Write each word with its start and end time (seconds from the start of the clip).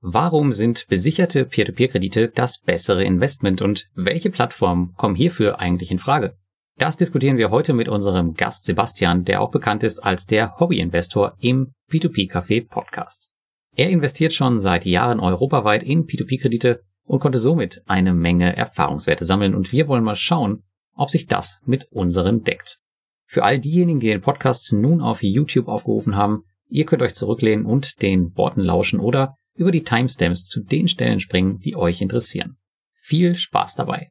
Warum 0.00 0.52
sind 0.52 0.86
besicherte 0.88 1.44
Peer-to-Peer-Kredite 1.44 2.28
das 2.28 2.60
bessere 2.60 3.02
Investment 3.02 3.60
und 3.60 3.88
welche 3.96 4.30
Plattformen 4.30 4.94
kommen 4.96 5.16
hierfür 5.16 5.58
eigentlich 5.58 5.90
in 5.90 5.98
Frage? 5.98 6.36
Das 6.76 6.96
diskutieren 6.96 7.36
wir 7.36 7.50
heute 7.50 7.72
mit 7.72 7.88
unserem 7.88 8.34
Gast 8.34 8.64
Sebastian, 8.64 9.24
der 9.24 9.42
auch 9.42 9.50
bekannt 9.50 9.82
ist 9.82 10.04
als 10.04 10.24
der 10.24 10.54
Hobbyinvestor 10.60 11.34
im 11.40 11.72
P2P-Café 11.90 12.68
Podcast. 12.68 13.30
Er 13.74 13.90
investiert 13.90 14.32
schon 14.32 14.60
seit 14.60 14.86
Jahren 14.86 15.18
europaweit 15.18 15.82
in 15.82 16.06
P2P-Kredite 16.06 16.82
und 17.04 17.18
konnte 17.18 17.38
somit 17.38 17.82
eine 17.86 18.14
Menge 18.14 18.56
Erfahrungswerte 18.56 19.24
sammeln 19.24 19.56
und 19.56 19.72
wir 19.72 19.88
wollen 19.88 20.04
mal 20.04 20.14
schauen, 20.14 20.62
ob 20.94 21.10
sich 21.10 21.26
das 21.26 21.60
mit 21.66 21.90
unseren 21.90 22.44
deckt. 22.44 22.78
Für 23.26 23.42
all 23.42 23.58
diejenigen, 23.58 23.98
die 23.98 24.06
den 24.06 24.20
Podcast 24.20 24.72
nun 24.72 25.00
auf 25.00 25.24
YouTube 25.24 25.66
aufgerufen 25.66 26.14
haben, 26.14 26.44
ihr 26.68 26.86
könnt 26.86 27.02
euch 27.02 27.16
zurücklehnen 27.16 27.66
und 27.66 28.00
den 28.00 28.36
Worten 28.36 28.60
lauschen 28.60 29.00
oder 29.00 29.34
über 29.58 29.72
die 29.72 29.82
Timestamps 29.82 30.46
zu 30.46 30.60
den 30.60 30.88
Stellen 30.88 31.18
springen, 31.18 31.58
die 31.58 31.76
euch 31.76 32.00
interessieren. 32.00 32.56
Viel 32.94 33.34
Spaß 33.34 33.74
dabei! 33.74 34.10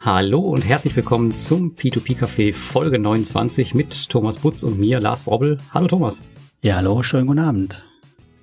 Hallo 0.00 0.40
und 0.40 0.62
herzlich 0.62 0.96
willkommen 0.96 1.32
zum 1.32 1.74
P2P 1.74 2.16
Café 2.16 2.54
Folge 2.54 2.98
29 2.98 3.74
mit 3.74 4.08
Thomas 4.08 4.38
Butz 4.38 4.62
und 4.62 4.78
mir, 4.78 5.00
Lars 5.00 5.26
Wrobbel. 5.26 5.58
Hallo 5.74 5.88
Thomas. 5.88 6.24
Ja, 6.62 6.76
hallo, 6.76 7.02
schönen 7.02 7.26
guten 7.26 7.40
Abend. 7.40 7.84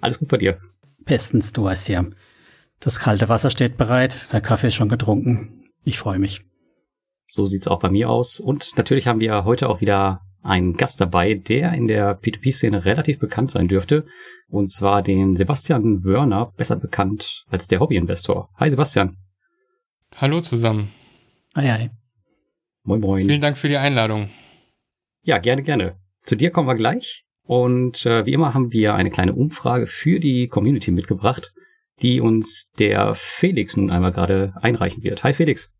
Alles 0.01 0.19
gut 0.19 0.27
bei 0.27 0.37
dir? 0.37 0.59
Bestens, 0.99 1.53
du 1.53 1.63
weißt 1.63 1.89
ja. 1.89 2.05
Das 2.79 2.99
kalte 2.99 3.29
Wasser 3.29 3.49
steht 3.49 3.77
bereit, 3.77 4.31
der 4.31 4.41
Kaffee 4.41 4.67
ist 4.67 4.75
schon 4.75 4.89
getrunken. 4.89 5.71
Ich 5.85 5.97
freue 5.97 6.19
mich. 6.19 6.45
So 7.33 7.47
sieht's 7.47 7.67
auch 7.67 7.79
bei 7.79 7.89
mir 7.89 8.11
aus. 8.11 8.39
Und 8.39 8.77
natürlich 8.77 9.07
haben 9.07 9.19
wir 9.19 9.43
heute 9.43 9.67
auch 9.67 9.81
wieder 9.81 10.21
einen 10.43 10.73
Gast 10.77 11.01
dabei, 11.01 11.33
der 11.33 11.73
in 11.73 11.87
der 11.87 12.21
P2P-Szene 12.21 12.85
relativ 12.85 13.17
bekannt 13.17 13.49
sein 13.49 13.67
dürfte. 13.67 14.05
Und 14.49 14.69
zwar 14.69 15.01
den 15.01 15.35
Sebastian 15.35 16.03
Wörner, 16.03 16.53
besser 16.55 16.75
bekannt 16.75 17.43
als 17.49 17.67
der 17.67 17.79
Hobbyinvestor. 17.79 18.49
Hi 18.57 18.69
Sebastian. 18.69 19.17
Hallo 20.17 20.41
zusammen. 20.41 20.91
Hi, 21.55 21.65
hi. 21.65 21.89
Moin, 22.83 23.01
moin. 23.01 23.25
Vielen 23.25 23.41
Dank 23.41 23.57
für 23.57 23.67
die 23.67 23.77
Einladung. 23.77 24.29
Ja, 25.23 25.39
gerne, 25.39 25.63
gerne. 25.63 25.97
Zu 26.21 26.35
dir 26.35 26.51
kommen 26.51 26.67
wir 26.67 26.75
gleich. 26.75 27.25
Und 27.41 28.05
äh, 28.05 28.27
wie 28.27 28.33
immer 28.33 28.53
haben 28.53 28.71
wir 28.71 28.93
eine 28.93 29.09
kleine 29.09 29.33
Umfrage 29.33 29.87
für 29.87 30.19
die 30.19 30.49
Community 30.49 30.91
mitgebracht, 30.91 31.51
die 32.03 32.21
uns 32.21 32.69
der 32.77 33.15
Felix 33.15 33.75
nun 33.75 33.89
einmal 33.89 34.11
gerade 34.11 34.53
einreichen 34.61 35.01
wird. 35.01 35.23
Hi 35.23 35.33
Felix. 35.33 35.73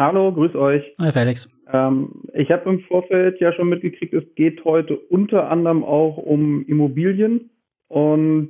Hallo, 0.00 0.32
grüß 0.32 0.54
euch. 0.54 0.82
Hi 0.98 1.12
Felix. 1.12 1.46
Ähm, 1.70 2.22
ich 2.32 2.50
habe 2.50 2.70
im 2.70 2.80
Vorfeld 2.84 3.38
ja 3.38 3.52
schon 3.52 3.68
mitgekriegt, 3.68 4.14
es 4.14 4.24
geht 4.34 4.64
heute 4.64 4.96
unter 4.96 5.50
anderem 5.50 5.84
auch 5.84 6.16
um 6.16 6.64
Immobilien. 6.66 7.50
Und 7.88 8.48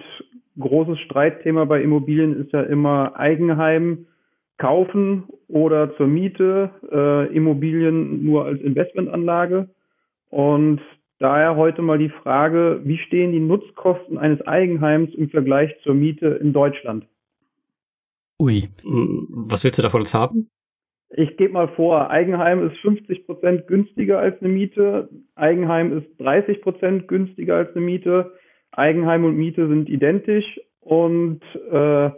großes 0.60 1.00
Streitthema 1.00 1.64
bei 1.64 1.82
Immobilien 1.82 2.40
ist 2.40 2.52
ja 2.52 2.62
immer 2.62 3.18
Eigenheim 3.18 4.06
kaufen 4.58 5.24
oder 5.48 5.96
zur 5.96 6.06
Miete, 6.06 6.70
äh, 6.88 7.34
Immobilien 7.34 8.24
nur 8.24 8.44
als 8.44 8.60
Investmentanlage. 8.60 9.70
Und 10.28 10.80
daher 11.18 11.56
heute 11.56 11.82
mal 11.82 11.98
die 11.98 12.10
Frage, 12.10 12.80
wie 12.84 12.98
stehen 12.98 13.32
die 13.32 13.40
Nutzkosten 13.40 14.18
eines 14.18 14.40
Eigenheims 14.46 15.12
im 15.14 15.28
Vergleich 15.30 15.74
zur 15.82 15.94
Miete 15.94 16.28
in 16.28 16.52
Deutschland? 16.52 17.08
Ui. 18.38 18.68
Was 19.48 19.64
willst 19.64 19.80
du 19.80 19.82
da 19.82 19.90
von 19.90 20.02
uns 20.02 20.14
haben? 20.14 20.48
Ich 21.12 21.36
gebe 21.36 21.54
mal 21.54 21.68
vor, 21.68 22.10
Eigenheim 22.10 22.68
ist 22.68 22.78
50 22.78 23.26
Prozent 23.26 23.66
günstiger 23.66 24.20
als 24.20 24.40
eine 24.40 24.48
Miete, 24.48 25.08
Eigenheim 25.34 25.98
ist 25.98 26.06
30 26.20 26.62
Prozent 26.62 27.08
günstiger 27.08 27.56
als 27.56 27.74
eine 27.74 27.84
Miete, 27.84 28.32
Eigenheim 28.70 29.24
und 29.24 29.36
Miete 29.36 29.66
sind 29.66 29.88
identisch 29.88 30.60
und 30.80 31.40
äh, 31.70 32.10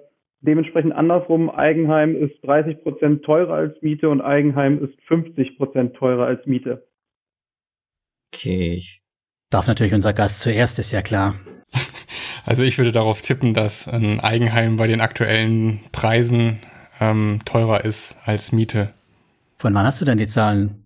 dementsprechend 0.43 0.93
andersrum, 0.93 1.49
Eigenheim 1.49 2.15
ist 2.15 2.35
30 2.45 2.83
Prozent 2.83 3.25
teurer 3.25 3.55
als 3.55 3.81
Miete 3.81 4.11
und 4.11 4.21
Eigenheim 4.21 4.85
ist 4.85 5.01
50 5.07 5.57
Prozent 5.57 5.97
teurer 5.97 6.27
als 6.27 6.45
Miete. 6.45 6.87
Okay. 8.35 8.83
Darf 9.49 9.67
natürlich 9.67 9.95
unser 9.95 10.13
Gast 10.13 10.41
zuerst, 10.41 10.79
ist 10.79 10.93
ja 10.93 11.03
klar. 11.03 11.37
Also 12.45 12.65
ich 12.65 12.77
würde 12.77 12.91
darauf 12.91 13.23
tippen, 13.23 13.55
dass 13.55 13.87
ein 13.87 14.19
Eigenheim 14.19 14.77
bei 14.77 14.89
den 14.89 15.01
aktuellen 15.01 15.79
Preisen 15.93 16.59
ähm, 17.03 17.41
teurer 17.45 17.85
ist 17.85 18.17
als 18.25 18.53
Miete. 18.53 18.95
Von 19.57 19.75
wann 19.75 19.87
hast 19.87 20.01
du 20.01 20.05
denn 20.05 20.19
die 20.19 20.27
Zahlen, 20.27 20.85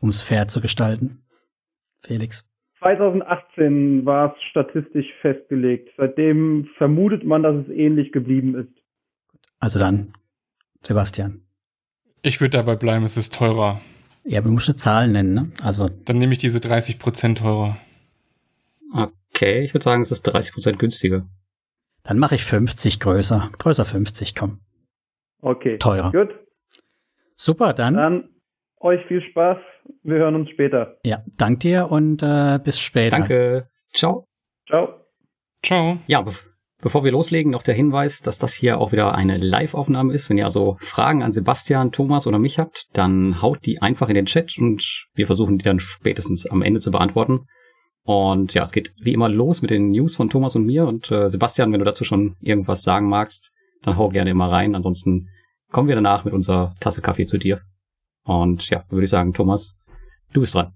um 0.00 0.08
es 0.08 0.22
fair 0.22 0.48
zu 0.48 0.60
gestalten? 0.60 1.22
Felix. 2.02 2.44
2018 2.78 4.06
war 4.06 4.34
es 4.34 4.42
statistisch 4.50 5.06
festgelegt. 5.20 5.90
Seitdem 5.96 6.68
vermutet 6.78 7.24
man, 7.24 7.42
dass 7.42 7.56
es 7.56 7.68
ähnlich 7.68 8.12
geblieben 8.12 8.54
ist. 8.54 8.82
Also 9.58 9.78
dann, 9.78 10.12
Sebastian. 10.82 11.42
Ich 12.22 12.40
würde 12.40 12.56
dabei 12.56 12.76
bleiben, 12.76 13.04
es 13.04 13.16
ist 13.16 13.34
teurer. 13.34 13.80
Ja, 14.24 14.38
aber 14.38 14.48
du 14.48 14.54
musst 14.54 14.68
eine 14.68 14.76
Zahl 14.76 15.08
nennen, 15.08 15.34
ne? 15.34 15.50
Also. 15.62 15.88
Dann 15.88 16.18
nehme 16.18 16.32
ich 16.32 16.38
diese 16.38 16.60
30 16.60 16.98
Prozent 16.98 17.38
teurer. 17.38 17.76
Okay, 18.94 19.64
ich 19.64 19.74
würde 19.74 19.84
sagen, 19.84 20.02
es 20.02 20.12
ist 20.12 20.22
30 20.22 20.52
Prozent 20.52 20.78
günstiger. 20.78 21.26
Dann 22.04 22.18
mache 22.18 22.36
ich 22.36 22.44
50 22.44 23.00
größer. 23.00 23.50
Größer 23.58 23.84
50, 23.84 24.34
komm. 24.34 24.60
Okay. 25.40 25.78
Teurer. 25.78 26.12
Gut. 26.12 26.34
Super, 27.36 27.72
dann. 27.72 27.94
Dann 27.94 28.28
euch 28.80 29.04
viel 29.06 29.22
Spaß. 29.22 29.58
Wir 30.02 30.16
hören 30.16 30.34
uns 30.34 30.50
später. 30.50 30.98
Ja, 31.04 31.22
dank 31.36 31.60
dir 31.60 31.90
und 31.90 32.22
äh, 32.22 32.58
bis 32.62 32.78
später. 32.78 33.18
Danke. 33.18 33.68
Ciao. 33.92 34.26
Ciao. 34.66 35.04
Ciao. 35.62 35.98
Ja, 36.06 36.22
be 36.22 36.32
bevor 36.80 37.02
wir 37.02 37.10
loslegen, 37.10 37.50
noch 37.50 37.64
der 37.64 37.74
Hinweis, 37.74 38.22
dass 38.22 38.38
das 38.38 38.54
hier 38.54 38.78
auch 38.78 38.92
wieder 38.92 39.12
eine 39.12 39.36
Live-Aufnahme 39.36 40.12
ist. 40.12 40.30
Wenn 40.30 40.38
ihr 40.38 40.44
also 40.44 40.76
Fragen 40.78 41.24
an 41.24 41.32
Sebastian, 41.32 41.90
Thomas 41.90 42.28
oder 42.28 42.38
mich 42.38 42.60
habt, 42.60 42.86
dann 42.92 43.42
haut 43.42 43.66
die 43.66 43.82
einfach 43.82 44.08
in 44.08 44.14
den 44.14 44.26
Chat 44.26 44.56
und 44.58 45.08
wir 45.14 45.26
versuchen 45.26 45.58
die 45.58 45.64
dann 45.64 45.80
spätestens 45.80 46.46
am 46.46 46.62
Ende 46.62 46.78
zu 46.78 46.92
beantworten. 46.92 47.46
Und 48.04 48.54
ja, 48.54 48.62
es 48.62 48.70
geht 48.70 48.94
wie 49.02 49.12
immer 49.12 49.28
los 49.28 49.60
mit 49.60 49.70
den 49.70 49.90
News 49.90 50.14
von 50.16 50.30
Thomas 50.30 50.54
und 50.54 50.66
mir. 50.66 50.86
Und 50.86 51.10
äh, 51.10 51.28
Sebastian, 51.28 51.72
wenn 51.72 51.80
du 51.80 51.84
dazu 51.84 52.04
schon 52.04 52.36
irgendwas 52.40 52.82
sagen 52.82 53.08
magst, 53.08 53.52
dann 53.82 53.96
hau 53.96 54.08
gerne 54.08 54.30
immer 54.30 54.50
rein. 54.50 54.74
Ansonsten 54.74 55.28
kommen 55.70 55.88
wir 55.88 55.94
danach 55.94 56.24
mit 56.24 56.34
unserer 56.34 56.74
Tasse 56.80 57.02
Kaffee 57.02 57.26
zu 57.26 57.38
dir. 57.38 57.60
Und 58.24 58.68
ja, 58.70 58.84
würde 58.90 59.04
ich 59.04 59.10
sagen, 59.10 59.32
Thomas, 59.32 59.76
du 60.32 60.40
bist 60.40 60.54
dran. 60.54 60.72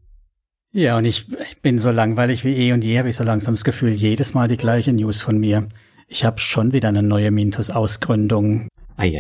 Ja, 0.75 0.97
und 0.97 1.05
ich, 1.05 1.27
ich 1.51 1.61
bin 1.61 1.79
so 1.79 1.91
langweilig 1.91 2.45
wie 2.45 2.55
eh 2.55 2.73
und 2.73 2.83
je, 2.83 2.99
habe 2.99 3.11
ich 3.11 3.17
so 3.17 3.25
langsam 3.25 3.55
das 3.55 3.65
Gefühl, 3.65 3.91
jedes 3.91 4.33
Mal 4.33 4.49
die 4.49 4.57
gleiche 4.57 4.93
News 4.93 5.21
von 5.21 5.39
mir. 5.39 5.69
Ich 6.09 6.25
habe 6.25 6.39
schon 6.39 6.73
wieder 6.73 6.89
eine 6.89 7.03
neue 7.03 7.31
Mintos-Ausgründung 7.31 8.69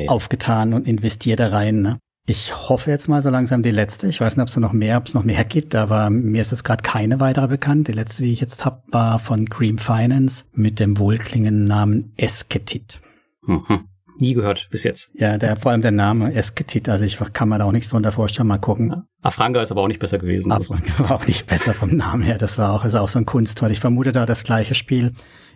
aufgetan 0.06 0.72
und 0.72 0.86
investiert 0.86 1.40
da 1.40 1.48
rein. 1.48 1.82
Ne? 1.82 1.98
Ich 2.26 2.68
hoffe 2.68 2.90
jetzt 2.90 3.08
mal 3.08 3.20
so 3.20 3.28
langsam 3.28 3.62
die 3.62 3.70
letzte. 3.70 4.08
Ich 4.08 4.20
weiß 4.20 4.36
nicht, 4.36 4.42
ob 4.42 4.48
es 4.48 4.56
noch 4.56 4.72
mehr, 4.72 4.96
ob 4.96 5.06
es 5.06 5.14
noch 5.14 5.24
mehr 5.24 5.44
gibt, 5.44 5.74
aber 5.74 6.08
mir 6.08 6.40
ist 6.40 6.52
es 6.52 6.64
gerade 6.64 6.82
keine 6.82 7.20
weitere 7.20 7.48
bekannt. 7.48 7.88
Die 7.88 7.92
letzte, 7.92 8.22
die 8.22 8.32
ich 8.32 8.40
jetzt 8.40 8.64
habe, 8.64 8.82
war 8.88 9.18
von 9.18 9.48
Cream 9.48 9.76
Finance 9.76 10.44
mit 10.54 10.80
dem 10.80 10.98
wohlklingenden 10.98 11.64
Namen 11.64 12.12
Esketit. 12.16 13.01
Mhm. 13.46 13.88
Nie 14.18 14.34
gehört 14.34 14.68
bis 14.70 14.84
jetzt. 14.84 15.10
Ja, 15.14 15.38
der, 15.38 15.56
vor 15.56 15.72
allem 15.72 15.82
der 15.82 15.90
Name 15.90 16.34
Esketit, 16.34 16.88
also 16.88 17.04
ich 17.04 17.18
kann 17.32 17.48
mir 17.48 17.58
da 17.58 17.64
auch 17.64 17.72
nichts 17.72 17.90
drunter 17.90 18.12
vorstellen, 18.12 18.46
mal 18.46 18.58
gucken. 18.58 18.90
Ja. 18.90 19.04
Afranga 19.22 19.62
ist 19.62 19.72
aber 19.72 19.82
auch 19.82 19.88
nicht 19.88 20.00
besser 20.00 20.18
gewesen. 20.18 20.52
Afranga 20.52 20.98
war 20.98 21.12
auch 21.12 21.26
nicht 21.26 21.46
besser 21.46 21.74
vom 21.74 21.90
Namen 21.90 22.22
her. 22.22 22.38
Das 22.38 22.58
war 22.58 22.72
auch, 22.72 22.84
ist 22.84 22.94
auch 22.94 23.08
so 23.08 23.18
ein 23.18 23.26
Kunstwort. 23.26 23.72
Ich 23.72 23.80
vermute 23.80 24.12
da 24.12 24.26
das 24.26 24.44
gleiche 24.44 24.74
Spiel. 24.74 25.12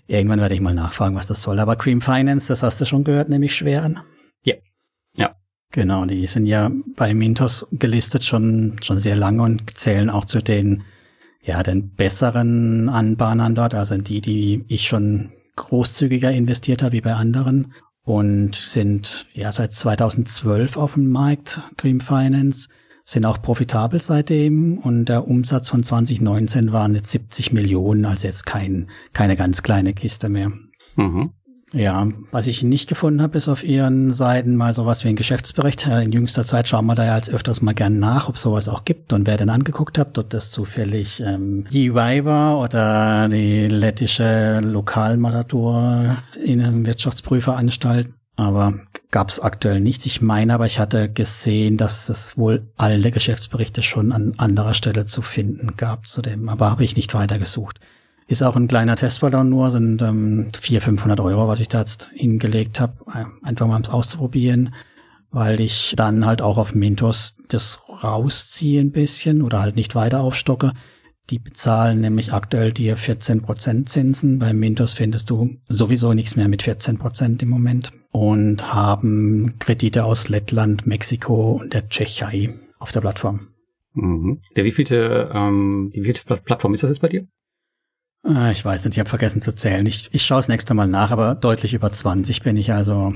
Irgendwann 0.06 0.40
werde 0.40 0.54
ich 0.54 0.60
mal 0.60 0.74
nachfragen, 0.74 1.16
was 1.16 1.26
das 1.26 1.42
soll. 1.42 1.58
Aber 1.60 1.76
Cream 1.76 2.00
Finance, 2.00 2.48
das 2.48 2.62
hast 2.62 2.80
du 2.80 2.86
schon 2.86 3.04
gehört, 3.04 3.28
nämlich 3.28 3.54
schweren. 3.54 4.00
Ja. 4.44 4.54
Ja. 5.16 5.36
Genau, 5.72 6.04
die 6.06 6.26
sind 6.26 6.46
ja 6.46 6.70
bei 6.96 7.12
Mintos 7.12 7.66
gelistet 7.72 8.24
schon, 8.24 8.76
schon 8.82 8.98
sehr 8.98 9.16
lange 9.16 9.42
und 9.42 9.76
zählen 9.76 10.10
auch 10.10 10.24
zu 10.24 10.40
den, 10.40 10.84
ja, 11.42 11.62
den 11.62 11.90
besseren 11.90 12.88
Anbahnern 12.88 13.54
dort, 13.54 13.74
also 13.74 13.96
die, 13.98 14.20
die 14.20 14.64
ich 14.68 14.86
schon 14.86 15.32
großzügiger 15.56 16.30
investiert 16.30 16.82
habe 16.82 16.92
wie 16.92 17.00
bei 17.00 17.14
anderen 17.14 17.72
und 18.02 18.54
sind 18.54 19.26
ja 19.32 19.50
seit 19.50 19.72
2012 19.72 20.76
auf 20.76 20.94
dem 20.94 21.10
Markt, 21.10 21.60
Cream 21.76 22.00
Finance, 22.00 22.68
sind 23.04 23.24
auch 23.24 23.40
profitabel 23.40 24.00
seitdem 24.00 24.78
und 24.78 25.06
der 25.06 25.28
Umsatz 25.28 25.68
von 25.68 25.82
2019 25.82 26.72
waren 26.72 26.94
jetzt 26.94 27.10
70 27.10 27.52
Millionen, 27.52 28.04
also 28.04 28.26
jetzt 28.26 28.46
kein, 28.46 28.88
keine 29.12 29.36
ganz 29.36 29.62
kleine 29.62 29.92
Kiste 29.92 30.28
mehr. 30.28 30.52
Mhm. 30.96 31.32
Ja, 31.72 32.06
was 32.30 32.46
ich 32.46 32.62
nicht 32.62 32.88
gefunden 32.88 33.20
habe, 33.20 33.36
ist 33.38 33.48
auf 33.48 33.64
ihren 33.64 34.12
Seiten 34.12 34.54
mal 34.54 34.72
sowas 34.72 35.02
wie 35.02 35.08
ein 35.08 35.16
Geschäftsbericht. 35.16 35.86
In 35.86 36.12
jüngster 36.12 36.44
Zeit 36.44 36.68
schauen 36.68 36.86
wir 36.86 36.94
da 36.94 37.04
ja 37.04 37.14
als 37.14 37.28
öfters 37.28 37.60
mal 37.60 37.74
gern 37.74 37.98
nach, 37.98 38.28
ob 38.28 38.38
sowas 38.38 38.68
auch 38.68 38.84
gibt 38.84 39.12
und 39.12 39.26
wer 39.26 39.36
denn 39.36 39.50
angeguckt 39.50 39.98
habt, 39.98 40.16
ob 40.16 40.30
das 40.30 40.52
zufällig 40.52 41.20
ähm, 41.20 41.64
EY 41.72 42.24
war 42.24 42.60
oder 42.60 43.28
die 43.28 43.66
lettische 43.66 44.60
Lokalmatador 44.60 46.18
in 46.42 46.62
einem 46.62 46.86
Wirtschaftsprüferanstalt. 46.86 48.08
aber 48.36 48.74
gab 49.10 49.30
es 49.30 49.40
aktuell 49.40 49.80
nichts. 49.80 50.06
Ich 50.06 50.20
meine 50.20 50.54
aber, 50.54 50.66
ich 50.66 50.78
hatte 50.78 51.10
gesehen, 51.10 51.78
dass 51.78 52.08
es 52.08 52.36
wohl 52.38 52.68
alle 52.76 53.10
Geschäftsberichte 53.10 53.82
schon 53.82 54.12
an 54.12 54.34
anderer 54.36 54.74
Stelle 54.74 55.06
zu 55.06 55.20
finden 55.20 55.76
gab 55.76 56.06
zu 56.06 56.22
dem, 56.22 56.48
aber 56.48 56.70
habe 56.70 56.84
ich 56.84 56.96
nicht 56.96 57.12
weitergesucht. 57.14 57.80
Ist 58.28 58.42
auch 58.42 58.56
ein 58.56 58.66
kleiner 58.66 58.96
Testballon 58.96 59.48
nur, 59.48 59.70
sind 59.70 60.02
ähm, 60.02 60.48
400, 60.52 60.82
500 60.82 61.20
Euro, 61.20 61.46
was 61.46 61.60
ich 61.60 61.68
da 61.68 61.80
jetzt 61.80 62.10
hingelegt 62.12 62.80
habe, 62.80 62.94
einfach 63.42 63.66
mal 63.66 63.74
ums 63.74 63.88
Auszuprobieren, 63.88 64.74
weil 65.30 65.60
ich 65.60 65.94
dann 65.96 66.26
halt 66.26 66.42
auch 66.42 66.58
auf 66.58 66.74
Mintos 66.74 67.36
das 67.48 67.80
rausziehe 68.02 68.80
ein 68.80 68.90
bisschen 68.90 69.42
oder 69.42 69.60
halt 69.60 69.76
nicht 69.76 69.94
weiter 69.94 70.20
aufstocke. 70.20 70.72
Die 71.30 71.38
bezahlen 71.38 72.00
nämlich 72.00 72.32
aktuell 72.32 72.72
dir 72.72 72.96
14% 72.96 73.86
Zinsen. 73.86 74.38
Bei 74.38 74.52
Mintos 74.52 74.92
findest 74.92 75.30
du 75.30 75.56
sowieso 75.68 76.12
nichts 76.12 76.36
mehr 76.36 76.48
mit 76.48 76.62
14% 76.62 77.42
im 77.42 77.48
Moment 77.48 77.92
und 78.12 78.72
haben 78.72 79.58
Kredite 79.58 80.04
aus 80.04 80.28
Lettland, 80.28 80.86
Mexiko 80.86 81.52
und 81.52 81.74
der 81.74 81.88
Tschechei 81.88 82.54
auf 82.78 82.92
der 82.92 83.00
Plattform. 83.00 83.48
Mhm. 83.94 84.40
Der 84.56 84.64
wievielte, 84.64 85.30
ähm, 85.32 85.90
wievielte 85.92 86.22
Plattform 86.36 86.74
ist 86.74 86.82
das 86.82 86.90
jetzt 86.90 87.00
bei 87.00 87.08
dir? 87.08 87.26
Äh, 88.26 88.52
ich 88.52 88.64
weiß 88.64 88.84
nicht, 88.84 88.94
ich 88.94 89.00
habe 89.00 89.08
vergessen 89.08 89.42
zu 89.42 89.54
zählen. 89.54 89.86
Ich, 89.86 90.08
ich 90.12 90.24
schaue 90.24 90.38
das 90.38 90.48
nächste 90.48 90.74
Mal 90.74 90.88
nach, 90.88 91.10
aber 91.10 91.34
deutlich 91.34 91.74
über 91.74 91.92
20 91.92 92.42
bin 92.42 92.56
ich 92.56 92.72
also. 92.72 93.14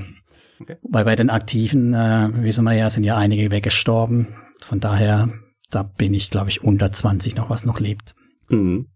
Okay. 0.59 0.77
Weil 0.83 1.05
bei 1.05 1.15
den 1.15 1.29
Aktiven, 1.29 1.93
äh, 1.93 2.29
wissen 2.33 2.63
wir 2.63 2.73
ja, 2.73 2.89
sind 2.89 3.03
ja 3.03 3.17
einige 3.17 3.49
weggestorben. 3.51 4.27
Von 4.61 4.79
daher 4.79 5.29
da 5.71 5.83
bin 5.83 6.13
ich, 6.13 6.29
glaube 6.29 6.49
ich, 6.49 6.63
unter 6.63 6.91
20 6.91 7.35
noch, 7.35 7.49
was 7.49 7.65
noch 7.65 7.79
lebt. 7.79 8.13
Mhm. 8.49 8.87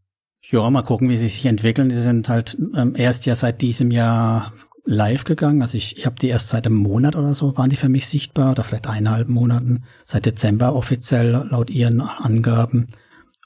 Ja, 0.49 0.69
mal 0.69 0.83
gucken, 0.83 1.09
wie 1.09 1.17
sie 1.17 1.27
sich 1.27 1.45
entwickeln. 1.45 1.89
Die 1.89 1.95
sind 1.95 2.29
halt 2.29 2.57
ähm, 2.75 2.93
erst 2.95 3.25
ja 3.25 3.35
seit 3.35 3.61
diesem 3.61 3.89
Jahr 3.89 4.53
live 4.83 5.23
gegangen. 5.23 5.61
Also 5.61 5.77
ich, 5.77 5.97
ich 5.97 6.05
habe 6.05 6.17
die 6.17 6.27
erst 6.27 6.49
seit 6.49 6.67
einem 6.67 6.75
Monat 6.75 7.15
oder 7.15 7.33
so, 7.33 7.57
waren 7.57 7.71
die 7.71 7.75
für 7.75 7.89
mich 7.89 8.07
sichtbar, 8.07 8.51
oder 8.51 8.63
vielleicht 8.63 8.87
eineinhalb 8.87 9.27
Monaten, 9.27 9.85
seit 10.03 10.27
Dezember 10.27 10.75
offiziell 10.75 11.31
laut 11.49 11.71
ihren 11.71 12.01
Angaben. 12.01 12.89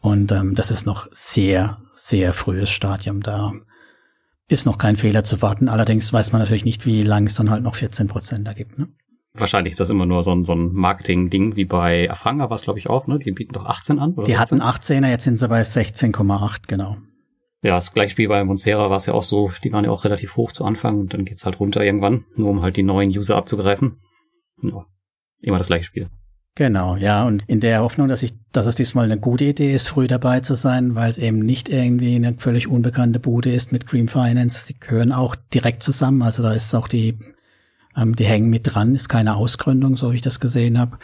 Und 0.01 0.31
ähm, 0.31 0.55
das 0.55 0.71
ist 0.71 0.85
noch 0.85 1.07
sehr, 1.11 1.77
sehr 2.05 2.33
frühes 2.33 2.69
Stadium. 2.69 3.21
Da 3.21 3.53
ist 4.47 4.65
noch 4.65 4.77
kein 4.77 4.95
Fehler 4.95 5.23
zu 5.23 5.41
warten. 5.41 5.69
Allerdings 5.69 6.11
weiß 6.11 6.31
man 6.31 6.41
natürlich 6.41 6.65
nicht, 6.65 6.85
wie 6.85 7.03
lange 7.03 7.27
es 7.27 7.35
dann 7.35 7.49
halt 7.49 7.63
noch 7.63 7.75
14 7.75 8.07
Prozent 8.07 8.47
da 8.47 8.53
gibt. 8.53 8.77
Ne? 8.79 8.89
Wahrscheinlich 9.33 9.71
ist 9.71 9.79
das 9.79 9.89
immer 9.89 10.05
nur 10.05 10.23
so 10.23 10.31
ein, 10.31 10.43
so 10.43 10.53
ein 10.53 10.73
Marketing-Ding 10.73 11.55
wie 11.55 11.65
bei 11.65 12.09
Afranga 12.09 12.49
war 12.49 12.55
es, 12.55 12.63
glaube 12.63 12.79
ich, 12.79 12.89
auch, 12.89 13.05
ne? 13.07 13.19
Die 13.19 13.31
bieten 13.31 13.53
doch 13.53 13.65
18 13.65 13.99
an. 13.99 14.13
Oder 14.13 14.23
die 14.23 14.35
18? 14.35 14.63
hatten 14.63 14.79
18er, 14.81 15.09
jetzt 15.09 15.23
sind 15.23 15.37
sie 15.37 15.47
bei 15.47 15.61
16,8, 15.61 16.67
genau. 16.67 16.97
Ja, 17.61 17.75
das 17.75 17.93
gleiche 17.93 18.11
Spiel 18.11 18.27
bei 18.27 18.43
Monsera 18.43 18.89
war 18.89 18.97
es 18.97 19.05
ja 19.05 19.13
auch 19.13 19.23
so, 19.23 19.51
die 19.63 19.71
waren 19.71 19.83
ja 19.83 19.91
auch 19.91 20.03
relativ 20.03 20.35
hoch 20.35 20.51
zu 20.51 20.63
Anfang 20.63 21.01
und 21.01 21.13
dann 21.13 21.25
geht's 21.25 21.45
halt 21.45 21.59
runter 21.59 21.83
irgendwann, 21.83 22.25
nur 22.35 22.49
um 22.49 22.61
halt 22.61 22.77
die 22.77 22.83
neuen 22.83 23.09
User 23.09 23.35
abzugreifen. 23.35 23.99
Ja, 24.63 24.85
immer 25.41 25.57
das 25.57 25.67
gleiche 25.67 25.85
Spiel. 25.85 26.09
Genau, 26.55 26.97
ja, 26.97 27.23
und 27.25 27.43
in 27.47 27.61
der 27.61 27.81
Hoffnung, 27.81 28.07
dass 28.09 28.21
ich, 28.21 28.33
dass 28.51 28.65
es 28.65 28.75
diesmal 28.75 29.05
eine 29.05 29.19
gute 29.19 29.45
Idee 29.45 29.73
ist, 29.73 29.87
früh 29.87 30.07
dabei 30.07 30.41
zu 30.41 30.55
sein, 30.55 30.95
weil 30.95 31.09
es 31.09 31.17
eben 31.17 31.39
nicht 31.39 31.69
irgendwie 31.69 32.15
eine 32.15 32.33
völlig 32.37 32.67
unbekannte 32.67 33.19
Bude 33.19 33.51
ist 33.53 33.71
mit 33.71 33.87
Cream 33.87 34.07
Finance. 34.07 34.65
Sie 34.65 34.77
gehören 34.77 35.13
auch 35.13 35.35
direkt 35.53 35.83
zusammen, 35.83 36.21
also 36.21 36.43
da 36.43 36.51
ist 36.51 36.73
auch 36.75 36.87
die 36.87 37.17
ähm, 37.99 38.15
die 38.15 38.25
hängen 38.25 38.49
mit 38.49 38.73
dran, 38.73 38.95
ist 38.95 39.09
keine 39.09 39.35
Ausgründung, 39.35 39.97
so 39.97 40.11
wie 40.11 40.17
ich 40.17 40.21
das 40.21 40.39
gesehen 40.39 40.79
habe. 40.79 40.97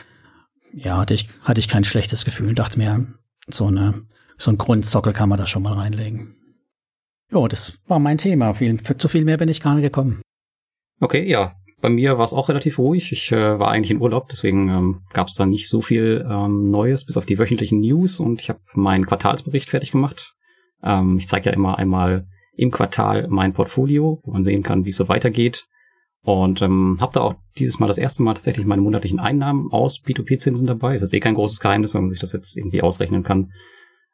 Ja, 0.74 0.98
hatte 0.98 1.14
ich, 1.14 1.30
hatte 1.42 1.60
ich 1.60 1.68
kein 1.68 1.84
schlechtes 1.84 2.26
Gefühl, 2.26 2.54
dachte 2.54 2.78
mir, 2.78 3.06
so 3.48 3.68
eine, 3.68 4.06
so 4.38 4.52
ein 4.52 4.58
Grundsockel 4.58 5.14
kann 5.14 5.30
man 5.30 5.38
da 5.38 5.46
schon 5.46 5.64
mal 5.64 5.74
reinlegen. 5.74 6.36
Jo, 7.32 7.48
das 7.48 7.80
war 7.88 8.00
mein 8.00 8.18
Thema. 8.18 8.54
Viel, 8.54 8.78
für 8.80 8.98
zu 8.98 9.08
viel 9.08 9.26
mehr 9.26 9.38
bin 9.38 9.50
ich 9.50 9.62
gar 9.62 9.74
nicht 9.74 9.84
gekommen. 9.84 10.22
Okay, 11.00 11.28
ja. 11.28 11.56
Bei 11.82 11.90
mir 11.90 12.18
war 12.18 12.26
es 12.26 12.34
auch 12.34 12.50
relativ 12.50 12.80
ruhig. 12.80 13.12
Ich 13.12 13.32
äh, 13.32 13.60
war 13.60 13.70
eigentlich 13.70 13.92
in 13.92 14.02
Urlaub, 14.02 14.30
deswegen 14.30 14.70
ähm, 14.70 15.02
gab 15.14 15.28
es 15.28 15.36
da 15.36 15.46
nicht 15.46 15.70
so 15.70 15.82
viel 15.82 16.26
ähm, 16.30 16.70
Neues, 16.70 17.06
bis 17.06 17.18
auf 17.18 17.26
die 17.26 17.38
wöchentlichen 17.38 17.82
News 17.82 18.20
und 18.20 18.42
ich 18.42 18.50
habe 18.50 18.60
meinen 18.74 19.06
Quartalsbericht 19.06 19.70
fertig 19.70 19.92
gemacht. 19.92 20.34
Ähm, 20.84 21.18
ich 21.18 21.28
zeige 21.28 21.50
ja 21.50 21.54
immer 21.54 21.78
einmal 21.78 22.28
im 22.56 22.72
Quartal 22.72 23.28
mein 23.30 23.54
Portfolio, 23.54 24.22
wo 24.24 24.32
man 24.32 24.44
sehen 24.44 24.64
kann, 24.64 24.86
wie 24.86 24.90
es 24.90 24.96
so 24.96 25.10
weitergeht. 25.10 25.66
Und 26.24 26.62
ähm, 26.64 26.98
habe 27.00 27.14
da 27.14 27.22
auch 27.22 27.36
dieses 27.58 27.78
Mal 27.80 27.88
das 27.88 28.00
erste 28.00 28.24
Mal 28.24 28.34
tatsächlich 28.34 28.66
meine 28.66 28.82
monatlichen 28.82 29.20
Einnahmen 29.20 29.72
aus 29.72 30.02
P2P-Zinsen 30.04 30.66
dabei. 30.66 30.94
Das 30.94 31.04
ist 31.04 31.14
eh 31.14 31.20
kein 31.20 31.36
großes 31.36 31.60
Geheimnis, 31.60 31.94
wenn 31.94 32.02
man 32.02 32.10
sich 32.10 32.20
das 32.20 32.34
jetzt 32.34 32.58
irgendwie 32.58 32.82
ausrechnen 32.82 33.22
kann. 33.22 33.52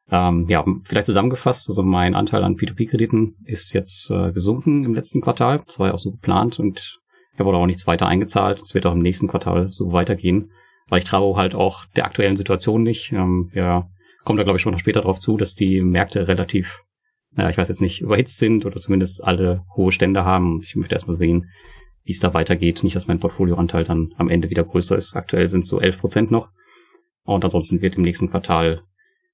Ähm, 0.10 0.48
ja, 0.50 0.66
vielleicht 0.84 1.06
zusammengefasst, 1.06 1.70
also 1.70 1.84
mein 1.84 2.16
Anteil 2.16 2.44
an 2.44 2.58
P2P-Krediten 2.58 3.38
ist 3.46 3.72
jetzt 3.74 4.12
äh, 4.12 4.34
gesunken 4.34 4.84
im 4.84 4.94
letzten 4.94 5.22
Quartal. 5.22 5.62
Das 5.66 5.80
war 5.80 5.88
ja 5.88 5.94
auch 5.94 6.00
so 6.00 6.12
geplant 6.12 6.60
und 6.60 7.00
er 7.38 7.46
wurde 7.46 7.58
auch 7.58 7.66
nichts 7.66 7.88
weiter 7.88 8.08
eingezahlt. 8.08 8.62
Es 8.62 8.74
wird 8.74 8.86
auch 8.86 8.94
im 8.94 9.02
nächsten 9.02 9.28
Quartal 9.28 9.70
so 9.72 9.92
weitergehen, 9.92 10.52
weil 10.90 11.00
ich 11.00 11.06
traue 11.06 11.38
halt 11.38 11.56
auch 11.56 11.86
der 11.96 12.06
aktuellen 12.06 12.38
Situation 12.38 12.84
nicht. 12.84 13.12
Ähm, 13.12 13.52
ja, 13.54 13.90
kommt 14.24 14.40
da 14.40 14.44
glaube 14.44 14.58
ich 14.58 14.62
schon 14.62 14.74
noch 14.74 14.80
später 14.80 15.02
drauf 15.02 15.20
zu, 15.20 15.38
dass 15.38 15.56
die 15.56 15.82
Märkte 15.82 16.28
relativ, 16.28 16.84
naja, 17.32 17.50
ich 17.50 17.58
weiß 17.58 17.70
jetzt 17.70 17.82
nicht, 17.82 18.02
überhitzt 18.02 18.38
sind 18.38 18.66
oder 18.66 18.80
zumindest 18.80 19.24
alle 19.24 19.64
hohe 19.76 19.92
Stände 19.92 20.26
haben. 20.26 20.60
Ich 20.64 20.76
möchte 20.76 20.96
erstmal 20.96 21.16
sehen, 21.16 21.50
wie 22.04 22.12
es 22.12 22.20
da 22.20 22.34
weitergeht. 22.34 22.84
Nicht, 22.84 22.96
dass 22.96 23.08
mein 23.08 23.20
Portfolioanteil 23.20 23.84
dann 23.84 24.14
am 24.18 24.30
Ende 24.30 24.50
wieder 24.50 24.64
größer 24.64 24.96
ist. 24.96 25.16
Aktuell 25.16 25.48
sind 25.48 25.62
es 25.62 25.70
so 25.70 25.80
11 25.80 26.00
Prozent 26.00 26.32
noch. 26.32 26.50
Und 27.24 27.44
ansonsten 27.44 27.82
wird 27.82 27.96
im 27.96 28.04
nächsten 28.04 28.30
Quartal 28.30 28.82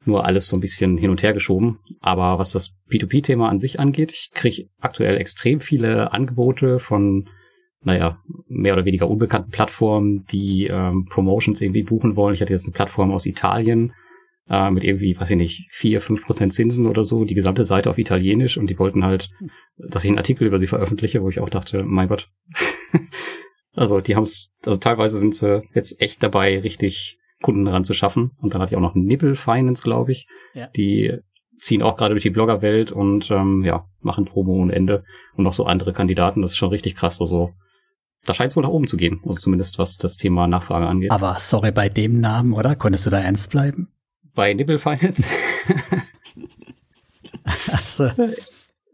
nur 0.06 0.26
alles 0.26 0.48
so 0.48 0.58
ein 0.58 0.62
bisschen 0.62 0.98
hin 0.98 1.10
und 1.10 1.24
her 1.24 1.34
geschoben. 1.34 1.80
Aber 2.00 2.40
was 2.40 2.52
das 2.52 2.76
P2P-Thema 2.90 3.50
an 3.50 3.58
sich 3.58 3.80
angeht, 3.80 4.12
ich 4.12 4.32
kriege 4.34 4.68
aktuell 4.80 5.18
extrem 5.18 5.60
viele 5.60 6.12
Angebote 6.14 6.80
von, 6.80 7.30
naja, 7.88 8.22
mehr 8.50 8.74
oder 8.74 8.84
weniger 8.84 9.10
unbekannten 9.10 9.50
Plattformen, 9.50 10.26
die 10.26 10.68
ähm, 10.68 11.06
Promotions 11.06 11.62
irgendwie 11.62 11.84
buchen 11.84 12.18
wollen. 12.18 12.36
Ich 12.36 12.42
hatte 12.42 12.52
jetzt 12.52 12.66
eine 12.66 12.74
Plattform 12.74 13.12
aus 13.12 13.26
Italien, 13.26 13.94
äh, 14.50 14.70
mit 14.70 14.84
irgendwie, 14.84 15.18
weiß 15.18 15.30
ich 15.30 15.38
nicht, 15.38 15.68
vier, 15.72 16.02
fünf 16.02 16.26
Prozent 16.26 16.52
Zinsen 16.52 16.86
oder 16.86 17.06
so, 17.06 17.24
die 17.24 17.34
gesamte 17.34 17.64
Seite 17.64 17.90
auf 17.90 17.98
Italienisch 17.98 18.58
und 18.58 18.70
die 18.70 18.78
wollten 18.78 19.06
halt, 19.06 19.30
dass 19.78 20.04
ich 20.04 20.10
einen 20.10 20.18
Artikel 20.18 20.46
über 20.48 20.60
sie 20.60 20.68
veröffentliche, 20.68 21.24
wo 21.24 21.30
ich 21.30 21.40
auch 21.40 21.50
dachte, 21.50 21.84
mein 21.84 22.10
Gott. 22.10 22.30
also 23.74 24.02
die 24.02 24.18
haben 24.18 24.24
es, 24.24 24.52
also 24.66 24.78
teilweise 24.78 25.18
sind 25.18 25.34
sie 25.34 25.62
jetzt 25.74 26.02
echt 26.02 26.22
dabei, 26.22 26.60
richtig 26.60 27.18
Kunden 27.42 27.64
daran 27.64 27.86
zu 27.86 27.94
schaffen. 27.94 28.32
Und 28.42 28.54
dann 28.54 28.62
hatte 28.62 28.74
ich 28.74 28.78
auch 28.78 28.82
noch 28.82 28.96
Nibble 28.96 29.36
Finance, 29.36 29.82
glaube 29.82 30.12
ich. 30.12 30.28
Ja. 30.54 30.68
Die 30.76 31.20
ziehen 31.60 31.82
auch 31.82 31.96
gerade 31.96 32.16
durch 32.16 32.24
die 32.24 32.32
Bloggerwelt 32.32 32.92
und 32.92 33.32
ähm, 33.32 33.64
ja, 33.64 33.86
machen 34.02 34.26
Promo 34.26 34.56
ohne 34.56 34.74
Ende. 34.74 35.06
Und 35.38 35.46
noch 35.46 35.54
so 35.54 35.66
andere 35.66 35.94
Kandidaten, 35.94 36.42
das 36.42 36.52
ist 36.52 36.58
schon 36.58 36.70
richtig 36.70 36.96
krass. 36.96 37.22
Also 37.22 37.54
da 38.28 38.34
scheint 38.34 38.52
es 38.52 38.56
wohl 38.56 38.64
nach 38.64 38.70
oben 38.70 38.88
zu 38.88 38.98
gehen. 38.98 39.22
Also 39.26 39.40
zumindest 39.40 39.80
was 39.80 39.98
das 39.98 40.18
Thema 40.18 40.48
Nachfrage 40.48 40.88
angeht. 40.88 41.12
Aber 41.12 41.38
sorry, 41.40 41.72
bei 41.72 41.90
dem 41.90 42.20
Namen, 42.20 42.54
oder? 42.54 42.76
Konntest 42.76 43.06
du 43.06 43.10
da 43.10 43.20
ernst 43.20 43.52
bleiben? 43.52 43.90
bei 44.38 44.54
Nibble 44.54 44.78
Finance. 44.78 45.24
also, 47.72 48.12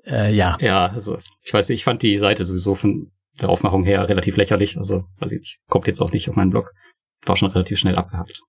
äh, 0.06 0.34
ja. 0.34 0.58
Ja, 0.60 0.88
also 0.88 1.20
ich 1.44 1.54
weiß 1.54 1.70
nicht, 1.70 1.82
ich 1.82 1.84
fand 1.84 2.02
die 2.02 2.18
Seite 2.18 2.46
sowieso 2.46 2.74
von 2.74 3.12
der 3.42 3.50
Aufmachung 3.50 3.84
her 3.84 4.08
relativ 4.10 4.38
lächerlich. 4.38 4.78
Also, 4.78 5.02
weiß 5.20 5.34
ich 5.34 5.60
kommt 5.68 5.86
jetzt 5.86 6.02
auch 6.02 6.12
nicht 6.12 6.30
auf 6.30 6.36
meinen 6.36 6.50
Blog. 6.50 6.72
War 7.26 7.36
schon 7.36 7.52
relativ 7.52 7.78
schnell 7.78 7.98
abgehakt. 7.98 8.42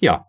Ja. 0.00 0.24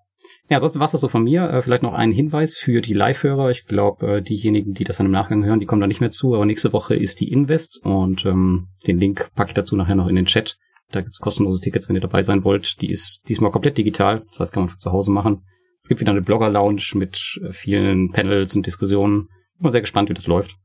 Ja, 0.52 0.58
ansonsten 0.58 0.82
war 0.82 0.86
es 0.86 0.92
das 0.92 1.00
so 1.00 1.08
von 1.08 1.24
mir. 1.24 1.50
Äh, 1.50 1.62
vielleicht 1.62 1.82
noch 1.82 1.94
ein 1.94 2.12
Hinweis 2.12 2.58
für 2.58 2.82
die 2.82 2.94
Live-Hörer. 2.94 3.52
Ich 3.52 3.68
glaube, 3.68 4.18
äh, 4.18 4.22
diejenigen, 4.22 4.74
die 4.74 4.84
das 4.84 4.98
dann 4.98 5.06
im 5.06 5.14
Nachgang 5.14 5.46
hören, 5.46 5.62
die 5.62 5.66
kommen 5.66 5.80
da 5.80 5.88
nicht 5.88 6.02
mehr 6.02 6.12
zu. 6.12 6.36
Aber 6.36 6.46
nächste 6.46 6.74
Woche 6.74 6.94
ist 6.94 7.22
die 7.22 7.32
Invest 7.32 7.80
und 7.86 8.26
ähm, 8.26 8.68
den 8.86 9.00
Link 9.00 9.32
packe 9.34 9.52
ich 9.52 9.54
dazu 9.54 9.78
nachher 9.78 9.96
noch 9.96 10.10
in 10.10 10.18
den 10.18 10.26
Chat. 10.26 10.58
Da 10.92 11.00
gibt's 11.00 11.22
kostenlose 11.22 11.62
Tickets, 11.62 11.88
wenn 11.88 11.96
ihr 11.96 12.02
dabei 12.02 12.22
sein 12.22 12.44
wollt. 12.44 12.82
Die 12.82 12.90
ist 12.90 13.22
diesmal 13.30 13.50
komplett 13.50 13.78
digital. 13.78 14.24
Das 14.28 14.42
heißt, 14.42 14.52
kann 14.52 14.64
man 14.64 14.70
von 14.72 14.80
zu 14.80 14.92
Hause 14.92 15.10
machen. 15.12 15.46
Es 15.82 15.88
gibt 15.88 16.02
wieder 16.02 16.12
eine 16.12 16.22
Blogger-Lounge 16.22 16.84
mit 16.96 17.40
äh, 17.42 17.54
vielen 17.54 18.12
Panels 18.12 18.54
und 18.54 18.66
Diskussionen. 18.66 19.30
Ich 19.56 19.62
bin 19.62 19.72
sehr 19.72 19.80
gespannt, 19.80 20.10
wie 20.10 20.16
das 20.16 20.28
läuft. 20.28 20.58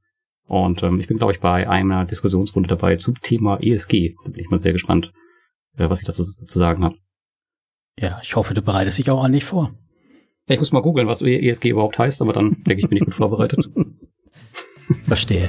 Und 0.48 0.82
ähm, 0.82 0.98
ich 0.98 1.06
bin, 1.06 1.18
glaube 1.18 1.32
ich, 1.32 1.38
bei 1.38 1.70
einer 1.70 2.06
Diskussionsrunde 2.06 2.68
dabei 2.68 2.96
zum 2.96 3.20
Thema 3.20 3.62
ESG. 3.62 4.16
Da 4.24 4.30
bin 4.30 4.40
ich 4.40 4.50
mal 4.50 4.58
sehr 4.58 4.72
gespannt, 4.72 5.12
äh, 5.76 5.88
was 5.88 6.00
ich 6.00 6.06
dazu 6.08 6.24
zu 6.24 6.58
sagen 6.58 6.82
habe. 6.82 6.96
Ja, 7.98 8.20
ich 8.22 8.36
hoffe, 8.36 8.52
du 8.52 8.60
bereitest 8.60 8.98
dich 8.98 9.10
auch 9.10 9.24
an 9.24 9.32
dich 9.32 9.44
vor. 9.44 9.72
Ja, 10.46 10.54
ich 10.54 10.58
muss 10.58 10.70
mal 10.70 10.82
googeln, 10.82 11.08
was 11.08 11.22
ESG 11.22 11.70
überhaupt 11.70 11.98
heißt, 11.98 12.20
aber 12.20 12.34
dann 12.34 12.62
denke 12.64 12.82
ich, 12.82 12.88
bin 12.90 12.98
ich 12.98 13.04
gut 13.06 13.14
vorbereitet. 13.14 13.70
Verstehe. 15.06 15.48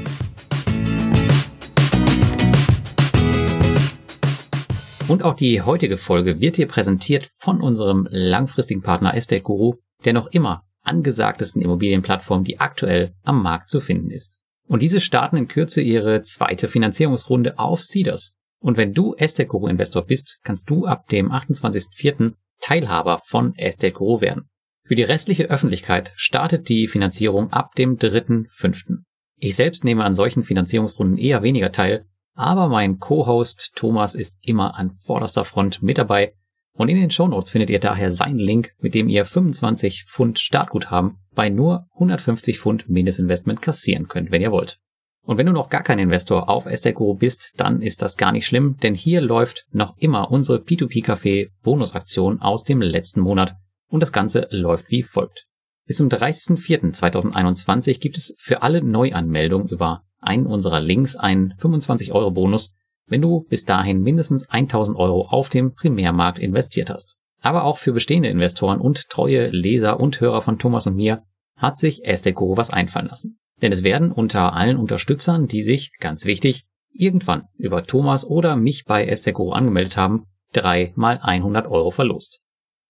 Und 5.10 5.24
auch 5.24 5.36
die 5.36 5.62
heutige 5.62 5.98
Folge 5.98 6.39
wird 6.39 6.56
hier 6.56 6.70
präsentiert 6.70 7.30
von 7.38 7.60
unserem 7.60 8.08
langfristigen 8.12 8.82
Partner 8.82 9.13
Estate 9.13 9.42
Guru, 9.42 9.74
der 10.06 10.13
noch 10.13 10.27
immer 10.27 10.63
angesagtesten 10.84 11.62
Immobilienplattform, 11.62 12.46
die 12.46 12.62
aktuell 12.62 13.13
am 13.24 13.44
Markt 13.44 13.70
zu 13.70 13.82
finden 13.82 14.10
ist. 14.10 14.38
Und 14.70 14.82
diese 14.82 15.01
starten 15.01 15.36
in 15.36 15.50
Kürze 15.50 15.82
ihre 15.82 16.22
zweite 16.22 16.70
Finanzierungsrunde 16.70 17.60
auf 17.60 17.82
Cedars. 17.82 18.37
Und 18.60 18.78
wenn 18.78 18.94
du 18.94 19.14
Estate 19.16 19.50
Investor 19.70 20.06
bist, 20.06 20.40
kannst 20.44 20.70
du 20.70 20.86
ab 20.86 21.08
dem 21.08 21.32
28.04. 21.32 22.34
Teilhaber 22.60 23.22
von 23.26 23.54
Estate 23.56 24.00
werden. 24.00 24.50
Für 24.84 24.96
die 24.96 25.04
restliche 25.04 25.50
Öffentlichkeit 25.50 26.14
startet 26.16 26.70
die 26.70 26.88
Finanzierung 26.88 27.52
ab 27.52 27.76
dem 27.76 27.98
3.05. 27.98 29.04
Ich 29.36 29.56
selbst 29.56 29.84
nehme 29.84 30.04
an 30.04 30.16
solchen 30.16 30.44
Finanzierungsrunden 30.44 31.18
eher 31.18 31.44
weniger 31.44 31.72
teil, 31.72 32.06
Aber 32.34 32.70
mein 32.70 33.00
Co-Host 33.00 33.74
Thomas 33.76 34.14
ist 34.14 34.38
immer 34.42 34.76
an 34.76 34.92
vorderster 35.06 35.44
Front 35.44 35.82
mit 35.82 35.98
dabei. 35.98 36.34
Und 36.74 36.90
in 36.90 36.96
den 36.96 37.10
Shownotes 37.10 37.50
findet 37.50 37.72
ihr 37.72 37.80
daher 37.80 38.12
seinen 38.12 38.38
Link, 38.38 38.74
mit 38.80 38.94
dem 38.94 39.10
ihr 39.10 39.26
25 39.26 40.06
Pfund 40.08 40.40
Startguthaben 40.40 41.18
bei 41.34 41.50
nur 41.50 41.88
150 41.94 42.60
Pfund 42.60 42.88
Mindestinvestment 42.88 43.62
kassieren 43.62 44.08
könnt, 44.08 44.30
wenn 44.32 44.44
ihr 44.44 44.52
wollt. 44.52 44.80
Und 45.27 45.38
wenn 45.38 45.46
du 45.46 45.51
noch 45.51 45.67
gar 45.67 45.84
kein 45.84 46.00
Investor 46.00 46.48
auf 46.48 46.67
Esteguro 46.67 47.13
bist, 47.13 47.53
dann 47.57 47.81
ist 47.81 48.01
das 48.01 48.15
gar 48.15 48.31
nicht 48.31 48.46
schlimm, 48.46 48.77
denn 48.81 48.96
hier 48.96 49.19
läuft 49.19 49.65
noch 49.72 49.98
immer 49.98 50.31
unsere 50.31 50.60
P2P-Café 50.60 51.50
Bonusaktion 51.63 52.41
aus 52.41 52.63
dem 52.63 52.81
letzten 52.81 53.19
Monat. 53.19 53.55
Und 53.89 54.00
das 54.00 54.13
Ganze 54.13 54.48
läuft 54.51 54.89
wie 54.89 55.03
folgt. 55.03 55.43
Bis 55.86 55.98
zum 55.98 56.07
30.04.2021 56.07 58.00
gibt 58.00 58.15
es 58.17 58.36
für 58.38 58.62
alle 58.62 58.81
Neuanmeldungen 58.81 59.67
über 59.67 60.03
einen 60.22 60.46
unserer 60.46 60.79
Links 60.79 61.17
einen 61.17 61.53
25 61.57 62.13
Euro 62.13 62.31
Bonus, 62.31 62.74
wenn 63.05 63.22
du 63.22 63.46
bis 63.50 63.65
dahin 63.65 64.00
mindestens 64.00 64.48
1000 64.48 64.98
Euro 64.98 65.27
auf 65.27 65.50
dem 65.50 65.74
Primärmarkt 65.74 66.39
investiert 66.39 66.89
hast. 66.89 67.17
Aber 67.41 67.65
auch 67.65 67.79
für 67.79 67.91
bestehende 67.91 68.29
Investoren 68.29 68.79
und 68.79 69.10
treue 69.10 69.50
Leser 69.50 70.00
und 70.00 70.22
Hörer 70.22 70.41
von 70.41 70.57
Thomas 70.57 70.88
und 70.88 70.96
mir 70.96 71.24
hat 71.57 71.77
sich 71.77 72.05
Esteco 72.05 72.55
was 72.55 72.69
einfallen 72.69 73.07
lassen. 73.07 73.39
Denn 73.62 73.72
es 73.72 73.84
werden 73.84 74.12
unter 74.12 74.54
allen 74.54 74.78
Unterstützern, 74.78 75.48
die 75.48 75.62
sich, 75.64 75.92
ganz 76.00 76.26
wichtig, 76.26 76.66
irgendwann 76.94 77.44
über 77.58 77.86
Thomas 77.86 78.26
oder 78.26 78.56
mich 78.56 78.86
bei 78.86 79.06
Esteco 79.06 79.52
angemeldet 79.52 79.98
haben, 79.98 80.26
drei 80.54 80.94
mal 80.96 81.20
100 81.22 81.68
Euro 81.68 81.92
verlost. 81.92 82.40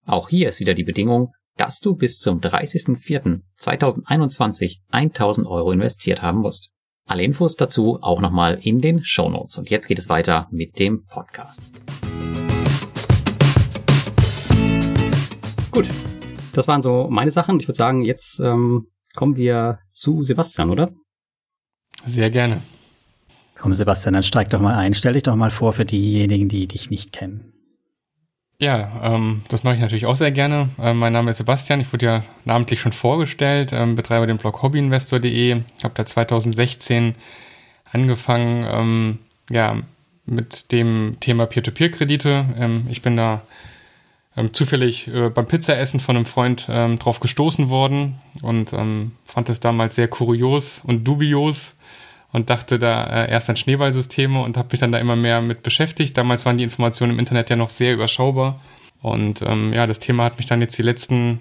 Auch 0.04 0.28
hier 0.28 0.48
ist 0.48 0.60
wieder 0.60 0.74
die 0.74 0.84
Bedingung, 0.84 1.32
dass 1.56 1.80
du 1.80 1.96
bis 1.96 2.20
zum 2.20 2.38
30.04.2021 2.40 4.76
1000 4.90 5.46
Euro 5.46 5.72
investiert 5.72 6.20
haben 6.22 6.40
musst. 6.40 6.70
Alle 7.06 7.24
Infos 7.24 7.56
dazu 7.56 7.98
auch 8.02 8.20
nochmal 8.20 8.58
in 8.62 8.82
den 8.82 9.02
Show 9.02 9.30
Notes. 9.30 9.56
Und 9.56 9.70
jetzt 9.70 9.88
geht 9.88 9.98
es 9.98 10.10
weiter 10.10 10.48
mit 10.50 10.78
dem 10.78 11.06
Podcast. 11.06 11.70
Gut, 15.70 15.86
das 16.52 16.68
waren 16.68 16.82
so 16.82 17.08
meine 17.10 17.30
Sachen. 17.30 17.58
Ich 17.60 17.68
würde 17.68 17.78
sagen, 17.78 18.02
jetzt 18.02 18.40
ähm, 18.40 18.88
kommen 19.18 19.34
wir 19.34 19.80
zu 19.90 20.22
Sebastian, 20.22 20.70
oder? 20.70 20.92
Sehr 22.06 22.30
gerne. 22.30 22.62
Komm, 23.58 23.74
Sebastian, 23.74 24.14
dann 24.14 24.22
steig 24.22 24.48
doch 24.50 24.60
mal 24.60 24.76
ein. 24.76 24.94
Stell 24.94 25.14
dich 25.14 25.24
doch 25.24 25.34
mal 25.34 25.50
vor 25.50 25.72
für 25.72 25.84
diejenigen, 25.84 26.48
die 26.48 26.68
dich 26.68 26.88
nicht 26.88 27.12
kennen. 27.12 27.52
Ja, 28.60 28.92
ähm, 29.02 29.42
das 29.48 29.64
mache 29.64 29.74
ich 29.74 29.80
natürlich 29.80 30.06
auch 30.06 30.14
sehr 30.14 30.30
gerne. 30.30 30.68
Ähm, 30.78 31.00
mein 31.00 31.12
Name 31.12 31.32
ist 31.32 31.38
Sebastian, 31.38 31.80
ich 31.80 31.92
wurde 31.92 32.06
ja 32.06 32.24
namentlich 32.44 32.78
schon 32.78 32.92
vorgestellt, 32.92 33.72
ähm, 33.72 33.96
betreibe 33.96 34.28
den 34.28 34.38
Blog 34.38 34.62
hobbyinvestor.de, 34.62 35.62
habe 35.82 35.94
da 35.94 36.06
2016 36.06 37.14
angefangen, 37.90 38.68
ähm, 38.70 39.18
ja, 39.50 39.82
mit 40.26 40.70
dem 40.70 41.16
Thema 41.18 41.46
Peer-to-Peer-Kredite. 41.46 42.54
Ähm, 42.56 42.86
ich 42.88 43.02
bin 43.02 43.16
da 43.16 43.42
ähm, 44.38 44.54
zufällig 44.54 45.08
äh, 45.08 45.30
beim 45.30 45.46
Pizzaessen 45.46 46.00
von 46.00 46.16
einem 46.16 46.26
Freund 46.26 46.66
ähm, 46.70 46.98
drauf 46.98 47.20
gestoßen 47.20 47.68
worden 47.68 48.18
und 48.42 48.72
ähm, 48.72 49.12
fand 49.26 49.48
es 49.48 49.60
damals 49.60 49.96
sehr 49.96 50.08
kurios 50.08 50.80
und 50.84 51.04
dubios, 51.04 51.74
und 52.32 52.50
dachte 52.50 52.78
da 52.78 53.04
äh, 53.04 53.30
erst 53.30 53.48
an 53.48 53.56
Schneeballsysteme 53.56 54.42
und 54.42 54.56
habe 54.56 54.68
mich 54.72 54.80
dann 54.80 54.92
da 54.92 54.98
immer 54.98 55.16
mehr 55.16 55.40
mit 55.40 55.62
beschäftigt. 55.62 56.16
Damals 56.16 56.44
waren 56.44 56.58
die 56.58 56.64
Informationen 56.64 57.12
im 57.12 57.18
Internet 57.18 57.50
ja 57.50 57.56
noch 57.56 57.70
sehr 57.70 57.94
überschaubar. 57.94 58.60
Und 59.00 59.42
ähm, 59.42 59.72
ja, 59.72 59.86
das 59.86 59.98
Thema 59.98 60.24
hat 60.24 60.38
mich 60.38 60.46
dann 60.46 60.60
jetzt 60.60 60.76
die 60.76 60.82
letzten 60.82 61.40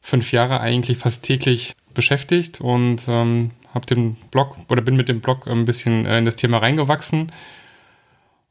fünf 0.00 0.32
Jahre 0.32 0.60
eigentlich 0.60 0.98
fast 0.98 1.22
täglich 1.22 1.74
beschäftigt 1.94 2.60
und 2.60 3.02
ähm, 3.08 3.52
habe 3.72 3.86
den 3.86 4.16
Blog 4.30 4.56
oder 4.68 4.82
bin 4.82 4.96
mit 4.96 5.08
dem 5.08 5.20
Blog 5.20 5.46
ein 5.46 5.64
bisschen 5.64 6.06
äh, 6.06 6.18
in 6.18 6.24
das 6.24 6.36
Thema 6.36 6.58
reingewachsen. 6.58 7.28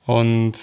Und 0.05 0.53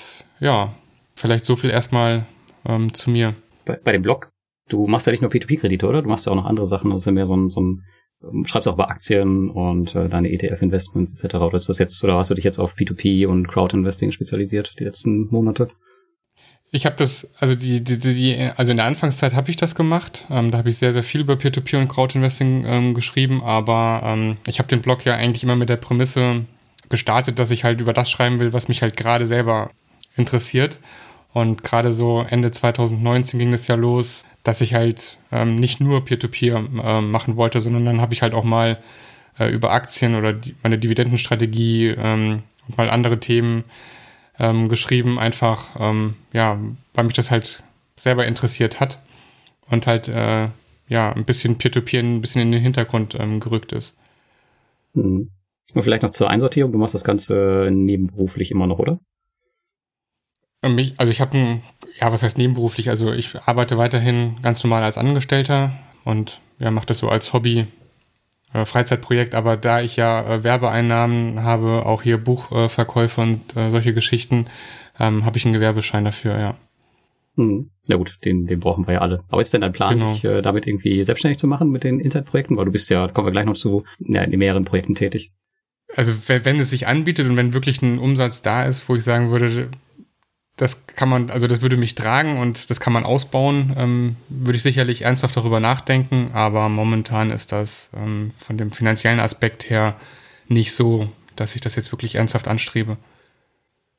ja, 0.40 0.74
vielleicht 1.14 1.44
so 1.44 1.54
viel 1.54 1.70
erstmal 1.70 2.26
ähm, 2.68 2.92
zu 2.94 3.10
mir. 3.10 3.34
Bei, 3.64 3.78
bei 3.82 3.92
dem 3.92 4.02
Blog, 4.02 4.30
du 4.68 4.86
machst 4.86 5.06
ja 5.06 5.12
nicht 5.12 5.22
nur 5.22 5.30
P2P-Kredite, 5.30 5.86
oder? 5.86 6.02
Du 6.02 6.08
machst 6.08 6.26
ja 6.26 6.32
auch 6.32 6.36
noch 6.36 6.46
andere 6.46 6.66
Sachen. 6.66 6.90
Das 6.90 7.02
ist 7.02 7.06
ja 7.06 7.12
mehr 7.12 7.26
so 7.26 7.36
ein, 7.36 7.50
so 7.50 7.60
ein 7.60 7.82
ähm, 8.22 8.44
schreibst 8.46 8.68
auch 8.68 8.74
über 8.74 8.90
Aktien 8.90 9.50
und 9.50 9.94
äh, 9.94 10.08
deine 10.08 10.30
ETF-Investments 10.30 11.12
etc. 11.12 11.36
Oder 11.36 11.56
ist 11.56 11.68
das 11.68 11.78
jetzt, 11.78 12.02
oder 12.02 12.16
hast 12.16 12.30
du 12.30 12.34
dich 12.34 12.44
jetzt 12.44 12.58
auf 12.58 12.74
P2P 12.74 13.26
und 13.26 13.48
Crowd-Investing 13.48 14.12
spezialisiert 14.12 14.74
die 14.78 14.84
letzten 14.84 15.28
Monate? 15.28 15.68
Ich 16.72 16.84
habe 16.84 16.96
das, 16.96 17.28
also 17.38 17.54
die, 17.54 17.82
die, 17.82 17.98
die, 17.98 18.50
also 18.56 18.70
in 18.70 18.76
der 18.76 18.86
Anfangszeit 18.86 19.34
habe 19.34 19.50
ich 19.50 19.56
das 19.56 19.74
gemacht. 19.74 20.26
Ähm, 20.30 20.50
da 20.50 20.58
habe 20.58 20.68
ich 20.68 20.78
sehr, 20.78 20.92
sehr 20.92 21.04
viel 21.04 21.20
über 21.20 21.36
Peer-to-Peer 21.36 21.78
und 21.78 21.88
Crowd-Investing 21.88 22.64
ähm, 22.66 22.94
geschrieben, 22.94 23.42
aber 23.42 24.02
ähm, 24.04 24.36
ich 24.46 24.58
habe 24.58 24.68
den 24.68 24.82
Blog 24.82 25.04
ja 25.04 25.14
eigentlich 25.14 25.44
immer 25.44 25.56
mit 25.56 25.68
der 25.68 25.76
Prämisse 25.76 26.44
gestartet, 26.88 27.38
dass 27.38 27.50
ich 27.50 27.64
halt 27.64 27.80
über 27.80 27.92
das 27.92 28.10
schreiben 28.10 28.40
will, 28.40 28.52
was 28.52 28.68
mich 28.68 28.82
halt 28.82 28.96
gerade 28.96 29.26
selber 29.26 29.70
interessiert. 30.16 30.78
Und 31.36 31.62
gerade 31.62 31.92
so 31.92 32.24
Ende 32.26 32.50
2019 32.50 33.38
ging 33.38 33.52
es 33.52 33.68
ja 33.68 33.74
los, 33.74 34.24
dass 34.42 34.62
ich 34.62 34.72
halt 34.72 35.18
ähm, 35.30 35.60
nicht 35.60 35.80
nur 35.82 36.02
Peer-to-Peer 36.02 36.60
-Peer, 36.60 36.98
ähm, 36.98 37.10
machen 37.10 37.36
wollte, 37.36 37.60
sondern 37.60 37.84
dann 37.84 38.00
habe 38.00 38.14
ich 38.14 38.22
halt 38.22 38.32
auch 38.32 38.42
mal 38.42 38.78
äh, 39.38 39.50
über 39.52 39.70
Aktien 39.70 40.14
oder 40.14 40.32
die, 40.32 40.54
meine 40.62 40.78
Dividendenstrategie 40.78 41.88
ähm, 41.88 42.42
und 42.66 42.78
mal 42.78 42.88
andere 42.88 43.20
Themen 43.20 43.64
ähm, 44.38 44.70
geschrieben, 44.70 45.18
einfach, 45.18 45.78
ähm, 45.78 46.14
ja, 46.32 46.58
weil 46.94 47.04
mich 47.04 47.12
das 47.12 47.30
halt 47.30 47.62
selber 47.98 48.24
interessiert 48.24 48.80
hat 48.80 48.98
und 49.68 49.86
halt, 49.86 50.08
äh, 50.08 50.48
ja, 50.88 51.12
ein 51.12 51.26
bisschen 51.26 51.58
Peer-to-Peer 51.58 52.00
-Peer 52.00 52.16
ein 52.16 52.22
bisschen 52.22 52.40
in 52.40 52.52
den 52.52 52.62
Hintergrund 52.62 53.14
ähm, 53.20 53.40
gerückt 53.40 53.74
ist. 53.74 53.94
Mhm. 54.94 55.28
Und 55.74 55.82
vielleicht 55.82 56.02
noch 56.02 56.12
zur 56.12 56.30
Einsortierung, 56.30 56.72
du 56.72 56.78
machst 56.78 56.94
das 56.94 57.04
Ganze 57.04 57.68
nebenberuflich 57.70 58.50
immer 58.50 58.66
noch, 58.66 58.78
oder? 58.78 59.00
Mich, 60.74 60.94
also 60.98 61.10
ich 61.10 61.20
habe 61.20 61.36
ein, 61.36 61.62
ja, 62.00 62.12
was 62.12 62.22
heißt 62.22 62.38
nebenberuflich? 62.38 62.88
Also 62.88 63.12
ich 63.12 63.36
arbeite 63.46 63.78
weiterhin 63.78 64.36
ganz 64.42 64.62
normal 64.62 64.82
als 64.82 64.98
Angestellter 64.98 65.72
und 66.04 66.40
ja, 66.58 66.70
mache 66.70 66.86
das 66.86 66.98
so 66.98 67.08
als 67.08 67.32
Hobby, 67.32 67.66
äh, 68.52 68.64
Freizeitprojekt, 68.64 69.34
aber 69.34 69.56
da 69.56 69.80
ich 69.80 69.96
ja 69.96 70.36
äh, 70.36 70.44
Werbeeinnahmen 70.44 71.42
habe, 71.42 71.84
auch 71.86 72.02
hier 72.02 72.18
Buchverkäufe 72.18 73.20
und 73.20 73.56
äh, 73.56 73.70
solche 73.70 73.94
Geschichten, 73.94 74.46
ähm, 74.98 75.24
habe 75.24 75.36
ich 75.36 75.44
einen 75.44 75.54
Gewerbeschein 75.54 76.04
dafür, 76.04 76.38
ja. 76.38 76.56
Hm. 77.36 77.70
Na 77.86 77.96
gut, 77.96 78.18
den, 78.24 78.46
den 78.46 78.60
brauchen 78.60 78.86
wir 78.86 78.94
ja 78.94 79.00
alle. 79.00 79.22
Aber 79.28 79.40
ist 79.40 79.52
denn 79.52 79.60
dein 79.60 79.72
Plan, 79.72 79.94
genau. 79.94 80.14
dich 80.14 80.24
äh, 80.24 80.42
damit 80.42 80.66
irgendwie 80.66 81.04
selbstständig 81.04 81.38
zu 81.38 81.46
machen 81.46 81.70
mit 81.70 81.84
den 81.84 82.00
Internetprojekten? 82.00 82.56
Weil 82.56 82.64
du 82.64 82.72
bist 82.72 82.90
ja, 82.90 83.08
kommen 83.08 83.26
wir 83.26 83.32
gleich 83.32 83.44
noch 83.44 83.56
zu, 83.56 83.84
ja, 83.98 84.22
in 84.22 84.38
mehreren 84.38 84.64
Projekten 84.64 84.94
tätig. 84.94 85.32
Also 85.94 86.12
wenn, 86.28 86.44
wenn 86.44 86.60
es 86.60 86.70
sich 86.70 86.86
anbietet 86.86 87.28
und 87.28 87.36
wenn 87.36 87.52
wirklich 87.52 87.82
ein 87.82 87.98
Umsatz 87.98 88.42
da 88.42 88.64
ist, 88.64 88.88
wo 88.88 88.96
ich 88.96 89.04
sagen 89.04 89.30
würde, 89.30 89.68
das 90.56 90.86
kann 90.86 91.10
man, 91.10 91.30
also 91.30 91.46
das 91.46 91.60
würde 91.60 91.76
mich 91.76 91.94
tragen 91.94 92.38
und 92.38 92.70
das 92.70 92.80
kann 92.80 92.92
man 92.92 93.04
ausbauen, 93.04 93.74
ähm, 93.76 94.16
würde 94.28 94.56
ich 94.56 94.62
sicherlich 94.62 95.02
ernsthaft 95.02 95.36
darüber 95.36 95.60
nachdenken, 95.60 96.30
aber 96.32 96.70
momentan 96.70 97.30
ist 97.30 97.52
das 97.52 97.90
ähm, 97.94 98.32
von 98.38 98.56
dem 98.56 98.72
finanziellen 98.72 99.20
Aspekt 99.20 99.68
her 99.68 99.96
nicht 100.48 100.72
so, 100.72 101.12
dass 101.36 101.54
ich 101.54 101.60
das 101.60 101.76
jetzt 101.76 101.92
wirklich 101.92 102.14
ernsthaft 102.14 102.48
anstrebe. 102.48 102.96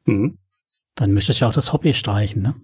Mhm. 0.05 0.37
Dann 0.95 1.11
müsste 1.11 1.31
ich 1.31 1.43
auch 1.43 1.53
das 1.53 1.73
Hobby 1.73 1.93
streichen, 1.93 2.41
ne? 2.41 2.55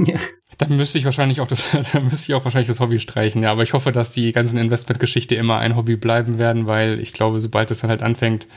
Ja. 0.00 0.18
Dann 0.58 0.76
müsste 0.76 0.98
ich 0.98 1.04
wahrscheinlich 1.04 1.40
auch 1.40 1.46
das, 1.46 1.70
dann 1.92 2.04
müsste 2.04 2.32
ich 2.32 2.34
auch 2.34 2.44
wahrscheinlich 2.44 2.68
das 2.68 2.80
Hobby 2.80 2.98
streichen, 2.98 3.44
ja. 3.44 3.52
Aber 3.52 3.62
ich 3.62 3.74
hoffe, 3.74 3.92
dass 3.92 4.10
die 4.10 4.32
ganzen 4.32 4.58
Investmentgeschichte 4.58 5.36
immer 5.36 5.58
ein 5.60 5.76
Hobby 5.76 5.96
bleiben 5.96 6.38
werden, 6.38 6.66
weil 6.66 6.98
ich 6.98 7.12
glaube, 7.12 7.38
sobald 7.38 7.70
es 7.70 7.80
dann 7.80 7.90
halt 7.90 8.02
anfängt, 8.02 8.48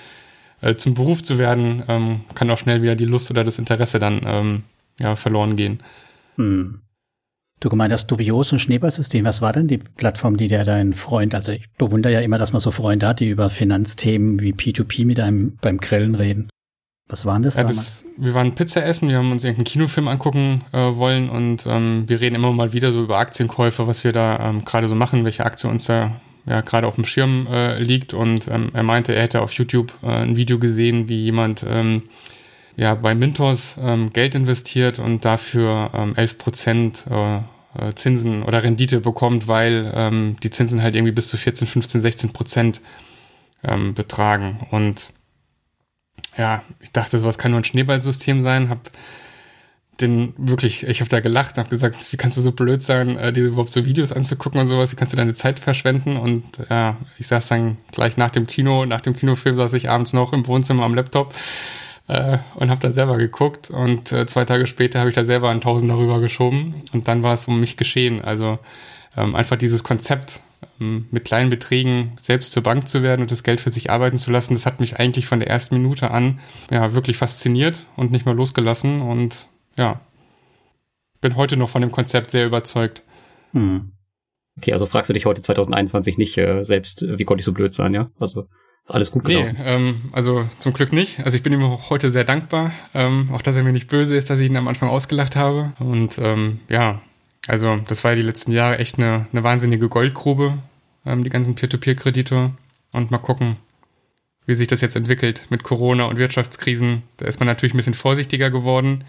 äh, 0.61 0.75
zum 0.75 0.93
Beruf 0.93 1.23
zu 1.23 1.37
werden, 1.37 1.83
ähm, 1.87 2.21
kann 2.35 2.49
auch 2.49 2.57
schnell 2.57 2.81
wieder 2.81 2.95
die 2.95 3.05
Lust 3.05 3.29
oder 3.31 3.43
das 3.43 3.59
Interesse 3.59 3.99
dann 3.99 4.21
ähm, 4.25 4.63
ja, 4.99 5.15
verloren 5.15 5.55
gehen. 5.55 5.79
Hm. 6.35 6.81
Du 7.59 7.69
gemeint 7.69 7.93
hast 7.93 8.07
dubios 8.07 8.51
und 8.51 8.59
Schneeballsystem. 8.59 9.23
Was 9.23 9.41
war 9.41 9.53
denn 9.53 9.67
die 9.67 9.77
Plattform, 9.77 10.35
die 10.35 10.47
der 10.47 10.63
dein 10.63 10.93
Freund, 10.93 11.35
also 11.35 11.51
ich 11.51 11.69
bewundere 11.77 12.13
ja 12.13 12.21
immer, 12.21 12.39
dass 12.39 12.53
man 12.53 12.59
so 12.59 12.71
Freunde 12.71 13.07
hat, 13.07 13.19
die 13.19 13.29
über 13.29 13.51
Finanzthemen 13.51 14.39
wie 14.39 14.53
P2P 14.53 15.05
mit 15.05 15.19
einem 15.19 15.57
beim 15.61 15.77
Grillen 15.77 16.15
reden. 16.15 16.49
Was 17.07 17.25
waren 17.25 17.43
das 17.43 17.57
ja, 17.57 17.63
damals? 17.63 17.77
Das, 17.77 18.05
wir 18.17 18.33
waren 18.33 18.55
Pizza 18.55 18.83
essen, 18.83 19.09
wir 19.09 19.17
haben 19.17 19.31
uns 19.31 19.43
irgendeinen 19.43 19.65
Kinofilm 19.65 20.07
angucken 20.07 20.63
äh, 20.71 20.95
wollen 20.95 21.29
und 21.29 21.67
ähm, 21.67 22.05
wir 22.07 22.19
reden 22.19 22.35
immer 22.35 22.51
mal 22.51 22.73
wieder 22.73 22.91
so 22.91 23.03
über 23.03 23.19
Aktienkäufe, 23.19 23.85
was 23.85 24.03
wir 24.03 24.11
da 24.11 24.49
ähm, 24.49 24.65
gerade 24.65 24.87
so 24.87 24.95
machen, 24.95 25.23
welche 25.23 25.45
Aktie 25.45 25.69
uns 25.69 25.83
da 25.83 26.19
ja 26.45 26.61
gerade 26.61 26.87
auf 26.87 26.95
dem 26.95 27.05
Schirm 27.05 27.47
äh, 27.47 27.79
liegt. 27.81 28.13
Und 28.13 28.47
ähm, 28.47 28.71
er 28.73 28.83
meinte, 28.83 29.13
er 29.13 29.23
hätte 29.23 29.41
auf 29.41 29.53
YouTube 29.53 29.93
äh, 30.03 30.07
ein 30.07 30.35
Video 30.35 30.59
gesehen, 30.59 31.07
wie 31.09 31.23
jemand 31.23 31.65
ähm, 31.67 32.03
ja 32.75 32.95
bei 32.95 33.15
Mintos 33.15 33.77
ähm, 33.81 34.11
Geld 34.13 34.35
investiert 34.35 34.99
und 34.99 35.25
dafür 35.25 35.91
ähm, 35.93 36.15
11 36.15 36.37
Prozent 36.37 37.05
äh, 37.09 37.37
äh, 37.79 37.93
Zinsen 37.95 38.43
oder 38.43 38.63
Rendite 38.63 38.99
bekommt, 38.99 39.47
weil 39.47 39.91
ähm, 39.95 40.35
die 40.43 40.49
Zinsen 40.49 40.81
halt 40.81 40.95
irgendwie 40.95 41.13
bis 41.13 41.29
zu 41.29 41.37
14, 41.37 41.67
15, 41.67 42.01
16 42.01 42.33
Prozent 42.33 42.81
ähm, 43.63 43.93
betragen. 43.93 44.67
Und 44.71 45.13
ja, 46.37 46.63
ich 46.79 46.91
dachte, 46.91 47.19
sowas 47.19 47.37
kann 47.37 47.51
nur 47.51 47.59
ein 47.59 47.65
Schneeballsystem 47.65 48.41
sein, 48.41 48.69
habe 48.69 48.81
den 50.01 50.33
wirklich, 50.37 50.83
ich 50.83 50.99
habe 50.99 51.09
da 51.09 51.19
gelacht, 51.19 51.57
habe 51.57 51.69
gesagt, 51.69 52.11
wie 52.11 52.17
kannst 52.17 52.37
du 52.37 52.41
so 52.41 52.51
blöd 52.51 52.83
sein, 52.83 53.17
äh, 53.17 53.31
dir 53.31 53.45
überhaupt 53.45 53.71
so 53.71 53.85
Videos 53.85 54.11
anzugucken 54.11 54.59
und 54.59 54.67
sowas, 54.67 54.91
wie 54.91 54.95
kannst 54.95 55.13
du 55.13 55.17
deine 55.17 55.33
Zeit 55.33 55.59
verschwenden? 55.59 56.17
Und 56.17 56.43
ja, 56.69 56.97
ich 57.17 57.27
saß 57.27 57.47
dann 57.47 57.77
gleich 57.91 58.17
nach 58.17 58.31
dem 58.31 58.47
Kino, 58.47 58.85
nach 58.85 59.01
dem 59.01 59.15
Kinofilm 59.15 59.57
saß 59.57 59.73
ich 59.73 59.89
abends 59.89 60.13
noch 60.13 60.33
im 60.33 60.45
Wohnzimmer 60.47 60.83
am 60.83 60.95
Laptop 60.95 61.33
äh, 62.07 62.39
und 62.55 62.69
habe 62.69 62.81
da 62.81 62.91
selber 62.91 63.17
geguckt 63.17 63.69
und 63.69 64.11
äh, 64.11 64.25
zwei 64.25 64.45
Tage 64.45 64.67
später 64.67 64.99
habe 64.99 65.09
ich 65.09 65.15
da 65.15 65.25
selber 65.25 65.49
einen 65.49 65.61
Tausender 65.61 65.97
rüber 65.97 66.19
geschoben 66.19 66.75
und 66.93 67.07
dann 67.07 67.23
war 67.23 67.33
es 67.33 67.47
um 67.47 67.59
mich 67.59 67.77
geschehen. 67.77 68.21
Also 68.21 68.59
ähm, 69.15 69.35
einfach 69.35 69.57
dieses 69.57 69.83
Konzept 69.83 70.41
ähm, 70.79 71.07
mit 71.11 71.25
kleinen 71.25 71.49
Beträgen 71.49 72.13
selbst 72.21 72.51
zur 72.51 72.63
Bank 72.63 72.87
zu 72.87 73.03
werden 73.03 73.21
und 73.21 73.31
das 73.31 73.43
Geld 73.43 73.61
für 73.61 73.71
sich 73.71 73.89
arbeiten 73.89 74.17
zu 74.17 74.31
lassen, 74.31 74.53
das 74.53 74.65
hat 74.65 74.79
mich 74.79 74.99
eigentlich 74.99 75.25
von 75.25 75.39
der 75.39 75.49
ersten 75.49 75.75
Minute 75.75 76.11
an 76.11 76.39
ja 76.69 76.93
wirklich 76.93 77.17
fasziniert 77.17 77.85
und 77.95 78.11
nicht 78.11 78.25
mehr 78.25 78.35
losgelassen 78.35 79.01
und 79.01 79.47
ja, 79.81 79.99
bin 81.21 81.35
heute 81.35 81.57
noch 81.57 81.69
von 81.69 81.81
dem 81.81 81.91
Konzept 81.91 82.29
sehr 82.29 82.45
überzeugt. 82.45 83.03
Hm. 83.53 83.93
Okay, 84.57 84.73
also 84.73 84.85
fragst 84.85 85.09
du 85.09 85.13
dich 85.13 85.25
heute 85.25 85.41
2021 85.41 86.17
nicht 86.19 86.37
äh, 86.37 86.63
selbst, 86.63 87.01
wie 87.01 87.25
konnte 87.25 87.41
ich 87.41 87.45
so 87.45 87.53
blöd 87.53 87.73
sein, 87.73 87.93
ja? 87.95 88.11
Also 88.19 88.45
ist 88.83 88.91
alles 88.91 89.11
gut 89.11 89.23
gelaufen? 89.23 89.57
Nee, 89.57 89.63
ähm, 89.65 90.01
also 90.11 90.47
zum 90.57 90.73
Glück 90.73 90.93
nicht. 90.93 91.19
Also 91.25 91.35
ich 91.35 91.43
bin 91.43 91.53
ihm 91.53 91.63
auch 91.63 91.89
heute 91.89 92.11
sehr 92.11 92.23
dankbar. 92.23 92.71
Ähm, 92.93 93.29
auch, 93.31 93.41
dass 93.41 93.55
er 93.55 93.63
mir 93.63 93.73
nicht 93.73 93.89
böse 93.89 94.15
ist, 94.15 94.29
dass 94.29 94.39
ich 94.39 94.49
ihn 94.49 94.57
am 94.57 94.67
Anfang 94.67 94.89
ausgelacht 94.89 95.35
habe. 95.35 95.73
Und 95.79 96.19
ähm, 96.19 96.59
ja, 96.69 97.01
also 97.47 97.77
das 97.87 98.03
war 98.03 98.11
ja 98.11 98.17
die 98.17 98.23
letzten 98.23 98.51
Jahre 98.51 98.77
echt 98.77 98.99
eine, 98.99 99.27
eine 99.31 99.43
wahnsinnige 99.43 99.89
Goldgrube, 99.89 100.57
ähm, 101.05 101.23
die 101.23 101.29
ganzen 101.29 101.55
Peer-to-Peer-Kredite. 101.55 102.51
Und 102.91 103.09
mal 103.09 103.19
gucken, 103.19 103.57
wie 104.45 104.53
sich 104.53 104.67
das 104.67 104.81
jetzt 104.81 104.95
entwickelt 104.95 105.45
mit 105.49 105.63
Corona 105.63 106.05
und 106.05 106.17
Wirtschaftskrisen. 106.17 107.03
Da 107.17 107.25
ist 107.25 107.39
man 107.39 107.47
natürlich 107.47 107.73
ein 107.73 107.77
bisschen 107.77 107.93
vorsichtiger 107.93 108.51
geworden. 108.51 109.03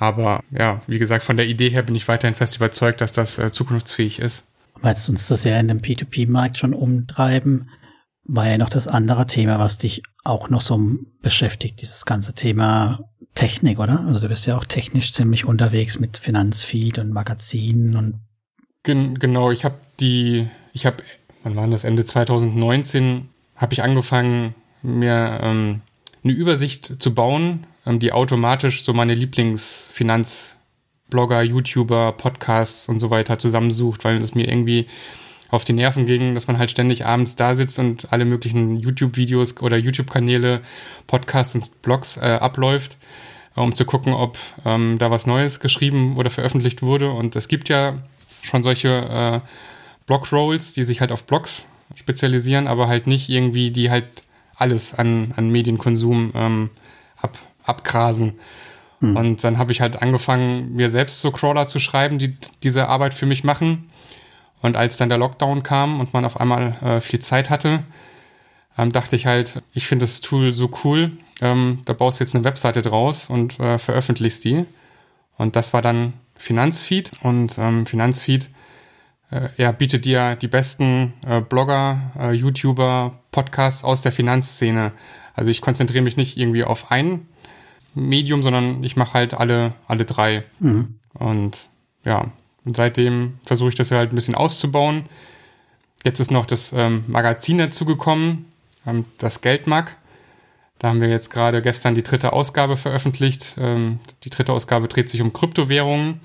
Aber 0.00 0.42
ja, 0.50 0.80
wie 0.86 0.98
gesagt, 0.98 1.22
von 1.22 1.36
der 1.36 1.46
Idee 1.46 1.68
her 1.68 1.82
bin 1.82 1.94
ich 1.94 2.08
weiterhin 2.08 2.34
fest 2.34 2.56
überzeugt, 2.56 3.02
dass 3.02 3.12
das 3.12 3.38
äh, 3.38 3.52
zukunftsfähig 3.52 4.18
ist. 4.18 4.44
Weil 4.80 4.94
es 4.94 5.06
uns 5.10 5.28
so 5.28 5.34
sehr 5.34 5.60
in 5.60 5.68
dem 5.68 5.82
P2P-Markt 5.82 6.56
schon 6.56 6.72
umtreiben, 6.72 7.68
war 8.24 8.48
ja 8.48 8.56
noch 8.56 8.70
das 8.70 8.88
andere 8.88 9.26
Thema, 9.26 9.58
was 9.58 9.76
dich 9.76 10.02
auch 10.24 10.48
noch 10.48 10.62
so 10.62 10.80
beschäftigt, 11.20 11.82
dieses 11.82 12.06
ganze 12.06 12.34
Thema 12.34 13.10
Technik, 13.34 13.78
oder? 13.78 14.00
Also 14.06 14.20
du 14.20 14.28
bist 14.28 14.46
ja 14.46 14.56
auch 14.56 14.64
technisch 14.64 15.12
ziemlich 15.12 15.44
unterwegs 15.44 16.00
mit 16.00 16.16
Finanzfeed 16.16 16.98
und 16.98 17.12
Magazinen 17.12 17.94
und 17.94 18.20
Gen 18.82 19.18
genau, 19.18 19.50
ich 19.50 19.66
habe 19.66 19.74
die, 20.00 20.48
ich 20.72 20.86
habe, 20.86 21.02
wann 21.42 21.56
war 21.56 21.68
das 21.68 21.84
Ende 21.84 22.04
2019, 22.04 23.28
habe 23.54 23.74
ich 23.74 23.82
angefangen, 23.82 24.54
mir 24.82 25.40
ähm, 25.42 25.82
eine 26.24 26.32
Übersicht 26.32 27.02
zu 27.02 27.14
bauen, 27.14 27.66
die 27.86 28.12
automatisch 28.12 28.82
so 28.82 28.92
meine 28.92 29.14
Lieblingsfinanzblogger, 29.14 31.42
YouTuber, 31.42 32.12
Podcasts 32.12 32.88
und 32.88 33.00
so 33.00 33.10
weiter 33.10 33.38
zusammensucht, 33.38 34.04
weil 34.04 34.18
es 34.18 34.34
mir 34.34 34.48
irgendwie 34.48 34.86
auf 35.50 35.64
die 35.64 35.72
Nerven 35.72 36.06
ging, 36.06 36.34
dass 36.34 36.46
man 36.46 36.58
halt 36.58 36.70
ständig 36.70 37.06
abends 37.06 37.36
da 37.36 37.54
sitzt 37.54 37.78
und 37.78 38.12
alle 38.12 38.24
möglichen 38.24 38.78
YouTube-Videos 38.78 39.60
oder 39.60 39.76
YouTube-Kanäle, 39.76 40.60
Podcasts 41.06 41.54
und 41.56 41.82
Blogs 41.82 42.16
äh, 42.16 42.38
abläuft, 42.40 42.96
um 43.56 43.74
zu 43.74 43.84
gucken, 43.84 44.12
ob 44.12 44.38
ähm, 44.64 44.98
da 44.98 45.10
was 45.10 45.26
Neues 45.26 45.60
geschrieben 45.60 46.16
oder 46.16 46.30
veröffentlicht 46.30 46.82
wurde. 46.82 47.10
Und 47.10 47.34
es 47.34 47.48
gibt 47.48 47.68
ja 47.68 47.98
schon 48.42 48.62
solche 48.62 48.88
äh, 48.88 49.40
Blog-Rolls, 50.06 50.74
die 50.74 50.84
sich 50.84 51.00
halt 51.00 51.12
auf 51.12 51.24
Blogs 51.24 51.66
spezialisieren, 51.96 52.68
aber 52.68 52.86
halt 52.86 53.08
nicht 53.08 53.28
irgendwie, 53.28 53.72
die 53.72 53.90
halt 53.90 54.04
alles 54.54 54.94
an, 54.94 55.34
an 55.36 55.50
Medienkonsum 55.50 56.32
ähm, 56.34 56.70
ab, 57.16 57.38
abgrasen. 57.64 58.38
Hm. 59.00 59.16
Und 59.16 59.44
dann 59.44 59.58
habe 59.58 59.72
ich 59.72 59.80
halt 59.80 60.00
angefangen, 60.00 60.74
mir 60.74 60.90
selbst 60.90 61.20
so 61.20 61.30
Crawler 61.30 61.66
zu 61.66 61.80
schreiben, 61.80 62.18
die 62.18 62.36
diese 62.62 62.88
Arbeit 62.88 63.14
für 63.14 63.26
mich 63.26 63.44
machen 63.44 63.90
und 64.62 64.76
als 64.76 64.96
dann 64.96 65.08
der 65.08 65.18
Lockdown 65.18 65.62
kam 65.62 66.00
und 66.00 66.12
man 66.12 66.24
auf 66.24 66.38
einmal 66.38 66.76
äh, 66.82 67.00
viel 67.00 67.20
Zeit 67.20 67.50
hatte, 67.50 67.82
ähm, 68.76 68.92
dachte 68.92 69.16
ich 69.16 69.26
halt, 69.26 69.62
ich 69.72 69.86
finde 69.86 70.04
das 70.04 70.20
Tool 70.20 70.52
so 70.52 70.70
cool, 70.84 71.12
ähm, 71.40 71.78
da 71.84 71.92
baust 71.92 72.20
du 72.20 72.24
jetzt 72.24 72.34
eine 72.34 72.44
Webseite 72.44 72.82
draus 72.82 73.28
und 73.28 73.58
äh, 73.58 73.78
veröffentlichst 73.78 74.44
die. 74.44 74.66
Und 75.36 75.56
das 75.56 75.72
war 75.72 75.82
dann 75.82 76.12
Finanzfeed 76.36 77.12
und 77.22 77.56
ähm, 77.58 77.86
Finanzfeed 77.86 78.50
äh, 79.30 79.48
ja, 79.56 79.72
bietet 79.72 80.04
dir 80.04 80.36
die 80.36 80.48
besten 80.48 81.14
äh, 81.26 81.40
Blogger, 81.40 82.12
äh, 82.18 82.32
YouTuber, 82.32 83.18
Podcasts 83.32 83.84
aus 83.84 84.02
der 84.02 84.12
Finanzszene. 84.12 84.92
Also 85.34 85.50
ich 85.50 85.62
konzentriere 85.62 86.02
mich 86.02 86.16
nicht 86.16 86.36
irgendwie 86.36 86.64
auf 86.64 86.90
ein 86.90 87.26
Medium, 87.94 88.42
sondern 88.42 88.82
ich 88.84 88.96
mache 88.96 89.14
halt 89.14 89.34
alle, 89.34 89.74
alle 89.86 90.04
drei. 90.04 90.44
Mhm. 90.58 90.96
Und 91.14 91.68
ja, 92.04 92.30
und 92.64 92.76
seitdem 92.76 93.38
versuche 93.44 93.70
ich 93.70 93.74
das 93.74 93.90
halt 93.90 94.12
ein 94.12 94.14
bisschen 94.14 94.34
auszubauen. 94.34 95.04
Jetzt 96.04 96.20
ist 96.20 96.30
noch 96.30 96.46
das 96.46 96.72
ähm, 96.72 97.04
Magazin 97.08 97.58
dazugekommen, 97.58 98.46
ähm, 98.86 99.04
das 99.18 99.40
Geldmag. 99.40 99.96
Da 100.78 100.88
haben 100.88 101.00
wir 101.00 101.08
jetzt 101.08 101.30
gerade 101.30 101.60
gestern 101.60 101.94
die 101.94 102.02
dritte 102.02 102.32
Ausgabe 102.32 102.76
veröffentlicht. 102.76 103.56
Ähm, 103.58 104.00
die 104.24 104.30
dritte 104.30 104.52
Ausgabe 104.52 104.88
dreht 104.88 105.10
sich 105.10 105.20
um 105.20 105.32
Kryptowährungen. 105.32 106.20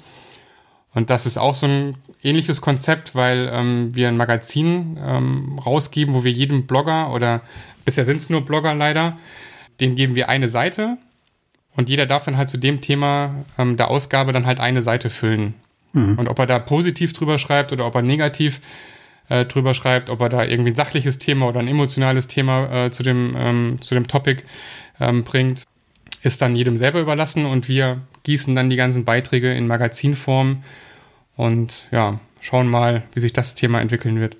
Und 0.93 1.09
das 1.09 1.25
ist 1.25 1.37
auch 1.37 1.55
so 1.55 1.67
ein 1.67 1.97
ähnliches 2.23 2.61
Konzept, 2.61 3.15
weil 3.15 3.49
ähm, 3.51 3.93
wir 3.93 4.07
ein 4.07 4.15
Magazin 4.15 4.97
ähm, 5.03 5.59
rausgeben, 5.59 6.15
wo 6.15 6.23
wir 6.23 6.31
jedem 6.31 6.67
Blogger 6.67 7.13
oder 7.13 7.41
bisher 7.83 8.05
sind 8.05 8.17
es 8.17 8.29
nur 8.29 8.45
Blogger 8.45 8.73
leider, 8.73 9.17
dem 9.81 9.97
geben 9.97 10.15
wir 10.15 10.29
eine 10.29 10.47
Seite 10.47 10.97
und 11.75 11.89
jeder 11.89 12.05
darf 12.05 12.25
dann 12.25 12.37
halt 12.37 12.49
zu 12.49 12.57
dem 12.57 12.81
Thema 12.81 13.45
ähm, 13.57 13.77
der 13.77 13.89
Ausgabe 13.89 14.31
dann 14.31 14.45
halt 14.45 14.59
eine 14.59 14.81
Seite 14.81 15.09
füllen. 15.09 15.53
Mhm. 15.93 16.17
Und 16.17 16.27
ob 16.27 16.39
er 16.39 16.45
da 16.45 16.59
positiv 16.59 17.13
drüber 17.13 17.39
schreibt 17.39 17.73
oder 17.73 17.85
ob 17.85 17.95
er 17.95 18.01
negativ 18.01 18.61
äh, 19.29 19.45
drüber 19.45 19.73
schreibt, 19.73 20.09
ob 20.09 20.21
er 20.21 20.29
da 20.29 20.45
irgendwie 20.45 20.71
ein 20.71 20.75
sachliches 20.75 21.17
Thema 21.17 21.47
oder 21.47 21.59
ein 21.59 21.67
emotionales 21.67 22.27
Thema 22.27 22.85
äh, 22.85 22.91
zu, 22.91 23.03
dem, 23.03 23.35
ähm, 23.37 23.77
zu 23.81 23.93
dem 23.95 24.07
Topic 24.07 24.43
ähm, 24.99 25.23
bringt, 25.23 25.63
ist 26.21 26.41
dann 26.41 26.55
jedem 26.55 26.75
selber 26.75 27.01
überlassen 27.01 27.45
und 27.45 27.67
wir 27.67 28.01
gießen 28.23 28.55
dann 28.55 28.69
die 28.69 28.75
ganzen 28.75 29.05
Beiträge 29.05 29.53
in 29.53 29.67
Magazinform 29.67 30.63
und 31.35 31.87
ja, 31.91 32.19
schauen 32.41 32.67
mal, 32.67 33.03
wie 33.13 33.19
sich 33.19 33.33
das 33.33 33.55
Thema 33.55 33.81
entwickeln 33.81 34.19
wird. 34.19 34.37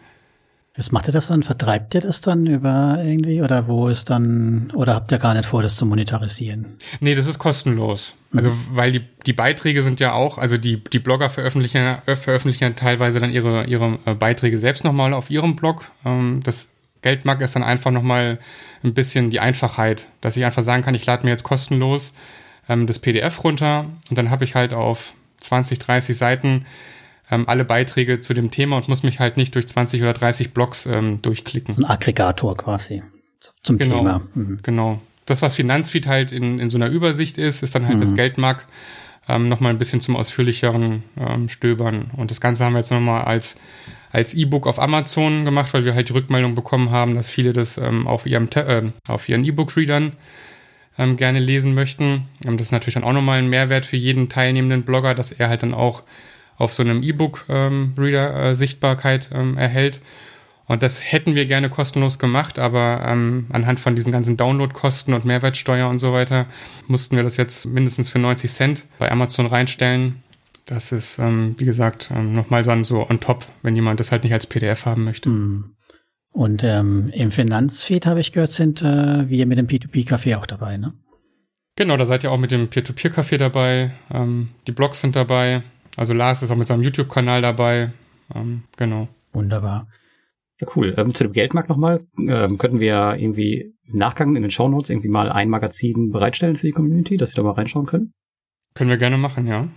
Was 0.77 0.91
macht 0.91 1.07
ihr 1.07 1.13
das 1.13 1.27
dann? 1.27 1.41
Vertreibt 1.41 1.95
ihr 1.95 2.01
das 2.01 2.19
dann 2.19 2.45
über 2.47 2.99
irgendwie 3.01 3.41
oder 3.41 3.67
wo 3.67 3.87
ist 3.87 4.09
dann, 4.09 4.71
oder 4.73 4.95
habt 4.95 5.11
ihr 5.11 5.19
gar 5.19 5.33
nicht 5.33 5.45
vor, 5.45 5.61
das 5.61 5.77
zu 5.77 5.85
monetarisieren? 5.85 6.65
Nee, 6.99 7.15
das 7.15 7.27
ist 7.27 7.39
kostenlos. 7.39 8.13
Mhm. 8.31 8.37
Also, 8.37 8.51
weil 8.71 8.91
die, 8.91 9.01
die 9.25 9.33
Beiträge 9.33 9.83
sind 9.83 10.01
ja 10.01 10.11
auch, 10.11 10.37
also 10.37 10.57
die, 10.57 10.83
die 10.83 10.99
Blogger 10.99 11.29
veröffentlichen, 11.29 11.97
veröffentlichen 12.05 12.75
teilweise 12.75 13.21
dann 13.21 13.31
ihre, 13.31 13.65
ihre 13.65 13.99
äh, 14.05 14.15
Beiträge 14.15 14.57
selbst 14.57 14.83
nochmal 14.83 15.13
auf 15.13 15.29
ihrem 15.29 15.55
Blog. 15.55 15.85
Ähm, 16.03 16.41
das 16.43 16.67
Geldmark 17.01 17.39
ist 17.41 17.55
dann 17.55 17.63
einfach 17.63 17.91
nochmal 17.91 18.39
ein 18.83 18.93
bisschen 18.93 19.29
die 19.29 19.39
Einfachheit, 19.39 20.07
dass 20.19 20.35
ich 20.35 20.43
einfach 20.43 20.63
sagen 20.63 20.83
kann, 20.83 20.95
ich 20.95 21.05
lade 21.05 21.23
mir 21.23 21.31
jetzt 21.31 21.43
kostenlos 21.43 22.11
ähm, 22.67 22.87
das 22.87 22.99
PDF 22.99 23.43
runter 23.43 23.85
und 24.09 24.17
dann 24.17 24.29
habe 24.29 24.43
ich 24.43 24.55
halt 24.55 24.73
auf 24.73 25.13
20, 25.39 25.79
30 25.79 26.17
Seiten 26.17 26.65
ähm, 27.31 27.47
alle 27.47 27.65
Beiträge 27.65 28.19
zu 28.19 28.33
dem 28.33 28.51
Thema 28.51 28.77
und 28.77 28.87
muss 28.87 29.03
mich 29.03 29.19
halt 29.19 29.37
nicht 29.37 29.55
durch 29.55 29.67
20 29.67 30.01
oder 30.01 30.13
30 30.13 30.53
Blogs 30.53 30.85
ähm, 30.85 31.21
durchklicken. 31.21 31.75
ein 31.77 31.85
Aggregator 31.85 32.55
quasi 32.55 33.03
zum 33.63 33.77
genau, 33.77 33.97
Thema. 33.97 34.21
Mhm. 34.33 34.59
Genau. 34.63 35.01
Das, 35.25 35.41
was 35.41 35.55
Finanzfeed 35.55 36.07
halt 36.07 36.31
in, 36.31 36.59
in 36.59 36.69
so 36.69 36.77
einer 36.77 36.89
Übersicht 36.89 37.37
ist, 37.37 37.63
ist 37.63 37.73
dann 37.75 37.87
halt 37.87 37.95
mhm. 37.95 38.01
das 38.01 38.13
Geldmark 38.13 38.67
ähm, 39.27 39.49
nochmal 39.49 39.71
ein 39.71 39.79
bisschen 39.79 39.99
zum 39.99 40.15
ausführlicheren 40.15 41.03
ähm, 41.17 41.49
Stöbern. 41.49 42.11
Und 42.15 42.29
das 42.29 42.41
Ganze 42.41 42.63
haben 42.63 42.73
wir 42.73 42.79
jetzt 42.79 42.91
nochmal 42.91 43.23
als 43.23 43.57
als 44.15 44.33
E-Book 44.33 44.65
auf 44.65 44.79
Amazon 44.79 45.43
gemacht, 45.43 45.73
weil 45.73 45.83
wir 45.83 45.93
halt 45.93 46.07
die 46.07 46.13
Rückmeldung 46.13 46.55
bekommen 46.55 46.89
haben, 46.89 47.15
dass 47.15 47.29
viele 47.29 47.51
das 47.51 47.77
ähm, 47.77 48.07
auf, 48.07 48.25
ihrem 48.25 48.47
äh, 48.55 48.83
auf 49.09 49.27
ihren 49.27 49.43
E-Book-Readern 49.43 50.13
ähm, 50.97 51.17
gerne 51.17 51.39
lesen 51.39 51.73
möchten. 51.73 52.29
Das 52.39 52.61
ist 52.61 52.71
natürlich 52.71 52.93
dann 52.93 53.03
auch 53.03 53.11
nochmal 53.11 53.39
ein 53.39 53.49
Mehrwert 53.49 53.85
für 53.85 53.97
jeden 53.97 54.29
teilnehmenden 54.29 54.83
Blogger, 54.83 55.15
dass 55.15 55.31
er 55.31 55.49
halt 55.49 55.63
dann 55.63 55.73
auch 55.73 56.03
auf 56.57 56.73
so 56.73 56.83
einem 56.83 57.03
E-Book-Reader 57.03 58.35
äh, 58.35 58.55
Sichtbarkeit 58.55 59.29
ähm, 59.33 59.57
erhält. 59.57 60.01
Und 60.67 60.81
das 60.81 61.11
hätten 61.11 61.35
wir 61.35 61.45
gerne 61.45 61.69
kostenlos 61.69 62.17
gemacht, 62.17 62.57
aber 62.57 63.05
ähm, 63.07 63.45
anhand 63.51 63.79
von 63.79 63.95
diesen 63.95 64.11
ganzen 64.11 64.35
Downloadkosten 64.35 65.13
und 65.13 65.25
Mehrwertsteuer 65.25 65.87
und 65.87 65.99
so 65.99 66.11
weiter 66.11 66.47
mussten 66.87 67.15
wir 67.15 67.23
das 67.23 67.37
jetzt 67.37 67.67
mindestens 67.67 68.09
für 68.09 68.17
90 68.19 68.51
Cent 68.51 68.85
bei 68.97 69.11
Amazon 69.11 69.45
reinstellen. 69.45 70.23
Das 70.65 70.91
ist, 70.91 71.19
ähm, 71.19 71.55
wie 71.59 71.65
gesagt, 71.65 72.09
ähm, 72.15 72.33
nochmal 72.33 72.63
dann 72.63 72.83
so 72.83 73.07
on 73.07 73.19
top, 73.19 73.45
wenn 73.61 73.75
jemand 73.75 73.99
das 73.99 74.11
halt 74.11 74.23
nicht 74.23 74.33
als 74.33 74.47
PDF 74.47 74.85
haben 74.85 75.03
möchte. 75.03 75.29
Hm. 75.29 75.75
Und 76.31 76.63
ähm, 76.63 77.11
im 77.13 77.31
Finanzfeed 77.31 78.07
habe 78.07 78.19
ich 78.19 78.31
gehört, 78.31 78.51
sind 78.51 78.81
äh, 78.81 79.29
wir 79.29 79.45
mit 79.45 79.57
dem 79.57 79.67
P2P-Café 79.67 80.35
auch 80.37 80.45
dabei, 80.45 80.77
ne? 80.77 80.93
Genau, 81.77 81.97
da 81.97 82.05
seid 82.05 82.23
ihr 82.23 82.31
auch 82.31 82.37
mit 82.37 82.51
dem 82.51 82.69
Peer-to-Peer-Café 82.69 83.37
dabei. 83.37 83.91
Ähm, 84.13 84.49
die 84.65 84.71
Blogs 84.71 85.01
sind 85.01 85.15
dabei. 85.15 85.61
Also 85.95 86.13
Lars 86.13 86.41
ist 86.41 86.51
auch 86.51 86.55
mit 86.55 86.67
seinem 86.67 86.83
YouTube-Kanal 86.83 87.41
dabei. 87.41 87.91
Ähm, 88.33 88.63
genau. 88.77 89.07
Wunderbar. 89.33 89.87
Ja, 90.59 90.67
cool. 90.75 90.93
Ähm, 90.97 91.13
zu 91.13 91.23
dem 91.23 91.33
Geldmarkt 91.33 91.69
nochmal. 91.69 92.05
Ähm, 92.17 92.57
könnten 92.57 92.79
wir 92.79 93.15
irgendwie 93.17 93.73
im 93.87 93.97
Nachgang 93.97 94.35
in 94.35 94.41
den 94.41 94.51
Shownotes 94.51 94.89
irgendwie 94.89 95.09
mal 95.09 95.31
ein 95.31 95.49
Magazin 95.49 96.11
bereitstellen 96.11 96.55
für 96.55 96.67
die 96.67 96.73
Community, 96.73 97.17
dass 97.17 97.31
sie 97.31 97.35
da 97.35 97.43
mal 97.43 97.51
reinschauen 97.51 97.85
können? 97.85 98.13
Können 98.73 98.89
wir 98.89 98.97
gerne 98.97 99.17
machen, 99.17 99.47
ja. 99.47 99.67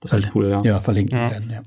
Das 0.00 0.12
ist 0.12 0.34
cool, 0.34 0.48
ja. 0.48 0.62
Ja, 0.62 0.80
verlinken 0.80 1.18
ja. 1.18 1.30
werden, 1.30 1.50
ja. 1.50 1.62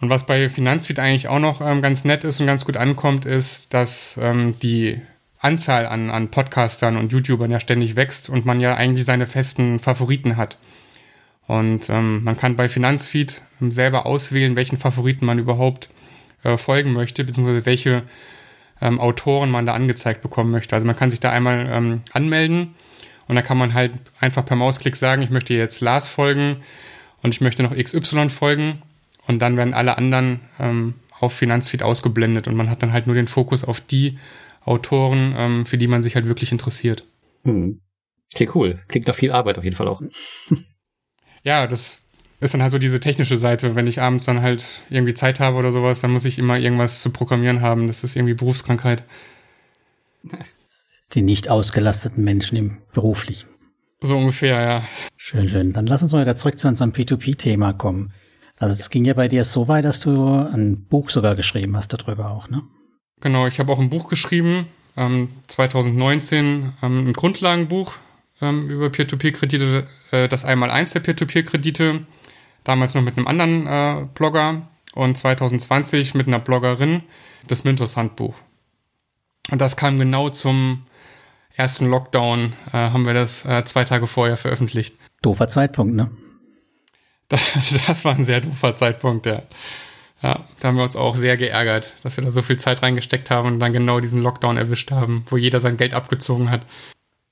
Und 0.00 0.10
was 0.10 0.26
bei 0.26 0.48
Finanzfeed 0.48 0.98
eigentlich 0.98 1.28
auch 1.28 1.38
noch 1.38 1.60
ähm, 1.60 1.80
ganz 1.80 2.04
nett 2.04 2.24
ist 2.24 2.40
und 2.40 2.46
ganz 2.46 2.64
gut 2.64 2.76
ankommt, 2.76 3.24
ist, 3.24 3.72
dass 3.72 4.18
ähm, 4.20 4.54
die 4.60 5.00
Anzahl 5.38 5.86
an, 5.86 6.10
an 6.10 6.30
Podcastern 6.30 6.96
und 6.96 7.12
YouTubern 7.12 7.50
ja 7.50 7.60
ständig 7.60 7.96
wächst 7.96 8.28
und 8.28 8.44
man 8.44 8.60
ja 8.60 8.74
eigentlich 8.74 9.04
seine 9.04 9.26
festen 9.26 9.78
Favoriten 9.78 10.36
hat. 10.36 10.58
Und 11.46 11.90
ähm, 11.90 12.24
man 12.24 12.36
kann 12.36 12.56
bei 12.56 12.68
Finanzfeed 12.68 13.42
selber 13.60 14.06
auswählen, 14.06 14.56
welchen 14.56 14.76
Favoriten 14.76 15.26
man 15.26 15.38
überhaupt 15.38 15.90
äh, 16.42 16.56
folgen 16.56 16.92
möchte, 16.92 17.24
beziehungsweise 17.24 17.66
welche 17.66 18.02
ähm, 18.80 19.00
Autoren 19.00 19.50
man 19.50 19.66
da 19.66 19.74
angezeigt 19.74 20.22
bekommen 20.22 20.50
möchte. 20.50 20.74
Also 20.74 20.86
man 20.86 20.96
kann 20.96 21.10
sich 21.10 21.20
da 21.20 21.30
einmal 21.30 21.68
ähm, 21.70 22.02
anmelden 22.12 22.74
und 23.28 23.34
da 23.36 23.42
kann 23.42 23.58
man 23.58 23.74
halt 23.74 23.92
einfach 24.20 24.44
per 24.44 24.56
Mausklick 24.56 24.96
sagen, 24.96 25.22
ich 25.22 25.30
möchte 25.30 25.54
jetzt 25.54 25.80
Lars 25.80 26.08
folgen 26.08 26.56
und 27.22 27.34
ich 27.34 27.40
möchte 27.40 27.62
noch 27.62 27.74
XY 27.74 28.30
folgen 28.30 28.82
und 29.26 29.40
dann 29.40 29.56
werden 29.56 29.74
alle 29.74 29.96
anderen 29.96 30.40
ähm, 30.58 30.94
auf 31.20 31.32
Finanzfeed 31.32 31.82
ausgeblendet 31.82 32.48
und 32.48 32.56
man 32.56 32.68
hat 32.68 32.82
dann 32.82 32.92
halt 32.92 33.06
nur 33.06 33.14
den 33.14 33.28
Fokus 33.28 33.64
auf 33.64 33.80
die 33.80 34.18
Autoren, 34.64 35.34
ähm, 35.36 35.66
für 35.66 35.78
die 35.78 35.86
man 35.86 36.02
sich 36.02 36.14
halt 36.14 36.26
wirklich 36.26 36.52
interessiert. 36.52 37.06
Hm. 37.44 37.80
Klingt 38.34 38.54
cool. 38.54 38.80
Klingt 38.88 39.06
nach 39.06 39.14
viel 39.14 39.30
Arbeit 39.30 39.58
auf 39.58 39.64
jeden 39.64 39.76
Fall 39.76 39.88
auch. 39.88 40.02
ja, 41.44 41.66
das 41.66 42.00
ist 42.40 42.54
dann 42.54 42.62
halt 42.62 42.72
so 42.72 42.78
diese 42.78 43.00
technische 43.00 43.36
Seite. 43.36 43.76
Wenn 43.76 43.86
ich 43.86 44.00
abends 44.00 44.24
dann 44.24 44.42
halt 44.42 44.64
irgendwie 44.90 45.14
Zeit 45.14 45.40
habe 45.40 45.56
oder 45.56 45.70
sowas, 45.70 46.00
dann 46.00 46.10
muss 46.10 46.24
ich 46.24 46.38
immer 46.38 46.58
irgendwas 46.58 47.00
zu 47.00 47.10
programmieren 47.10 47.60
haben. 47.60 47.86
Das 47.86 48.02
ist 48.02 48.16
irgendwie 48.16 48.34
Berufskrankheit. 48.34 49.04
Die 51.12 51.22
nicht 51.22 51.48
ausgelasteten 51.48 52.24
Menschen 52.24 52.56
im 52.56 52.78
beruflich. 52.92 53.46
So 54.00 54.18
ungefähr, 54.18 54.60
ja. 54.60 54.84
Schön, 55.16 55.48
schön. 55.48 55.72
Dann 55.72 55.86
lass 55.86 56.02
uns 56.02 56.12
mal 56.12 56.22
wieder 56.22 56.34
zurück 56.34 56.58
zu 56.58 56.66
unserem 56.66 56.92
P2P-Thema 56.92 57.72
kommen. 57.72 58.12
Also 58.58 58.72
es 58.72 58.90
ging 58.90 59.04
ja 59.04 59.14
bei 59.14 59.28
dir 59.28 59.44
so 59.44 59.68
weit, 59.68 59.84
dass 59.84 60.00
du 60.00 60.26
ein 60.26 60.84
Buch 60.84 61.10
sogar 61.10 61.34
geschrieben 61.34 61.76
hast 61.76 61.88
darüber 61.88 62.30
auch, 62.30 62.48
ne? 62.48 62.62
Genau, 63.20 63.46
ich 63.46 63.58
habe 63.58 63.72
auch 63.72 63.78
ein 63.78 63.90
Buch 63.90 64.08
geschrieben, 64.08 64.66
ähm, 64.96 65.28
2019, 65.46 66.72
ähm, 66.82 67.08
ein 67.08 67.12
Grundlagenbuch 67.12 67.94
ähm, 68.40 68.68
über 68.68 68.90
Peer-to-Peer-Kredite, 68.90 69.86
äh, 70.10 70.28
das 70.28 70.44
einmal 70.44 70.70
eins 70.70 70.92
der 70.92 71.00
Peer-to-Peer-Kredite, 71.00 72.06
damals 72.64 72.94
noch 72.94 73.02
mit 73.02 73.16
einem 73.16 73.26
anderen 73.26 73.66
äh, 73.66 74.06
Blogger 74.14 74.68
und 74.94 75.16
2020 75.16 76.14
mit 76.14 76.26
einer 76.26 76.40
Bloggerin, 76.40 77.02
das 77.46 77.64
Mintos 77.64 77.96
Handbuch. 77.96 78.36
Und 79.50 79.60
das 79.60 79.76
kam 79.76 79.98
genau 79.98 80.30
zum 80.30 80.86
ersten 81.54 81.88
Lockdown, 81.88 82.54
äh, 82.68 82.72
haben 82.72 83.06
wir 83.06 83.14
das 83.14 83.44
äh, 83.44 83.64
zwei 83.64 83.84
Tage 83.84 84.06
vorher 84.06 84.36
veröffentlicht. 84.36 84.96
Doofer 85.22 85.48
Zeitpunkt, 85.48 85.94
ne? 85.94 86.10
Das, 87.28 87.80
das 87.86 88.04
war 88.04 88.14
ein 88.14 88.22
sehr 88.22 88.42
doofer 88.42 88.74
Zeitpunkt, 88.74 89.24
ja. 89.24 89.42
Ja, 90.22 90.40
da 90.60 90.68
haben 90.68 90.76
wir 90.76 90.84
uns 90.84 90.96
auch 90.96 91.16
sehr 91.16 91.36
geärgert, 91.36 91.94
dass 92.02 92.16
wir 92.16 92.24
da 92.24 92.32
so 92.32 92.42
viel 92.42 92.58
Zeit 92.58 92.82
reingesteckt 92.82 93.30
haben 93.30 93.48
und 93.48 93.60
dann 93.60 93.72
genau 93.72 94.00
diesen 94.00 94.22
Lockdown 94.22 94.56
erwischt 94.56 94.90
haben, 94.90 95.24
wo 95.28 95.36
jeder 95.36 95.60
sein 95.60 95.76
Geld 95.76 95.94
abgezogen 95.94 96.50
hat. 96.50 96.66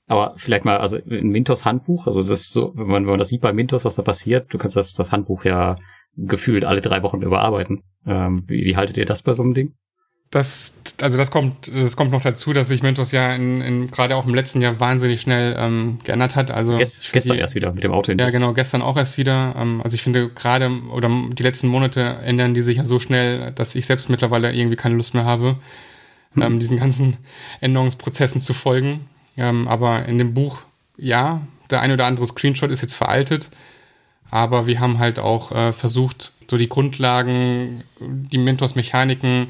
Aber 0.07 0.33
vielleicht 0.37 0.65
mal, 0.65 0.77
also 0.77 0.97
in 0.97 1.29
Mintos 1.29 1.65
Handbuch, 1.65 2.07
also 2.07 2.21
das 2.21 2.41
ist 2.41 2.53
so, 2.53 2.73
wenn 2.75 2.87
man, 2.87 3.03
wenn 3.03 3.11
man 3.11 3.19
das 3.19 3.29
sieht 3.29 3.41
bei 3.41 3.53
Mintos, 3.53 3.85
was 3.85 3.95
da 3.95 4.01
passiert, 4.01 4.53
du 4.53 4.57
kannst 4.57 4.75
das, 4.75 4.93
das 4.93 5.11
Handbuch 5.11 5.45
ja 5.45 5.77
gefühlt 6.15 6.65
alle 6.65 6.81
drei 6.81 7.03
Wochen 7.03 7.21
überarbeiten. 7.21 7.83
Ähm, 8.05 8.43
wie, 8.47 8.65
wie 8.65 8.75
haltet 8.75 8.97
ihr 8.97 9.05
das 9.05 9.21
bei 9.21 9.33
so 9.33 9.43
einem 9.43 9.53
Ding? 9.53 9.73
das, 10.33 10.73
also 11.01 11.17
das 11.17 11.29
kommt, 11.29 11.69
das 11.73 11.95
kommt 11.95 12.11
noch 12.11 12.21
dazu, 12.21 12.53
dass 12.53 12.67
sich 12.67 12.81
Mentos 12.81 13.11
ja 13.11 13.35
in, 13.35 13.61
in 13.61 13.91
gerade 13.91 14.15
auch 14.15 14.25
im 14.25 14.33
letzten 14.33 14.61
Jahr 14.61 14.79
wahnsinnig 14.79 15.21
schnell 15.21 15.55
ähm, 15.57 15.99
geändert 16.03 16.35
hat. 16.35 16.49
Also 16.49 16.77
Gest, 16.77 17.11
gestern 17.13 17.33
die, 17.33 17.39
erst 17.39 17.55
wieder 17.55 17.71
mit 17.71 17.83
dem 17.83 17.91
Auto. 17.91 18.11
Ja, 18.11 18.29
genau, 18.29 18.53
gestern 18.53 18.81
auch 18.81 18.97
erst 18.97 19.17
wieder. 19.17 19.55
Ähm, 19.57 19.81
also 19.83 19.93
ich 19.95 20.01
finde 20.01 20.29
gerade 20.29 20.71
oder 20.91 21.09
die 21.31 21.43
letzten 21.43 21.67
Monate 21.67 22.01
ändern 22.23 22.53
die 22.53 22.61
sich 22.61 22.77
ja 22.77 22.85
so 22.85 22.97
schnell, 22.97 23.51
dass 23.51 23.75
ich 23.75 23.85
selbst 23.85 24.09
mittlerweile 24.09 24.53
irgendwie 24.53 24.75
keine 24.75 24.95
Lust 24.95 25.13
mehr 25.13 25.25
habe, 25.25 25.57
hm. 26.33 26.41
ähm, 26.41 26.59
diesen 26.59 26.77
ganzen 26.77 27.17
Änderungsprozessen 27.61 28.41
zu 28.41 28.53
folgen. 28.53 29.07
Ähm, 29.37 29.67
aber 29.67 30.05
in 30.05 30.17
dem 30.17 30.33
Buch, 30.33 30.61
ja, 30.97 31.41
der 31.69 31.81
ein 31.81 31.91
oder 31.91 32.05
andere 32.05 32.25
Screenshot 32.25 32.71
ist 32.71 32.81
jetzt 32.81 32.95
veraltet, 32.95 33.49
aber 34.29 34.67
wir 34.67 34.79
haben 34.79 34.99
halt 34.99 35.19
auch 35.19 35.51
äh, 35.51 35.73
versucht, 35.73 36.31
so 36.49 36.57
die 36.57 36.69
Grundlagen, 36.69 37.83
die 37.99 38.37
Mentos-Mechaniken 38.37 39.47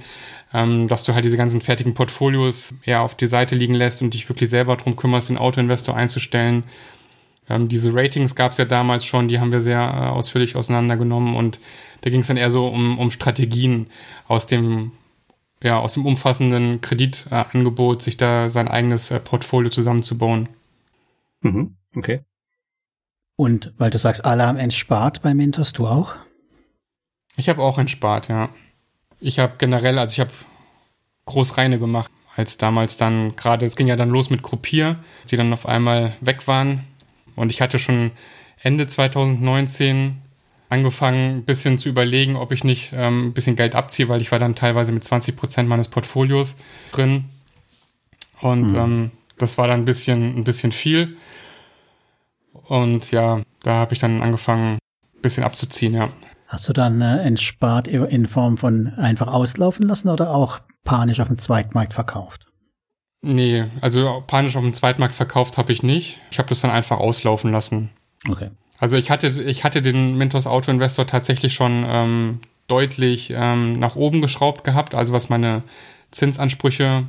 ähm, 0.54 0.88
dass 0.88 1.04
du 1.04 1.14
halt 1.14 1.26
diese 1.26 1.38
ganzen 1.38 1.62
fertigen 1.62 1.94
Portfolios 1.94 2.74
eher 2.86 3.02
auf 3.02 3.16
die 3.16 3.26
Seite 3.26 3.56
liegen 3.56 3.74
lässt 3.74 4.02
und 4.02 4.14
dich 4.14 4.30
wirklich 4.30 4.50
selber 4.50 4.76
darum 4.76 4.96
kümmerst, 4.96 5.30
den 5.30 5.38
Autoinvestor 5.38 5.96
einzustellen. 5.96 6.64
Ähm, 7.50 7.68
diese 7.68 7.94
Ratings 7.94 8.36
gab 8.36 8.52
es 8.52 8.58
ja 8.58 8.66
damals 8.66 9.06
schon, 9.06 9.28
die 9.28 9.40
haben 9.40 9.52
wir 9.52 9.62
sehr 9.62 9.80
äh, 9.80 10.10
ausführlich 10.10 10.56
auseinandergenommen 10.56 11.36
und 11.36 11.60
da 12.02 12.10
ging 12.10 12.20
es 12.20 12.28
dann 12.28 12.38
eher 12.38 12.52
so 12.52 12.68
um, 12.68 13.00
um 13.00 13.10
Strategien 13.10 13.88
aus 14.28 14.46
dem 14.46 14.92
ja, 15.64 15.80
aus 15.80 15.94
dem 15.94 16.06
umfassenden 16.06 16.82
Kreditangebot, 16.82 18.02
sich 18.02 18.18
da 18.18 18.50
sein 18.50 18.68
eigenes 18.68 19.10
äh, 19.10 19.20
Portfolio 19.20 19.72
zusammenzubauen. 19.72 20.50
Mhm, 21.42 21.78
okay. 21.96 22.22
Und 23.36 23.74
weil 23.78 23.90
du 23.90 23.98
sagst, 23.98 24.26
alle 24.26 24.46
haben 24.46 24.58
entspart 24.58 25.22
bei 25.22 25.34
Mentos, 25.34 25.74
du 25.74 25.88
auch? 25.88 26.16
Ich 27.38 27.50
habe 27.50 27.64
auch 27.64 27.80
entspart, 27.80 28.28
ja. 28.28 28.50
Ich 29.20 29.40
habe 29.40 29.54
generell, 29.58 29.98
also 29.98 30.14
ich 30.14 30.20
habe 30.20 30.32
groß 31.26 31.58
reine 31.58 31.80
gemacht, 31.80 32.12
als 32.36 32.58
damals 32.58 32.98
dann 32.98 33.36
gerade, 33.36 33.66
es 33.66 33.76
ging 33.76 33.88
ja 33.88 33.96
dann 33.96 34.10
los 34.10 34.30
mit 34.30 34.44
Gruppier, 34.44 35.00
die 35.32 35.38
dann 35.38 35.54
auf 35.54 35.66
einmal 35.66 36.14
weg 36.20 36.48
waren. 36.48 36.84
Und 37.36 37.50
ich 37.50 37.62
hatte 37.62 37.80
schon 37.80 38.12
Ende 38.62 38.86
2019 38.86 40.22
angefangen, 40.74 41.38
ein 41.38 41.46
bisschen 41.46 41.78
zu 41.78 41.90
überlegen, 41.90 42.36
ob 42.36 42.52
ich 42.52 42.64
nicht 42.64 42.92
ähm, 42.94 43.28
ein 43.28 43.34
bisschen 43.34 43.56
Geld 43.56 43.76
abziehe, 43.76 44.10
weil 44.10 44.22
ich 44.22 44.32
war 44.32 44.40
dann 44.40 44.56
teilweise 44.56 44.92
mit 44.92 45.04
20 45.04 45.36
Prozent 45.36 45.70
meines 45.70 45.88
Portfolios 45.88 46.56
drin. 46.92 47.26
Und 48.42 48.72
mhm. 48.72 48.78
ähm, 48.78 49.12
das 49.38 49.58
war 49.58 49.68
dann 49.68 49.82
ein 49.82 49.86
bisschen, 49.86 50.38
ein 50.38 50.44
bisschen 50.44 50.72
viel. 50.72 51.16
Und 52.54 53.12
ja, 53.12 53.42
da 53.62 53.76
habe 53.76 53.94
ich 53.94 54.00
dann 54.00 54.22
angefangen, 54.22 54.80
ein 55.16 55.22
bisschen 55.22 55.44
abzuziehen, 55.44 55.94
ja. 55.94 56.10
Hast 56.48 56.68
du 56.68 56.74
dann 56.74 57.02
äh, 57.02 57.24
entspart 57.24 57.88
in 57.88 58.28
Form 58.28 58.58
von 58.58 58.94
einfach 58.96 59.28
auslaufen 59.28 59.88
lassen 59.88 60.10
oder 60.10 60.32
auch 60.32 60.60
panisch 60.84 61.20
auf 61.20 61.28
dem 61.28 61.38
Zweitmarkt 61.38 61.94
verkauft? 61.94 62.48
Nee, 63.22 63.66
also 63.82 64.24
panisch 64.28 64.56
auf 64.56 64.64
dem 64.64 64.74
Zweitmarkt 64.74 65.16
verkauft 65.16 65.58
habe 65.58 65.72
ich 65.72 65.82
nicht. 65.82 66.20
Ich 66.30 66.40
habe 66.40 66.50
das 66.50 66.62
dann 66.62 66.72
einfach 66.72 66.98
auslaufen 66.98 67.52
lassen. 67.52 67.90
Okay. 68.30 68.52
Also 68.84 68.98
ich 68.98 69.10
hatte, 69.10 69.30
ich 69.30 69.64
hatte 69.64 69.82
den 69.82 70.18
Mintos 70.18 70.46
Auto 70.46 70.70
Investor 70.70 71.08
tatsächlich 71.08 71.54
schon 71.54 71.86
ähm, 71.88 72.40
deutlich 72.68 73.34
ähm, 73.34 73.80
nach 73.80 73.96
oben 73.96 74.22
geschraubt 74.22 74.66
gehabt, 74.66 74.94
also 74.94 75.14
was 75.14 75.30
meine 75.30 75.64
Zinsansprüche 76.12 77.06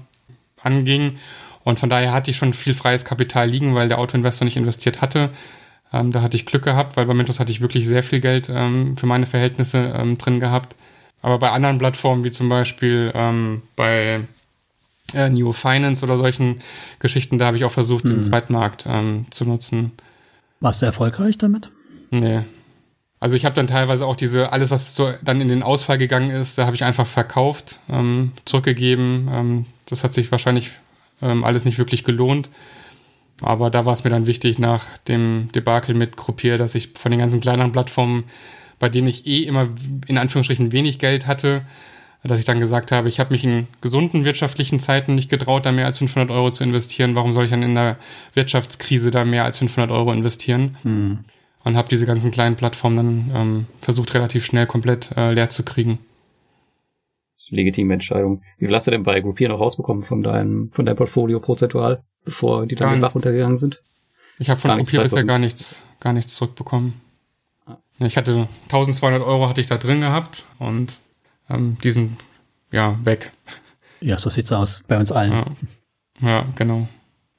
anging. 0.62 1.18
Und 1.64 1.80
von 1.80 1.90
daher 1.90 2.12
hatte 2.12 2.30
ich 2.30 2.36
schon 2.36 2.54
viel 2.54 2.74
freies 2.74 3.04
Kapital 3.04 3.48
liegen, 3.48 3.74
weil 3.74 3.88
der 3.88 3.98
Autoinvestor 3.98 4.44
nicht 4.44 4.56
investiert 4.56 5.00
hatte. 5.00 5.30
Ähm, 5.92 6.12
da 6.12 6.22
hatte 6.22 6.36
ich 6.36 6.46
Glück 6.46 6.62
gehabt, 6.62 6.96
weil 6.96 7.06
bei 7.06 7.14
Mentos 7.14 7.40
hatte 7.40 7.50
ich 7.50 7.60
wirklich 7.60 7.88
sehr 7.88 8.04
viel 8.04 8.20
Geld 8.20 8.48
ähm, 8.54 8.96
für 8.96 9.06
meine 9.06 9.26
Verhältnisse 9.26 9.94
ähm, 9.96 10.16
drin 10.16 10.38
gehabt. 10.38 10.76
Aber 11.22 11.40
bei 11.40 11.50
anderen 11.50 11.78
Plattformen, 11.78 12.22
wie 12.22 12.30
zum 12.30 12.48
Beispiel 12.48 13.10
ähm, 13.16 13.62
bei 13.74 14.20
äh, 15.12 15.28
Neo 15.28 15.50
Finance 15.50 16.04
oder 16.04 16.18
solchen 16.18 16.60
Geschichten, 17.00 17.40
da 17.40 17.46
habe 17.46 17.56
ich 17.56 17.64
auch 17.64 17.72
versucht, 17.72 18.04
mhm. 18.04 18.10
den 18.10 18.22
Zweitmarkt 18.22 18.84
ähm, 18.88 19.26
zu 19.30 19.44
nutzen. 19.44 19.90
Warst 20.64 20.80
du 20.80 20.86
erfolgreich 20.86 21.36
damit? 21.36 21.70
Nee. 22.10 22.40
Also 23.20 23.36
ich 23.36 23.44
habe 23.44 23.54
dann 23.54 23.66
teilweise 23.66 24.06
auch 24.06 24.16
diese, 24.16 24.50
alles, 24.50 24.70
was 24.70 24.94
so 24.94 25.12
dann 25.20 25.42
in 25.42 25.48
den 25.48 25.62
Ausfall 25.62 25.98
gegangen 25.98 26.30
ist, 26.30 26.56
da 26.56 26.64
habe 26.64 26.74
ich 26.74 26.84
einfach 26.84 27.06
verkauft, 27.06 27.80
ähm, 27.90 28.32
zurückgegeben. 28.46 29.66
das 29.84 30.04
hat 30.04 30.14
sich 30.14 30.32
wahrscheinlich 30.32 30.70
alles 31.20 31.66
nicht 31.66 31.76
wirklich 31.76 32.02
gelohnt. 32.02 32.48
Aber 33.42 33.68
da 33.68 33.84
war 33.84 33.92
es 33.92 34.04
mir 34.04 34.10
dann 34.10 34.26
wichtig 34.26 34.58
nach 34.58 34.86
dem 35.06 35.50
Debakel 35.54 35.94
mit 35.94 36.16
Gruppier, 36.16 36.56
dass 36.56 36.74
ich 36.74 36.92
von 36.94 37.10
den 37.10 37.20
ganzen 37.20 37.42
kleineren 37.42 37.72
Plattformen, 37.72 38.24
bei 38.78 38.88
denen 38.88 39.06
ich 39.06 39.26
eh 39.26 39.42
immer 39.42 39.68
in 40.06 40.16
Anführungsstrichen 40.16 40.72
wenig 40.72 40.98
Geld 40.98 41.26
hatte, 41.26 41.60
dass 42.24 42.38
ich 42.38 42.44
dann 42.44 42.60
gesagt 42.60 42.92
habe, 42.92 43.08
ich 43.08 43.20
habe 43.20 43.32
mich 43.32 43.44
in 43.44 43.66
gesunden 43.80 44.24
wirtschaftlichen 44.24 44.80
Zeiten 44.80 45.14
nicht 45.14 45.28
getraut, 45.28 45.66
da 45.66 45.72
mehr 45.72 45.86
als 45.86 45.98
500 45.98 46.30
Euro 46.30 46.50
zu 46.50 46.64
investieren. 46.64 47.14
Warum 47.14 47.32
soll 47.32 47.44
ich 47.44 47.50
dann 47.50 47.62
in 47.62 47.74
der 47.74 47.96
Wirtschaftskrise 48.32 49.10
da 49.10 49.24
mehr 49.24 49.44
als 49.44 49.58
500 49.58 49.90
Euro 49.90 50.12
investieren? 50.12 50.76
Hm. 50.82 51.18
Und 51.64 51.76
habe 51.76 51.88
diese 51.88 52.06
ganzen 52.06 52.30
kleinen 52.30 52.56
Plattformen 52.56 52.96
dann 52.96 53.30
ähm, 53.34 53.66
versucht, 53.80 54.14
relativ 54.14 54.44
schnell 54.44 54.66
komplett 54.66 55.10
äh, 55.16 55.32
leer 55.32 55.48
zu 55.48 55.62
kriegen. 55.62 55.98
Legitime 57.50 57.94
Entscheidung. 57.94 58.42
Wie 58.58 58.66
viel 58.66 58.74
hast 58.74 58.86
du 58.86 58.90
denn 58.90 59.02
bei 59.02 59.20
Gruppier 59.20 59.48
noch 59.48 59.60
rausbekommen 59.60 60.04
von 60.04 60.22
deinem, 60.22 60.70
von 60.72 60.86
deinem 60.86 60.96
Portfolio 60.96 61.40
prozentual? 61.40 62.02
bevor 62.24 62.66
die 62.66 62.74
dann 62.74 63.00
Bach 63.00 63.14
runtergegangen 63.14 63.56
sind? 63.56 63.80
Ich 64.38 64.50
habe 64.50 64.60
von 64.60 64.68
gar 64.68 64.78
Kopier 64.78 65.02
bisher 65.02 65.24
gar 65.24 65.38
nichts, 65.38 65.84
gar 66.00 66.12
nichts 66.12 66.34
zurückbekommen. 66.34 67.00
Ah. 67.66 67.76
Ich 68.00 68.16
hatte 68.16 68.48
1200 68.64 69.22
Euro 69.22 69.48
hatte 69.48 69.60
ich 69.60 69.66
da 69.66 69.76
drin 69.76 70.00
gehabt 70.00 70.44
und 70.58 70.98
ähm, 71.48 71.76
die 71.82 71.92
sind 71.92 72.16
ja 72.72 72.98
weg. 73.04 73.32
Ja, 74.00 74.18
so 74.18 74.30
sieht's 74.30 74.52
aus 74.52 74.82
bei 74.86 74.98
uns 74.98 75.12
allen. 75.12 75.32
Ja, 75.32 75.46
ja 76.20 76.46
genau. 76.56 76.88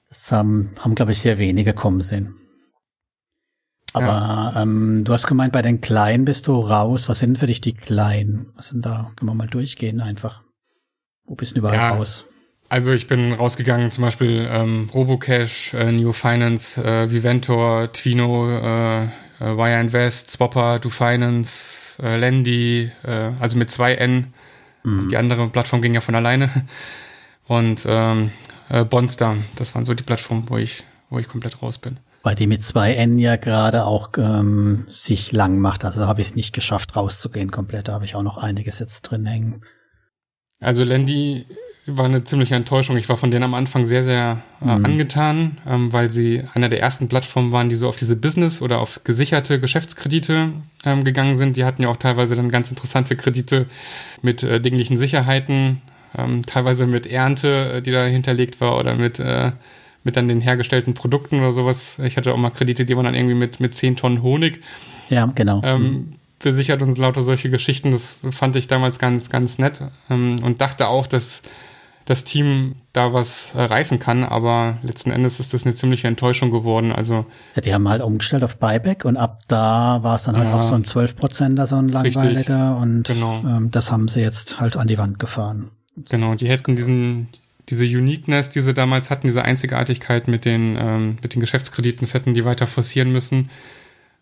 Das 0.10 0.32
haben, 0.32 0.72
haben 0.80 0.96
glaube 0.96 1.12
ich, 1.12 1.20
sehr 1.20 1.38
wenige 1.38 1.74
kommen 1.74 2.02
sehen. 2.02 2.36
Aber 3.94 4.52
ja. 4.54 4.62
ähm, 4.62 5.04
du 5.06 5.14
hast 5.14 5.28
gemeint, 5.28 5.54
bei 5.54 5.62
den 5.62 5.80
Kleinen 5.80 6.26
bist 6.26 6.48
du 6.48 6.60
raus. 6.60 7.08
Was 7.08 7.20
sind 7.20 7.38
für 7.38 7.48
dich 7.48 7.62
die 7.62 7.74
Kleinen? 7.74 8.52
Was 8.56 8.70
sind 8.70 8.86
da? 8.86 9.12
Können 9.16 9.30
wir 9.30 9.36
mal 9.36 9.48
durchgehen 9.48 10.02
einfach. 10.02 10.42
Wo 11.26 11.36
bist 11.36 11.54
du 11.54 11.60
überall 11.60 11.76
ja, 11.76 11.90
raus? 11.92 12.26
Also 12.68 12.92
ich 12.92 13.08
bin 13.08 13.32
rausgegangen, 13.32 13.92
zum 13.92 14.04
Beispiel 14.04 14.48
ähm, 14.50 14.90
Robocash, 14.94 15.74
äh, 15.74 15.92
Neo 15.92 16.12
Finance, 16.12 16.84
äh, 16.84 17.10
Viventor, 17.12 17.92
Twino, 17.94 18.50
äh, 18.50 19.08
äh, 19.40 19.46
Wire 19.46 19.80
Invest, 19.80 20.32
Swapper, 20.32 20.80
Do 20.80 20.90
Finance, 20.90 22.02
äh, 22.02 22.18
Lendy, 22.18 22.92
äh, 23.04 23.32
also 23.40 23.58
mit 23.58 23.70
zwei 23.70 23.96
N. 23.96 24.34
Mhm. 24.84 25.10
Die 25.10 25.18
andere 25.18 25.48
Plattform 25.50 25.82
ging 25.82 25.94
ja 25.94 26.02
von 26.02 26.16
alleine. 26.16 26.50
Und 27.48 27.86
ähm, 27.88 28.32
äh, 28.70 28.84
Bonstar, 28.86 29.38
das 29.56 29.74
waren 29.76 29.86
so 29.86 29.94
die 29.94 30.04
Plattformen, 30.04 30.50
wo 30.50 30.58
ich, 30.58 30.84
wo 31.10 31.20
ich 31.20 31.28
komplett 31.28 31.62
raus 31.62 31.78
bin. 31.78 32.00
Weil 32.24 32.36
die 32.36 32.48
mit 32.48 32.64
zwei 32.64 32.94
N 32.96 33.20
ja 33.20 33.36
gerade 33.36 33.86
auch 33.86 34.10
ähm, 34.18 34.86
sich 34.88 35.32
lang 35.32 35.60
macht. 35.60 35.86
Also 35.86 36.00
da 36.00 36.08
habe 36.08 36.22
ich 36.22 36.28
es 36.28 36.36
nicht 36.36 36.54
geschafft, 36.54 36.96
rauszugehen 36.96 37.52
komplett. 37.52 37.88
Da 37.88 37.94
habe 37.94 38.06
ich 38.06 38.16
auch 38.16 38.24
noch 38.24 38.40
einiges 38.40 38.80
jetzt 38.80 39.04
drin 39.04 39.28
hängen. 39.28 39.62
Also 40.60 40.84
Lendy 40.84 41.46
war 41.88 42.06
eine 42.06 42.24
ziemliche 42.24 42.56
Enttäuschung. 42.56 42.98
Ich 42.98 43.10
war 43.10 43.18
von 43.18 43.30
denen 43.30 43.44
am 43.44 43.54
Anfang 43.54 43.86
sehr, 43.86 44.04
sehr 44.04 44.42
äh, 44.62 44.66
mhm. 44.66 44.86
angetan, 44.86 45.58
ähm, 45.68 45.94
weil 45.94 46.10
sie 46.10 46.44
einer 46.54 46.68
der 46.70 46.80
ersten 46.80 47.08
Plattformen 47.08 47.52
waren, 47.52 47.70
die 47.70 47.76
so 47.76 47.88
auf 47.88 47.96
diese 47.96 48.16
Business- 48.16 48.62
oder 48.62 48.80
auf 48.80 49.02
gesicherte 49.04 49.60
Geschäftskredite 49.60 50.54
ähm, 50.84 51.04
gegangen 51.04 51.36
sind. 51.38 51.58
Die 51.58 51.66
hatten 51.66 51.84
ja 51.84 51.90
auch 51.90 51.98
teilweise 51.98 52.36
dann 52.36 52.50
ganz 52.50 52.70
interessante 52.70 53.16
Kredite 53.16 53.68
mit 54.24 54.42
äh, 54.42 54.60
dinglichen 54.60 54.98
Sicherheiten, 54.98 55.82
ähm, 56.18 56.46
teilweise 56.46 56.88
mit 56.88 57.06
Ernte, 57.06 57.76
äh, 57.76 57.82
die 57.82 57.92
da 57.92 58.06
hinterlegt 58.06 58.62
war 58.62 58.80
oder 58.80 58.96
mit, 58.96 59.20
äh, 59.20 59.52
mit 60.04 60.16
dann 60.16 60.28
den 60.28 60.42
hergestellten 60.42 60.96
Produkten 60.96 61.40
oder 61.40 61.52
sowas. 61.52 62.00
Ich 62.00 62.18
hatte 62.18 62.34
auch 62.34 62.38
mal 62.38 62.50
Kredite, 62.50 62.86
die 62.86 62.96
waren 62.96 63.06
dann 63.06 63.16
irgendwie 63.16 63.36
mit, 63.36 63.60
mit 63.60 63.76
10 63.76 63.96
Tonnen 63.96 64.24
Honig. 64.24 64.62
Ja, 65.10 65.32
genau. 65.36 65.62
Ähm, 65.64 65.82
mhm 65.82 66.14
besichert 66.40 66.82
und 66.84 66.98
lauter 66.98 67.24
solche 67.24 67.50
Geschichten. 67.50 67.92
Das 67.92 68.06
fand 68.30 68.56
ich 68.56 68.68
damals 68.68 69.00
ganz, 69.00 69.30
ganz 69.30 69.58
nett 69.58 69.82
ähm, 70.10 70.38
und 70.44 70.62
dachte 70.62 70.88
auch, 70.88 71.08
dass 71.08 71.42
das 72.06 72.24
Team 72.24 72.76
da 72.94 73.14
was 73.14 73.54
reißen 73.56 74.00
kann, 74.00 74.24
aber 74.24 74.78
letzten 74.84 75.10
Endes 75.10 75.40
ist 75.40 75.54
das 75.54 75.66
eine 75.66 75.74
ziemliche 75.74 76.08
Enttäuschung 76.08 76.52
geworden. 76.52 76.92
Also 76.92 77.26
ja, 77.56 77.62
die 77.62 77.74
haben 77.74 77.90
halt 77.90 78.04
umgestellt 78.04 78.44
auf 78.44 78.58
Buyback 78.58 79.06
und 79.06 79.18
ab 79.18 79.42
da 79.48 80.04
war 80.04 80.16
es 80.16 80.24
dann 80.24 80.38
halt 80.38 80.50
ja, 80.50 80.60
auch 80.60 80.64
so 80.64 80.76
ein 80.76 80.84
12%er, 80.84 81.66
so 81.66 81.78
ein 81.78 81.90
langweiliger 81.90 82.78
richtig, 82.78 82.82
und 82.82 83.04
genau. 83.08 83.44
ähm, 83.46 83.72
das 83.72 83.92
haben 83.92 84.08
sie 84.08 84.22
jetzt 84.22 84.60
halt 84.60 84.78
an 84.78 84.88
die 84.88 85.00
Wand 85.00 85.18
gefahren. 85.18 85.72
Genau, 85.98 86.36
die 86.36 86.48
hätten 86.48 86.76
diesen 86.76 87.28
diese 87.68 87.86
Uniqueness, 87.86 88.52
die 88.52 88.60
sie 88.60 88.76
damals 88.76 89.10
hatten, 89.10 89.26
diese 89.26 89.42
Einzigartigkeit 89.42 90.28
mit 90.28 90.46
den 90.46 90.78
ähm, 90.80 91.18
mit 91.24 91.34
den 91.34 91.40
Geschäftskrediten, 91.40 92.02
das 92.02 92.14
hätten 92.14 92.36
die 92.36 92.46
weiter 92.46 92.68
forcieren 92.68 93.12
müssen, 93.12 93.50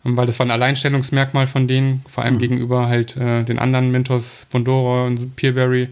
ähm, 0.06 0.16
weil 0.16 0.26
das 0.26 0.40
war 0.40 0.46
ein 0.46 0.52
Alleinstellungsmerkmal 0.52 1.48
von 1.48 1.68
denen, 1.68 2.06
vor 2.08 2.24
allem 2.24 2.36
mhm. 2.36 2.40
gegenüber 2.40 2.88
halt 2.88 3.18
äh, 3.18 3.44
den 3.44 3.60
anderen 3.60 3.92
Mentors, 3.92 4.48
Bondora 4.50 5.06
und 5.06 5.36
Peerberry 5.36 5.90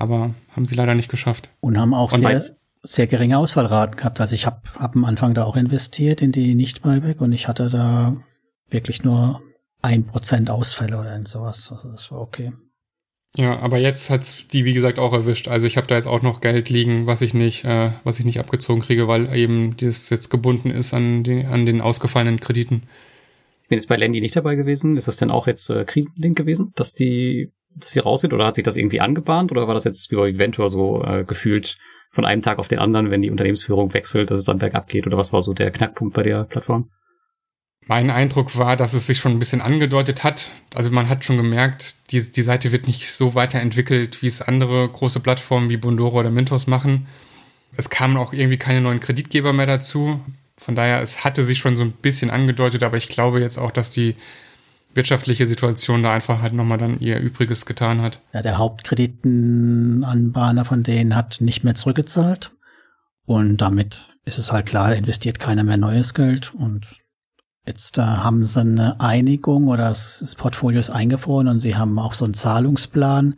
aber 0.00 0.34
haben 0.50 0.66
sie 0.66 0.74
leider 0.74 0.94
nicht 0.94 1.10
geschafft. 1.10 1.50
Und 1.60 1.78
haben 1.78 1.94
auch 1.94 2.12
und 2.12 2.22
sehr, 2.22 2.42
sehr 2.82 3.06
geringe 3.06 3.38
Ausfallraten 3.38 3.96
gehabt. 3.96 4.20
Also 4.20 4.34
ich 4.34 4.46
habe 4.46 4.60
hab 4.78 4.96
am 4.96 5.04
Anfang 5.04 5.34
da 5.34 5.44
auch 5.44 5.56
investiert 5.56 6.22
in 6.22 6.32
die 6.32 6.54
Nicht-Buyback 6.54 7.20
und 7.20 7.32
ich 7.32 7.48
hatte 7.48 7.68
da 7.68 8.16
wirklich 8.68 9.02
nur 9.02 9.42
ein 9.82 10.06
Prozent 10.06 10.50
Ausfälle 10.50 10.98
oder 10.98 11.14
in 11.14 11.26
sowas. 11.26 11.70
Also 11.72 11.90
das 11.90 12.10
war 12.10 12.20
okay. 12.20 12.52
Ja, 13.36 13.60
aber 13.60 13.78
jetzt 13.78 14.10
hat's 14.10 14.48
die 14.48 14.64
wie 14.64 14.74
gesagt 14.74 14.98
auch 14.98 15.12
erwischt. 15.12 15.46
Also 15.46 15.66
ich 15.66 15.76
habe 15.76 15.86
da 15.86 15.94
jetzt 15.94 16.08
auch 16.08 16.22
noch 16.22 16.40
Geld 16.40 16.68
liegen, 16.68 17.06
was 17.06 17.22
ich 17.22 17.32
nicht, 17.32 17.64
äh, 17.64 17.92
was 18.02 18.18
ich 18.18 18.24
nicht 18.24 18.40
abgezogen 18.40 18.82
kriege, 18.82 19.06
weil 19.06 19.34
eben 19.34 19.76
das 19.76 20.10
jetzt 20.10 20.30
gebunden 20.30 20.70
ist 20.70 20.92
an 20.92 21.22
den 21.22 21.46
an 21.46 21.64
den 21.64 21.80
ausgefallenen 21.80 22.40
Krediten. 22.40 22.82
Ich 23.62 23.68
bin 23.68 23.78
jetzt 23.78 23.86
bei 23.86 23.96
Landy 23.96 24.20
nicht 24.20 24.34
dabei 24.34 24.56
gewesen. 24.56 24.96
Ist 24.96 25.06
das 25.06 25.16
denn 25.16 25.30
auch 25.30 25.46
jetzt 25.46 25.70
äh, 25.70 25.84
Krisenlink 25.84 26.36
gewesen, 26.36 26.72
dass 26.74 26.92
die 26.92 27.52
dass 27.74 27.90
sie 27.90 28.00
raus 28.00 28.20
sind 28.20 28.32
oder 28.32 28.46
hat 28.46 28.54
sich 28.54 28.64
das 28.64 28.76
irgendwie 28.76 29.00
angebahnt 29.00 29.50
oder 29.50 29.66
war 29.66 29.74
das 29.74 29.84
jetzt 29.84 30.10
wie 30.10 30.16
bei 30.16 30.38
Venture 30.38 30.68
so 30.68 31.04
äh, 31.04 31.24
gefühlt 31.24 31.78
von 32.12 32.24
einem 32.24 32.42
Tag 32.42 32.58
auf 32.58 32.68
den 32.68 32.80
anderen, 32.80 33.10
wenn 33.10 33.22
die 33.22 33.30
Unternehmensführung 33.30 33.94
wechselt, 33.94 34.30
dass 34.30 34.38
es 34.38 34.44
dann 34.44 34.58
bergab 34.58 34.88
geht 34.88 35.06
oder 35.06 35.16
was 35.16 35.32
war 35.32 35.42
so 35.42 35.54
der 35.54 35.70
Knackpunkt 35.70 36.14
bei 36.14 36.22
der 36.22 36.44
Plattform? 36.44 36.90
Mein 37.86 38.10
Eindruck 38.10 38.58
war, 38.58 38.76
dass 38.76 38.92
es 38.92 39.06
sich 39.06 39.18
schon 39.18 39.32
ein 39.32 39.38
bisschen 39.38 39.62
angedeutet 39.62 40.22
hat. 40.22 40.50
Also 40.74 40.90
man 40.90 41.08
hat 41.08 41.24
schon 41.24 41.38
gemerkt, 41.38 41.96
die, 42.10 42.30
die 42.30 42.42
Seite 42.42 42.72
wird 42.72 42.86
nicht 42.86 43.10
so 43.10 43.34
weiterentwickelt, 43.34 44.22
wie 44.22 44.26
es 44.26 44.42
andere 44.42 44.88
große 44.88 45.20
Plattformen 45.20 45.70
wie 45.70 45.76
Bondora 45.76 46.20
oder 46.20 46.30
Mintos 46.30 46.66
machen. 46.66 47.06
Es 47.76 47.88
kamen 47.88 48.16
auch 48.16 48.32
irgendwie 48.32 48.58
keine 48.58 48.80
neuen 48.80 49.00
Kreditgeber 49.00 49.52
mehr 49.52 49.66
dazu. 49.66 50.20
Von 50.60 50.76
daher, 50.76 51.00
es 51.00 51.24
hatte 51.24 51.42
sich 51.42 51.58
schon 51.58 51.76
so 51.76 51.84
ein 51.84 51.92
bisschen 51.92 52.30
angedeutet, 52.30 52.82
aber 52.82 52.98
ich 52.98 53.08
glaube 53.08 53.40
jetzt 53.40 53.58
auch, 53.58 53.70
dass 53.70 53.90
die 53.90 54.14
wirtschaftliche 54.94 55.46
Situation 55.46 56.02
da 56.02 56.12
einfach 56.12 56.42
halt 56.42 56.52
nochmal 56.52 56.78
dann 56.78 56.98
ihr 57.00 57.20
Übriges 57.20 57.66
getan 57.66 58.02
hat. 58.02 58.20
Ja, 58.32 58.42
der 58.42 58.58
Hauptkreditenanbahner 58.58 60.64
von 60.64 60.82
denen 60.82 61.14
hat 61.14 61.40
nicht 61.40 61.62
mehr 61.64 61.74
zurückgezahlt. 61.74 62.52
Und 63.24 63.58
damit 63.58 64.08
ist 64.24 64.38
es 64.38 64.52
halt 64.52 64.66
klar, 64.66 64.94
investiert 64.94 65.38
keiner 65.38 65.62
mehr 65.62 65.76
neues 65.76 66.14
Geld. 66.14 66.54
Und 66.54 66.88
jetzt 67.66 67.98
äh, 67.98 68.02
haben 68.02 68.44
sie 68.44 68.60
eine 68.60 69.00
Einigung 69.00 69.68
oder 69.68 69.88
das 69.88 70.34
Portfolio 70.36 70.80
ist 70.80 70.90
eingefroren 70.90 71.48
und 71.48 71.60
sie 71.60 71.76
haben 71.76 71.98
auch 71.98 72.14
so 72.14 72.24
einen 72.24 72.34
Zahlungsplan. 72.34 73.36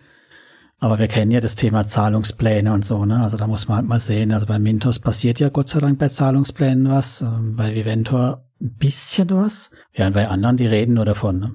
Aber 0.82 0.98
wir 0.98 1.06
kennen 1.06 1.30
ja 1.30 1.38
das 1.38 1.54
Thema 1.54 1.86
Zahlungspläne 1.86 2.72
und 2.72 2.84
so, 2.84 3.04
ne? 3.04 3.22
Also 3.22 3.36
da 3.36 3.46
muss 3.46 3.68
man 3.68 3.76
halt 3.76 3.86
mal 3.86 4.00
sehen. 4.00 4.32
Also 4.32 4.46
bei 4.46 4.58
Mintos 4.58 4.98
passiert 4.98 5.38
ja 5.38 5.48
Gott 5.48 5.68
sei 5.68 5.78
Dank 5.78 6.00
bei 6.00 6.08
Zahlungsplänen 6.08 6.90
was. 6.90 7.22
Ähm, 7.22 7.54
bei 7.54 7.72
Viventor 7.72 8.48
ein 8.60 8.74
bisschen 8.78 9.30
was. 9.30 9.70
Ja, 9.94 10.10
bei 10.10 10.26
anderen, 10.26 10.56
die 10.56 10.66
reden 10.66 10.94
nur 10.94 11.04
davon. 11.04 11.38
Ne? 11.38 11.54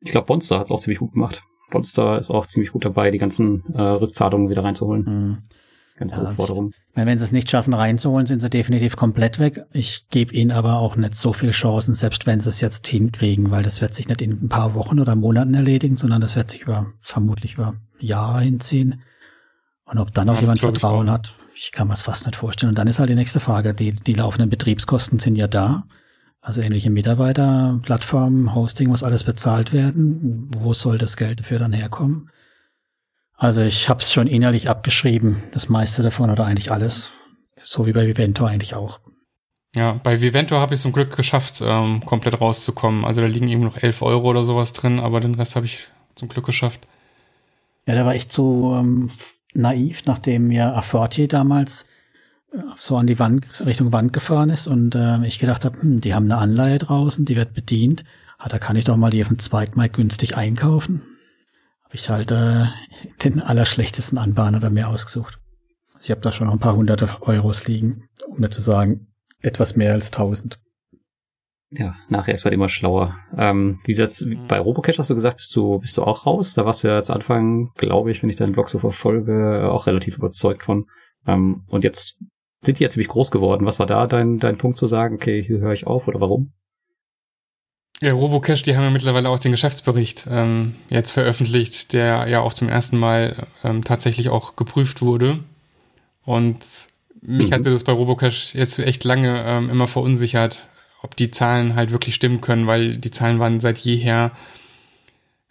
Ich 0.00 0.10
glaube, 0.10 0.26
Bonster 0.26 0.58
hat 0.58 0.66
es 0.66 0.70
auch 0.70 0.78
ziemlich 0.78 0.98
gut 0.98 1.14
gemacht. 1.14 1.40
Bonster 1.70 2.18
ist 2.18 2.30
auch 2.30 2.46
ziemlich 2.46 2.72
gut 2.72 2.84
dabei, 2.84 3.10
die 3.10 3.16
ganzen 3.16 3.64
äh, 3.72 3.80
Rückzahlungen 3.80 4.50
wieder 4.50 4.62
reinzuholen. 4.62 5.04
Mhm. 5.04 5.38
Ganz 5.96 6.12
ja, 6.12 6.30
Forderung. 6.32 6.72
Wenn 7.06 7.18
sie 7.18 7.24
es 7.24 7.32
nicht 7.32 7.50
schaffen 7.50 7.74
reinzuholen, 7.74 8.26
sind 8.26 8.40
sie 8.40 8.50
definitiv 8.50 8.96
komplett 8.96 9.38
weg. 9.38 9.64
Ich 9.72 10.06
gebe 10.10 10.34
ihnen 10.34 10.52
aber 10.52 10.78
auch 10.78 10.96
nicht 10.96 11.14
so 11.14 11.32
viel 11.32 11.50
Chancen, 11.50 11.94
selbst 11.94 12.26
wenn 12.26 12.40
sie 12.40 12.48
es 12.48 12.60
jetzt 12.60 12.86
hinkriegen, 12.86 13.50
weil 13.50 13.62
das 13.62 13.80
wird 13.80 13.94
sich 13.94 14.08
nicht 14.08 14.22
in 14.22 14.32
ein 14.44 14.48
paar 14.48 14.74
Wochen 14.74 15.00
oder 15.00 15.14
Monaten 15.14 15.54
erledigen, 15.54 15.96
sondern 15.96 16.20
das 16.20 16.36
wird 16.36 16.50
sich 16.50 16.62
über 16.62 16.92
vermutlich 17.02 17.54
über 17.54 17.74
Jahre 17.98 18.42
hinziehen. 18.42 19.02
Und 19.84 19.98
ob 19.98 20.12
dann 20.12 20.28
auch 20.28 20.34
ja, 20.34 20.40
jemand 20.42 20.60
Vertrauen 20.60 21.10
hat, 21.10 21.34
ich 21.54 21.72
kann 21.72 21.88
mir 21.88 21.94
es 21.94 22.02
fast 22.02 22.26
nicht 22.26 22.36
vorstellen. 22.36 22.70
Und 22.70 22.78
dann 22.78 22.88
ist 22.88 22.98
halt 22.98 23.10
die 23.10 23.14
nächste 23.14 23.40
Frage, 23.40 23.74
die, 23.74 23.92
die 23.92 24.14
laufenden 24.14 24.50
Betriebskosten 24.50 25.18
sind 25.18 25.36
ja 25.36 25.48
da. 25.48 25.84
Also 26.40 26.60
ähnliche 26.60 26.90
Mitarbeiter, 26.90 27.80
Plattformen, 27.82 28.54
Hosting 28.54 28.88
muss 28.88 29.02
alles 29.02 29.24
bezahlt 29.24 29.72
werden. 29.72 30.50
Wo 30.56 30.72
soll 30.72 30.98
das 30.98 31.16
Geld 31.16 31.40
dafür 31.40 31.58
dann 31.58 31.72
herkommen? 31.72 32.30
Also 33.38 33.62
ich 33.62 33.88
habe 33.88 34.00
es 34.00 34.12
schon 34.12 34.26
innerlich 34.26 34.68
abgeschrieben, 34.68 35.44
das 35.52 35.68
meiste 35.68 36.02
davon 36.02 36.28
oder 36.28 36.44
eigentlich 36.44 36.72
alles. 36.72 37.12
So 37.60 37.86
wie 37.86 37.92
bei 37.92 38.06
Viventor 38.06 38.48
eigentlich 38.48 38.74
auch. 38.74 38.98
Ja, 39.76 40.00
bei 40.02 40.20
Viventor 40.20 40.58
habe 40.58 40.74
ich 40.74 40.80
zum 40.80 40.92
Glück 40.92 41.16
geschafft, 41.16 41.62
ähm, 41.64 42.04
komplett 42.04 42.40
rauszukommen. 42.40 43.04
Also 43.04 43.20
da 43.20 43.28
liegen 43.28 43.48
eben 43.48 43.62
noch 43.62 43.76
11 43.76 44.02
Euro 44.02 44.28
oder 44.28 44.42
sowas 44.42 44.72
drin, 44.72 44.98
aber 44.98 45.20
den 45.20 45.36
Rest 45.36 45.54
habe 45.54 45.66
ich 45.66 45.86
zum 46.16 46.28
Glück 46.28 46.46
geschafft. 46.46 46.88
Ja, 47.86 47.94
da 47.94 48.04
war 48.04 48.16
ich 48.16 48.28
zu 48.28 48.74
ähm, 48.76 49.08
naiv, 49.54 50.02
nachdem 50.06 50.50
ja 50.50 50.74
Aforti 50.74 51.28
damals 51.28 51.86
äh, 52.52 52.58
so 52.76 52.96
an 52.96 53.06
die 53.06 53.20
Wand, 53.20 53.46
Richtung 53.64 53.92
Wand 53.92 54.12
gefahren 54.12 54.50
ist 54.50 54.66
und 54.66 54.96
äh, 54.96 55.24
ich 55.24 55.38
gedacht 55.38 55.64
habe, 55.64 55.80
hm, 55.80 56.00
die 56.00 56.12
haben 56.12 56.24
eine 56.24 56.40
Anleihe 56.40 56.78
draußen, 56.78 57.24
die 57.24 57.36
wird 57.36 57.54
bedient. 57.54 58.02
Ah, 58.36 58.48
da 58.48 58.58
kann 58.58 58.74
ich 58.74 58.84
doch 58.84 58.96
mal 58.96 59.10
die 59.10 59.22
auf 59.22 59.28
dem 59.28 59.38
zweiten 59.38 59.78
Mal 59.78 59.88
günstig 59.88 60.36
einkaufen. 60.36 61.02
Habe 61.88 61.96
ich 61.96 62.10
halt 62.10 62.32
äh, 62.32 62.66
den 63.24 63.40
allerschlechtesten 63.40 64.18
Anbahner 64.18 64.60
da 64.60 64.68
mir 64.68 64.88
ausgesucht. 64.88 65.38
Also 65.94 66.04
ich 66.04 66.10
habe 66.10 66.20
da 66.20 66.32
schon 66.32 66.46
noch 66.46 66.52
ein 66.52 66.60
paar 66.60 66.76
hunderte 66.76 67.08
Euros 67.22 67.66
liegen, 67.66 68.08
um 68.28 68.40
nicht 68.40 68.52
zu 68.52 68.60
sagen, 68.60 69.08
etwas 69.40 69.74
mehr 69.74 69.94
als 69.94 70.10
tausend. 70.10 70.58
Ja, 71.70 71.96
nachher 72.10 72.34
ist 72.34 72.44
man 72.44 72.52
immer 72.52 72.68
schlauer. 72.68 73.16
Ähm, 73.36 73.80
wie 73.84 73.94
jetzt 73.94 74.26
bei 74.48 74.58
Robocash 74.58 74.98
hast 74.98 75.08
du 75.08 75.14
gesagt, 75.14 75.38
bist 75.38 75.56
du 75.56 75.78
bist 75.78 75.96
du 75.96 76.02
auch 76.02 76.26
raus? 76.26 76.54
Da 76.54 76.66
warst 76.66 76.84
du 76.84 76.88
ja 76.88 77.02
zu 77.02 77.14
Anfang, 77.14 77.70
glaube 77.76 78.10
ich, 78.10 78.22
wenn 78.22 78.30
ich 78.30 78.36
deinen 78.36 78.52
Blog 78.52 78.68
so 78.68 78.78
verfolge, 78.78 79.70
auch 79.70 79.86
relativ 79.86 80.18
überzeugt 80.18 80.64
von. 80.64 80.86
Ähm, 81.26 81.64
und 81.68 81.84
jetzt 81.84 82.18
sind 82.62 82.78
die 82.78 82.82
ja 82.82 82.90
ziemlich 82.90 83.08
groß 83.08 83.30
geworden. 83.30 83.64
Was 83.64 83.78
war 83.78 83.86
da 83.86 84.06
dein 84.06 84.38
dein 84.38 84.58
Punkt 84.58 84.76
zu 84.76 84.86
sagen? 84.86 85.14
Okay, 85.16 85.42
hier 85.42 85.58
höre 85.58 85.72
ich 85.72 85.86
auf 85.86 86.06
oder 86.06 86.20
warum? 86.20 86.48
Ja, 88.00 88.12
Robocash, 88.12 88.62
die 88.62 88.76
haben 88.76 88.84
ja 88.84 88.90
mittlerweile 88.90 89.28
auch 89.28 89.40
den 89.40 89.50
Geschäftsbericht 89.50 90.28
ähm, 90.30 90.76
jetzt 90.88 91.10
veröffentlicht, 91.10 91.92
der 91.92 92.28
ja 92.28 92.40
auch 92.40 92.54
zum 92.54 92.68
ersten 92.68 92.96
Mal 92.96 93.48
ähm, 93.64 93.82
tatsächlich 93.82 94.28
auch 94.28 94.54
geprüft 94.54 95.02
wurde. 95.02 95.40
Und 96.24 96.58
mich 97.20 97.50
mhm. 97.50 97.54
hatte 97.54 97.70
das 97.70 97.82
bei 97.82 97.92
Robocash 97.92 98.54
jetzt 98.54 98.78
echt 98.78 99.02
lange 99.02 99.42
ähm, 99.44 99.68
immer 99.68 99.88
verunsichert, 99.88 100.66
ob 101.02 101.16
die 101.16 101.32
Zahlen 101.32 101.74
halt 101.74 101.90
wirklich 101.90 102.14
stimmen 102.14 102.40
können, 102.40 102.68
weil 102.68 102.98
die 102.98 103.10
Zahlen 103.10 103.40
waren 103.40 103.58
seit 103.58 103.78
jeher 103.78 104.30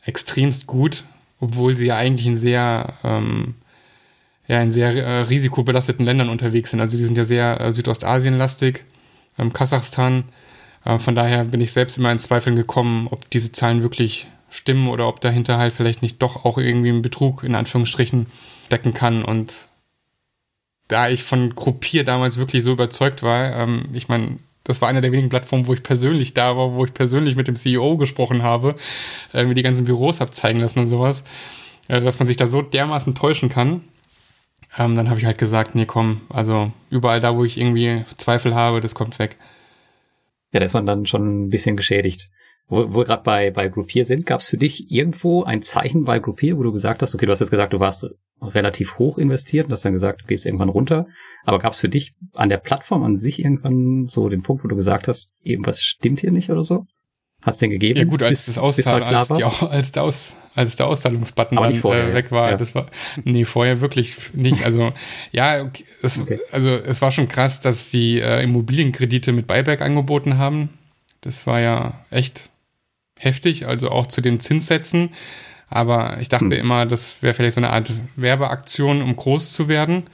extremst 0.06 0.68
gut, 0.68 1.04
obwohl 1.42 1.76
sie 1.76 1.88
ja 1.88 1.98
eigentlich 1.98 2.28
in 2.28 2.38
sehr, 2.38 2.94
ähm, 3.04 3.56
ja, 4.48 4.62
in 4.62 4.72
sehr 4.72 4.96
äh, 4.96 5.22
risikobelasteten 5.24 6.06
Ländern 6.06 6.30
unterwegs 6.30 6.72
sind. 6.72 6.80
Also 6.80 6.98
die 6.98 7.04
sind 7.04 7.18
ja 7.18 7.26
sehr 7.26 7.60
äh, 7.60 7.74
Südostasienlastig, 7.74 8.86
ähm, 9.38 9.52
Kasachstan. 9.52 10.24
Äh, 10.86 11.00
von 11.00 11.16
daher 11.16 11.44
bin 11.46 11.62
ich 11.62 11.72
selbst 11.72 11.98
immer 11.98 12.12
in 12.12 12.20
Zweifeln 12.20 12.56
gekommen, 12.56 13.08
ob 13.12 13.30
diese 13.30 13.52
Zahlen 13.52 13.82
wirklich 13.82 14.28
stimmen 14.50 14.88
oder 14.88 15.08
ob 15.08 15.22
dahinter 15.22 15.58
halt 15.58 15.74
vielleicht 15.74 16.02
nicht 16.02 16.22
doch 16.22 16.46
auch 16.46 16.58
irgendwie 16.58 16.90
ein 16.90 17.02
Betrug 17.02 17.44
in 17.44 17.56
Anführungsstrichen 17.56 18.28
decken 18.72 18.94
kann. 18.94 19.24
Und 19.24 19.68
da 20.88 21.10
ich 21.10 21.24
von 21.24 21.56
Gruppier 21.56 22.04
damals 22.04 22.38
wirklich 22.38 22.64
so 22.64 22.72
überzeugt 22.72 23.24
war, 23.24 23.54
ähm, 23.54 23.90
ich 23.94 24.08
meine, 24.08 24.38
das 24.64 24.82
war 24.82 24.90
eine 24.90 25.02
der 25.02 25.12
wenigen 25.12 25.30
Plattformen, 25.30 25.68
wo 25.68 25.74
ich 25.74 25.84
persönlich 25.84 26.34
da 26.34 26.58
war, 26.58 26.74
wo 26.74 26.84
ich 26.86 26.94
persönlich 26.94 27.36
mit 27.36 27.48
dem 27.48 27.56
CEO 27.56 27.98
gesprochen 27.98 28.44
habe, 28.44 28.76
äh, 29.34 29.46
mir 29.46 29.54
die 29.54 29.64
ganzen 29.64 29.86
Büros 29.86 30.20
habe 30.20 30.32
zeigen 30.32 30.60
lassen 30.60 30.80
und 30.80 30.88
sowas, 30.88 31.24
äh, 31.88 32.02
dass 32.02 32.20
man 32.20 32.28
sich 32.28 32.38
da 32.38 32.48
so 32.48 32.62
dermaßen 32.62 33.16
täuschen 33.16 33.50
kann. 33.50 33.82
Ähm, 34.78 34.96
dann 34.96 35.10
habe 35.10 35.20
ich 35.20 35.26
halt 35.26 35.38
gesagt, 35.38 35.76
nee, 35.76 35.86
komm, 35.86 36.22
also 36.30 36.72
überall 36.90 37.22
da, 37.22 37.36
wo 37.36 37.46
ich 37.46 37.58
irgendwie 37.58 38.04
Zweifel 38.18 38.56
habe, 38.56 38.82
das 38.82 38.94
kommt 38.94 39.20
weg. 39.20 39.38
Ja, 40.52 40.60
da 40.60 40.66
ist 40.66 40.74
man 40.74 40.86
dann 40.86 41.06
schon 41.06 41.46
ein 41.46 41.50
bisschen 41.50 41.76
geschädigt. 41.78 42.30
Wo, 42.68 42.94
wo 42.94 43.00
wir 43.00 43.06
gerade 43.06 43.24
bei, 43.24 43.52
bei 43.52 43.68
Groupier 43.70 44.04
sind, 44.06 44.26
gab 44.26 44.42
es 44.42 44.48
für 44.48 44.58
dich 44.58 44.92
irgendwo 44.92 45.44
ein 45.44 45.62
Zeichen 45.62 46.04
bei 46.04 46.20
Groupier, 46.20 46.58
wo 46.58 46.64
du 46.64 46.72
gesagt 46.72 47.02
hast, 47.02 47.16
okay, 47.16 47.26
du 47.26 47.32
hast 47.32 47.40
jetzt 47.40 47.52
gesagt, 47.52 47.74
du 47.74 47.80
warst 47.80 48.06
relativ 48.42 49.00
hoch 49.00 49.18
investiert 49.18 49.68
und 49.68 49.72
hast 49.72 49.86
dann 49.86 49.94
gesagt, 49.94 50.24
du 50.24 50.28
gehst 50.28 50.46
irgendwann 50.46 50.70
runter. 50.70 51.08
Aber 51.46 51.60
gab 51.60 51.74
es 51.74 51.80
für 51.80 51.90
dich 51.90 52.14
an 52.34 52.50
der 52.50 52.58
Plattform 52.58 53.04
an 53.04 53.16
sich 53.16 53.40
irgendwann 53.40 54.08
so 54.08 54.28
den 54.30 54.44
Punkt, 54.44 54.64
wo 54.64 54.68
du 54.68 54.76
gesagt 54.76 55.08
hast, 55.08 55.32
irgendwas 55.42 55.82
stimmt 55.82 56.20
hier 56.20 56.32
nicht 56.32 56.50
oder 56.50 56.62
so? 56.62 56.86
Hat 57.42 57.54
es 57.54 57.60
denn 57.60 57.70
gegeben? 57.70 57.98
Ja 57.98 58.04
gut, 58.04 58.22
als 58.22 58.46
bis, 58.46 58.46
das 58.48 58.58
Auszahl, 58.58 59.06
halt 59.06 59.16
als, 59.16 59.30
die, 59.30 59.44
als, 59.44 59.92
der 59.94 60.04
Aus, 60.04 60.36
als 60.58 60.76
der 60.76 60.88
Auszahlungsbutton 60.88 61.56
dann 61.56 61.76
vorher, 61.76 62.10
äh, 62.10 62.14
weg 62.16 62.32
war, 62.32 62.50
ja. 62.50 62.58
das 62.58 62.74
war, 62.74 62.88
nee, 63.24 63.46
vorher 63.46 63.80
wirklich 63.80 64.34
nicht. 64.34 64.66
Also 64.66 64.92
ja, 65.32 65.62
okay, 65.62 65.86
es, 66.02 66.20
okay. 66.20 66.40
also 66.52 66.70
es 66.70 67.00
war 67.02 67.12
schon 67.12 67.30
krass, 67.30 67.62
dass 67.62 67.92
die 67.92 68.20
äh, 68.20 68.42
Immobilienkredite 68.42 69.34
mit 69.34 69.46
Buyback 69.46 69.82
angeboten 69.82 70.40
haben. 70.40 70.78
Das 71.22 71.46
war 71.46 71.60
ja 71.60 72.04
echt 72.10 72.50
heftig, 73.20 73.68
also 73.68 73.92
auch 73.92 74.08
zu 74.08 74.22
den 74.22 74.40
Zinssätzen. 74.40 75.12
Aber 75.70 76.20
ich 76.22 76.30
dachte 76.30 76.46
hm. 76.46 76.52
immer, 76.54 76.86
das 76.88 77.22
wäre 77.22 77.36
vielleicht 77.36 77.54
so 77.54 77.62
eine 77.62 77.70
Art 77.70 77.92
Werbeaktion, 78.16 79.04
um 79.04 79.16
groß 79.16 79.54
zu 79.54 79.68
werden. 79.68 80.06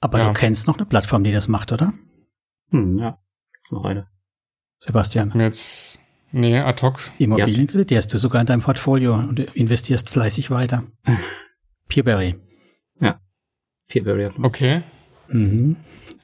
Aber 0.00 0.20
ja. 0.20 0.28
du 0.28 0.32
kennst 0.32 0.66
noch 0.66 0.78
eine 0.78 0.86
Plattform, 0.86 1.22
die 1.22 1.32
das 1.32 1.48
macht, 1.48 1.70
oder? 1.72 1.92
Hm, 2.70 2.98
ja, 2.98 3.18
gibt's 3.52 3.72
noch 3.72 3.84
eine. 3.84 4.06
Sebastian. 4.78 5.32
Jetzt, 5.38 5.98
nee, 6.36 6.58
ad 6.58 6.82
hoc. 6.82 7.00
Immobilienkredit, 7.18 7.90
die 7.90 7.96
hast 7.96 8.12
du 8.12 8.18
sogar 8.18 8.40
in 8.40 8.46
deinem 8.46 8.62
Portfolio 8.62 9.14
und 9.14 9.40
investierst 9.54 10.10
fleißig 10.10 10.50
weiter. 10.50 10.84
Peerberry. 11.88 12.36
Ja. 13.00 13.20
Peerberry. 13.88 14.30
Okay. 14.42 14.82
Mhm. 15.28 15.76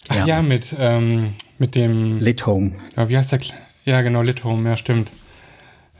Ach 0.08 0.16
ja, 0.16 0.26
ja 0.26 0.42
mit, 0.42 0.74
ähm, 0.78 1.34
mit 1.58 1.76
dem. 1.76 2.18
Lithome. 2.18 2.72
Ja, 2.96 3.08
wie 3.08 3.16
heißt 3.16 3.32
der? 3.32 3.40
Ja, 3.84 4.02
genau, 4.02 4.22
Lithome, 4.22 4.68
ja, 4.68 4.76
stimmt. 4.76 5.12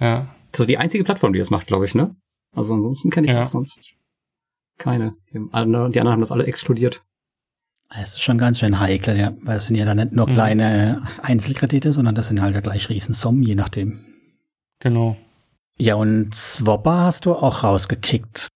Ja. 0.00 0.34
So 0.54 0.64
die 0.64 0.78
einzige 0.78 1.04
Plattform, 1.04 1.32
die 1.32 1.38
das 1.38 1.50
macht, 1.50 1.66
glaube 1.66 1.84
ich, 1.84 1.94
ne? 1.94 2.14
Also 2.54 2.74
ansonsten 2.74 3.10
kenne 3.10 3.28
ich 3.28 3.32
ja. 3.32 3.48
sonst 3.48 3.96
keine. 4.78 5.14
Die 5.32 5.38
anderen 5.52 6.10
haben 6.10 6.20
das 6.20 6.32
alle 6.32 6.44
exkludiert. 6.44 7.02
Es 8.00 8.14
ist 8.14 8.22
schon 8.22 8.38
ganz 8.38 8.58
schön 8.58 8.80
heikel, 8.80 9.18
ja, 9.18 9.32
weil 9.42 9.58
es 9.58 9.66
sind 9.66 9.76
ja 9.76 9.84
dann 9.84 9.98
nicht 9.98 10.12
nur 10.12 10.28
mhm. 10.28 10.32
kleine 10.32 11.02
Einzelkredite, 11.22 11.92
sondern 11.92 12.14
das 12.14 12.28
sind 12.28 12.40
halt 12.40 12.54
ja 12.54 12.60
gleich 12.60 12.88
Riesensummen, 12.88 13.42
je 13.42 13.54
nachdem. 13.54 14.00
Genau. 14.78 15.16
Ja, 15.78 15.96
und 15.96 16.34
Swapper 16.34 17.00
hast 17.00 17.26
du 17.26 17.34
auch 17.34 17.64
rausgekickt. 17.64 18.48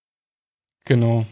Genau. 0.85 1.27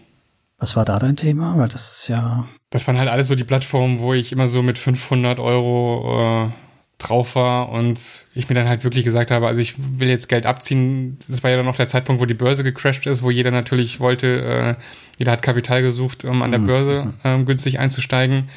Was 0.59 0.77
war 0.77 0.85
da 0.85 0.99
dein 0.99 1.17
Thema? 1.17 1.57
Weil 1.59 1.69
das 1.69 1.99
ist 1.99 2.09
ja. 2.09 2.49
Das 2.71 2.87
waren 2.87 2.99
halt 2.99 3.09
alles 3.09 3.29
so 3.29 3.35
die 3.35 3.45
Plattformen, 3.45 4.01
wo 4.01 4.15
ich 4.15 4.33
immer 4.33 4.49
so 4.49 4.63
mit 4.63 4.79
500 4.79 5.39
Euro 5.39 6.49
äh, 6.49 6.51
drauf 6.99 7.35
war 7.35 7.71
und 7.71 7.99
ich 8.35 8.49
mir 8.49 8.55
dann 8.55 8.69
halt 8.69 8.85
wirklich 8.85 9.05
gesagt 9.05 9.31
habe, 9.31 9.47
also 9.47 9.61
ich 9.61 9.75
will 9.99 10.09
jetzt 10.09 10.29
Geld 10.29 10.47
abziehen. 10.47 11.19
Das 11.29 11.43
war 11.43 11.51
ja 11.51 11.57
dann 11.57 11.67
noch 11.67 11.77
der 11.77 11.89
Zeitpunkt, 11.89 12.23
wo 12.23 12.27
die 12.27 12.35
Börse 12.35 12.65
gecrashed 12.65 13.07
ist, 13.07 13.23
wo 13.23 13.31
jeder 13.31 13.51
natürlich 13.51 14.01
wollte, 14.01 14.77
äh, 14.79 14.83
jeder 15.19 15.33
hat 15.33 15.43
Kapital 15.43 15.83
gesucht, 15.83 16.25
um 16.25 16.43
an 16.43 16.51
der 16.51 16.61
mhm. 16.61 16.67
Börse 16.67 17.15
ähm, 17.25 17.47
günstig 17.47 17.79
einzusteigen. 17.79 18.49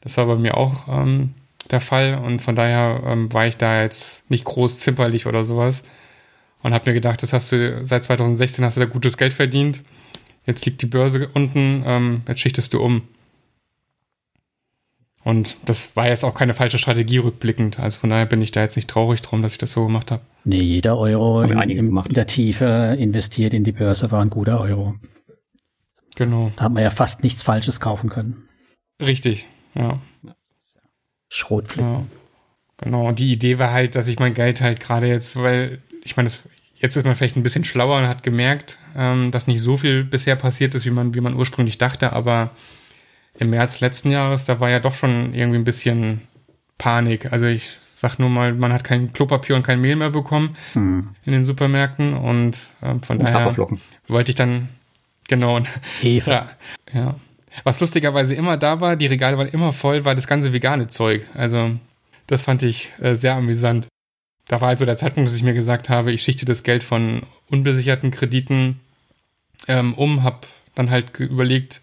Das 0.00 0.16
war 0.16 0.26
bei 0.26 0.36
mir 0.36 0.56
auch 0.56 0.88
ähm, 0.88 1.34
der 1.70 1.80
Fall 1.80 2.18
und 2.18 2.42
von 2.42 2.56
daher 2.56 3.02
ähm, 3.06 3.32
war 3.32 3.46
ich 3.46 3.56
da 3.56 3.82
jetzt 3.82 4.28
nicht 4.30 4.44
groß 4.44 4.78
zimperlich 4.78 5.26
oder 5.26 5.44
sowas 5.44 5.82
und 6.62 6.74
habe 6.74 6.90
mir 6.90 6.94
gedacht, 6.94 7.22
das 7.22 7.32
hast 7.32 7.52
du 7.52 7.84
seit 7.84 8.04
2016 8.04 8.64
hast 8.64 8.76
du 8.76 8.80
da 8.80 8.86
gutes 8.86 9.16
Geld 9.16 9.32
verdient. 9.32 9.82
Jetzt 10.46 10.66
liegt 10.66 10.82
die 10.82 10.86
Börse 10.86 11.28
unten, 11.32 11.84
ähm, 11.86 12.22
jetzt 12.28 12.40
schichtest 12.40 12.74
du 12.74 12.82
um. 12.82 13.02
Und 15.24 15.56
das 15.64 15.96
war 15.96 16.08
jetzt 16.08 16.22
auch 16.22 16.34
keine 16.34 16.52
falsche 16.52 16.78
Strategie 16.78 17.16
rückblickend. 17.18 17.80
Also 17.80 17.98
von 17.98 18.10
daher 18.10 18.26
bin 18.26 18.42
ich 18.42 18.52
da 18.52 18.60
jetzt 18.60 18.76
nicht 18.76 18.90
traurig 18.90 19.22
drum, 19.22 19.40
dass 19.40 19.52
ich 19.52 19.58
das 19.58 19.72
so 19.72 19.86
gemacht 19.86 20.10
habe. 20.10 20.22
Nee, 20.44 20.60
jeder 20.60 20.98
Euro 20.98 21.40
in, 21.40 21.58
in, 21.70 22.02
der 22.10 22.26
Tiefe 22.26 22.94
investiert 22.98 23.54
in 23.54 23.64
die 23.64 23.72
Börse 23.72 24.10
war 24.10 24.20
ein 24.20 24.28
guter 24.28 24.60
Euro. 24.60 24.96
Genau. 26.16 26.52
Da 26.56 26.64
hat 26.64 26.72
man 26.72 26.82
ja 26.82 26.90
fast 26.90 27.24
nichts 27.24 27.42
Falsches 27.42 27.80
kaufen 27.80 28.10
können. 28.10 28.48
Richtig, 29.00 29.46
ja. 29.74 30.00
Schrotflicken. 31.30 31.90
Ja, 31.90 32.04
genau. 32.76 33.08
Und 33.08 33.18
die 33.18 33.32
Idee 33.32 33.58
war 33.58 33.72
halt, 33.72 33.94
dass 33.94 34.08
ich 34.08 34.18
mein 34.18 34.34
Geld 34.34 34.60
halt 34.60 34.78
gerade 34.78 35.06
jetzt, 35.06 35.36
weil 35.36 35.82
ich 36.04 36.18
meine, 36.18 36.30
jetzt 36.76 36.96
ist 36.96 37.06
man 37.06 37.16
vielleicht 37.16 37.36
ein 37.36 37.42
bisschen 37.42 37.64
schlauer 37.64 37.98
und 37.98 38.08
hat 38.08 38.22
gemerkt, 38.22 38.78
ähm, 38.94 39.30
dass 39.30 39.46
nicht 39.46 39.60
so 39.60 39.78
viel 39.78 40.04
bisher 40.04 40.36
passiert 40.36 40.74
ist, 40.74 40.84
wie 40.84 40.90
man, 40.90 41.14
wie 41.14 41.20
man 41.22 41.34
ursprünglich 41.34 41.78
dachte, 41.78 42.12
aber 42.12 42.50
im 43.38 43.50
März 43.50 43.80
letzten 43.80 44.10
Jahres, 44.10 44.44
da 44.44 44.60
war 44.60 44.70
ja 44.70 44.80
doch 44.80 44.94
schon 44.94 45.34
irgendwie 45.34 45.58
ein 45.58 45.64
bisschen 45.64 46.22
Panik. 46.78 47.32
Also 47.32 47.46
ich 47.46 47.78
sag 47.82 48.18
nur 48.18 48.28
mal, 48.28 48.54
man 48.54 48.72
hat 48.72 48.84
kein 48.84 49.12
Klopapier 49.12 49.56
und 49.56 49.62
kein 49.62 49.80
Mehl 49.80 49.96
mehr 49.96 50.10
bekommen 50.10 50.56
hm. 50.72 51.08
in 51.24 51.32
den 51.32 51.44
Supermärkten 51.44 52.14
und 52.14 52.56
äh, 52.80 52.94
von 53.00 53.18
und 53.18 53.24
daher 53.24 53.56
wollte 54.06 54.30
ich 54.30 54.36
dann 54.36 54.68
genau 55.28 55.60
Hefe. 56.00 56.30
Ja, 56.30 56.50
ja. 56.92 57.14
Was 57.62 57.80
lustigerweise 57.80 58.34
immer 58.34 58.56
da 58.56 58.80
war, 58.80 58.96
die 58.96 59.06
Regale 59.06 59.38
waren 59.38 59.48
immer 59.48 59.72
voll, 59.72 60.04
war 60.04 60.14
das 60.14 60.26
ganze 60.26 60.52
vegane 60.52 60.88
Zeug. 60.88 61.24
Also 61.34 61.76
das 62.26 62.42
fand 62.42 62.62
ich 62.62 62.92
äh, 63.00 63.14
sehr 63.14 63.36
amüsant. 63.36 63.86
Da 64.48 64.60
war 64.60 64.68
also 64.68 64.84
der 64.84 64.96
Zeitpunkt, 64.96 65.28
dass 65.28 65.36
ich 65.36 65.42
mir 65.42 65.54
gesagt 65.54 65.88
habe, 65.88 66.12
ich 66.12 66.22
schichte 66.22 66.44
das 66.44 66.62
Geld 66.62 66.82
von 66.82 67.22
unbesicherten 67.50 68.10
Krediten 68.10 68.80
ähm, 69.68 69.94
um, 69.94 70.22
habe 70.22 70.40
dann 70.74 70.90
halt 70.90 71.18
überlegt, 71.18 71.80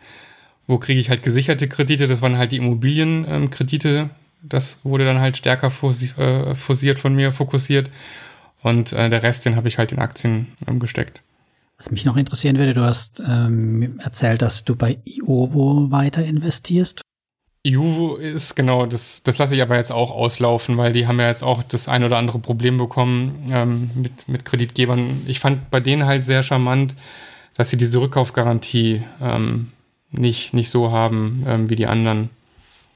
wo 0.72 0.78
kriege 0.78 1.02
ich 1.02 1.10
halt 1.10 1.22
gesicherte 1.22 1.68
Kredite? 1.68 2.08
Das 2.08 2.22
waren 2.22 2.38
halt 2.38 2.54
die 2.54 2.58
Immobilienkredite. 2.58 4.10
das 4.42 4.78
wurde 4.84 5.04
dann 5.04 5.20
halt 5.20 5.36
stärker 5.36 5.68
äh, 5.68 6.56
forciert 6.56 6.98
von 6.98 7.14
mir, 7.14 7.34
fokussiert. 7.34 7.92
Und 8.64 8.94
äh, 8.94 9.10
der 9.10 9.22
Rest, 9.22 9.46
den 9.46 9.58
habe 9.58 9.68
ich 9.68 9.78
halt 9.78 9.92
in 9.92 10.00
Aktien 10.00 10.56
ähm, 10.68 10.80
gesteckt. 10.80 11.22
Was 11.78 11.92
mich 11.92 12.06
noch 12.06 12.16
interessieren 12.16 12.58
würde, 12.58 12.74
du 12.74 12.82
hast 12.82 13.22
ähm, 13.28 14.00
erzählt, 14.00 14.42
dass 14.42 14.64
du 14.64 14.76
bei 14.76 14.98
Iovo 15.04 15.92
weiter 15.92 16.24
investierst. 16.24 17.02
Iovo 17.64 18.16
ist 18.16 18.56
genau, 18.56 18.86
das, 18.86 19.24
das 19.24 19.38
lasse 19.40 19.56
ich 19.56 19.62
aber 19.62 19.76
jetzt 19.76 19.92
auch 19.92 20.12
auslaufen, 20.12 20.78
weil 20.78 20.94
die 20.94 21.06
haben 21.06 21.20
ja 21.20 21.28
jetzt 21.28 21.44
auch 21.44 21.64
das 21.64 21.90
ein 21.90 22.06
oder 22.06 22.18
andere 22.18 22.40
Problem 22.40 22.78
bekommen 22.78 23.50
ähm, 23.52 23.92
mit, 23.96 24.30
mit 24.30 24.46
Kreditgebern. 24.46 25.24
Ich 25.28 25.42
fand 25.42 25.70
bei 25.70 25.82
denen 25.82 26.06
halt 26.06 26.24
sehr 26.24 26.44
charmant, 26.44 26.96
dass 27.56 27.70
sie 27.70 27.78
diese 27.78 28.00
Rückkaufgarantie 28.00 29.04
ähm, 29.22 29.72
nicht, 30.12 30.54
nicht 30.54 30.70
so 30.70 30.92
haben 30.92 31.44
ähm, 31.48 31.70
wie 31.70 31.76
die 31.76 31.88
anderen. 31.88 32.30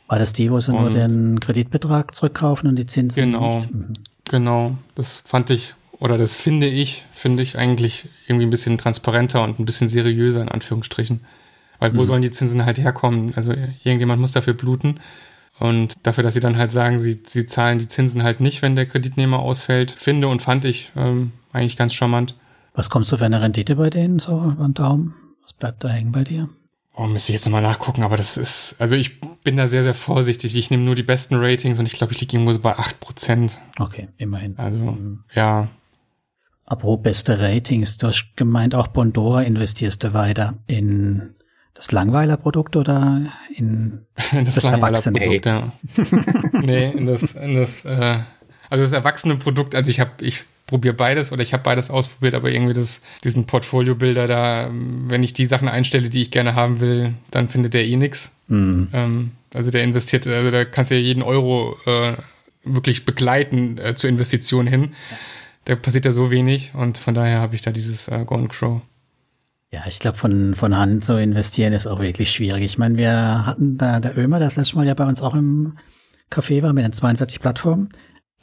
War 0.07 0.19
das 0.19 0.33
die, 0.33 0.51
wo 0.51 0.59
sie 0.59 0.71
und 0.71 0.81
nur 0.81 0.89
den 0.91 1.39
Kreditbetrag 1.39 2.13
zurückkaufen 2.13 2.69
und 2.69 2.75
die 2.75 2.85
Zinsen 2.85 3.31
genau, 3.31 3.57
nicht? 3.57 3.73
Mhm. 3.73 3.93
Genau, 4.25 4.77
das 4.95 5.23
fand 5.25 5.49
ich, 5.49 5.75
oder 5.99 6.17
das 6.17 6.35
finde 6.35 6.67
ich, 6.67 7.05
finde 7.11 7.43
ich 7.43 7.57
eigentlich 7.57 8.09
irgendwie 8.27 8.45
ein 8.45 8.51
bisschen 8.51 8.77
transparenter 8.77 9.43
und 9.43 9.59
ein 9.59 9.65
bisschen 9.65 9.89
seriöser 9.89 10.41
in 10.41 10.49
Anführungsstrichen. 10.49 11.21
Weil 11.79 11.95
wo 11.95 12.01
mhm. 12.01 12.07
sollen 12.07 12.21
die 12.21 12.31
Zinsen 12.31 12.65
halt 12.65 12.77
herkommen? 12.77 13.33
Also 13.35 13.53
irgendjemand 13.83 14.21
muss 14.21 14.31
dafür 14.31 14.53
bluten. 14.53 14.99
Und 15.59 15.93
dafür, 16.03 16.23
dass 16.23 16.33
sie 16.33 16.39
dann 16.39 16.57
halt 16.57 16.71
sagen, 16.71 16.99
sie, 16.99 17.21
sie 17.25 17.45
zahlen 17.45 17.79
die 17.79 17.87
Zinsen 17.87 18.23
halt 18.23 18.41
nicht, 18.41 18.61
wenn 18.61 18.75
der 18.75 18.85
Kreditnehmer 18.85 19.39
ausfällt, 19.39 19.91
finde 19.91 20.27
und 20.27 20.41
fand 20.41 20.65
ich 20.65 20.91
ähm, 20.97 21.31
eigentlich 21.53 21.77
ganz 21.77 21.93
charmant. 21.93 22.35
Was 22.73 22.89
kommst 22.89 23.11
du 23.11 23.17
für 23.17 23.25
eine 23.25 23.41
Rendite 23.41 23.77
bei 23.77 23.89
denen 23.89 24.19
so 24.19 24.53
beim 24.57 24.73
Daumen? 24.73 25.15
Was 25.43 25.53
bleibt 25.53 25.83
da 25.83 25.87
hängen 25.87 26.11
bei 26.11 26.25
dir? 26.25 26.49
Oh, 26.97 27.07
müsste 27.07 27.31
ich 27.31 27.35
jetzt 27.35 27.45
nochmal 27.45 27.61
nachgucken, 27.61 28.03
aber 28.03 28.15
das 28.15 28.37
ist, 28.37 28.75
also 28.79 28.95
ich 28.95 29.19
bin 29.19 29.57
da 29.57 29.67
sehr, 29.67 29.83
sehr 29.83 29.93
vorsichtig. 29.93 30.55
Ich 30.55 30.71
nehme 30.71 30.83
nur 30.83 30.95
die 30.95 31.03
besten 31.03 31.35
Ratings 31.35 31.77
und 31.77 31.85
ich 31.85 31.93
glaube, 31.93 32.13
ich 32.13 32.21
liege 32.21 32.37
irgendwo 32.37 32.53
so 32.53 32.59
bei 32.59 32.73
8%. 32.73 33.51
Okay, 33.79 34.07
immerhin. 34.17 34.57
Also, 34.57 34.79
mhm. 34.79 35.23
ja. 35.33 35.67
Apropos 36.65 37.03
beste 37.03 37.39
Ratings, 37.39 37.97
du 37.97 38.07
hast 38.07 38.31
gemeint, 38.37 38.75
auch 38.75 38.87
Bondora 38.87 39.43
investierst 39.43 40.03
du 40.03 40.13
weiter 40.13 40.55
in 40.67 41.35
das 41.73 41.91
Langweiler-Produkt 41.91 42.77
oder 42.77 43.29
in 43.53 44.05
das, 44.15 44.55
das 44.55 44.63
Langweiler-Produkt, 44.63 45.45
ja. 45.45 45.73
nee, 46.53 46.91
in 46.91 47.05
das, 47.05 47.33
in 47.33 47.55
das, 47.55 47.83
äh, 47.83 48.19
also 48.69 48.83
das 48.83 48.93
erwachsene 48.93 49.35
Produkt, 49.35 49.75
also 49.75 49.91
ich 49.91 49.99
habe, 49.99 50.11
ich 50.21 50.45
probiere 50.65 50.93
beides 50.93 51.31
oder 51.31 51.43
ich 51.43 51.53
habe 51.53 51.63
beides 51.63 51.89
ausprobiert, 51.89 52.33
aber 52.33 52.49
irgendwie 52.49 52.73
das, 52.73 53.01
diesen 53.23 53.45
Portfolio-Bilder 53.45 54.27
da, 54.27 54.69
wenn 54.71 55.23
ich 55.23 55.33
die 55.33 55.45
Sachen 55.45 55.67
einstelle, 55.67 56.09
die 56.09 56.23
ich 56.23 56.31
gerne 56.31 56.55
haben 56.55 56.79
will, 56.79 57.13
dann 57.31 57.49
findet 57.49 57.73
der 57.73 57.85
eh 57.85 57.95
nix. 57.95 58.31
Mhm. 58.47 58.89
Ähm, 58.93 59.31
also 59.53 59.71
der 59.71 59.83
investiert, 59.83 60.27
also 60.27 60.51
da 60.51 60.65
kannst 60.65 60.91
du 60.91 60.95
ja 60.95 61.01
jeden 61.01 61.21
Euro 61.21 61.77
äh, 61.85 62.13
wirklich 62.63 63.05
begleiten 63.05 63.77
äh, 63.77 63.95
zur 63.95 64.09
Investition 64.09 64.67
hin. 64.67 64.93
Da 65.65 65.75
passiert 65.75 66.05
ja 66.05 66.11
so 66.11 66.31
wenig 66.31 66.73
und 66.73 66.97
von 66.97 67.13
daher 67.13 67.39
habe 67.39 67.55
ich 67.55 67.61
da 67.61 67.71
dieses 67.71 68.07
äh, 68.07 68.23
Gone 68.25 68.47
Crow. 68.47 68.81
Ja, 69.71 69.83
ich 69.87 69.99
glaube, 69.99 70.17
von, 70.17 70.55
von 70.55 70.75
Hand 70.75 71.03
zu 71.03 71.19
investieren 71.19 71.73
ist 71.73 71.87
auch 71.87 71.99
wirklich 71.99 72.31
schwierig. 72.31 72.63
Ich 72.63 72.77
meine, 72.77 72.97
wir 72.97 73.45
hatten 73.45 73.77
da 73.77 73.99
der 73.99 74.17
Ömer, 74.17 74.39
das 74.39 74.55
letzte 74.55 74.77
Mal 74.77 74.87
ja 74.87 74.93
bei 74.93 75.05
uns 75.05 75.21
auch 75.21 75.35
im 75.35 75.77
Café 76.31 76.61
war 76.63 76.73
mit 76.73 76.85
den 76.85 76.93
42 76.93 77.39
Plattformen. 77.39 77.89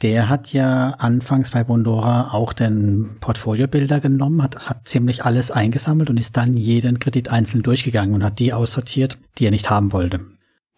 Der 0.01 0.27
hat 0.27 0.51
ja 0.51 0.89
anfangs 0.97 1.51
bei 1.51 1.63
Bondora 1.63 2.33
auch 2.33 2.51
den 2.51 3.17
Portfoliobilder 3.21 3.99
genommen, 3.99 4.43
hat, 4.43 4.67
hat 4.67 4.87
ziemlich 4.87 5.23
alles 5.23 5.51
eingesammelt 5.51 6.09
und 6.09 6.17
ist 6.17 6.35
dann 6.35 6.57
jeden 6.57 6.99
Kredit 6.99 7.29
einzeln 7.29 7.63
durchgegangen 7.63 8.15
und 8.15 8.23
hat 8.23 8.39
die 8.39 8.53
aussortiert, 8.53 9.17
die 9.37 9.45
er 9.45 9.51
nicht 9.51 9.69
haben 9.69 9.93
wollte. 9.93 10.19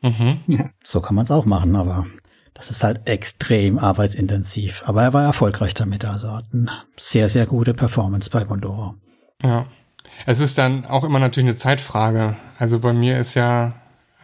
Mhm. 0.01 0.39
Ja. 0.47 0.69
So 0.83 1.01
kann 1.01 1.15
man 1.15 1.23
es 1.23 1.31
auch 1.31 1.45
machen, 1.45 1.75
aber 1.75 2.05
das 2.53 2.69
ist 2.69 2.83
halt 2.83 3.07
extrem 3.07 3.79
arbeitsintensiv. 3.79 4.83
Aber 4.85 5.03
er 5.03 5.13
war 5.13 5.23
erfolgreich 5.23 5.73
damit, 5.73 6.05
also 6.05 6.31
hat 6.31 6.45
eine 6.53 6.71
sehr, 6.97 7.29
sehr 7.29 7.45
gute 7.45 7.73
Performance 7.73 8.29
bei 8.29 8.45
Bondora. 8.45 8.95
Ja. 9.41 9.65
Es 10.25 10.39
ist 10.39 10.57
dann 10.57 10.85
auch 10.85 11.03
immer 11.03 11.19
natürlich 11.19 11.47
eine 11.47 11.55
Zeitfrage. 11.55 12.37
Also 12.57 12.79
bei 12.79 12.93
mir 12.93 13.19
ist 13.19 13.33
ja 13.33 13.73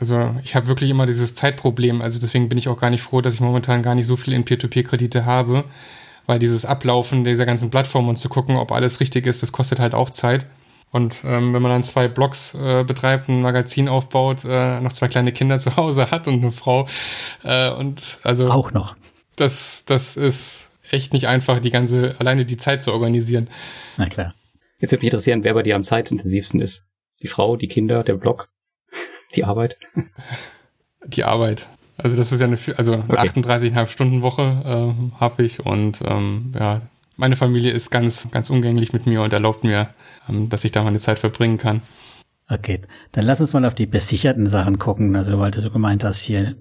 also 0.01 0.35
ich 0.43 0.55
habe 0.55 0.67
wirklich 0.67 0.89
immer 0.89 1.05
dieses 1.05 1.35
Zeitproblem. 1.35 2.01
Also 2.01 2.19
deswegen 2.19 2.49
bin 2.49 2.57
ich 2.57 2.67
auch 2.67 2.79
gar 2.79 2.89
nicht 2.89 3.01
froh, 3.01 3.21
dass 3.21 3.35
ich 3.35 3.39
momentan 3.39 3.83
gar 3.83 3.95
nicht 3.95 4.07
so 4.07 4.17
viel 4.17 4.33
in 4.33 4.43
Peer-to-Peer-Kredite 4.43 5.25
habe, 5.25 5.63
weil 6.25 6.39
dieses 6.39 6.65
Ablaufen 6.65 7.23
dieser 7.23 7.45
ganzen 7.45 7.69
Plattform 7.69 8.09
und 8.09 8.17
zu 8.17 8.27
gucken, 8.27 8.55
ob 8.57 8.71
alles 8.71 8.99
richtig 8.99 9.27
ist, 9.27 9.43
das 9.43 9.51
kostet 9.51 9.79
halt 9.79 9.93
auch 9.93 10.09
Zeit. 10.09 10.47
Und 10.91 11.19
ähm, 11.23 11.53
wenn 11.53 11.61
man 11.61 11.71
dann 11.71 11.83
zwei 11.83 12.09
Blogs 12.09 12.53
äh, 12.53 12.83
betreibt, 12.83 13.29
ein 13.29 13.41
Magazin 13.41 13.87
aufbaut, 13.87 14.43
äh, 14.43 14.81
noch 14.81 14.91
zwei 14.91 15.07
kleine 15.07 15.31
Kinder 15.31 15.57
zu 15.57 15.77
Hause 15.77 16.11
hat 16.11 16.27
und 16.27 16.41
eine 16.41 16.51
Frau 16.51 16.85
äh, 17.43 17.71
und 17.71 18.19
also 18.23 18.49
auch 18.49 18.71
noch. 18.73 18.95
Das, 19.37 19.83
das 19.85 20.17
ist 20.17 20.69
echt 20.89 21.13
nicht 21.13 21.27
einfach, 21.27 21.59
die 21.59 21.71
ganze 21.71 22.15
alleine 22.19 22.43
die 22.43 22.57
Zeit 22.57 22.83
zu 22.83 22.91
organisieren. 22.91 23.49
Na 23.97 24.07
klar. 24.07 24.33
Jetzt 24.79 24.91
würde 24.91 25.05
mich 25.05 25.13
interessieren, 25.13 25.43
wer 25.43 25.53
bei 25.53 25.63
dir 25.63 25.75
am 25.75 25.83
zeitintensivsten 25.83 26.59
ist. 26.59 26.83
Die 27.21 27.27
Frau, 27.27 27.55
die 27.55 27.67
Kinder, 27.67 28.03
der 28.03 28.15
Blog? 28.15 28.47
Die 29.35 29.43
Arbeit? 29.43 29.77
Die 31.05 31.23
Arbeit. 31.23 31.67
Also 31.97 32.17
das 32.17 32.31
ist 32.31 32.39
ja 32.39 32.47
eine, 32.47 32.57
also 32.77 32.93
eine 32.93 33.03
okay. 33.09 33.29
38,5 33.29 33.87
Stunden 33.87 34.21
Woche 34.21 34.41
äh, 34.41 35.19
habe 35.19 35.43
ich 35.43 35.65
und 35.65 36.01
ähm, 36.05 36.51
ja, 36.57 36.81
meine 37.15 37.35
Familie 37.35 37.71
ist 37.71 37.91
ganz, 37.91 38.27
ganz 38.31 38.49
umgänglich 38.49 38.93
mit 38.93 39.05
mir 39.05 39.21
und 39.21 39.33
erlaubt 39.33 39.63
mir, 39.63 39.89
ähm, 40.27 40.49
dass 40.49 40.63
ich 40.63 40.71
da 40.71 40.83
meine 40.83 40.99
Zeit 40.99 41.19
verbringen 41.19 41.57
kann. 41.57 41.81
Okay, 42.49 42.81
dann 43.11 43.25
lass 43.25 43.39
uns 43.39 43.53
mal 43.53 43.63
auf 43.65 43.75
die 43.75 43.85
besicherten 43.85 44.47
Sachen 44.47 44.79
gucken. 44.79 45.15
Also 45.15 45.39
weil 45.39 45.51
du 45.51 45.69
gemeint 45.69 46.03
hast, 46.03 46.19
hier 46.21 46.55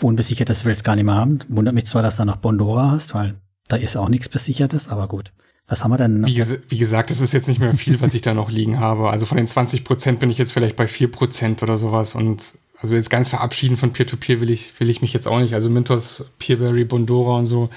unbesichertes 0.00 0.64
willst 0.64 0.82
du 0.82 0.84
gar 0.84 0.96
nicht 0.96 1.04
mehr 1.04 1.14
haben. 1.14 1.40
Wundert 1.48 1.74
mich 1.74 1.86
zwar, 1.86 2.02
dass 2.02 2.16
du 2.16 2.24
noch 2.24 2.36
Bondora 2.36 2.92
hast, 2.92 3.14
weil 3.14 3.34
da 3.68 3.76
ist 3.76 3.96
auch 3.96 4.08
nichts 4.08 4.28
besichertes, 4.28 4.88
aber 4.88 5.08
gut. 5.08 5.32
Was 5.68 5.82
haben 5.82 5.90
wir 5.90 5.98
denn 5.98 6.20
noch? 6.20 6.28
Wie, 6.28 6.44
wie 6.68 6.78
gesagt, 6.78 7.10
es 7.10 7.20
ist 7.20 7.32
jetzt 7.32 7.48
nicht 7.48 7.58
mehr 7.58 7.74
viel, 7.74 8.00
was 8.00 8.14
ich 8.14 8.22
da 8.22 8.34
noch 8.34 8.50
liegen 8.50 8.78
habe. 8.78 9.10
Also 9.10 9.26
von 9.26 9.36
den 9.36 9.46
20 9.46 9.84
Prozent 9.84 10.20
bin 10.20 10.30
ich 10.30 10.38
jetzt 10.38 10.52
vielleicht 10.52 10.76
bei 10.76 10.86
4 10.86 11.10
Prozent 11.10 11.62
oder 11.62 11.76
sowas. 11.76 12.14
Und 12.14 12.54
also 12.78 12.94
jetzt 12.94 13.10
ganz 13.10 13.28
verabschieden 13.28 13.76
von 13.76 13.92
Peer-to-Peer 13.92 14.36
-Peer 14.36 14.40
will 14.40 14.50
ich, 14.50 14.78
will 14.78 14.90
ich 14.90 15.02
mich 15.02 15.12
jetzt 15.12 15.26
auch 15.26 15.40
nicht. 15.40 15.54
Also 15.54 15.68
Mintos, 15.68 16.24
Peerberry, 16.38 16.84
Bondora 16.84 17.38
und 17.38 17.46
so, 17.46 17.70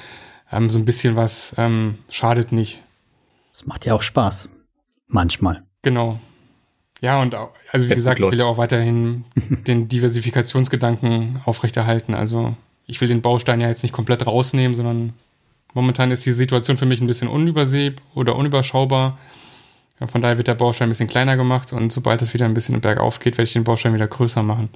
ähm, 0.52 0.70
so 0.70 0.78
ein 0.78 0.86
bisschen 0.86 1.16
was 1.16 1.56
ähm, 1.58 1.98
schadet 2.10 2.52
nicht. 2.52 2.84
Das 3.54 3.66
macht 3.66 3.86
ja 3.86 3.94
auch 3.94 4.04
Spaß. 4.04 4.50
Manchmal. 5.08 5.64
Genau. 5.82 6.20
Ja, 7.02 7.22
und 7.22 7.34
auch, 7.34 7.52
also 7.72 7.86
wie 7.86 7.90
Jetzt 7.90 8.00
gesagt, 8.00 8.20
ich 8.20 8.32
will 8.32 8.40
ja 8.40 8.46
auch 8.46 8.58
weiterhin 8.58 9.24
den 9.68 9.88
Diversifikationsgedanken 9.88 11.42
aufrechterhalten. 11.46 12.14
Also 12.14 12.56
ich 12.86 13.02
will 13.02 13.08
den 13.08 13.22
Baustein 13.22 13.62
ja 13.62 13.70
jetzt 13.70 13.84
nicht 13.84 13.94
komplett 13.94 14.28
rausnehmen, 14.28 14.76
sondern 14.76 15.14
Momentan 15.74 16.12
ist 16.12 16.26
die 16.26 16.32
Situation 16.32 16.78
für 16.78 16.86
mich 16.86 17.02
ein 17.02 17.08
bisschen 17.08 17.28
unüberseh 17.28 17.94
oder 18.16 18.36
unüberschaubar. 18.36 19.18
Ja, 20.00 20.08
von 20.08 20.22
daher 20.22 20.38
wird 20.38 20.48
der 20.48 20.56
Baustein 20.56 20.88
ein 20.88 20.92
bisschen 20.92 21.10
kleiner 21.10 21.38
gemacht 21.38 21.74
und 21.74 21.92
sobald 21.92 22.22
es 22.22 22.34
wieder 22.34 22.46
ein 22.46 22.54
bisschen 22.54 22.80
bergauf 22.82 23.20
geht, 23.20 23.38
werde 23.38 23.48
ich 23.48 23.54
den 23.54 23.66
Baustein 23.66 23.94
wieder 23.94 24.08
größer 24.08 24.44
machen. 24.44 24.70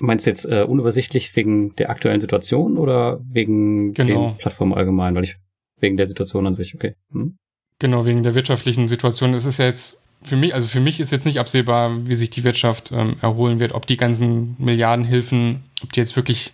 Meinst 0.00 0.24
du 0.24 0.30
jetzt 0.30 0.46
äh, 0.46 0.62
unübersichtlich 0.62 1.36
wegen 1.36 1.76
der 1.76 1.90
aktuellen 1.90 2.20
Situation 2.20 2.78
oder 2.78 3.20
wegen 3.30 3.92
genau. 3.92 4.28
den 4.28 4.38
Plattformen 4.38 4.72
allgemein? 4.72 5.14
Weil 5.14 5.24
ich 5.24 5.36
wegen 5.80 5.96
der 5.96 6.06
Situation 6.06 6.46
an 6.46 6.54
sich, 6.54 6.74
okay. 6.74 6.94
Hm? 7.12 7.36
Genau, 7.78 8.04
wegen 8.06 8.22
der 8.22 8.34
wirtschaftlichen 8.34 8.88
Situation. 8.88 9.34
Es 9.34 9.44
ist 9.44 9.58
ja 9.58 9.66
jetzt 9.66 9.98
für 10.22 10.36
mich, 10.36 10.54
also 10.54 10.66
für 10.66 10.80
mich 10.80 11.00
ist 11.00 11.12
jetzt 11.12 11.26
nicht 11.26 11.38
absehbar, 11.38 12.06
wie 12.06 12.14
sich 12.14 12.30
die 12.30 12.44
Wirtschaft 12.44 12.92
ähm, 12.92 13.16
erholen 13.20 13.60
wird, 13.60 13.72
ob 13.72 13.86
die 13.86 13.96
ganzen 13.96 14.54
Milliardenhilfen, 14.58 15.64
ob 15.82 15.92
die 15.92 16.00
jetzt 16.00 16.16
wirklich 16.16 16.52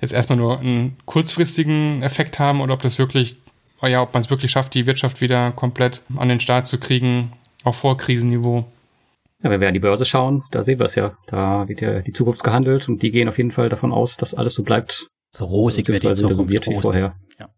jetzt 0.00 0.12
erstmal 0.12 0.38
nur 0.38 0.60
einen 0.60 0.96
kurzfristigen 1.04 2.02
Effekt 2.02 2.38
haben 2.38 2.60
oder 2.60 2.74
ob 2.74 2.82
das 2.82 2.98
wirklich, 2.98 3.38
ja, 3.82 4.02
ob 4.02 4.14
man 4.14 4.22
es 4.22 4.30
wirklich 4.30 4.50
schafft, 4.50 4.74
die 4.74 4.86
Wirtschaft 4.86 5.20
wieder 5.20 5.52
komplett 5.52 6.02
an 6.16 6.28
den 6.28 6.40
Start 6.40 6.66
zu 6.66 6.78
kriegen, 6.78 7.32
auch 7.64 7.74
vor 7.74 7.96
Krisenniveau. 7.96 8.64
Ja, 9.42 9.50
wenn 9.50 9.60
wir 9.60 9.68
an 9.68 9.74
die 9.74 9.80
Börse 9.80 10.04
schauen, 10.04 10.42
da 10.50 10.62
sehen 10.62 10.78
wir 10.78 10.86
es 10.86 10.96
ja. 10.96 11.12
Da 11.26 11.68
wird 11.68 11.80
ja 11.80 12.00
die 12.00 12.12
Zukunft 12.12 12.42
gehandelt 12.42 12.88
und 12.88 13.02
die 13.02 13.12
gehen 13.12 13.28
auf 13.28 13.38
jeden 13.38 13.52
Fall 13.52 13.68
davon 13.68 13.92
aus, 13.92 14.16
dass 14.16 14.34
alles 14.34 14.54
so 14.54 14.64
bleibt. 14.64 15.08
So 15.30 15.44
rosig 15.44 15.86
wird 15.88 16.02
die 16.02 16.12
Zukunft. 16.12 16.36
So 16.36 16.48
wird 16.48 16.66
wie 16.66 16.80
vorher. 16.80 17.14
Ja. 17.38 17.48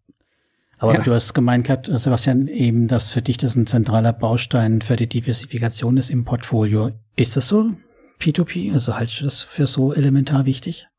Aber 0.79 0.95
ja. 0.95 1.01
du 1.01 1.13
hast 1.13 1.33
gemeint 1.33 1.67
gehabt, 1.67 1.91
Sebastian, 1.93 2.49
eben, 2.49 2.89
dass 2.89 3.11
für 3.11 3.23
dich 3.23 3.39
das 3.39 3.55
ein 3.55 3.67
zentraler 3.67 4.13
Baustein 4.13 4.83
für 4.83 4.97
die 4.97 5.09
Diversifikation 5.09 5.97
ist 5.97 6.11
im 6.11 6.25
Portfolio. 6.25 6.91
Ist 7.17 7.37
das 7.37 7.49
so? 7.49 7.71
P2P? 8.21 8.75
Also 8.75 8.97
haltest 8.97 9.21
du 9.21 9.25
das 9.25 9.43
für 9.43 9.67
so 9.67 9.95
elementar 9.95 10.45
wichtig? 10.45 10.90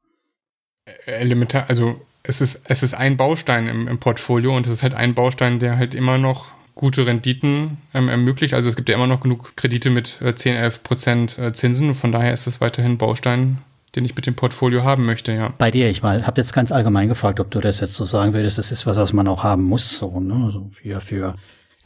Elementar, 1.06 1.66
also 1.68 2.00
es 2.24 2.42
ist, 2.42 2.62
es 2.66 2.84
ist 2.84 2.94
ein 2.94 3.18
Baustein 3.18 3.68
im, 3.68 3.88
im 3.88 4.00
Portfolio 4.00 4.56
und 4.56 4.68
es 4.68 4.74
ist 4.74 4.84
halt 4.84 4.94
ein 4.94 5.16
Baustein, 5.16 5.60
der 5.60 5.78
halt 5.78 5.94
immer 5.96 6.18
noch 6.18 6.52
gute 6.76 7.06
Renditen 7.06 7.78
ähm, 7.94 8.10
ermöglicht. 8.10 8.54
Also 8.54 8.70
es 8.70 8.76
gibt 8.76 8.90
ja 8.90 8.96
immer 8.96 9.08
noch 9.08 9.20
genug 9.20 9.56
Kredite 9.56 9.90
mit 9.90 10.22
äh, 10.22 10.34
10, 10.34 10.56
11 10.56 10.84
Prozent 10.84 11.38
äh, 11.38 11.54
Zinsen 11.54 11.90
und 11.90 11.96
von 11.96 12.12
daher 12.12 12.34
ist 12.34 12.48
es 12.48 12.62
weiterhin 12.62 12.98
Baustein, 12.98 13.60
den 13.96 14.06
ich 14.06 14.16
mit 14.16 14.26
dem 14.26 14.36
Portfolio 14.36 14.84
haben 14.84 15.06
möchte, 15.06 15.32
ja. 15.34 15.54
Bei 15.58 15.72
dir, 15.72 15.90
ich 15.90 16.02
mal, 16.02 16.26
habe 16.26 16.40
jetzt 16.40 16.54
ganz 16.54 16.72
allgemein 16.72 17.08
gefragt, 17.08 17.40
ob 17.40 17.52
du 17.52 17.60
das 17.60 17.80
jetzt 17.80 17.94
so 17.94 18.06
sagen 18.06 18.34
würdest, 18.34 18.58
das 18.58 18.72
ist 18.72 18.86
was, 18.86 18.98
was 18.98 19.14
man 19.14 19.28
auch 19.28 19.44
haben 19.44 19.64
muss, 19.64 20.00
so, 20.00 20.20
ne, 20.20 20.46
also 20.46 20.70
für, 20.74 21.02
für 21.02 21.36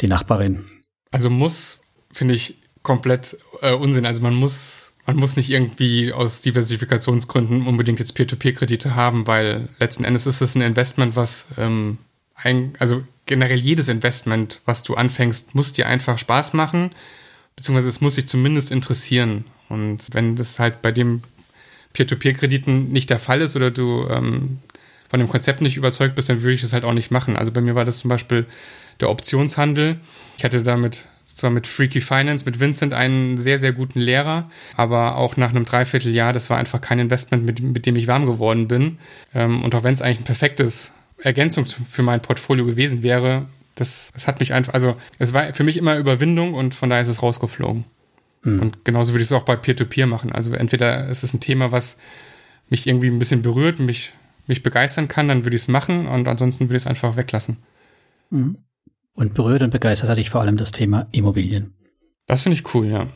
die 0.01 0.07
Nachbarin. 0.07 0.65
Also 1.11 1.29
muss, 1.29 1.79
finde 2.11 2.33
ich 2.33 2.57
komplett 2.83 3.37
äh, 3.61 3.73
Unsinn. 3.73 4.05
Also 4.05 4.21
man 4.21 4.35
muss 4.35 4.93
man 5.05 5.17
muss 5.17 5.35
nicht 5.35 5.49
irgendwie 5.49 6.11
aus 6.11 6.41
Diversifikationsgründen 6.41 7.67
unbedingt 7.67 7.99
jetzt 7.99 8.13
Peer-to-Peer-Kredite 8.13 8.95
haben, 8.95 9.27
weil 9.27 9.69
letzten 9.79 10.03
Endes 10.03 10.25
ist 10.25 10.41
es 10.41 10.55
ein 10.55 10.61
Investment, 10.61 11.15
was 11.15 11.45
ähm, 11.57 11.99
ein, 12.33 12.73
also 12.79 13.03
generell 13.25 13.57
jedes 13.57 13.87
Investment, 13.87 14.61
was 14.65 14.83
du 14.83 14.95
anfängst, 14.95 15.55
muss 15.55 15.73
dir 15.73 15.87
einfach 15.87 16.17
Spaß 16.17 16.53
machen, 16.53 16.91
beziehungsweise 17.55 17.89
es 17.89 18.01
muss 18.01 18.15
dich 18.15 18.27
zumindest 18.27 18.71
interessieren. 18.71 19.45
Und 19.69 20.01
wenn 20.11 20.35
das 20.35 20.59
halt 20.59 20.81
bei 20.81 20.91
dem 20.91 21.21
Peer-to-Peer-Krediten 21.93 22.91
nicht 22.91 23.09
der 23.09 23.19
Fall 23.19 23.41
ist 23.41 23.55
oder 23.55 23.71
du 23.71 24.07
ähm, 24.09 24.59
von 25.09 25.19
dem 25.19 25.29
Konzept 25.29 25.61
nicht 25.61 25.77
überzeugt 25.77 26.15
bist, 26.15 26.29
dann 26.29 26.41
würde 26.41 26.53
ich 26.53 26.61
das 26.61 26.73
halt 26.73 26.83
auch 26.83 26.93
nicht 26.93 27.11
machen. 27.11 27.37
Also 27.37 27.51
bei 27.51 27.61
mir 27.61 27.75
war 27.75 27.85
das 27.85 27.99
zum 27.99 28.09
Beispiel 28.09 28.45
der 28.99 29.09
Optionshandel. 29.09 29.99
Ich 30.37 30.43
hatte 30.43 30.63
damit 30.63 31.05
zwar 31.23 31.49
mit 31.49 31.67
Freaky 31.67 32.01
Finance, 32.01 32.45
mit 32.45 32.59
Vincent 32.59 32.93
einen 32.93 33.37
sehr, 33.37 33.59
sehr 33.59 33.73
guten 33.73 33.99
Lehrer, 33.99 34.49
aber 34.75 35.17
auch 35.17 35.37
nach 35.37 35.49
einem 35.49 35.65
Dreivierteljahr, 35.65 36.33
das 36.33 36.49
war 36.49 36.57
einfach 36.57 36.81
kein 36.81 36.99
Investment, 36.99 37.45
mit, 37.45 37.59
mit 37.59 37.85
dem 37.85 37.95
ich 37.95 38.07
warm 38.07 38.25
geworden 38.25 38.67
bin. 38.67 38.99
Ähm, 39.33 39.63
und 39.63 39.75
auch 39.75 39.83
wenn 39.83 39.93
es 39.93 40.01
eigentlich 40.01 40.21
ein 40.21 40.25
perfektes 40.25 40.93
Ergänzung 41.17 41.65
für 41.65 42.03
mein 42.03 42.21
Portfolio 42.21 42.65
gewesen 42.65 43.03
wäre, 43.03 43.45
das, 43.75 44.11
das 44.13 44.27
hat 44.27 44.39
mich 44.39 44.53
einfach, 44.53 44.73
also 44.73 44.95
es 45.19 45.33
war 45.33 45.53
für 45.53 45.63
mich 45.63 45.77
immer 45.77 45.97
Überwindung 45.97 46.53
und 46.53 46.73
von 46.73 46.89
daher 46.89 47.03
ist 47.03 47.09
es 47.09 47.21
rausgeflogen. 47.21 47.83
Mhm. 48.43 48.59
Und 48.59 48.85
genauso 48.85 49.11
würde 49.11 49.23
ich 49.23 49.27
es 49.27 49.33
auch 49.33 49.43
bei 49.43 49.55
Peer-to-Peer 49.55 50.05
-Peer 50.05 50.09
machen. 50.09 50.31
Also 50.31 50.53
entweder 50.53 51.09
ist 51.09 51.23
es 51.23 51.33
ein 51.33 51.41
Thema, 51.41 51.71
was 51.71 51.97
mich 52.69 52.87
irgendwie 52.87 53.07
ein 53.07 53.19
bisschen 53.19 53.41
berührt, 53.41 53.79
mich, 53.79 54.13
mich 54.47 54.63
begeistern 54.63 55.07
kann, 55.07 55.27
dann 55.27 55.43
würde 55.43 55.55
ich 55.55 55.63
es 55.63 55.67
machen 55.67 56.07
und 56.07 56.27
ansonsten 56.27 56.65
würde 56.65 56.77
ich 56.77 56.83
es 56.83 56.87
einfach 56.87 57.17
weglassen. 57.17 57.57
Mhm. 58.29 58.57
Und 59.15 59.33
berührt 59.33 59.61
und 59.61 59.71
begeistert 59.71 60.09
hatte 60.09 60.21
ich 60.21 60.29
vor 60.29 60.41
allem 60.41 60.57
das 60.57 60.71
Thema 60.71 61.07
Immobilien. 61.11 61.73
Das 62.27 62.41
finde 62.41 62.59
ich 62.59 62.75
cool, 62.75 62.87
ja. 62.87 63.07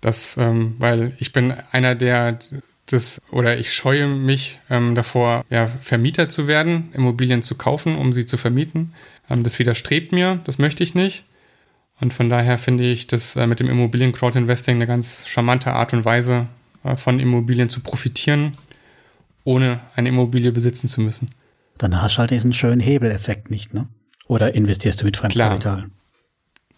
Das, 0.00 0.36
ähm, 0.38 0.76
weil 0.78 1.12
ich 1.18 1.32
bin 1.32 1.52
einer, 1.52 1.94
der 1.94 2.38
das 2.86 3.20
oder 3.30 3.58
ich 3.58 3.72
scheue 3.72 4.06
mich 4.06 4.58
ähm, 4.68 4.94
davor, 4.94 5.44
ja, 5.50 5.68
Vermieter 5.80 6.28
zu 6.28 6.46
werden, 6.46 6.90
Immobilien 6.92 7.42
zu 7.42 7.54
kaufen, 7.54 7.96
um 7.96 8.12
sie 8.12 8.26
zu 8.26 8.36
vermieten. 8.36 8.94
Ähm, 9.28 9.42
das 9.42 9.58
widerstrebt 9.58 10.12
mir, 10.12 10.40
das 10.44 10.58
möchte 10.58 10.82
ich 10.82 10.94
nicht. 10.94 11.24
Und 12.00 12.14
von 12.14 12.30
daher 12.30 12.58
finde 12.58 12.84
ich 12.84 13.06
das 13.06 13.36
äh, 13.36 13.46
mit 13.46 13.60
dem 13.60 13.68
Immobilien 13.68 14.12
Crowd 14.12 14.38
Investing 14.38 14.76
eine 14.76 14.86
ganz 14.86 15.28
charmante 15.28 15.72
Art 15.72 15.92
und 15.92 16.04
Weise, 16.04 16.46
äh, 16.82 16.96
von 16.96 17.20
Immobilien 17.20 17.68
zu 17.68 17.80
profitieren, 17.80 18.52
ohne 19.44 19.80
eine 19.94 20.08
Immobilie 20.08 20.52
besitzen 20.52 20.88
zu 20.88 21.00
müssen. 21.00 21.28
Dann 21.78 22.00
hast 22.00 22.16
du 22.16 22.18
halt 22.20 22.30
diesen 22.30 22.52
schönen 22.52 22.80
Hebeleffekt 22.80 23.50
nicht, 23.50 23.74
ne? 23.74 23.86
Oder 24.30 24.54
investierst 24.54 25.00
du 25.00 25.06
mit 25.06 25.16
Fremdkapital? 25.16 25.58
Klar. 25.58 25.90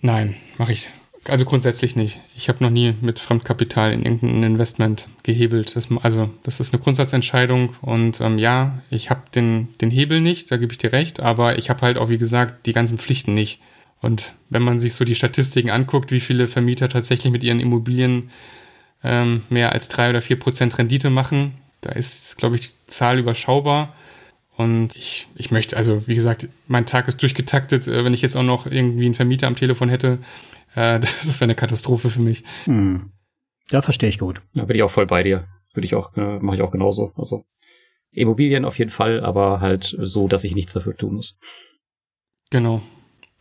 Nein, 0.01 0.37
mache 0.57 0.73
ich. 0.73 0.89
Also 1.29 1.45
grundsätzlich 1.45 1.97
nicht. 1.97 2.23
Ich 2.35 2.49
habe 2.49 2.65
noch 2.65 2.71
nie 2.71 2.95
mit 3.03 3.19
Fremdkapital 3.19 3.93
in 3.93 4.05
irgendein 4.05 4.43
Investment 4.43 5.09
gehebelt. 5.23 5.77
Das, 5.77 5.89
also 6.01 6.31
das 6.45 6.61
ist 6.61 6.73
eine 6.73 6.83
Grundsatzentscheidung 6.83 7.75
und 7.83 8.23
ähm, 8.23 8.39
ja, 8.39 8.81
ich 8.89 9.11
habe 9.11 9.25
den, 9.35 9.69
den 9.83 9.91
Hebel 9.91 10.23
nicht, 10.23 10.51
da 10.51 10.57
gebe 10.57 10.73
ich 10.73 10.79
dir 10.79 10.95
recht, 10.95 11.21
aber 11.21 11.59
ich 11.59 11.69
habe 11.69 11.83
halt 11.83 11.99
auch, 11.99 12.09
wie 12.09 12.17
gesagt, 12.17 12.65
die 12.65 12.73
ganzen 12.73 12.97
Pflichten 12.97 13.35
nicht. 13.35 13.61
Und 14.01 14.33
wenn 14.49 14.63
man 14.63 14.81
sich 14.81 14.95
so 14.95 15.05
die 15.05 15.15
Statistiken 15.15 15.69
anguckt, 15.69 16.11
wie 16.11 16.21
viele 16.21 16.47
Vermieter 16.47 16.89
tatsächlich 16.89 17.31
mit 17.31 17.45
ihren 17.45 17.61
Immobilien 17.61 18.31
ähm, 19.05 19.43
mehr 19.51 19.73
als 19.73 19.89
drei 19.89 20.09
oder 20.09 20.23
vier 20.23 20.39
Prozent 20.39 20.79
Rendite 20.79 21.11
machen, 21.11 21.53
da 21.83 21.93
ist, 21.93 22.39
glaube 22.39 22.57
ich, 22.57 22.71
die 22.71 22.77
Zahl 22.87 23.19
überschaubar. 23.19 23.95
Und 24.63 24.95
ich, 24.97 25.29
ich 25.35 25.51
möchte, 25.51 25.77
also 25.77 26.07
wie 26.07 26.15
gesagt, 26.15 26.49
mein 26.69 26.87
Tag 26.87 27.09
ist 27.09 27.23
durchgetaktet. 27.23 27.89
Äh, 27.89 28.05
wenn 28.05 28.15
ich 28.15 28.23
jetzt 28.23 28.37
auch 28.37 28.43
noch 28.43 28.67
irgendwie 28.67 29.07
einen 29.07 29.15
Vermieter 29.15 29.47
am 29.47 29.57
Telefon 29.57 29.89
hätte, 29.89 30.19
äh, 30.75 31.01
das 31.01 31.41
wäre 31.41 31.45
eine 31.45 31.55
Katastrophe 31.55 32.11
für 32.11 32.21
mich. 32.21 32.45
Hm. 32.65 33.13
Ja, 33.71 33.83
verstehe 33.83 34.09
ich 34.09 34.19
gut. 34.19 34.41
Ja, 34.53 34.65
bin 34.65 34.77
ich 34.77 34.83
auch 34.83 34.91
voll 34.91 35.07
bei 35.07 35.23
dir. 35.23 35.47
Würde 35.75 35.87
ich 35.87 35.95
auch, 35.95 36.17
äh, 36.17 36.39
mache 36.39 36.57
ich 36.57 36.63
auch 36.63 36.71
genauso. 36.71 37.13
Also 37.17 37.45
Immobilien 38.11 38.65
auf 38.65 38.79
jeden 38.79 38.91
Fall, 38.91 39.25
aber 39.25 39.61
halt 39.61 39.97
so, 40.01 40.29
dass 40.29 40.45
ich 40.45 40.55
nichts 40.55 40.75
dafür 40.75 40.97
tun 40.97 41.15
muss. 41.15 41.37
Genau. 42.51 42.83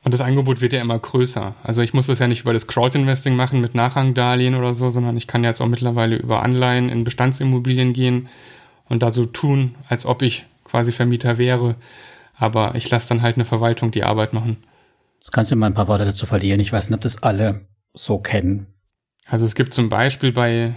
Und 0.03 0.13
das 0.13 0.21
Angebot 0.21 0.61
wird 0.61 0.73
ja 0.73 0.81
immer 0.81 0.97
größer. 0.97 1.55
Also 1.61 1.81
ich 1.81 1.93
muss 1.93 2.07
das 2.07 2.19
ja 2.19 2.27
nicht 2.27 2.41
über 2.41 2.53
das 2.53 2.67
Crowdinvesting 2.67 3.35
machen 3.35 3.61
mit 3.61 3.75
Nachrangdarlehen 3.75 4.55
oder 4.55 4.73
so, 4.73 4.89
sondern 4.89 5.15
ich 5.15 5.27
kann 5.27 5.43
jetzt 5.43 5.61
auch 5.61 5.67
mittlerweile 5.67 6.15
über 6.15 6.41
Anleihen 6.41 6.89
in 6.89 7.03
Bestandsimmobilien 7.03 7.93
gehen 7.93 8.29
und 8.89 9.03
da 9.03 9.11
so 9.11 9.25
tun, 9.25 9.75
als 9.87 10.05
ob 10.05 10.21
ich 10.21 10.45
quasi 10.71 10.91
Vermieter 10.91 11.37
wäre. 11.37 11.75
Aber 12.33 12.73
ich 12.75 12.89
lasse 12.89 13.09
dann 13.09 13.21
halt 13.21 13.35
eine 13.35 13.45
Verwaltung 13.45 13.91
die 13.91 14.03
Arbeit 14.03 14.33
machen. 14.33 14.57
Das 15.19 15.31
kannst 15.31 15.51
du 15.51 15.55
mal 15.55 15.67
ein 15.67 15.75
paar 15.75 15.87
Worte 15.87 16.05
dazu 16.05 16.25
verlieren. 16.25 16.59
Ich 16.59 16.73
weiß 16.73 16.89
nicht, 16.89 16.95
ob 16.95 17.01
das 17.01 17.21
alle 17.21 17.67
so 17.93 18.17
kennen. 18.17 18.67
Also 19.27 19.45
es 19.45 19.53
gibt 19.53 19.73
zum 19.73 19.89
Beispiel 19.89 20.31
bei, 20.31 20.73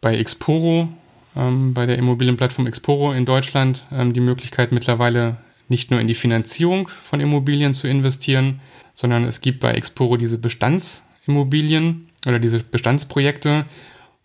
bei 0.00 0.16
Exporo, 0.16 0.88
ähm, 1.36 1.74
bei 1.74 1.86
der 1.86 1.98
Immobilienplattform 1.98 2.66
Exporo 2.66 3.12
in 3.12 3.26
Deutschland, 3.26 3.84
ähm, 3.92 4.12
die 4.12 4.20
Möglichkeit 4.20 4.72
mittlerweile 4.72 5.36
nicht 5.68 5.90
nur 5.90 6.00
in 6.00 6.06
die 6.06 6.14
Finanzierung 6.14 6.88
von 6.88 7.20
Immobilien 7.20 7.74
zu 7.74 7.88
investieren, 7.88 8.60
sondern 8.94 9.24
es 9.24 9.40
gibt 9.40 9.60
bei 9.60 9.72
Exporo 9.72 10.16
diese 10.16 10.38
Bestandsimmobilien 10.38 12.08
oder 12.26 12.38
diese 12.38 12.62
Bestandsprojekte, 12.62 13.66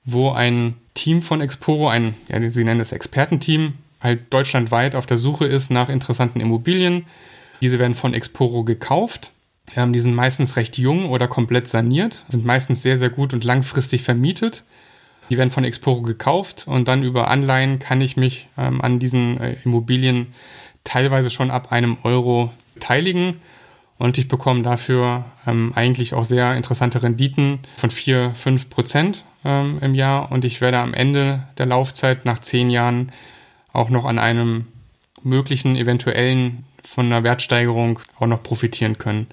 wo 0.06 0.32
ein 0.32 0.76
Team 0.94 1.22
von 1.22 1.42
Exporo, 1.42 1.90
ein, 1.90 2.14
ja, 2.30 2.50
sie 2.50 2.64
nennen 2.64 2.80
es 2.80 2.92
Expertenteam, 2.92 3.74
halt 4.00 4.34
deutschlandweit 4.34 4.96
auf 4.96 5.06
der 5.06 5.18
Suche 5.18 5.46
ist 5.46 5.72
nach 5.72 5.90
interessanten 5.90 6.40
Immobilien. 6.40 7.06
Diese 7.62 7.80
werden 7.80 7.96
von 7.96 8.14
Exporo 8.14 8.64
gekauft. 8.64 9.32
Ähm, 9.76 9.94
die 9.94 10.00
sind 10.00 10.16
meistens 10.16 10.56
recht 10.56 10.78
jung 10.78 11.10
oder 11.10 11.28
komplett 11.28 11.68
saniert, 11.68 12.26
sind 12.30 12.46
meistens 12.46 12.82
sehr, 12.82 12.98
sehr 12.98 13.10
gut 13.10 13.34
und 13.34 13.44
langfristig 13.44 14.04
vermietet. 14.04 14.64
Die 15.30 15.38
werden 15.38 15.52
von 15.52 15.66
Exporo 15.66 16.04
gekauft 16.04 16.66
und 16.68 16.88
dann 16.88 17.04
über 17.04 17.30
Anleihen 17.30 17.80
kann 17.80 18.00
ich 18.00 18.16
mich 18.16 18.48
ähm, 18.58 18.82
an 18.82 19.00
diesen 19.00 19.40
äh, 19.42 19.58
Immobilien 19.66 20.28
teilweise 20.86 21.30
schon 21.32 21.52
ab 21.52 21.72
einem 21.72 21.98
Euro 22.04 22.52
beteiligen. 22.76 23.40
Und 23.98 24.18
ich 24.18 24.28
bekomme 24.28 24.62
dafür 24.62 25.26
ähm, 25.46 25.74
eigentlich 25.76 26.14
auch 26.14 26.24
sehr 26.24 26.56
interessante 26.56 27.02
Renditen 27.02 27.60
von 27.78 27.90
4, 27.90 28.32
5 28.36 28.70
Prozent 28.70 29.26
ähm, 29.44 29.80
im 29.82 29.96
Jahr. 29.96 30.32
Und 30.32 30.46
ich 30.46 30.62
werde 30.62 30.78
am 30.78 30.94
Ende 30.94 31.44
der 31.58 31.66
Laufzeit 31.66 32.24
nach 32.24 32.40
zehn 32.40 32.70
Jahren 32.70 33.12
auch 33.78 33.90
noch 33.90 34.06
an 34.06 34.18
einem 34.18 34.66
möglichen 35.24 35.76
eventuellen 35.76 36.66
von 36.84 37.06
einer 37.06 37.24
Wertsteigerung 37.24 38.00
auch 38.18 38.28
noch 38.28 38.42
profitieren 38.42 38.98
können. 38.98 39.28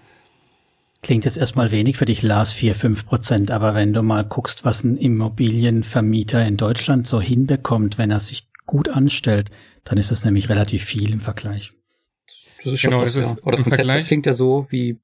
Klingt 1.02 1.24
jetzt 1.24 1.38
erstmal 1.38 1.70
wenig 1.70 1.96
für 1.96 2.04
dich, 2.04 2.22
Lars, 2.22 2.52
4, 2.52 2.74
5 2.74 3.06
Prozent. 3.06 3.50
Aber 3.50 3.74
wenn 3.74 3.92
du 3.92 4.02
mal 4.02 4.24
guckst, 4.24 4.64
was 4.64 4.84
ein 4.84 4.96
Immobilienvermieter 4.96 6.46
in 6.46 6.56
Deutschland 6.56 7.06
so 7.06 7.20
hinbekommt, 7.20 7.98
wenn 7.98 8.10
er 8.10 8.20
sich 8.20 8.48
gut 8.66 8.88
anstellt, 8.88 9.50
dann 9.84 9.98
ist 9.98 10.10
das 10.10 10.24
nämlich 10.24 10.48
relativ 10.48 10.84
viel 10.84 11.12
im 11.12 11.20
Vergleich. 11.20 11.72
Das 12.62 12.72
ist 12.72 12.80
schon 12.80 12.90
genau, 12.90 13.02
was, 13.02 13.14
das 13.14 13.30
ja. 13.30 13.36
Aber 13.42 13.52
das 13.52 13.62
Konzept 13.62 13.88
das 13.88 14.06
klingt 14.06 14.26
ja 14.26 14.32
so 14.32 14.66
wie, 14.70 14.98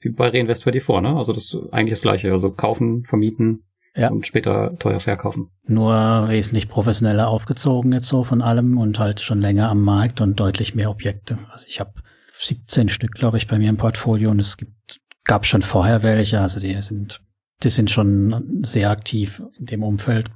wie 0.00 0.08
bei 0.10 0.28
Reinvest 0.28 0.64
24, 0.64 1.02
ne? 1.02 1.16
Also 1.16 1.32
das 1.32 1.44
ist 1.44 1.72
eigentlich 1.72 1.92
das 1.92 2.02
gleiche. 2.02 2.32
Also 2.32 2.50
kaufen, 2.50 3.04
vermieten 3.04 3.64
ja. 3.96 4.10
und 4.10 4.26
später 4.26 4.76
teuer 4.78 5.00
verkaufen. 5.00 5.50
Nur 5.66 6.28
wesentlich 6.28 6.68
professioneller 6.68 7.28
aufgezogen 7.28 7.92
jetzt 7.92 8.06
so 8.06 8.24
von 8.24 8.42
allem 8.42 8.78
und 8.78 8.98
halt 8.98 9.20
schon 9.20 9.40
länger 9.40 9.70
am 9.70 9.82
Markt 9.82 10.20
und 10.20 10.38
deutlich 10.38 10.74
mehr 10.74 10.90
Objekte. 10.90 11.38
Also 11.50 11.66
ich 11.68 11.80
habe 11.80 11.92
17 12.38 12.88
Stück, 12.88 13.12
glaube 13.12 13.36
ich, 13.36 13.46
bei 13.46 13.58
mir 13.58 13.70
im 13.70 13.76
Portfolio 13.76 14.30
und 14.30 14.40
es 14.40 14.56
gibt, 14.56 15.00
gab 15.24 15.46
schon 15.46 15.62
vorher 15.62 16.02
welche, 16.02 16.40
also 16.40 16.60
die 16.60 16.80
sind, 16.80 17.22
die 17.62 17.70
sind 17.70 17.90
schon 17.90 18.62
sehr 18.64 18.90
aktiv 18.90 19.42
in 19.58 19.66
dem 19.66 19.82
Umfeld. 19.82 20.30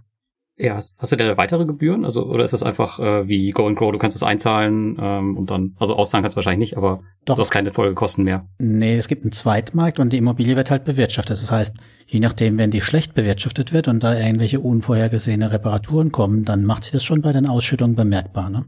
Ja, 0.60 0.74
hast, 0.74 0.96
hast 0.98 1.12
du 1.12 1.16
denn 1.16 1.36
weitere 1.36 1.64
Gebühren? 1.64 2.04
Also, 2.04 2.26
oder 2.26 2.42
ist 2.42 2.52
das 2.52 2.64
einfach 2.64 2.98
äh, 2.98 3.28
wie 3.28 3.50
Go 3.52 3.68
and 3.68 3.78
Grow, 3.78 3.92
du 3.92 3.98
kannst 3.98 4.16
es 4.16 4.24
einzahlen 4.24 4.96
ähm, 5.00 5.36
und 5.36 5.50
dann, 5.50 5.76
also 5.78 5.94
auszahlen 5.94 6.24
kannst 6.24 6.34
du 6.34 6.38
wahrscheinlich 6.38 6.70
nicht, 6.70 6.76
aber 6.76 7.00
Doch, 7.26 7.36
du 7.36 7.40
hast 7.40 7.50
keine 7.50 7.72
Folgekosten 7.72 8.24
mehr. 8.24 8.48
Nee, 8.58 8.96
es 8.96 9.06
gibt 9.06 9.22
einen 9.22 9.30
Zweitmarkt 9.30 10.00
und 10.00 10.12
die 10.12 10.16
Immobilie 10.16 10.56
wird 10.56 10.72
halt 10.72 10.84
bewirtschaftet. 10.84 11.40
Das 11.40 11.52
heißt, 11.52 11.76
je 12.08 12.18
nachdem, 12.18 12.58
wenn 12.58 12.72
die 12.72 12.80
schlecht 12.80 13.14
bewirtschaftet 13.14 13.72
wird 13.72 13.86
und 13.86 14.02
da 14.02 14.18
irgendwelche 14.18 14.58
unvorhergesehene 14.58 15.52
Reparaturen 15.52 16.10
kommen, 16.10 16.44
dann 16.44 16.64
macht 16.64 16.82
sich 16.82 16.92
das 16.92 17.04
schon 17.04 17.22
bei 17.22 17.32
den 17.32 17.46
Ausschüttungen 17.46 17.94
bemerkbar, 17.94 18.50
ne? 18.50 18.64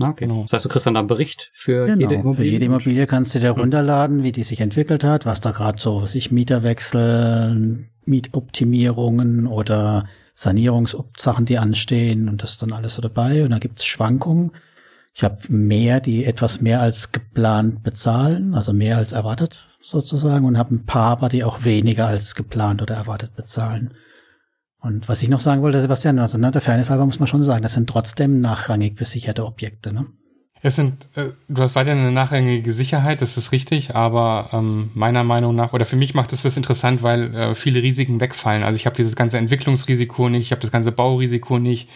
Okay. 0.00 0.26
Genau. 0.26 0.42
Das 0.42 0.54
heißt, 0.54 0.64
du 0.64 0.68
kriegst 0.68 0.86
dann 0.86 0.96
einen 0.96 1.06
Bericht 1.06 1.50
für 1.54 1.86
genau. 1.86 2.00
jede 2.00 2.14
Immobilie. 2.14 2.36
Für 2.36 2.52
jede 2.52 2.64
Immobilie 2.64 3.06
kannst 3.06 3.34
du 3.34 3.40
dir 3.40 3.50
runterladen, 3.50 4.22
wie 4.22 4.32
die 4.32 4.42
sich 4.42 4.60
entwickelt 4.60 5.04
hat, 5.04 5.24
was 5.26 5.40
da 5.40 5.52
gerade 5.52 5.80
so, 5.80 6.02
was 6.02 6.14
ich 6.16 6.32
Mieterwechsel, 6.32 7.88
Mietoptimierungen 8.04 9.46
oder 9.46 10.06
Sanierungssachen, 10.34 11.44
die 11.44 11.58
anstehen 11.58 12.28
und 12.28 12.42
das 12.42 12.52
ist 12.52 12.62
dann 12.62 12.72
alles 12.72 12.94
so 12.94 13.02
dabei 13.02 13.44
und 13.44 13.50
da 13.50 13.58
gibt's 13.58 13.84
Schwankungen. 13.84 14.52
Ich 15.14 15.22
habe 15.22 15.38
mehr, 15.48 16.00
die 16.00 16.24
etwas 16.24 16.60
mehr 16.60 16.80
als 16.80 17.12
geplant 17.12 17.84
bezahlen, 17.84 18.54
also 18.54 18.72
mehr 18.72 18.96
als 18.96 19.12
erwartet 19.12 19.68
sozusagen 19.80 20.44
und 20.44 20.58
habe 20.58 20.74
ein 20.74 20.86
paar, 20.86 21.12
aber 21.12 21.28
die 21.28 21.44
auch 21.44 21.62
weniger 21.62 22.08
als 22.08 22.34
geplant 22.34 22.82
oder 22.82 22.96
erwartet 22.96 23.36
bezahlen. 23.36 23.94
Und 24.80 25.08
was 25.08 25.22
ich 25.22 25.28
noch 25.28 25.40
sagen 25.40 25.62
wollte, 25.62 25.80
Sebastian, 25.80 26.18
also 26.18 26.36
ne, 26.36 26.50
der 26.50 26.60
Fairness 26.60 26.90
halber 26.90 27.06
muss 27.06 27.20
man 27.20 27.28
schon 27.28 27.42
sagen, 27.42 27.62
das 27.62 27.74
sind 27.74 27.88
trotzdem 27.88 28.40
nachrangig 28.40 28.96
besicherte 28.96 29.46
Objekte. 29.46 29.92
Ne? 29.92 30.06
Es 30.66 30.76
sind, 30.76 31.08
äh, 31.14 31.26
du 31.46 31.60
hast 31.60 31.76
weiterhin 31.76 31.98
eine 31.98 32.10
nachrangige 32.10 32.72
Sicherheit, 32.72 33.20
das 33.20 33.36
ist 33.36 33.52
richtig, 33.52 33.94
aber 33.94 34.48
ähm, 34.54 34.90
meiner 34.94 35.22
Meinung 35.22 35.54
nach, 35.54 35.74
oder 35.74 35.84
für 35.84 35.96
mich 35.96 36.14
macht 36.14 36.32
es 36.32 36.40
das 36.40 36.56
interessant, 36.56 37.02
weil 37.02 37.34
äh, 37.34 37.54
viele 37.54 37.82
Risiken 37.82 38.18
wegfallen. 38.18 38.62
Also 38.62 38.76
ich 38.76 38.86
habe 38.86 38.96
dieses 38.96 39.14
ganze 39.14 39.36
Entwicklungsrisiko 39.36 40.30
nicht, 40.30 40.40
ich 40.40 40.52
habe 40.52 40.62
das 40.62 40.72
ganze 40.72 40.90
Baurisiko 40.90 41.58
nicht, 41.58 41.90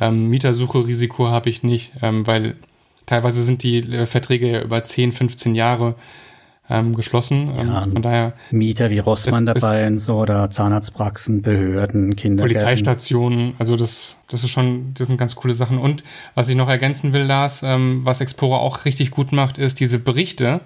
ähm, 0.00 0.30
Mietersucherisiko 0.30 1.28
habe 1.28 1.50
ich 1.50 1.62
nicht, 1.62 1.92
ähm, 2.00 2.26
weil 2.26 2.56
teilweise 3.04 3.42
sind 3.42 3.62
die 3.62 3.80
äh, 3.80 4.06
Verträge 4.06 4.50
ja 4.50 4.62
über 4.62 4.82
10, 4.82 5.12
15 5.12 5.54
Jahre 5.54 5.94
ähm, 6.68 6.94
geschlossen. 6.94 7.52
Ähm, 7.56 7.68
ja, 7.68 7.82
von 7.82 8.02
daher 8.02 8.32
Mieter 8.50 8.90
wie 8.90 8.98
Rossmann 8.98 9.46
es, 9.46 9.54
dabei 9.54 9.86
und 9.86 9.98
so 9.98 10.16
oder 10.16 10.50
Zahnarztpraxen, 10.50 11.42
Behörden, 11.42 12.16
Kindergärten. 12.16 12.54
Polizeistationen, 12.54 13.54
also 13.58 13.76
das, 13.76 14.16
das 14.28 14.44
ist 14.44 14.50
schon, 14.50 14.94
das 14.94 15.06
sind 15.06 15.16
ganz 15.16 15.34
coole 15.36 15.54
Sachen. 15.54 15.78
Und 15.78 16.02
was 16.34 16.48
ich 16.48 16.56
noch 16.56 16.68
ergänzen 16.68 17.12
will, 17.12 17.22
Lars, 17.22 17.62
ähm, 17.62 18.00
was 18.04 18.20
Explorer 18.20 18.60
auch 18.60 18.84
richtig 18.84 19.10
gut 19.10 19.32
macht, 19.32 19.58
ist 19.58 19.80
diese 19.80 19.98
Berichte, 19.98 20.60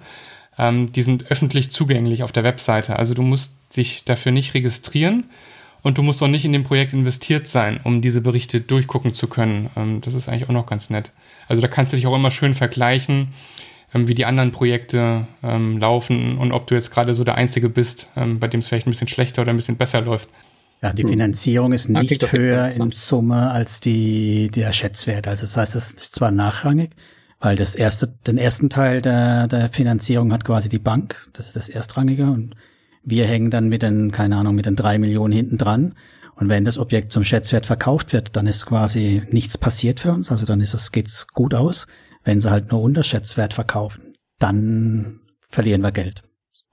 ähm, 0.57 0.91
die 0.91 1.01
sind 1.01 1.29
öffentlich 1.31 1.71
zugänglich 1.71 2.23
auf 2.23 2.31
der 2.31 2.43
Webseite. 2.43 2.97
Also 2.97 3.13
du 3.13 3.21
musst 3.21 3.55
dich 3.75 4.03
dafür 4.03 4.31
nicht 4.31 4.53
registrieren 4.53 5.25
und 5.83 5.97
du 5.97 6.03
musst 6.03 6.21
auch 6.21 6.27
nicht 6.27 6.45
in 6.45 6.53
dem 6.53 6.63
Projekt 6.63 6.93
investiert 6.93 7.47
sein, 7.47 7.79
um 7.83 8.01
diese 8.01 8.21
Berichte 8.21 8.61
durchgucken 8.61 9.13
zu 9.13 9.27
können. 9.27 9.69
Ähm, 9.75 10.01
das 10.01 10.13
ist 10.13 10.27
eigentlich 10.27 10.49
auch 10.49 10.53
noch 10.53 10.65
ganz 10.65 10.89
nett. 10.89 11.11
Also 11.47 11.61
da 11.61 11.67
kannst 11.67 11.93
du 11.93 11.97
dich 11.97 12.07
auch 12.07 12.15
immer 12.15 12.31
schön 12.31 12.55
vergleichen 12.55 13.29
ähm, 13.93 14.07
wie 14.07 14.15
die 14.15 14.25
anderen 14.25 14.51
Projekte 14.51 15.27
ähm, 15.43 15.77
laufen 15.77 16.37
und 16.37 16.51
ob 16.51 16.67
du 16.67 16.75
jetzt 16.75 16.91
gerade 16.91 17.13
so 17.13 17.23
der 17.23 17.35
Einzige 17.35 17.69
bist, 17.69 18.07
ähm, 18.15 18.39
bei 18.39 18.47
dem 18.47 18.59
es 18.59 18.67
vielleicht 18.67 18.87
ein 18.87 18.91
bisschen 18.91 19.07
schlechter 19.07 19.41
oder 19.41 19.51
ein 19.51 19.57
bisschen 19.57 19.77
besser 19.77 20.01
läuft. 20.01 20.29
Ja, 20.81 20.93
die 20.93 21.03
hm. 21.03 21.09
Finanzierung 21.09 21.73
ist 21.73 21.89
nicht 21.89 22.23
ja, 22.23 22.31
höher 22.31 22.69
in 22.69 22.91
Summe 22.91 23.51
als 23.51 23.81
die, 23.81 24.49
der 24.49 24.71
Schätzwert. 24.71 25.27
Also 25.27 25.43
das 25.43 25.55
heißt, 25.57 25.75
es 25.75 25.91
ist 25.91 26.15
zwar 26.15 26.31
nachrangig, 26.31 26.91
weil 27.39 27.55
das 27.55 27.75
erste, 27.75 28.07
den 28.25 28.37
ersten 28.37 28.69
Teil 28.69 29.01
der, 29.01 29.47
der 29.47 29.69
Finanzierung 29.69 30.33
hat 30.33 30.43
quasi 30.43 30.69
die 30.69 30.79
Bank. 30.79 31.27
Das 31.33 31.47
ist 31.47 31.55
das 31.55 31.69
Erstrangige 31.69 32.25
und 32.25 32.55
wir 33.03 33.25
hängen 33.25 33.51
dann 33.51 33.69
mit 33.69 33.83
den, 33.83 34.11
keine 34.11 34.37
Ahnung, 34.37 34.55
mit 34.55 34.65
den 34.65 34.75
drei 34.75 34.97
Millionen 34.97 35.33
hinten 35.33 35.57
dran. 35.57 35.93
Und 36.35 36.49
wenn 36.49 36.65
das 36.65 36.79
Objekt 36.79 37.11
zum 37.11 37.23
Schätzwert 37.23 37.67
verkauft 37.67 38.13
wird, 38.13 38.35
dann 38.35 38.47
ist 38.47 38.65
quasi 38.65 39.21
nichts 39.29 39.57
passiert 39.59 39.99
für 39.99 40.11
uns. 40.11 40.31
Also 40.31 40.45
dann 40.45 40.61
ist 40.61 40.73
es, 40.73 40.91
geht's 40.91 41.27
gut 41.27 41.53
aus. 41.53 41.85
Wenn 42.23 42.41
sie 42.41 42.51
halt 42.51 42.71
nur 42.71 42.81
Unterschätzwert 42.81 43.53
verkaufen, 43.53 44.13
dann 44.39 45.19
verlieren 45.49 45.81
wir 45.81 45.91
Geld. 45.91 46.23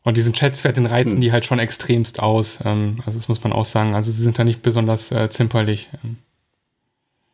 Und 0.03 0.17
diesen 0.17 0.35
Schätzwert, 0.35 0.77
den 0.77 0.87
reizen 0.87 1.15
hm. 1.15 1.21
die 1.21 1.33
halt 1.33 1.45
schon 1.45 1.59
extremst 1.59 2.21
aus. 2.21 2.61
Ähm, 2.65 3.03
also 3.05 3.19
das 3.19 3.29
muss 3.29 3.43
man 3.43 3.53
auch 3.53 3.65
sagen. 3.65 3.95
Also 3.95 4.11
sie 4.11 4.23
sind 4.23 4.39
da 4.39 4.45
nicht 4.45 4.63
besonders 4.63 5.11
äh, 5.13 5.29
zimperlich. 5.29 5.91
Ähm. 6.05 6.17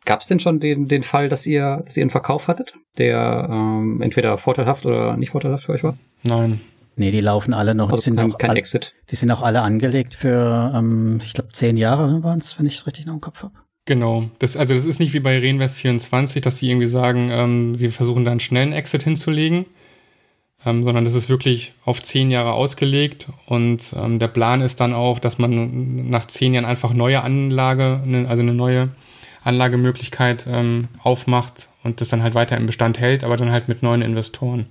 Gab 0.03 0.21
es 0.21 0.27
denn 0.27 0.39
schon 0.39 0.59
den, 0.59 0.87
den 0.87 1.03
Fall, 1.03 1.29
dass 1.29 1.45
ihr, 1.45 1.83
dass 1.85 1.95
ihr 1.97 2.03
einen 2.03 2.09
Verkauf 2.09 2.47
hattet, 2.47 2.73
der 2.97 3.47
ähm, 3.49 4.01
entweder 4.01 4.37
vorteilhaft 4.37 4.85
oder 4.85 5.15
nicht 5.17 5.31
vorteilhaft 5.31 5.65
für 5.65 5.71
euch 5.73 5.83
war? 5.83 5.97
Nein. 6.23 6.61
Nee, 6.97 7.11
die 7.11 7.21
laufen 7.21 7.53
alle 7.53 7.75
noch. 7.75 7.89
Also 7.89 8.01
die 8.01 8.05
sind 8.05 8.17
kein, 8.17 8.33
auch 8.33 8.37
kein 8.37 8.49
all, 8.51 8.57
Exit. 8.57 8.93
Die 9.09 9.15
sind 9.15 9.31
auch 9.31 9.41
alle 9.41 9.61
angelegt 9.61 10.13
für, 10.13 10.71
ähm, 10.75 11.19
ich 11.21 11.33
glaube, 11.33 11.49
zehn 11.49 11.77
Jahre 11.77 12.23
waren 12.23 12.39
es, 12.39 12.57
wenn 12.57 12.65
ich 12.65 12.75
es 12.75 12.87
richtig 12.87 13.05
noch 13.05 13.13
im 13.13 13.21
Kopf 13.21 13.43
habe. 13.43 13.53
Genau. 13.85 14.29
Das, 14.39 14.57
also 14.57 14.73
das 14.73 14.85
ist 14.85 14.99
nicht 14.99 15.13
wie 15.13 15.19
bei 15.19 15.37
Reinvest24, 15.37 16.41
dass 16.41 16.55
die 16.55 16.69
irgendwie 16.69 16.87
sagen, 16.87 17.29
ähm, 17.31 17.75
sie 17.75 17.89
versuchen 17.89 18.25
da 18.25 18.31
einen 18.31 18.39
schnellen 18.39 18.73
Exit 18.73 19.03
hinzulegen. 19.03 19.65
ähm, 20.65 20.83
sondern 20.83 21.05
das 21.05 21.13
ist 21.13 21.29
wirklich 21.29 21.73
auf 21.85 22.01
zehn 22.01 22.31
Jahre 22.31 22.53
ausgelegt 22.53 23.27
und 23.45 23.93
ähm, 23.95 24.17
der 24.17 24.27
Plan 24.27 24.61
ist 24.61 24.81
dann 24.81 24.93
auch, 24.93 25.19
dass 25.19 25.37
man 25.37 26.09
nach 26.09 26.25
zehn 26.25 26.53
Jahren 26.53 26.65
einfach 26.65 26.91
neue 26.93 27.21
Anlage, 27.21 28.01
ne, 28.03 28.27
also 28.27 28.41
eine 28.41 28.53
neue 28.53 28.89
Anlagemöglichkeit 29.43 30.47
ähm, 30.49 30.87
aufmacht 31.03 31.69
und 31.83 32.01
das 32.01 32.09
dann 32.09 32.23
halt 32.23 32.33
weiter 32.33 32.57
im 32.57 32.65
Bestand 32.65 32.99
hält, 32.99 33.23
aber 33.23 33.37
dann 33.37 33.51
halt 33.51 33.67
mit 33.67 33.83
neuen 33.83 34.01
Investoren. 34.01 34.65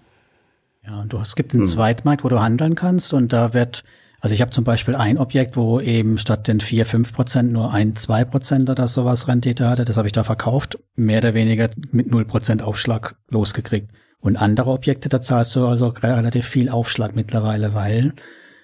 Ja, 0.85 1.01
und 1.01 1.13
du, 1.13 1.19
es 1.19 1.37
gibt 1.37 1.55
einen 1.55 1.63
hm. 1.63 1.71
Zweitmarkt, 1.71 2.25
wo 2.25 2.29
du 2.29 2.41
handeln 2.41 2.75
kannst 2.75 3.15
und 3.15 3.33
da 3.33 3.55
wird, 3.55 3.85
also 4.25 4.35
ich 4.35 4.41
habe 4.41 4.53
zum 4.53 4.65
Beispiel 4.65 4.95
ein 4.95 5.19
Objekt, 5.19 5.55
wo 5.55 5.81
eben 5.81 6.17
statt 6.17 6.49
den 6.49 6.61
vier 6.61 6.87
fünf 6.87 7.13
Prozent 7.13 7.53
nur 7.53 7.75
ein, 7.75 7.95
zwei 7.95 8.25
Prozent 8.25 8.71
oder 8.71 8.89
sowas 8.89 9.29
Rendite 9.29 9.69
hatte, 9.69 9.85
das 9.85 9.99
habe 9.99 10.09
ich 10.09 10.15
da 10.15 10.25
verkauft, 10.25 10.79
mehr 10.97 11.19
oder 11.19 11.35
weniger 11.35 11.69
mit 11.93 12.11
null 12.11 12.25
Prozent 12.25 12.63
Aufschlag 12.63 13.17
losgekriegt. 13.29 13.91
Und 14.21 14.39
andere 14.39 14.71
Objekte, 14.71 15.11
da 15.11 15.21
zahlst 15.21 15.55
du 15.55 15.67
also 15.67 15.89
relativ 15.89 16.47
viel 16.47 16.71
Aufschlag 16.71 17.15
mittlerweile, 17.15 17.75
weil 17.75 18.15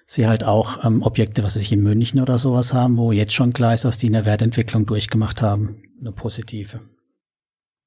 sie 0.07 0.27
halt 0.27 0.45
auch 0.45 0.83
ähm, 0.83 1.03
Objekte, 1.03 1.45
was 1.45 1.53
sich 1.53 1.71
in 1.73 1.83
München 1.83 2.23
oder 2.23 2.39
sowas 2.39 2.73
haben, 2.73 2.97
wo 2.97 3.13
jetzt 3.13 3.35
schon 3.35 3.53
klar 3.53 3.75
ist, 3.75 3.85
dass 3.85 3.99
die 3.99 4.09
eine 4.09 4.25
Wertentwicklung 4.25 4.87
durchgemacht 4.87 5.43
haben, 5.43 5.83
eine 6.01 6.13
positive. 6.13 6.81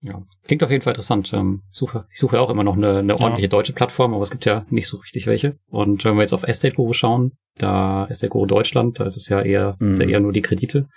Ja, 0.05 0.21
klingt 0.43 0.61
auf 0.63 0.69
jeden 0.69 0.83
Fall 0.83 0.91
interessant. 0.91 1.31
Ähm, 1.33 1.61
suche, 1.71 2.05
ich 2.11 2.19
suche 2.19 2.39
auch 2.41 2.49
immer 2.49 2.65
noch 2.65 2.75
eine, 2.75 2.97
eine 2.97 3.13
ordentliche 3.13 3.47
ja. 3.47 3.49
deutsche 3.49 3.71
Plattform, 3.71 4.13
aber 4.13 4.21
es 4.23 4.31
gibt 4.31 4.43
ja 4.43 4.65
nicht 4.69 4.89
so 4.89 4.97
richtig 4.97 5.27
welche. 5.27 5.55
Und 5.69 6.03
wenn 6.03 6.15
wir 6.15 6.21
jetzt 6.21 6.33
auf 6.33 6.43
Estate 6.43 6.75
Guru 6.75 6.91
schauen, 6.91 7.31
da 7.57 8.05
Estate 8.09 8.29
Guru 8.29 8.45
Deutschland, 8.45 8.99
da 8.99 9.05
ist 9.05 9.15
es 9.15 9.29
ja 9.29 9.41
eher, 9.41 9.77
mhm. 9.79 9.95
ja 9.95 10.07
eher 10.07 10.19
nur 10.19 10.33
die 10.33 10.41
Kredite. 10.41 10.87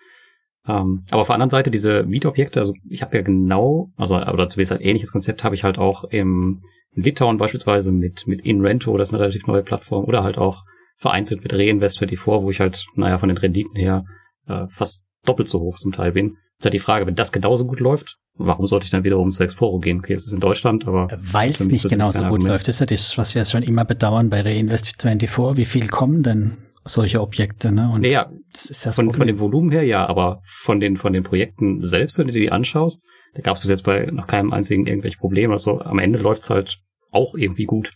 Ähm, 0.67 1.05
aber 1.11 1.21
auf 1.21 1.29
der 1.29 1.35
anderen 1.35 1.51
Seite 1.51 1.71
diese 1.71 2.03
Mietobjekte, 2.03 2.59
also 2.59 2.75
ich 2.89 3.03
habe 3.03 3.17
ja 3.17 3.23
genau, 3.23 3.91
also 3.97 4.17
oder 4.17 4.49
zumindest 4.49 4.73
ein 4.73 4.81
ähnliches 4.81 5.13
Konzept 5.13 5.45
habe 5.45 5.55
ich 5.55 5.63
halt 5.63 5.79
auch 5.79 6.03
im, 6.03 6.63
in 6.91 7.05
Litauen 7.05 7.39
beispielsweise 7.39 7.93
mit 7.93 8.27
mit 8.27 8.45
InRento, 8.45 8.97
das 8.97 9.11
ist 9.11 9.15
eine 9.15 9.23
relativ 9.23 9.47
neue 9.47 9.63
Plattform, 9.63 10.05
oder 10.05 10.25
halt 10.25 10.37
auch 10.37 10.65
vereinzelt 10.97 11.45
mit 11.45 11.53
Reinvest 11.53 11.99
für 12.01 12.09
die 12.09 12.17
vor, 12.17 12.43
wo 12.43 12.51
ich 12.51 12.59
halt, 12.59 12.85
naja, 12.97 13.19
von 13.19 13.29
den 13.29 13.39
Renditen 13.39 13.77
her 13.77 14.05
äh, 14.49 14.67
fast 14.69 15.05
doppelt 15.25 15.49
so 15.49 15.61
hoch 15.61 15.79
zum 15.79 15.93
Teil 15.93 16.11
bin. 16.11 16.39
Ist 16.59 16.65
halt 16.65 16.75
die 16.75 16.81
Frage, 16.81 17.07
wenn 17.07 17.15
das 17.15 17.31
genauso 17.31 17.67
gut 17.67 17.79
läuft, 17.79 18.17
warum 18.39 18.67
sollte 18.67 18.85
ich 18.85 18.91
dann 18.91 19.05
wiederum 19.05 19.31
zu 19.31 19.43
Exporo 19.43 19.79
gehen? 19.79 19.99
Okay, 19.99 20.15
es 20.15 20.27
ist 20.27 20.33
in 20.33 20.41
Deutschland, 20.41 20.87
aber. 20.87 21.09
Weil 21.21 21.51
es 21.51 21.61
nicht 21.61 21.89
genauso 21.89 22.19
gut 22.19 22.27
Argument. 22.27 22.49
läuft, 22.49 22.69
ist 22.69 22.81
ja 22.81 22.87
das, 22.87 23.17
was 23.19 23.35
wir 23.35 23.45
schon 23.45 23.63
immer 23.63 23.85
bedauern 23.85 24.31
bei 24.31 24.41
Reinvest24. 24.41 25.57
Wie 25.57 25.65
viel 25.65 25.89
kommen 25.89 26.23
denn 26.23 26.57
solche 26.85 27.21
Objekte, 27.21 27.73
ne? 27.73 27.91
Und 27.93 28.05
ja, 28.05 28.31
das 28.53 28.67
ist 28.67 28.85
ja 28.85 28.93
von, 28.93 29.13
von 29.13 29.27
dem 29.27 29.39
Volumen 29.39 29.71
her 29.71 29.83
ja, 29.83 30.07
aber 30.07 30.41
von 30.45 30.81
den, 30.81 30.97
von 30.97 31.13
den 31.13 31.25
Projekten 31.25 31.85
selbst, 31.87 32.19
wenn 32.19 32.29
du 32.29 32.33
dir 32.33 32.41
die 32.41 32.53
anschaust, 32.53 33.05
da 33.35 33.43
gab 33.43 33.57
es 33.57 33.63
bis 33.63 33.71
jetzt 33.71 33.83
bei 33.83 34.07
noch 34.07 34.27
keinem 34.27 34.53
einzigen 34.53 34.87
irgendwelche 34.87 35.19
Probleme. 35.19 35.53
Also 35.53 35.81
am 35.81 35.99
Ende 35.99 36.19
läuft's 36.19 36.49
halt 36.51 36.79
auch 37.11 37.35
irgendwie 37.35 37.65
gut. 37.65 37.91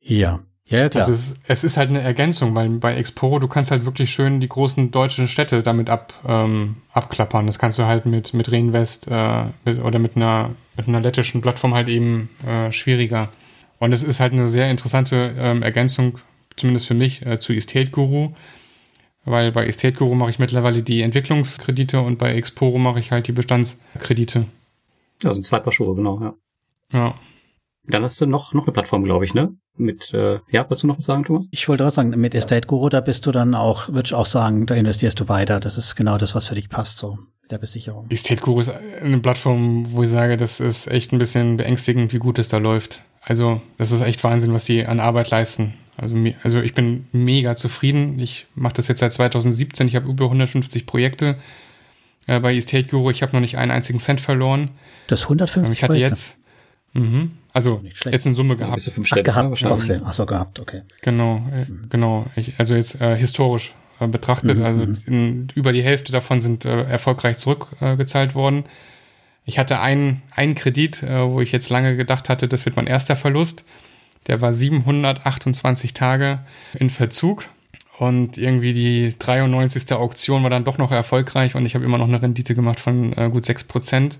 Ja. 0.00 0.44
Ja, 0.66 0.78
ja 0.78 0.88
klar. 0.88 1.06
Also 1.06 1.14
es, 1.14 1.34
es, 1.46 1.64
ist 1.64 1.76
halt 1.76 1.90
eine 1.90 2.00
Ergänzung, 2.00 2.54
weil 2.54 2.68
bei 2.70 2.94
Exporo, 2.96 3.38
du 3.38 3.48
kannst 3.48 3.70
halt 3.70 3.84
wirklich 3.84 4.10
schön 4.10 4.40
die 4.40 4.48
großen 4.48 4.90
deutschen 4.90 5.28
Städte 5.28 5.62
damit 5.62 5.90
ab, 5.90 6.14
ähm, 6.26 6.76
abklappern. 6.92 7.46
Das 7.46 7.58
kannst 7.58 7.78
du 7.78 7.84
halt 7.84 8.06
mit, 8.06 8.32
mit 8.32 8.50
Reinvest 8.50 9.08
äh, 9.10 9.44
mit, 9.64 9.82
oder 9.82 9.98
mit 9.98 10.16
einer, 10.16 10.54
mit 10.76 10.88
einer 10.88 11.00
lettischen 11.00 11.40
Plattform 11.42 11.74
halt 11.74 11.88
eben 11.88 12.30
äh, 12.46 12.72
schwieriger. 12.72 13.28
Und 13.78 13.92
es 13.92 14.02
ist 14.02 14.20
halt 14.20 14.32
eine 14.32 14.48
sehr 14.48 14.70
interessante 14.70 15.34
ähm, 15.38 15.62
Ergänzung 15.62 16.18
zumindest 16.56 16.86
für 16.86 16.94
mich, 16.94 17.24
äh, 17.26 17.38
zu 17.38 17.52
Estate 17.52 17.90
Guru. 17.90 18.30
Weil 19.26 19.52
bei 19.52 19.66
Estate 19.66 19.94
Guru 19.94 20.14
mache 20.14 20.30
ich 20.30 20.38
mittlerweile 20.38 20.82
die 20.82 21.02
Entwicklungskredite 21.02 22.00
und 22.00 22.18
bei 22.18 22.34
Exporo 22.34 22.78
mache 22.78 23.00
ich 23.00 23.10
halt 23.10 23.26
die 23.26 23.32
Bestandskredite. 23.32 24.46
Also 25.22 25.40
zwei 25.40 25.60
Paar 25.60 25.72
Schuhe, 25.72 25.94
genau, 25.94 26.20
ja. 26.20 26.34
Ja. 26.92 27.14
Dann 27.86 28.02
hast 28.02 28.20
du 28.20 28.26
noch, 28.26 28.54
noch 28.54 28.64
eine 28.64 28.72
Plattform, 28.72 29.04
glaube 29.04 29.24
ich, 29.24 29.34
ne? 29.34 29.54
Mit, 29.76 30.14
äh, 30.14 30.38
ja, 30.50 30.62
wolltest 30.62 30.84
du 30.84 30.86
noch 30.86 30.98
was 30.98 31.04
sagen, 31.04 31.24
Thomas? 31.24 31.46
Ich 31.50 31.68
wollte 31.68 31.86
auch 31.86 31.90
sagen, 31.90 32.10
mit 32.10 32.34
Estate 32.34 32.66
Guru, 32.66 32.88
da 32.88 33.00
bist 33.00 33.26
du 33.26 33.32
dann 33.32 33.54
auch, 33.54 33.88
würde 33.88 34.06
ich 34.06 34.14
auch 34.14 34.26
sagen, 34.26 34.66
da 34.66 34.74
investierst 34.74 35.18
du 35.20 35.28
weiter. 35.28 35.60
Das 35.60 35.76
ist 35.76 35.96
genau 35.96 36.16
das, 36.16 36.34
was 36.34 36.46
für 36.46 36.54
dich 36.54 36.68
passt, 36.68 36.98
so 36.98 37.18
der 37.50 37.58
Besicherung. 37.58 38.06
Estate 38.10 38.40
Guru 38.40 38.60
ist 38.60 38.70
eine 38.70 39.18
Plattform, 39.18 39.92
wo 39.92 40.02
ich 40.02 40.08
sage, 40.08 40.36
das 40.36 40.60
ist 40.60 40.86
echt 40.86 41.12
ein 41.12 41.18
bisschen 41.18 41.56
beängstigend, 41.56 42.12
wie 42.12 42.18
gut 42.18 42.38
es 42.38 42.48
da 42.48 42.58
läuft. 42.58 43.02
Also, 43.20 43.60
das 43.78 43.90
ist 43.90 44.00
echt 44.02 44.22
Wahnsinn, 44.24 44.54
was 44.54 44.64
die 44.64 44.86
an 44.86 45.00
Arbeit 45.00 45.30
leisten. 45.30 45.74
Also, 45.96 46.14
also 46.42 46.60
ich 46.60 46.74
bin 46.74 47.06
mega 47.12 47.54
zufrieden. 47.56 48.18
Ich 48.18 48.46
mache 48.54 48.74
das 48.74 48.88
jetzt 48.88 49.00
seit 49.00 49.12
2017. 49.12 49.88
Ich 49.88 49.96
habe 49.96 50.08
über 50.08 50.24
150 50.26 50.86
Projekte 50.86 51.36
äh, 52.26 52.40
bei 52.40 52.54
Estate 52.56 52.88
Guru. 52.88 53.10
Ich 53.10 53.22
habe 53.22 53.32
noch 53.32 53.40
nicht 53.40 53.58
einen 53.58 53.70
einzigen 53.70 53.98
Cent 53.98 54.20
verloren. 54.20 54.70
Das 55.08 55.24
150 55.24 55.74
Ich 55.76 55.82
hatte 55.82 55.92
Projekte. 55.92 56.08
jetzt, 56.18 56.36
mh, 56.94 57.28
also 57.54 57.80
jetzt 58.04 58.26
in 58.26 58.34
Summe 58.34 58.56
gehabt. 58.56 58.84
Ja, 58.84 58.92
fünf 58.92 59.08
Ach, 59.10 59.22
gehabt? 59.22 59.62
Ach 60.04 60.12
so, 60.12 60.26
gehabt, 60.26 60.60
okay. 60.60 60.82
Genau, 61.00 61.36
äh, 61.52 61.64
mhm. 61.64 61.86
genau. 61.88 62.26
Ich, 62.36 62.52
also 62.58 62.74
jetzt 62.74 63.00
äh, 63.00 63.16
historisch 63.16 63.74
äh, 64.00 64.08
betrachtet, 64.08 64.58
mhm. 64.58 64.64
also 64.64 64.86
mhm. 64.86 64.96
in, 65.06 65.48
über 65.54 65.72
die 65.72 65.82
Hälfte 65.82 66.12
davon 66.12 66.40
sind 66.40 66.64
äh, 66.64 66.82
erfolgreich 66.82 67.38
zurückgezahlt 67.38 68.34
worden. 68.34 68.64
Ich 69.46 69.58
hatte 69.58 69.80
einen, 69.80 70.22
einen 70.34 70.54
Kredit, 70.54 71.02
äh, 71.02 71.30
wo 71.30 71.40
ich 71.40 71.52
jetzt 71.52 71.70
lange 71.70 71.96
gedacht 71.96 72.28
hatte, 72.28 72.48
das 72.48 72.66
wird 72.66 72.76
mein 72.76 72.86
erster 72.86 73.14
Verlust. 73.14 73.64
Der 74.26 74.40
war 74.40 74.52
728 74.52 75.94
Tage 75.94 76.40
in 76.74 76.90
Verzug. 76.90 77.46
Und 77.98 78.38
irgendwie 78.38 78.72
die 78.72 79.14
93. 79.16 79.92
Auktion 79.92 80.42
war 80.42 80.50
dann 80.50 80.64
doch 80.64 80.78
noch 80.78 80.90
erfolgreich 80.90 81.54
und 81.54 81.64
ich 81.64 81.76
habe 81.76 81.84
immer 81.84 81.98
noch 81.98 82.08
eine 82.08 82.20
Rendite 82.20 82.56
gemacht 82.56 82.80
von 82.80 83.12
äh, 83.12 83.30
gut 83.30 83.44
6%. 83.44 84.16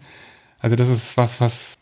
Also 0.60 0.76
das 0.76 0.88
ist 0.88 1.16
was, 1.16 1.40
was. 1.40 1.74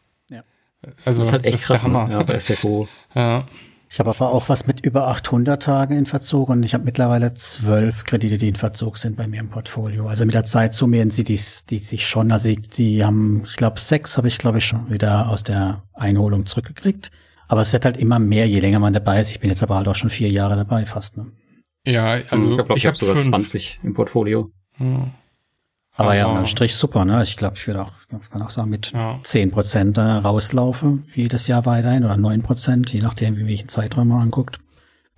Also 1.04 1.20
das 1.20 1.28
ist 1.28 1.32
halt 1.32 1.44
echt 1.44 1.54
das 1.54 1.64
krass. 1.64 1.84
Hammer. 1.84 2.08
Ja, 2.10 2.22
bei 2.22 2.38
SFO. 2.38 2.88
ja. 3.14 3.44
Ich 3.92 3.98
habe 3.98 4.08
aber 4.08 4.32
auch 4.32 4.48
was 4.48 4.66
mit 4.66 4.86
über 4.86 5.08
800 5.08 5.62
Tagen 5.62 5.98
in 5.98 6.06
Verzug 6.06 6.48
und 6.48 6.62
ich 6.62 6.72
habe 6.72 6.82
mittlerweile 6.82 7.34
zwölf 7.34 8.04
Kredite, 8.04 8.38
die 8.38 8.48
in 8.48 8.56
Verzug 8.56 8.96
sind 8.96 9.18
bei 9.18 9.26
mir 9.26 9.40
im 9.40 9.50
Portfolio. 9.50 10.08
Also 10.08 10.24
mit 10.24 10.34
der 10.34 10.44
Zeit 10.44 10.72
summieren 10.72 11.10
sie 11.10 11.24
die, 11.24 11.38
die 11.68 11.78
sich 11.78 12.06
schon. 12.06 12.32
Also 12.32 12.48
die, 12.48 12.62
die 12.62 13.04
haben, 13.04 13.42
ich 13.44 13.56
glaube, 13.56 13.78
sechs 13.78 14.16
habe 14.16 14.28
ich, 14.28 14.38
glaube 14.38 14.58
ich, 14.58 14.64
schon 14.64 14.90
wieder 14.90 15.28
aus 15.28 15.42
der 15.42 15.82
Einholung 15.92 16.46
zurückgekriegt. 16.46 17.10
Aber 17.48 17.60
es 17.60 17.74
wird 17.74 17.84
halt 17.84 17.98
immer 17.98 18.18
mehr, 18.18 18.48
je 18.48 18.60
länger 18.60 18.78
man 18.78 18.94
dabei 18.94 19.20
ist. 19.20 19.28
Ich 19.28 19.40
bin 19.40 19.50
jetzt 19.50 19.62
aber 19.62 19.76
halt 19.76 19.86
auch 19.88 19.94
schon 19.94 20.08
vier 20.08 20.30
Jahre 20.30 20.56
dabei 20.56 20.86
fast. 20.86 21.18
Ne? 21.18 21.26
Ja, 21.86 22.18
also 22.30 22.48
ich 22.48 22.54
glaube, 22.54 22.72
ich, 22.72 22.76
ich 22.78 22.86
habe 22.86 22.96
sogar 22.96 23.16
fünf. 23.16 23.26
20 23.26 23.80
im 23.82 23.92
Portfolio. 23.92 24.50
Hm. 24.78 25.10
Aber, 25.94 26.16
ja, 26.16 26.26
unterm 26.26 26.46
Strich 26.46 26.74
super, 26.74 27.04
ne? 27.04 27.22
Ich 27.22 27.36
glaube, 27.36 27.56
ich 27.56 27.66
würde 27.66 27.82
auch, 27.82 27.92
kann 28.30 28.42
auch 28.42 28.50
sagen, 28.50 28.70
mit 28.70 28.92
zehn 29.24 29.48
ja. 29.48 29.54
Prozent 29.54 29.98
äh, 29.98 30.00
rauslaufe, 30.00 30.98
jedes 31.14 31.46
Jahr 31.48 31.66
weiterhin, 31.66 32.04
oder 32.04 32.16
neun 32.16 32.42
Prozent, 32.42 32.92
je 32.92 33.00
nachdem, 33.00 33.36
wie 33.36 33.46
welchen 33.46 33.68
Zeitraum 33.68 34.08
man 34.08 34.22
anguckt, 34.22 34.58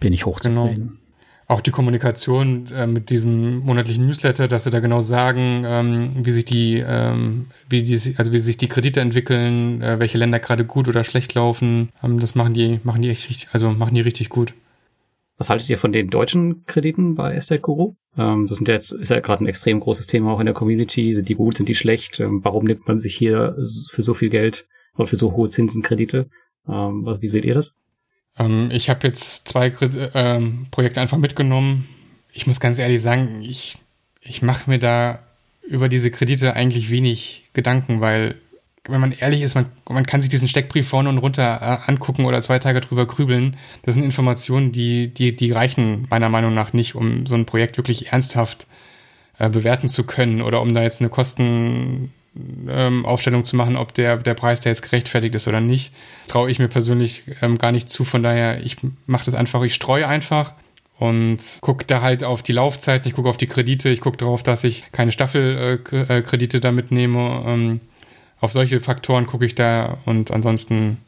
bin 0.00 0.12
ich 0.12 0.26
hochzufrieden. 0.26 0.88
Genau. 0.88 0.98
Auch 1.46 1.60
die 1.60 1.70
Kommunikation 1.70 2.68
äh, 2.72 2.86
mit 2.86 3.10
diesem 3.10 3.58
monatlichen 3.58 4.06
Newsletter, 4.06 4.48
dass 4.48 4.64
sie 4.64 4.70
da 4.70 4.80
genau 4.80 5.02
sagen, 5.02 5.64
ähm, 5.66 6.10
wie 6.24 6.30
sich 6.30 6.46
die, 6.46 6.82
ähm, 6.84 7.46
wie 7.68 7.82
die, 7.82 8.14
also 8.16 8.32
wie 8.32 8.38
sich 8.38 8.56
die 8.56 8.68
Kredite 8.68 9.00
entwickeln, 9.00 9.82
äh, 9.82 10.00
welche 10.00 10.16
Länder 10.16 10.40
gerade 10.40 10.64
gut 10.64 10.88
oder 10.88 11.04
schlecht 11.04 11.34
laufen, 11.34 11.90
ähm, 12.02 12.18
das 12.18 12.34
machen 12.34 12.54
die, 12.54 12.80
machen 12.82 13.02
die 13.02 13.10
echt 13.10 13.28
richtig, 13.28 13.48
also 13.52 13.70
machen 13.70 13.94
die 13.94 14.00
richtig 14.00 14.30
gut. 14.30 14.54
Was 15.36 15.50
haltet 15.50 15.68
ihr 15.68 15.78
von 15.78 15.92
den 15.92 16.10
deutschen 16.10 16.64
Krediten 16.66 17.14
bei 17.14 17.34
Estate 17.34 17.60
Guru? 17.60 17.94
Ähm, 18.16 18.46
das 18.46 18.58
sind 18.58 18.68
jetzt, 18.68 18.92
ist 18.92 19.10
ja 19.10 19.20
gerade 19.20 19.44
ein 19.44 19.48
extrem 19.48 19.80
großes 19.80 20.06
Thema 20.06 20.32
auch 20.32 20.40
in 20.40 20.46
der 20.46 20.54
Community. 20.54 21.14
Sind 21.14 21.28
die 21.28 21.34
gut, 21.34 21.56
sind 21.56 21.68
die 21.68 21.74
schlecht? 21.74 22.20
Ähm, 22.20 22.40
warum 22.44 22.64
nimmt 22.64 22.86
man 22.86 23.00
sich 23.00 23.16
hier 23.16 23.56
für 23.90 24.02
so 24.02 24.14
viel 24.14 24.30
Geld 24.30 24.66
oder 24.96 25.06
für 25.06 25.16
so 25.16 25.32
hohe 25.32 25.48
Zinsenkredite? 25.48 26.28
Ähm, 26.68 27.16
wie 27.20 27.28
seht 27.28 27.44
ihr 27.44 27.54
das? 27.54 27.74
Ähm, 28.38 28.70
ich 28.72 28.90
habe 28.90 29.06
jetzt 29.06 29.48
zwei 29.48 29.72
ähm, 30.14 30.66
Projekte 30.70 31.00
einfach 31.00 31.18
mitgenommen. 31.18 31.88
Ich 32.32 32.46
muss 32.46 32.60
ganz 32.60 32.78
ehrlich 32.78 33.00
sagen, 33.00 33.42
ich, 33.42 33.76
ich 34.20 34.42
mache 34.42 34.70
mir 34.70 34.78
da 34.78 35.20
über 35.66 35.88
diese 35.88 36.10
Kredite 36.10 36.54
eigentlich 36.54 36.90
wenig 36.90 37.48
Gedanken, 37.52 38.00
weil 38.00 38.36
wenn 38.88 39.00
man 39.00 39.12
ehrlich 39.12 39.40
ist, 39.40 39.54
man, 39.54 39.66
man 39.88 40.04
kann 40.04 40.20
sich 40.20 40.30
diesen 40.30 40.48
Steckbrief 40.48 40.88
vorne 40.88 41.08
und 41.08 41.18
runter 41.18 41.60
äh, 41.62 41.90
angucken 41.90 42.26
oder 42.26 42.42
zwei 42.42 42.58
Tage 42.58 42.80
drüber 42.80 43.06
grübeln. 43.06 43.56
Das 43.82 43.94
sind 43.94 44.04
Informationen, 44.04 44.72
die, 44.72 45.08
die, 45.08 45.34
die 45.34 45.52
reichen 45.52 46.06
meiner 46.10 46.28
Meinung 46.28 46.52
nach 46.54 46.72
nicht, 46.72 46.94
um 46.94 47.26
so 47.26 47.34
ein 47.34 47.46
Projekt 47.46 47.78
wirklich 47.78 48.12
ernsthaft 48.12 48.66
äh, 49.38 49.48
bewerten 49.48 49.88
zu 49.88 50.04
können 50.04 50.42
oder 50.42 50.60
um 50.60 50.74
da 50.74 50.82
jetzt 50.82 51.00
eine 51.00 51.08
Kostenaufstellung 51.08 52.10
ähm, 53.40 53.44
zu 53.44 53.56
machen, 53.56 53.76
ob 53.76 53.94
der, 53.94 54.18
der 54.18 54.34
Preis 54.34 54.60
da 54.60 54.68
jetzt 54.68 54.82
gerechtfertigt 54.82 55.34
ist 55.34 55.48
oder 55.48 55.62
nicht. 55.62 55.94
Traue 56.26 56.50
ich 56.50 56.58
mir 56.58 56.68
persönlich 56.68 57.24
ähm, 57.40 57.56
gar 57.56 57.72
nicht 57.72 57.88
zu. 57.88 58.04
Von 58.04 58.22
daher, 58.22 58.62
ich 58.64 58.76
mache 59.06 59.24
das 59.24 59.34
einfach, 59.34 59.62
ich 59.62 59.74
streue 59.74 60.06
einfach 60.06 60.52
und 60.98 61.38
gucke 61.62 61.86
da 61.86 62.02
halt 62.02 62.22
auf 62.22 62.42
die 62.42 62.52
Laufzeiten, 62.52 63.08
ich 63.08 63.14
gucke 63.14 63.30
auf 63.30 63.38
die 63.38 63.46
Kredite, 63.46 63.88
ich 63.88 64.00
gucke 64.00 64.18
darauf, 64.18 64.42
dass 64.42 64.62
ich 64.62 64.84
keine 64.92 65.10
Staffelkredite 65.10 66.56
äh, 66.58 66.60
da 66.60 66.70
mitnehme. 66.70 67.42
Ähm, 67.46 67.80
auf 68.44 68.52
solche 68.52 68.80
Faktoren 68.80 69.26
gucke 69.26 69.46
ich 69.46 69.54
da 69.54 69.98
und 70.04 70.30
ansonsten 70.30 70.98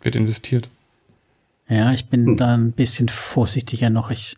wird 0.00 0.16
investiert. 0.16 0.68
Ja, 1.68 1.92
ich 1.92 2.06
bin 2.06 2.26
hm. 2.26 2.36
da 2.36 2.54
ein 2.54 2.72
bisschen 2.72 3.08
vorsichtiger 3.08 3.90
noch. 3.90 4.10
Ich, 4.10 4.36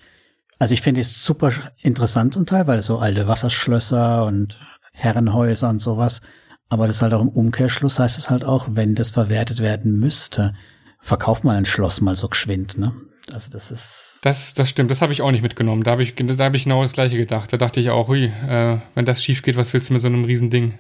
also 0.59 0.73
ich 0.73 0.81
finde 0.81 1.01
es 1.01 1.25
super 1.25 1.53
interessant 1.83 2.35
zum 2.35 2.47
Teil, 2.47 2.67
weil 2.67 2.81
so 2.83 2.99
alte 2.99 3.27
Wasserschlösser 3.27 4.25
und 4.25 4.59
Herrenhäuser 4.93 5.69
und 5.69 5.81
sowas. 5.81 6.21
Aber 6.69 6.87
das 6.87 7.03
halt 7.03 7.15
auch 7.15 7.21
im 7.21 7.29
Umkehrschluss 7.29 7.99
heißt 7.99 8.19
es 8.19 8.31
halt 8.31 8.45
auch, 8.45 8.69
wenn 8.71 8.95
das 8.95 9.11
verwertet 9.11 9.61
werden 9.61 9.99
müsste, 9.99 10.55
verkauf 11.01 11.45
mal 11.45 11.57
ein 11.57 11.67
Schloss 11.67 12.01
mal 12.01 12.17
so 12.17 12.29
geschwind, 12.29 12.79
ne? 12.79 12.93
Also 13.33 13.51
das 13.51 13.73
ist. 13.73 14.21
Das, 14.23 14.55
das 14.55 14.69
stimmt, 14.69 14.91
das 14.93 15.03
habe 15.03 15.13
ich 15.13 15.21
auch 15.21 15.33
nicht 15.33 15.43
mitgenommen. 15.43 15.83
Da 15.83 15.93
habe 15.93 16.03
ich, 16.03 16.15
da 16.15 16.45
habe 16.45 16.57
ich 16.57 16.65
genau 16.65 16.83
das 16.83 16.93
gleiche 16.93 17.17
gedacht. 17.17 17.53
Da 17.53 17.57
dachte 17.57 17.81
ich 17.81 17.91
auch, 17.91 18.07
hui, 18.07 18.27
äh, 18.27 18.79
wenn 18.95 19.05
das 19.05 19.23
schief 19.23 19.43
geht, 19.43 19.57
was 19.57 19.73
willst 19.73 19.91
du 19.91 19.95
mit 19.95 20.03
so 20.03 20.07
einem 20.07 20.25
Riesending? 20.25 20.75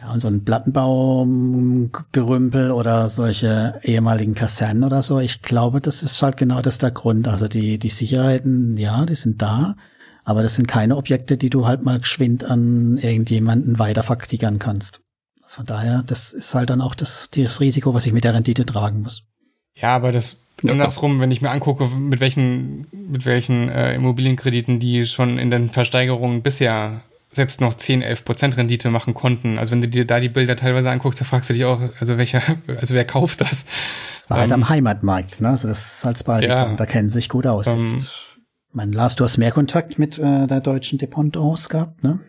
Ja, 0.00 0.12
und 0.12 0.20
so 0.20 0.28
ein 0.28 0.44
Plattenbaugerümpel 0.44 2.70
oder 2.70 3.08
solche 3.08 3.80
ehemaligen 3.82 4.34
Kasernen 4.34 4.84
oder 4.84 5.02
so, 5.02 5.18
ich 5.20 5.42
glaube, 5.42 5.80
das 5.80 6.02
ist 6.02 6.22
halt 6.22 6.36
genau 6.36 6.60
das 6.60 6.76
der 6.78 6.90
Grund. 6.90 7.28
Also 7.28 7.48
die, 7.48 7.78
die 7.78 7.88
Sicherheiten, 7.88 8.76
ja, 8.76 9.06
die 9.06 9.14
sind 9.14 9.40
da, 9.40 9.74
aber 10.24 10.42
das 10.42 10.56
sind 10.56 10.68
keine 10.68 10.96
Objekte, 10.96 11.38
die 11.38 11.50
du 11.50 11.66
halt 11.66 11.82
mal 11.82 12.00
geschwind 12.00 12.44
an 12.44 12.98
irgendjemanden 12.98 13.78
weiter 13.78 14.02
faktigern 14.02 14.58
kannst. 14.58 15.00
Also 15.42 15.56
von 15.56 15.66
daher, 15.66 16.02
das 16.06 16.32
ist 16.32 16.54
halt 16.54 16.70
dann 16.70 16.80
auch 16.80 16.94
das, 16.94 17.30
das 17.30 17.60
Risiko, 17.60 17.94
was 17.94 18.04
ich 18.04 18.12
mit 18.12 18.24
der 18.24 18.34
Rendite 18.34 18.66
tragen 18.66 19.02
muss. 19.02 19.22
Ja, 19.74 19.94
aber 19.94 20.12
das 20.12 20.38
ja, 20.62 20.72
andersrum, 20.72 21.20
wenn 21.20 21.30
ich 21.30 21.42
mir 21.42 21.50
angucke, 21.50 21.86
mit 21.86 22.20
welchen, 22.20 22.86
mit 22.90 23.26
welchen 23.26 23.68
äh, 23.68 23.94
Immobilienkrediten 23.94 24.78
die 24.78 25.06
schon 25.06 25.38
in 25.38 25.50
den 25.50 25.68
Versteigerungen 25.68 26.42
bisher 26.42 27.02
selbst 27.36 27.60
noch 27.60 27.74
10, 27.74 28.02
11 28.02 28.24
Prozent 28.24 28.56
Rendite 28.56 28.90
machen 28.90 29.14
konnten. 29.14 29.58
Also 29.58 29.72
wenn 29.72 29.82
du 29.82 29.88
dir 29.88 30.06
da 30.06 30.18
die 30.18 30.28
Bilder 30.28 30.56
teilweise 30.56 30.90
anguckst, 30.90 31.20
da 31.20 31.24
fragst 31.24 31.50
du 31.50 31.54
dich 31.54 31.64
auch, 31.64 31.80
also 32.00 32.18
welcher, 32.18 32.42
also 32.66 32.94
wer 32.94 33.04
kauft 33.04 33.42
das? 33.42 33.66
Das 34.16 34.30
war 34.30 34.38
halt 34.38 34.52
am 34.52 34.62
ähm, 34.62 34.68
Heimatmarkt, 34.68 35.40
ne? 35.40 35.50
Also 35.50 35.68
das 35.68 35.78
ist 35.78 36.00
Salzburg, 36.00 36.42
ja, 36.42 36.74
da 36.74 36.86
kennen 36.86 37.08
sie 37.08 37.14
sich 37.14 37.28
gut 37.28 37.46
aus. 37.46 37.66
Ähm, 37.68 38.04
mein 38.72 38.92
Lars, 38.92 39.14
du 39.14 39.24
hast 39.24 39.36
mehr 39.36 39.52
Kontakt 39.52 39.98
mit 39.98 40.18
äh, 40.18 40.46
der 40.46 40.60
deutschen 40.60 40.98
Dependancen 40.98 41.68
gehabt, 41.68 42.02
ne? 42.02 42.20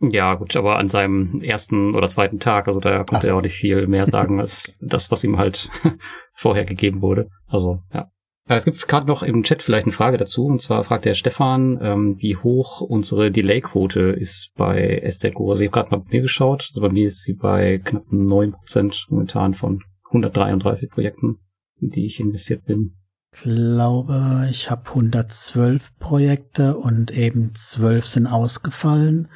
Ja, 0.00 0.34
gut, 0.34 0.54
aber 0.56 0.78
an 0.78 0.88
seinem 0.88 1.40
ersten 1.40 1.94
oder 1.94 2.08
zweiten 2.08 2.40
Tag, 2.40 2.68
also 2.68 2.80
da 2.80 3.04
konnte 3.04 3.16
Ach. 3.16 3.24
er 3.24 3.36
auch 3.36 3.42
nicht 3.42 3.56
viel 3.56 3.86
mehr 3.86 4.06
sagen 4.06 4.40
als 4.40 4.76
das, 4.80 5.10
was 5.10 5.24
ihm 5.24 5.38
halt 5.38 5.70
vorher 6.34 6.64
gegeben 6.64 7.00
wurde. 7.00 7.28
Also, 7.46 7.80
ja. 7.92 8.10
Es 8.46 8.66
gibt 8.66 8.86
gerade 8.88 9.06
noch 9.06 9.22
im 9.22 9.42
Chat 9.42 9.62
vielleicht 9.62 9.86
eine 9.86 9.92
Frage 9.92 10.18
dazu, 10.18 10.44
und 10.44 10.60
zwar 10.60 10.84
fragt 10.84 11.06
der 11.06 11.14
Stefan, 11.14 11.78
ähm, 11.80 12.16
wie 12.18 12.36
hoch 12.36 12.82
unsere 12.82 13.30
Delay-Quote 13.30 14.00
ist 14.00 14.50
bei 14.54 15.00
SDGO. 15.02 15.50
Also 15.50 15.62
ich 15.62 15.68
habe 15.68 15.80
gerade 15.80 15.90
mal 15.90 16.04
bei 16.04 16.16
mir 16.16 16.22
geschaut, 16.22 16.66
also 16.68 16.80
bei 16.82 16.90
mir 16.90 17.06
ist 17.06 17.22
sie 17.22 17.32
bei 17.32 17.78
knapp 17.78 18.04
9% 18.10 19.06
momentan 19.08 19.54
von 19.54 19.82
133 20.08 20.90
Projekten, 20.90 21.38
in 21.80 21.88
die 21.90 22.04
ich 22.04 22.20
investiert 22.20 22.66
bin. 22.66 22.96
Ich 23.32 23.40
glaube, 23.40 24.46
ich 24.50 24.70
habe 24.70 24.88
112 24.90 25.98
Projekte 25.98 26.76
und 26.76 27.10
eben 27.10 27.50
12 27.52 28.06
sind 28.06 28.26
ausgefallen. 28.26 29.28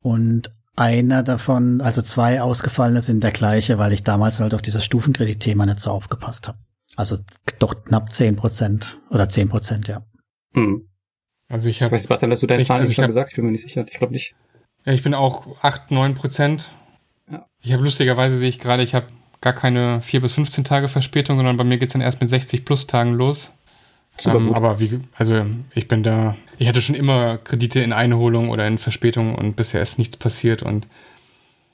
Und 0.00 0.50
einer 0.76 1.22
davon, 1.22 1.82
also 1.82 2.00
zwei 2.00 2.40
ausgefallene 2.40 3.02
sind 3.02 3.22
der 3.22 3.32
gleiche, 3.32 3.78
weil 3.78 3.92
ich 3.92 4.02
damals 4.02 4.40
halt 4.40 4.54
auf 4.54 4.62
dieses 4.62 4.84
Stufenkreditthema 4.84 5.66
nicht 5.66 5.78
so 5.78 5.90
aufgepasst 5.90 6.48
habe. 6.48 6.58
Also 6.96 7.18
doch 7.58 7.84
knapp 7.84 8.12
zehn 8.12 8.36
Prozent 8.36 8.98
oder 9.10 9.28
zehn 9.28 9.48
Prozent, 9.48 9.88
ja. 9.88 10.02
Hm. 10.54 10.88
Also 11.48 11.68
ich 11.68 11.82
habe. 11.82 11.96
Sebastian, 11.96 12.30
hast 12.30 12.42
du 12.42 12.46
deine 12.46 12.64
Zahlen 12.64 12.82
also 12.82 12.92
schon 12.92 13.04
hab, 13.04 13.08
gesagt? 13.08 13.30
Ich 13.30 13.36
bin 13.36 13.46
mir 13.46 13.52
nicht 13.52 13.62
sicher. 13.62 13.84
Ich 13.90 13.98
glaube 13.98 14.12
nicht. 14.12 14.34
Ja, 14.84 14.92
ich 14.92 15.02
bin 15.02 15.14
auch 15.14 15.62
acht, 15.62 15.90
neun 15.90 16.14
Prozent. 16.14 16.70
Ja. 17.30 17.46
Ich 17.60 17.72
habe 17.72 17.82
lustigerweise 17.82 18.38
sehe 18.38 18.48
ich 18.48 18.58
gerade, 18.58 18.82
ich 18.82 18.94
habe 18.94 19.06
gar 19.40 19.52
keine 19.52 20.02
vier 20.02 20.20
bis 20.20 20.34
15 20.34 20.64
Tage 20.64 20.88
Verspätung, 20.88 21.36
sondern 21.36 21.56
bei 21.56 21.64
mir 21.64 21.78
geht's 21.78 21.92
dann 21.92 22.02
erst 22.02 22.20
mit 22.20 22.30
60 22.30 22.64
plus 22.64 22.86
Tagen 22.86 23.14
los. 23.14 23.50
Ähm, 24.26 24.54
aber 24.54 24.80
wie, 24.80 25.00
also 25.14 25.46
ich 25.74 25.88
bin 25.88 26.02
da, 26.02 26.36
ich 26.58 26.68
hatte 26.68 26.82
schon 26.82 26.94
immer 26.94 27.38
Kredite 27.38 27.80
in 27.80 27.92
Einholung 27.92 28.50
oder 28.50 28.66
in 28.66 28.76
Verspätung 28.76 29.34
und 29.34 29.56
bisher 29.56 29.80
ist 29.80 29.98
nichts 29.98 30.16
passiert 30.16 30.62
und 30.62 30.86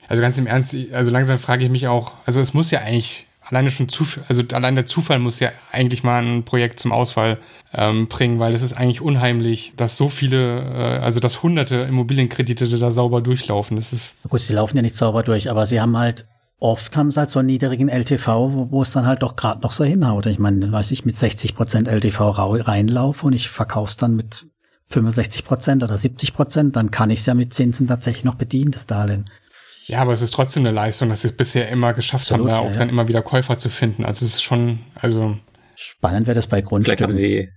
also 0.07 0.21
ganz 0.21 0.37
im 0.37 0.47
Ernst, 0.47 0.75
also 0.93 1.11
langsam 1.11 1.39
frage 1.39 1.65
ich 1.65 1.69
mich 1.69 1.87
auch, 1.87 2.13
also 2.25 2.39
es 2.39 2.53
muss 2.53 2.71
ja 2.71 2.79
eigentlich 2.79 3.26
alleine 3.49 3.71
schon 3.71 3.89
Zufall, 3.89 4.23
also 4.27 4.43
allein 4.53 4.75
der 4.75 4.85
Zufall 4.85 5.19
muss 5.19 5.39
ja 5.39 5.51
eigentlich 5.71 6.03
mal 6.03 6.23
ein 6.23 6.43
Projekt 6.43 6.79
zum 6.79 6.91
Ausfall 6.91 7.39
ähm, 7.73 8.07
bringen, 8.07 8.39
weil 8.39 8.53
es 8.53 8.61
ist 8.61 8.73
eigentlich 8.73 9.01
unheimlich, 9.01 9.73
dass 9.75 9.97
so 9.97 10.09
viele, 10.09 10.61
äh, 10.61 10.99
also 10.99 11.19
dass 11.19 11.43
hunderte 11.43 11.75
Immobilienkredite 11.75 12.67
da 12.67 12.91
sauber 12.91 13.21
durchlaufen. 13.21 13.77
Das 13.77 13.93
ist 13.93 14.15
gut, 14.27 14.41
sie 14.41 14.53
laufen 14.53 14.77
ja 14.77 14.81
nicht 14.81 14.95
sauber 14.95 15.23
durch, 15.23 15.49
aber 15.49 15.65
sie 15.65 15.79
haben 15.79 15.97
halt 15.97 16.25
oft 16.59 16.97
haben 16.97 17.11
sie 17.11 17.19
halt 17.19 17.29
so 17.29 17.39
einen 17.39 17.47
niedrigen 17.47 17.87
LTV, 17.87 18.27
wo, 18.27 18.71
wo 18.71 18.81
es 18.81 18.91
dann 18.91 19.05
halt 19.05 19.21
doch 19.21 19.35
gerade 19.35 19.61
noch 19.61 19.71
so 19.71 19.83
hinhaut. 19.83 20.25
Ich 20.25 20.39
meine, 20.39 20.71
weiß 20.71 20.91
ich, 20.91 21.05
mit 21.05 21.15
60 21.15 21.55
Prozent 21.55 21.87
LTV 21.87 22.19
reinlaufe 22.31 23.27
und 23.27 23.33
ich 23.33 23.49
verkaufe 23.49 23.89
es 23.89 23.95
dann 23.97 24.15
mit 24.15 24.47
65 24.87 25.45
Prozent 25.45 25.83
oder 25.83 25.97
70 25.97 26.33
Prozent, 26.33 26.75
dann 26.75 26.91
kann 26.91 27.09
ich 27.09 27.19
es 27.19 27.25
ja 27.25 27.33
mit 27.33 27.53
Zinsen 27.53 27.87
tatsächlich 27.87 28.23
noch 28.23 28.35
bedienen, 28.35 28.71
das 28.71 28.87
Darlehen. 28.87 29.29
Ja, 29.87 29.99
aber 29.99 30.11
es 30.11 30.21
ist 30.21 30.33
trotzdem 30.33 30.65
eine 30.65 30.73
Leistung, 30.73 31.09
dass 31.09 31.21
sie 31.21 31.27
es 31.27 31.37
bisher 31.37 31.69
immer 31.69 31.93
geschafft 31.93 32.31
Absolut, 32.31 32.51
haben, 32.51 32.63
da 32.63 32.69
auch 32.69 32.71
ja. 32.71 32.77
dann 32.77 32.89
immer 32.89 33.07
wieder 33.07 33.21
Käufer 33.21 33.57
zu 33.57 33.69
finden. 33.69 34.05
Also 34.05 34.25
es 34.25 34.35
ist 34.35 34.43
schon, 34.43 34.79
also. 34.95 35.37
Spannend 35.75 36.27
wäre 36.27 36.35
das 36.35 36.47
bei 36.47 36.61
Grundstücken. 36.61 36.97
Vielleicht 36.97 37.03
haben 37.03 37.17
sie, 37.17 37.35
ja, 37.43 37.47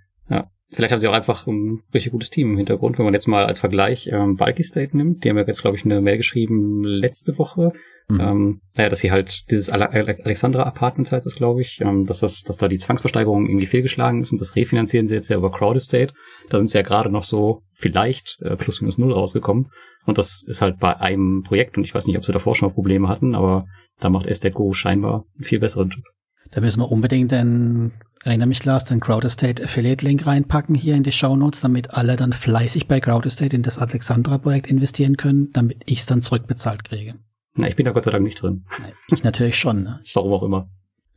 vielleicht 0.73 0.93
haben 0.93 1.01
sie 1.01 1.09
auch 1.09 1.12
einfach 1.12 1.47
ein 1.47 1.83
richtig 1.95 2.12
gutes 2.12 2.31
Team 2.31 2.53
im 2.53 2.57
Hintergrund. 2.57 2.99
Wenn 2.99 3.05
man 3.05 3.14
jetzt 3.14 3.29
mal 3.29 3.45
als 3.45 3.59
Vergleich 3.59 4.09
ähm, 4.12 4.37
Bulky 4.37 4.62
State 4.62 4.97
nimmt, 4.97 5.25
die 5.25 5.31
haben 5.31 5.39
ja 5.39 5.45
jetzt, 5.47 5.62
glaube 5.62 5.77
ich, 5.77 5.85
eine 5.85 6.01
Mail 6.01 6.16
geschrieben 6.16 6.85
letzte 6.85 7.39
Woche, 7.39 7.73
Mhm. 8.11 8.21
Ähm, 8.21 8.61
naja, 8.77 8.89
dass 8.89 9.01
sie 9.01 9.11
halt 9.11 9.51
dieses 9.51 9.71
Alexandra 9.71 10.64
Apartments 10.64 11.12
heißt 11.12 11.27
es, 11.27 11.37
glaube 11.37 11.62
ich, 11.62 11.81
ähm, 11.81 12.05
dass 12.05 12.21
das, 12.21 12.43
dass 12.43 12.57
da 12.57 12.68
die 12.68 12.79
Zwangsversteigerung 12.79 13.47
irgendwie 13.47 13.66
fehlgeschlagen 13.66 14.21
ist 14.21 14.33
und 14.33 14.41
das 14.41 14.57
refinanzieren 14.57 15.07
sie 15.07 15.14
jetzt 15.14 15.29
ja 15.29 15.37
über 15.37 15.51
Crowd 15.51 15.77
Estate. 15.77 16.12
Da 16.49 16.59
sind 16.59 16.68
sie 16.68 16.79
ja 16.79 16.83
gerade 16.83 17.11
noch 17.11 17.23
so 17.23 17.62
vielleicht 17.73 18.39
äh, 18.43 18.57
plus 18.57 18.81
minus 18.81 18.99
null 18.99 19.12
rausgekommen. 19.12 19.71
Und 20.07 20.18
das 20.18 20.43
ist 20.47 20.62
halt 20.62 20.79
bei 20.79 20.99
einem 20.99 21.43
Projekt 21.43 21.77
und 21.77 21.85
ich 21.85 21.95
weiß 21.95 22.07
nicht, 22.07 22.16
ob 22.16 22.25
sie 22.25 22.33
davor 22.33 22.55
schon 22.55 22.68
mal 22.68 22.75
Probleme 22.75 23.09
hatten, 23.09 23.35
aber 23.35 23.66
da 24.01 24.09
macht 24.09 24.27
Estate 24.27 24.55
Go 24.55 24.73
scheinbar 24.73 25.25
einen 25.37 25.45
viel 25.45 25.61
besseren 25.61 25.91
Typ. 25.91 26.05
Da 26.53 26.61
müssen 26.61 26.81
wir 26.81 26.91
unbedingt 26.91 27.31
den, 27.31 27.93
erinnere 28.25 28.49
mich 28.49 28.65
Lars, 28.65 28.85
den 28.85 29.01
Crowd 29.01 29.27
Estate 29.27 29.63
Affiliate 29.63 30.05
Link 30.05 30.27
reinpacken 30.27 30.75
hier 30.75 30.97
in 30.97 31.05
die 31.05 31.13
Show 31.13 31.37
Notes, 31.37 31.61
damit 31.61 31.91
alle 31.91 32.17
dann 32.17 32.33
fleißig 32.33 32.89
bei 32.89 33.01
Crowd 33.01 33.27
Estate 33.27 33.55
in 33.55 33.63
das 33.63 33.79
Alexandra 33.79 34.39
Projekt 34.39 34.67
investieren 34.67 35.17
können, 35.17 35.51
damit 35.53 35.83
ich 35.87 36.01
es 36.01 36.07
dann 36.07 36.23
zurückbezahlt 36.23 36.85
kriege. 36.85 37.15
Na, 37.55 37.69
ich 37.69 37.77
bin 37.77 37.85
da 37.85 37.93
Gott 37.93 38.05
sei 38.05 38.11
Dank 38.11 38.25
nicht 38.25 38.43
drin. 38.43 38.65
Ich 39.09 39.23
natürlich 39.23 39.57
schon. 39.57 39.83
Ne? 39.83 40.01
Warum 40.15 40.33
auch 40.33 40.43
immer. 40.43 40.69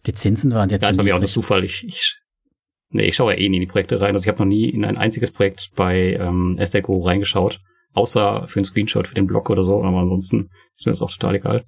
Die 0.06 0.14
Zinsen 0.14 0.52
waren 0.52 0.70
jetzt. 0.70 0.84
Ja, 0.84 0.90
ist 0.90 0.98
bei 0.98 1.04
mir 1.04 1.16
auch 1.16 1.20
nicht 1.20 1.34
Zufall. 1.34 1.64
Ich, 1.64 1.86
ich, 1.88 2.18
nee, 2.90 3.06
ich 3.06 3.16
schaue 3.16 3.34
ja 3.34 3.40
eh 3.40 3.50
nie 3.50 3.58
in 3.58 3.62
die 3.62 3.68
Projekte 3.68 4.02
rein. 4.02 4.14
Also 4.14 4.26
ich 4.26 4.28
habe 4.28 4.40
noch 4.40 4.50
nie 4.50 4.70
in 4.70 4.84
ein 4.86 4.98
einziges 4.98 5.32
Projekt 5.32 5.72
bei 5.76 6.14
ähm, 6.14 6.58
SDGO 6.60 7.04
reingeschaut. 7.04 7.60
Außer 7.94 8.48
für 8.48 8.58
einen 8.58 8.66
Screenshot 8.66 9.08
für 9.08 9.16
den 9.16 9.28
Blog 9.28 9.50
oder 9.50 9.64
so. 9.64 9.84
Aber 9.84 9.98
ansonsten 9.98 10.50
ist 10.76 10.86
mir 10.86 10.92
das 10.92 11.02
auch 11.02 11.12
total 11.12 11.36
egal. 11.36 11.66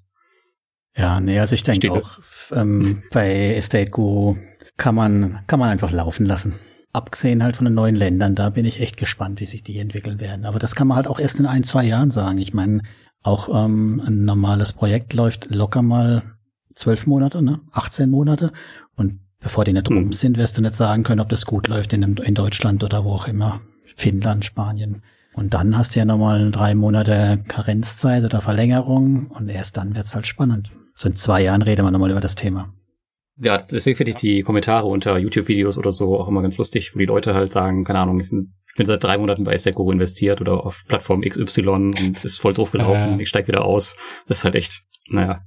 Ja, 0.97 1.19
nee, 1.19 1.39
also 1.39 1.55
ich 1.55 1.63
denke 1.63 1.91
auch, 1.91 2.19
ähm, 2.53 3.03
bei 3.11 3.55
Estate 3.55 3.91
Guru 3.91 4.37
kann 4.77 4.95
man, 4.95 5.39
kann 5.47 5.59
man 5.59 5.69
einfach 5.69 5.91
laufen 5.91 6.25
lassen. 6.25 6.53
Abgesehen 6.93 7.43
halt 7.43 7.57
von 7.57 7.65
den 7.65 7.73
neuen 7.73 7.95
Ländern, 7.95 8.35
da 8.35 8.49
bin 8.49 8.65
ich 8.65 8.79
echt 8.79 8.95
gespannt, 8.95 9.41
wie 9.41 9.45
sich 9.45 9.63
die 9.63 9.77
entwickeln 9.79 10.21
werden. 10.21 10.45
Aber 10.45 10.59
das 10.59 10.75
kann 10.75 10.87
man 10.87 10.95
halt 10.95 11.07
auch 11.07 11.19
erst 11.19 11.39
in 11.39 11.45
ein, 11.45 11.65
zwei 11.65 11.83
Jahren 11.83 12.11
sagen. 12.11 12.37
Ich 12.37 12.53
meine, 12.53 12.81
auch 13.21 13.49
ähm, 13.49 14.01
ein 14.05 14.23
normales 14.23 14.71
Projekt 14.71 15.13
läuft 15.13 15.53
locker 15.53 15.81
mal 15.81 16.23
zwölf 16.75 17.05
Monate, 17.07 17.41
ne? 17.41 17.59
18 17.71 18.09
Monate. 18.09 18.53
Und 18.95 19.19
bevor 19.39 19.65
die 19.65 19.73
nicht 19.73 19.89
rum 19.89 20.05
mhm. 20.05 20.13
sind, 20.13 20.37
wirst 20.37 20.57
du 20.57 20.61
nicht 20.61 20.75
sagen 20.75 21.03
können, 21.03 21.19
ob 21.19 21.29
das 21.29 21.45
gut 21.45 21.67
läuft 21.67 21.91
in, 21.91 22.03
in 22.03 22.35
Deutschland 22.35 22.83
oder 22.83 23.03
wo 23.03 23.11
auch 23.11 23.27
immer. 23.27 23.61
Finnland, 23.95 24.45
Spanien. 24.45 25.01
Und 25.33 25.53
dann 25.53 25.77
hast 25.77 25.95
du 25.95 25.99
ja 25.99 26.05
nochmal 26.05 26.49
drei 26.51 26.75
Monate 26.75 27.43
Karenzzeit 27.47 28.23
oder 28.23 28.39
Verlängerung 28.39 29.27
und 29.27 29.49
erst 29.49 29.75
dann 29.75 29.95
wird's 29.95 30.15
halt 30.15 30.27
spannend. 30.27 30.71
So 30.95 31.09
in 31.09 31.15
zwei 31.15 31.43
Jahren 31.43 31.61
reden 31.61 31.85
wir 31.85 31.91
nochmal 31.91 32.11
über 32.11 32.21
das 32.21 32.35
Thema. 32.35 32.73
Ja, 33.37 33.57
deswegen 33.57 33.97
finde 33.97 34.11
ich 34.11 34.17
die 34.17 34.43
Kommentare 34.43 34.87
unter 34.87 35.17
YouTube-Videos 35.17 35.77
oder 35.77 35.91
so 35.91 36.17
auch 36.17 36.29
immer 36.29 36.41
ganz 36.41 36.57
lustig, 36.57 36.95
wo 36.95 36.99
die 36.99 37.05
Leute 37.05 37.33
halt 37.33 37.51
sagen, 37.51 37.83
keine 37.83 37.99
Ahnung, 37.99 38.21
ich 38.21 38.29
bin 38.29 38.85
seit 38.85 39.03
drei 39.03 39.17
Monaten 39.17 39.43
bei 39.43 39.57
Sekuro 39.57 39.91
investiert 39.91 40.39
oder 40.39 40.65
auf 40.65 40.85
Plattform 40.87 41.21
XY 41.21 41.67
und 41.67 42.23
ist 42.23 42.39
voll 42.39 42.53
doof 42.53 42.71
gelaufen, 42.71 43.19
äh. 43.19 43.21
ich 43.23 43.27
steig 43.27 43.47
wieder 43.47 43.65
aus. 43.65 43.97
Das 44.27 44.37
ist 44.37 44.43
halt 44.45 44.55
echt, 44.55 44.83
naja. 45.09 45.41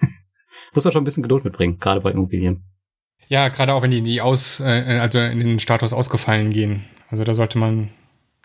Muss 0.74 0.84
man 0.84 0.92
schon 0.92 1.02
ein 1.02 1.04
bisschen 1.04 1.22
Geduld 1.22 1.44
mitbringen, 1.44 1.78
gerade 1.78 2.00
bei 2.00 2.10
Immobilien. 2.10 2.64
Ja, 3.28 3.48
gerade 3.48 3.74
auch 3.74 3.82
wenn 3.82 3.90
die, 3.90 4.02
die 4.02 4.20
aus, 4.20 4.58
äh, 4.58 4.98
also 5.00 5.18
in 5.18 5.38
den 5.38 5.60
Status 5.60 5.92
ausgefallen 5.92 6.52
gehen. 6.52 6.84
Also 7.08 7.24
da 7.24 7.34
sollte 7.34 7.58
man, 7.58 7.90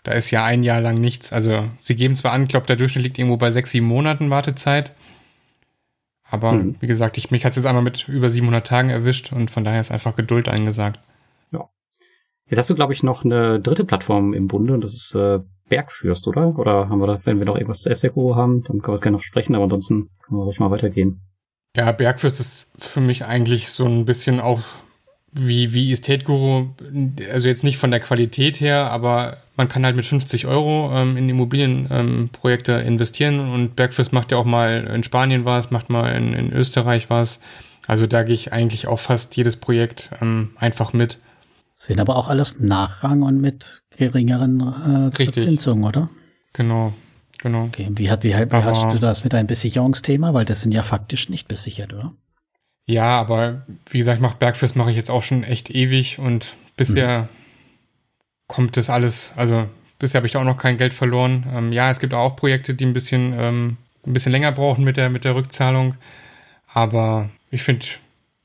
da 0.04 0.12
ist 0.12 0.30
ja 0.30 0.44
ein 0.44 0.62
Jahr 0.62 0.80
lang 0.80 1.00
nichts. 1.00 1.32
Also 1.32 1.68
sie 1.80 1.96
geben 1.96 2.14
zwar 2.14 2.32
an, 2.32 2.44
ich 2.44 2.48
glaube, 2.48 2.66
der 2.66 2.76
Durchschnitt 2.76 3.04
liegt 3.04 3.18
irgendwo 3.18 3.38
bei 3.38 3.50
sechs, 3.50 3.70
sieben 3.70 3.86
Monaten 3.86 4.30
Wartezeit. 4.30 4.92
Aber 6.34 6.52
mhm. 6.52 6.76
wie 6.80 6.86
gesagt, 6.86 7.16
ich, 7.16 7.30
mich 7.30 7.44
hat 7.44 7.50
es 7.50 7.56
jetzt 7.56 7.66
einmal 7.66 7.82
mit 7.82 8.08
über 8.08 8.28
700 8.28 8.66
Tagen 8.66 8.90
erwischt 8.90 9.32
und 9.32 9.50
von 9.50 9.64
daher 9.64 9.80
ist 9.80 9.90
einfach 9.90 10.16
Geduld 10.16 10.48
eingesagt. 10.48 11.00
Jetzt 12.46 12.58
hast 12.58 12.70
du, 12.70 12.74
glaube 12.74 12.92
ich, 12.92 13.02
noch 13.02 13.24
eine 13.24 13.58
dritte 13.58 13.84
Plattform 13.84 14.34
im 14.34 14.48
Bunde 14.48 14.74
und 14.74 14.82
das 14.82 14.94
ist 14.94 15.14
äh, 15.14 15.40
Bergfürst, 15.68 16.28
oder? 16.28 16.58
Oder 16.58 16.88
haben 16.88 17.00
wir 17.00 17.06
da, 17.06 17.20
wenn 17.24 17.38
wir 17.38 17.46
noch 17.46 17.56
irgendwas 17.56 17.80
zu 17.80 17.94
SECO 17.94 18.36
haben, 18.36 18.62
dann 18.64 18.80
können 18.80 18.92
wir 18.92 18.94
es 18.94 19.00
gerne 19.00 19.16
noch 19.16 19.22
sprechen, 19.24 19.54
aber 19.54 19.64
ansonsten 19.64 20.10
können 20.22 20.38
wir 20.38 20.44
ruhig 20.44 20.60
mal 20.60 20.70
weitergehen. 20.70 21.22
Ja, 21.76 21.90
Bergfürst 21.92 22.40
ist 22.40 22.70
für 22.78 23.00
mich 23.00 23.24
eigentlich 23.24 23.70
so 23.70 23.86
ein 23.86 24.04
bisschen 24.04 24.40
auch 24.40 24.60
wie, 25.34 25.74
wie 25.74 25.92
Estate 25.92 26.24
Guru, 26.24 26.68
also 27.32 27.48
jetzt 27.48 27.64
nicht 27.64 27.78
von 27.78 27.90
der 27.90 28.00
Qualität 28.00 28.60
her, 28.60 28.90
aber 28.90 29.38
man 29.56 29.68
kann 29.68 29.84
halt 29.84 29.96
mit 29.96 30.06
50 30.06 30.46
Euro 30.46 30.92
ähm, 30.94 31.16
in 31.16 31.28
Immobilienprojekte 31.28 32.72
ähm, 32.72 32.86
investieren 32.86 33.40
und 33.52 33.76
Bergfürst 33.76 34.12
macht 34.12 34.30
ja 34.30 34.38
auch 34.38 34.44
mal 34.44 34.88
in 34.94 35.02
Spanien 35.02 35.44
was, 35.44 35.70
macht 35.70 35.90
mal 35.90 36.10
in, 36.10 36.32
in 36.32 36.52
Österreich 36.52 37.10
was 37.10 37.40
Also 37.86 38.06
da 38.06 38.22
gehe 38.22 38.34
ich 38.34 38.52
eigentlich 38.52 38.86
auch 38.86 39.00
fast 39.00 39.36
jedes 39.36 39.56
Projekt 39.56 40.10
ähm, 40.20 40.52
einfach 40.56 40.92
mit. 40.92 41.18
Sind 41.74 42.00
aber 42.00 42.16
auch 42.16 42.28
alles 42.28 42.60
Nachrang 42.60 43.22
und 43.22 43.40
mit 43.40 43.82
geringeren 43.96 45.10
äh, 45.12 45.16
Verzinsungen, 45.16 45.84
oder? 45.84 46.10
Genau, 46.52 46.92
genau. 47.38 47.64
Okay. 47.64 47.88
Wie, 47.90 48.08
hat, 48.08 48.22
wie, 48.22 48.32
wie 48.32 48.56
hast 48.56 48.92
du 48.92 48.98
das 48.98 49.24
mit 49.24 49.32
deinem 49.32 49.48
Besicherungsthema? 49.48 50.32
Weil 50.32 50.44
das 50.44 50.60
sind 50.60 50.72
ja 50.72 50.84
faktisch 50.84 51.28
nicht 51.28 51.48
besichert, 51.48 51.92
oder? 51.92 52.12
Ja, 52.86 53.18
aber 53.18 53.62
wie 53.88 53.98
gesagt, 53.98 54.20
mach 54.20 54.34
Bergfest 54.34 54.76
mache 54.76 54.90
ich 54.90 54.96
jetzt 54.96 55.10
auch 55.10 55.22
schon 55.22 55.42
echt 55.42 55.70
ewig 55.70 56.18
und 56.18 56.54
bisher 56.76 57.22
mhm. 57.22 57.28
kommt 58.46 58.76
das 58.76 58.90
alles, 58.90 59.32
also 59.36 59.66
bisher 59.98 60.18
habe 60.18 60.26
ich 60.26 60.32
da 60.32 60.40
auch 60.40 60.44
noch 60.44 60.58
kein 60.58 60.76
Geld 60.76 60.92
verloren. 60.92 61.46
Ähm, 61.54 61.72
ja, 61.72 61.90
es 61.90 62.00
gibt 62.00 62.12
auch 62.14 62.36
Projekte, 62.36 62.74
die 62.74 62.84
ein 62.84 62.92
bisschen, 62.92 63.34
ähm, 63.38 63.76
ein 64.06 64.12
bisschen 64.12 64.32
länger 64.32 64.52
brauchen 64.52 64.84
mit 64.84 64.96
der, 64.96 65.08
mit 65.08 65.24
der 65.24 65.34
Rückzahlung. 65.34 65.94
Aber 66.72 67.30
ich 67.50 67.62
finde, 67.62 67.86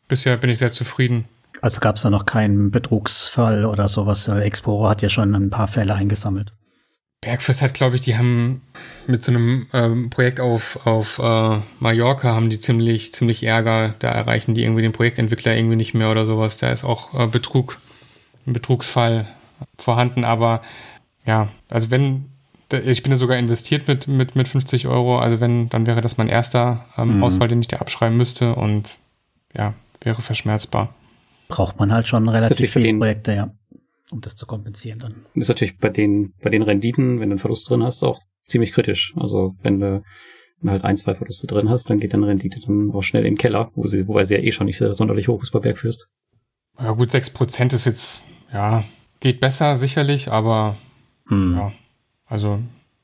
bisher 0.07 0.37
bin 0.37 0.49
ich 0.49 0.59
sehr 0.59 0.71
zufrieden. 0.71 1.25
Also 1.61 1.81
gab 1.81 1.97
es 1.97 2.03
da 2.03 2.09
noch 2.09 2.25
keinen 2.25 2.71
Betrugsfall 2.71 3.65
oder 3.65 3.89
sowas? 3.89 4.27
Explorer 4.27 4.89
hat 4.89 5.01
ja 5.01 5.09
schon 5.09 5.35
ein 5.35 5.49
paar 5.49 5.67
Fälle 5.67 5.93
eingesammelt. 5.93 6.53
Bergfest 7.21 7.61
hat, 7.61 7.73
glaube 7.73 7.97
ich, 7.97 8.01
die 8.01 8.17
haben 8.17 8.61
mit 9.05 9.23
so 9.23 9.31
einem 9.31 9.67
ähm, 9.73 10.09
Projekt 10.09 10.39
auf, 10.39 10.85
auf 10.87 11.19
äh, 11.19 11.57
Mallorca 11.79 12.33
haben 12.33 12.49
die 12.49 12.59
ziemlich, 12.59 13.11
ziemlich 13.11 13.43
Ärger. 13.43 13.93
Da 13.99 14.09
erreichen 14.09 14.53
die 14.53 14.63
irgendwie 14.63 14.83
den 14.83 14.93
Projektentwickler 14.93 15.55
irgendwie 15.55 15.75
nicht 15.75 15.93
mehr 15.93 16.11
oder 16.11 16.25
sowas. 16.25 16.57
Da 16.57 16.71
ist 16.71 16.85
auch 16.85 17.13
äh, 17.13 17.27
Betrug, 17.27 17.77
ein 18.47 18.53
Betrugsfall 18.53 19.27
vorhanden. 19.77 20.23
Aber 20.23 20.61
ja, 21.25 21.49
also 21.67 21.91
wenn, 21.91 22.25
ich 22.71 23.03
bin 23.03 23.11
ja 23.11 23.17
sogar 23.17 23.37
investiert 23.37 23.89
mit, 23.89 24.07
mit, 24.07 24.37
mit 24.37 24.47
50 24.47 24.87
Euro. 24.87 25.19
Also 25.19 25.41
wenn, 25.41 25.67
dann 25.67 25.87
wäre 25.87 25.99
das 25.99 26.17
mein 26.17 26.29
erster 26.29 26.85
ähm, 26.97 27.17
mhm. 27.17 27.23
Ausfall, 27.23 27.49
den 27.49 27.59
ich 27.59 27.67
da 27.67 27.77
abschreiben 27.77 28.15
müsste 28.15 28.55
und 28.55 28.97
ja, 29.53 29.73
wäre 30.01 30.21
verschmerzbar. 30.21 30.95
Braucht 31.49 31.79
man 31.79 31.91
halt 31.91 32.07
schon 32.07 32.29
relativ 32.29 32.71
viele 32.71 32.97
Projekte, 32.97 33.33
ja 33.33 33.51
um 34.11 34.21
das 34.21 34.35
zu 34.35 34.45
kompensieren 34.45 34.99
dann. 34.99 35.25
Das 35.35 35.43
ist 35.43 35.49
natürlich 35.49 35.77
bei 35.77 35.89
den, 35.89 36.33
bei 36.41 36.49
den 36.49 36.61
Renditen, 36.61 37.19
wenn 37.19 37.29
du 37.29 37.33
einen 37.33 37.39
Verlust 37.39 37.69
drin 37.69 37.83
hast, 37.83 38.03
auch 38.03 38.21
ziemlich 38.43 38.71
kritisch. 38.71 39.13
Also 39.17 39.55
wenn 39.61 39.79
du 39.79 40.03
halt 40.65 40.83
ein, 40.83 40.97
zwei 40.97 41.15
Verluste 41.15 41.47
drin 41.47 41.69
hast, 41.69 41.89
dann 41.89 41.99
geht 41.99 42.13
deine 42.13 42.27
Rendite 42.27 42.59
dann 42.59 42.91
auch 42.91 43.01
schnell 43.01 43.25
in 43.25 43.33
den 43.35 43.37
Keller, 43.37 43.71
wo 43.75 43.87
sie, 43.87 44.07
wobei 44.07 44.23
sie 44.23 44.35
ja 44.35 44.41
eh 44.41 44.51
schon 44.51 44.65
nicht 44.65 44.77
sonderlich 44.77 45.27
hoch 45.27 45.41
ist 45.41 45.51
bei 45.51 45.59
Bergfürst. 45.59 46.07
Ja 46.79 46.91
gut, 46.91 47.11
sechs 47.11 47.29
Prozent 47.29 47.73
ist 47.73 47.85
jetzt, 47.85 48.23
ja, 48.53 48.83
geht 49.19 49.39
besser 49.39 49.77
sicherlich, 49.77 50.31
aber 50.31 50.75
hm. 51.27 51.55
ja, 51.55 51.71
also 52.25 52.59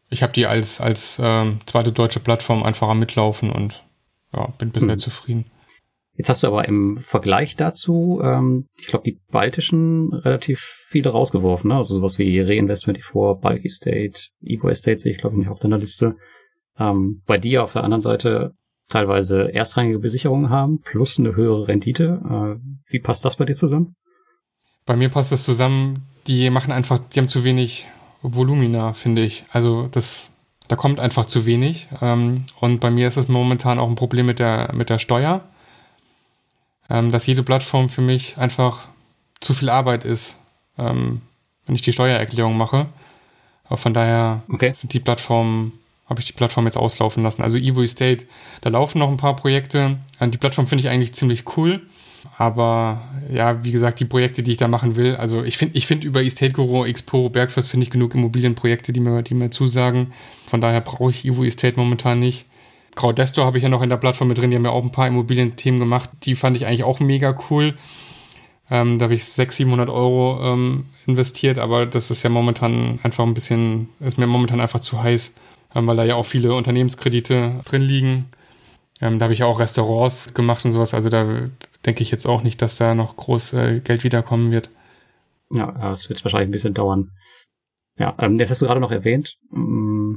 ich 0.09 0.23
habe 0.23 0.33
die 0.33 0.45
als, 0.45 0.79
als 0.79 1.17
ähm, 1.21 1.59
zweite 1.65 1.91
deutsche 1.91 2.19
Plattform 2.19 2.63
einfach 2.63 2.87
am 2.87 2.99
Mitlaufen 2.99 3.51
und 3.51 3.83
ja, 4.33 4.47
bin 4.57 4.71
bisher 4.71 4.91
hm. 4.91 4.99
zufrieden. 4.99 5.45
Jetzt 6.17 6.29
hast 6.29 6.43
du 6.43 6.47
aber 6.47 6.65
im 6.67 6.97
Vergleich 6.97 7.55
dazu, 7.57 8.21
ähm, 8.23 8.67
ich 8.79 8.87
glaube, 8.87 9.03
die 9.03 9.19
baltischen 9.31 10.13
relativ 10.13 10.59
viele 10.87 11.09
rausgeworfen, 11.09 11.69
ne? 11.69 11.75
Also 11.75 11.95
sowas 11.95 12.17
wie 12.17 12.39
Reinvestment 12.39 13.03
vor, 13.03 13.39
Bulk 13.39 13.65
Estate, 13.65 14.13
Evo 14.41 14.69
Estate 14.69 14.99
sehe 14.99 15.11
ich, 15.11 15.17
glaube 15.17 15.35
ich, 15.35 15.39
nicht 15.39 15.49
auf 15.49 15.59
deiner 15.59 15.77
Liste. 15.77 16.15
Ähm, 16.79 17.21
bei 17.25 17.37
dir 17.37 17.63
auf 17.63 17.73
der 17.73 17.83
anderen 17.83 18.01
Seite 18.01 18.53
teilweise 18.87 19.53
erstrangige 19.53 19.99
Besicherungen 19.99 20.49
haben, 20.49 20.79
plus 20.79 21.19
eine 21.19 21.35
höhere 21.35 21.67
Rendite. 21.67 22.21
Äh, 22.23 22.91
wie 22.91 22.99
passt 22.99 23.25
das 23.25 23.35
bei 23.35 23.45
dir 23.45 23.55
zusammen? 23.55 23.95
Bei 24.85 24.95
mir 24.95 25.09
passt 25.09 25.31
das 25.31 25.43
zusammen, 25.43 26.05
die 26.27 26.49
machen 26.49 26.71
einfach, 26.71 26.99
die 26.99 27.19
haben 27.19 27.27
zu 27.27 27.43
wenig 27.43 27.87
Volumina, 28.21 28.93
finde 28.93 29.23
ich. 29.23 29.43
Also 29.49 29.87
das, 29.91 30.29
da 30.67 30.75
kommt 30.75 30.99
einfach 30.99 31.25
zu 31.25 31.45
wenig. 31.45 31.89
Ähm, 32.01 32.45
und 32.61 32.79
bei 32.79 32.89
mir 32.89 33.07
ist 33.07 33.17
es 33.17 33.27
momentan 33.27 33.79
auch 33.79 33.89
ein 33.89 33.95
Problem 33.95 34.27
mit 34.27 34.39
der, 34.39 34.71
mit 34.73 34.89
der 34.89 34.99
Steuer 34.99 35.43
ähm, 36.89 37.11
dass 37.11 37.27
jede 37.27 37.43
Plattform 37.43 37.89
für 37.89 38.01
mich 38.01 38.37
einfach 38.37 38.87
zu 39.39 39.53
viel 39.53 39.69
Arbeit 39.69 40.05
ist, 40.05 40.39
ähm, 40.77 41.21
wenn 41.65 41.75
ich 41.75 41.81
die 41.81 41.93
Steuererklärung 41.93 42.57
mache. 42.57 42.87
Aber 43.65 43.77
von 43.77 43.93
daher 43.93 44.43
okay. 44.49 44.73
sind 44.73 44.93
die 44.93 44.99
Plattformen, 44.99 45.73
habe 46.07 46.19
ich 46.19 46.27
die 46.27 46.33
Plattform 46.33 46.65
jetzt 46.65 46.77
auslaufen 46.77 47.23
lassen. 47.23 47.41
Also 47.41 47.57
Evo 47.57 47.81
Estate, 47.81 48.25
da 48.61 48.69
laufen 48.69 48.99
noch 48.99 49.09
ein 49.09 49.17
paar 49.17 49.35
Projekte. 49.35 49.97
Ähm, 50.19 50.31
die 50.31 50.37
Plattform 50.37 50.67
finde 50.67 50.83
ich 50.83 50.89
eigentlich 50.89 51.13
ziemlich 51.13 51.57
cool. 51.57 51.81
Aber 52.37 53.01
ja, 53.29 53.63
wie 53.63 53.71
gesagt, 53.71 53.99
die 53.99 54.05
Projekte, 54.05 54.43
die 54.43 54.51
ich 54.51 54.57
da 54.57 54.67
machen 54.67 54.95
will, 54.95 55.15
also 55.15 55.43
ich 55.43 55.57
finde 55.57 55.77
ich 55.77 55.85
finde 55.85 56.07
über 56.07 56.23
Estate 56.23 56.53
Guru, 56.53 56.83
Exporo, 56.83 57.29
Bergfest 57.29 57.69
finde 57.69 57.85
ich 57.85 57.91
genug 57.91 58.15
Immobilienprojekte, 58.15 58.93
die 58.93 58.99
mir, 58.99 59.21
die 59.21 59.35
mir 59.35 59.51
zusagen. 59.51 60.11
Von 60.47 60.59
daher 60.59 60.81
brauche 60.81 61.11
ich 61.11 61.25
Evo 61.25 61.43
Estate 61.43 61.77
momentan 61.77 62.19
nicht. 62.19 62.47
Crowdesto 62.95 63.43
habe 63.43 63.57
ich 63.57 63.63
ja 63.63 63.69
noch 63.69 63.81
in 63.81 63.89
der 63.89 63.97
Plattform 63.97 64.29
mit 64.29 64.37
drin, 64.37 64.49
die 64.49 64.55
haben 64.55 64.65
ja 64.65 64.71
auch 64.71 64.83
ein 64.83 64.91
paar 64.91 65.07
Immobilienthemen 65.07 65.79
gemacht. 65.79 66.09
Die 66.23 66.35
fand 66.35 66.57
ich 66.57 66.65
eigentlich 66.65 66.83
auch 66.83 66.99
mega 66.99 67.35
cool. 67.49 67.75
Ähm, 68.69 68.97
da 68.97 69.03
habe 69.03 69.13
ich 69.13 69.25
600, 69.25 69.53
700 69.53 69.89
Euro 69.89 70.39
ähm, 70.41 70.85
investiert, 71.05 71.59
aber 71.59 71.85
das 71.85 72.09
ist 72.09 72.23
ja 72.23 72.29
momentan 72.29 72.99
einfach 73.03 73.23
ein 73.23 73.33
bisschen, 73.35 73.89
ist 73.99 74.17
mir 74.17 74.25
momentan 74.25 74.59
einfach 74.59 74.79
zu 74.79 75.01
heiß, 75.03 75.33
ähm, 75.75 75.85
weil 75.85 75.95
da 75.95 76.03
ja 76.03 76.15
auch 76.15 76.25
viele 76.25 76.53
Unternehmenskredite 76.55 77.61
drin 77.65 77.83
liegen. 77.83 78.25
Ähm, 79.01 79.19
da 79.19 79.25
habe 79.25 79.33
ich 79.33 79.39
ja 79.39 79.45
auch 79.45 79.59
Restaurants 79.59 80.33
gemacht 80.33 80.65
und 80.65 80.71
sowas, 80.71 80.93
also 80.93 81.09
da 81.09 81.49
denke 81.85 82.01
ich 82.01 82.09
jetzt 82.09 82.25
auch 82.25 82.41
nicht, 82.41 82.61
dass 82.61 82.77
da 82.77 82.95
noch 82.95 83.15
groß 83.17 83.53
äh, 83.53 83.81
Geld 83.81 84.03
wiederkommen 84.03 84.51
wird. 84.51 84.71
Ja, 85.51 85.91
es 85.91 86.09
wird 86.09 86.23
wahrscheinlich 86.23 86.49
ein 86.49 86.51
bisschen 86.51 86.73
dauern. 86.73 87.11
Ja, 87.97 88.15
ähm, 88.19 88.39
jetzt 88.39 88.49
hast 88.49 88.61
du 88.61 88.65
gerade 88.65 88.79
noch 88.79 88.91
erwähnt, 88.91 89.37
mm, 89.51 90.15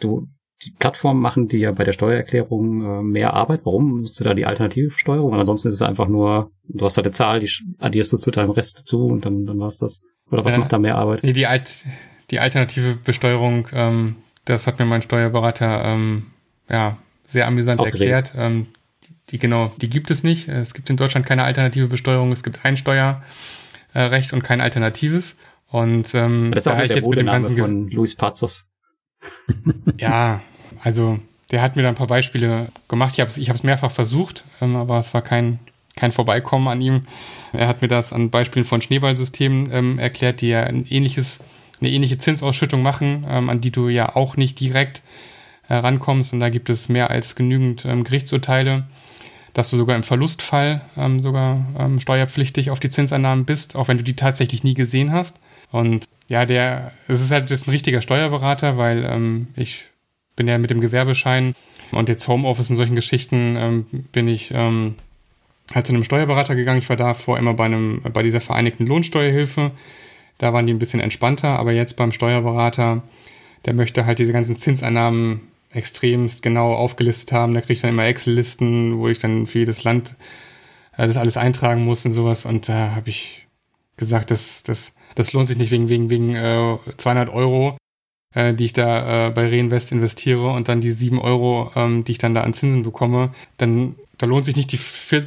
du 0.00 0.28
die 0.64 0.70
Plattformen 0.78 1.20
machen 1.20 1.48
die 1.48 1.58
ja 1.58 1.72
bei 1.72 1.84
der 1.84 1.92
Steuererklärung 1.92 3.00
äh, 3.00 3.02
mehr 3.02 3.34
Arbeit. 3.34 3.62
Warum 3.64 4.00
nutzt 4.00 4.18
du 4.20 4.24
da 4.24 4.34
die 4.34 4.46
alternative 4.46 4.90
Steuerung? 4.90 5.32
Und 5.32 5.40
ansonsten 5.40 5.68
ist 5.68 5.74
es 5.74 5.82
einfach 5.82 6.08
nur, 6.08 6.50
du 6.68 6.84
hast 6.84 6.96
da 6.96 7.02
eine 7.02 7.10
Zahl, 7.12 7.40
die 7.40 7.50
addierst 7.78 8.12
du 8.12 8.16
zu 8.16 8.30
deinem 8.30 8.50
Rest 8.50 8.78
dazu 8.78 9.06
und 9.06 9.24
dann, 9.24 9.46
dann 9.46 9.58
war's 9.58 9.78
das. 9.78 10.02
Oder 10.30 10.44
was 10.44 10.54
äh, 10.54 10.58
macht 10.58 10.72
da 10.72 10.78
mehr 10.78 10.96
Arbeit? 10.96 11.22
Nee, 11.22 11.32
die, 11.32 11.46
Alt, 11.46 11.84
die 12.30 12.38
alternative 12.38 12.96
Besteuerung, 12.96 13.68
ähm, 13.72 14.16
das 14.44 14.66
hat 14.66 14.78
mir 14.78 14.86
mein 14.86 15.02
Steuerberater 15.02 15.84
ähm, 15.84 16.26
ja, 16.68 16.98
sehr 17.26 17.46
amüsant 17.46 17.80
erklärt. 17.80 18.32
Ähm, 18.36 18.66
die 19.30 19.38
genau, 19.38 19.72
die 19.78 19.88
gibt 19.88 20.10
es 20.10 20.22
nicht. 20.22 20.48
Es 20.48 20.74
gibt 20.74 20.90
in 20.90 20.96
Deutschland 20.96 21.26
keine 21.26 21.44
alternative 21.44 21.88
Besteuerung. 21.88 22.32
Es 22.32 22.42
gibt 22.42 22.64
ein 22.64 22.76
Steuerrecht 22.76 24.32
und 24.32 24.42
kein 24.42 24.60
alternatives. 24.60 25.36
Und 25.68 26.14
ähm, 26.14 26.50
das 26.52 26.64
ist 26.64 26.68
auch 26.68 26.76
da 26.76 26.86
der 26.86 26.96
jetzt 26.96 27.08
mit 27.08 27.18
dem 27.18 27.26
ganzen 27.26 27.56
von 27.56 27.88
Luis 27.88 28.14
Pazos. 28.14 28.68
Ja, 29.98 30.40
also 30.82 31.18
der 31.50 31.62
hat 31.62 31.76
mir 31.76 31.82
da 31.82 31.88
ein 31.88 31.94
paar 31.94 32.06
Beispiele 32.06 32.68
gemacht. 32.88 33.14
Ich 33.14 33.20
habe 33.20 33.28
es 33.28 33.36
ich 33.36 33.62
mehrfach 33.62 33.90
versucht, 33.90 34.44
ähm, 34.60 34.74
aber 34.74 34.98
es 34.98 35.12
war 35.14 35.22
kein, 35.22 35.58
kein 35.96 36.12
Vorbeikommen 36.12 36.68
an 36.68 36.80
ihm. 36.80 37.06
Er 37.52 37.68
hat 37.68 37.82
mir 37.82 37.88
das 37.88 38.12
an 38.12 38.30
Beispielen 38.30 38.64
von 38.64 38.80
Schneeballsystemen 38.80 39.70
ähm, 39.70 39.98
erklärt, 39.98 40.40
die 40.40 40.48
ja 40.48 40.62
ein 40.62 40.86
ähnliches, 40.88 41.40
eine 41.80 41.90
ähnliche 41.90 42.18
Zinsausschüttung 42.18 42.82
machen, 42.82 43.26
ähm, 43.28 43.50
an 43.50 43.60
die 43.60 43.70
du 43.70 43.88
ja 43.88 44.16
auch 44.16 44.36
nicht 44.36 44.58
direkt 44.60 45.02
äh, 45.68 45.74
rankommst. 45.74 46.32
Und 46.32 46.40
da 46.40 46.48
gibt 46.48 46.70
es 46.70 46.88
mehr 46.88 47.10
als 47.10 47.36
genügend 47.36 47.84
ähm, 47.84 48.04
Gerichtsurteile, 48.04 48.84
dass 49.54 49.70
du 49.70 49.76
sogar 49.76 49.96
im 49.96 50.02
Verlustfall 50.02 50.80
ähm, 50.96 51.20
sogar 51.20 51.66
ähm, 51.78 52.00
steuerpflichtig 52.00 52.70
auf 52.70 52.80
die 52.80 52.90
Zinseinnahmen 52.90 53.44
bist, 53.44 53.76
auch 53.76 53.88
wenn 53.88 53.98
du 53.98 54.04
die 54.04 54.16
tatsächlich 54.16 54.64
nie 54.64 54.74
gesehen 54.74 55.12
hast. 55.12 55.36
Und 55.70 56.08
ja, 56.28 56.46
der, 56.46 56.92
es 57.08 57.20
ist 57.20 57.30
halt 57.30 57.50
jetzt 57.50 57.66
ein 57.66 57.70
richtiger 57.70 58.02
Steuerberater, 58.02 58.78
weil 58.78 59.04
ähm, 59.04 59.48
ich 59.56 59.86
bin 60.36 60.48
ja 60.48 60.58
mit 60.58 60.70
dem 60.70 60.80
Gewerbeschein 60.80 61.54
und 61.92 62.08
jetzt 62.08 62.26
Homeoffice 62.28 62.70
und 62.70 62.76
solchen 62.76 62.96
Geschichten 62.96 63.56
ähm, 63.58 63.86
bin 64.12 64.28
ich 64.28 64.50
ähm, 64.54 64.96
halt 65.74 65.86
zu 65.86 65.92
einem 65.92 66.04
Steuerberater 66.04 66.54
gegangen. 66.54 66.78
Ich 66.78 66.88
war 66.88 66.96
davor 66.96 67.38
immer 67.38 67.54
bei 67.54 67.66
einem, 67.66 68.02
bei 68.12 68.22
dieser 68.22 68.40
vereinigten 68.40 68.86
Lohnsteuerhilfe. 68.86 69.72
Da 70.38 70.52
waren 70.52 70.66
die 70.66 70.72
ein 70.72 70.78
bisschen 70.78 71.00
entspannter, 71.00 71.58
aber 71.58 71.72
jetzt 71.72 71.96
beim 71.96 72.12
Steuerberater, 72.12 73.02
der 73.66 73.74
möchte 73.74 74.06
halt 74.06 74.18
diese 74.18 74.32
ganzen 74.32 74.56
Zinseinnahmen 74.56 75.51
extremst 75.72 76.42
genau 76.42 76.72
aufgelistet 76.74 77.32
haben. 77.32 77.54
Da 77.54 77.60
kriege 77.60 77.74
ich 77.74 77.80
dann 77.80 77.90
immer 77.90 78.06
Excel-Listen, 78.06 78.98
wo 78.98 79.08
ich 79.08 79.18
dann 79.18 79.46
für 79.46 79.60
jedes 79.60 79.84
Land 79.84 80.16
äh, 80.96 81.06
das 81.06 81.16
alles 81.16 81.36
eintragen 81.36 81.84
muss 81.84 82.04
und 82.04 82.12
sowas. 82.12 82.44
Und 82.44 82.68
da 82.68 82.94
habe 82.94 83.10
ich 83.10 83.46
gesagt, 83.96 84.30
das, 84.30 84.62
das, 84.62 84.92
das 85.14 85.32
lohnt 85.32 85.46
sich 85.46 85.56
nicht 85.56 85.70
wegen, 85.70 85.88
wegen, 85.88 86.10
wegen 86.10 86.34
äh, 86.34 86.78
200 86.96 87.28
Euro, 87.30 87.76
äh, 88.34 88.54
die 88.54 88.66
ich 88.66 88.72
da 88.72 89.28
äh, 89.28 89.30
bei 89.30 89.48
Reinvest 89.48 89.92
investiere 89.92 90.50
und 90.50 90.68
dann 90.68 90.80
die 90.80 90.90
7 90.90 91.18
Euro, 91.20 91.70
ähm, 91.74 92.04
die 92.04 92.12
ich 92.12 92.18
dann 92.18 92.34
da 92.34 92.42
an 92.42 92.54
Zinsen 92.54 92.82
bekomme, 92.82 93.32
dann 93.56 93.96
da 94.18 94.26
lohnt 94.26 94.44
sich 94.44 94.54
nicht 94.54 94.70
die, 94.70 94.78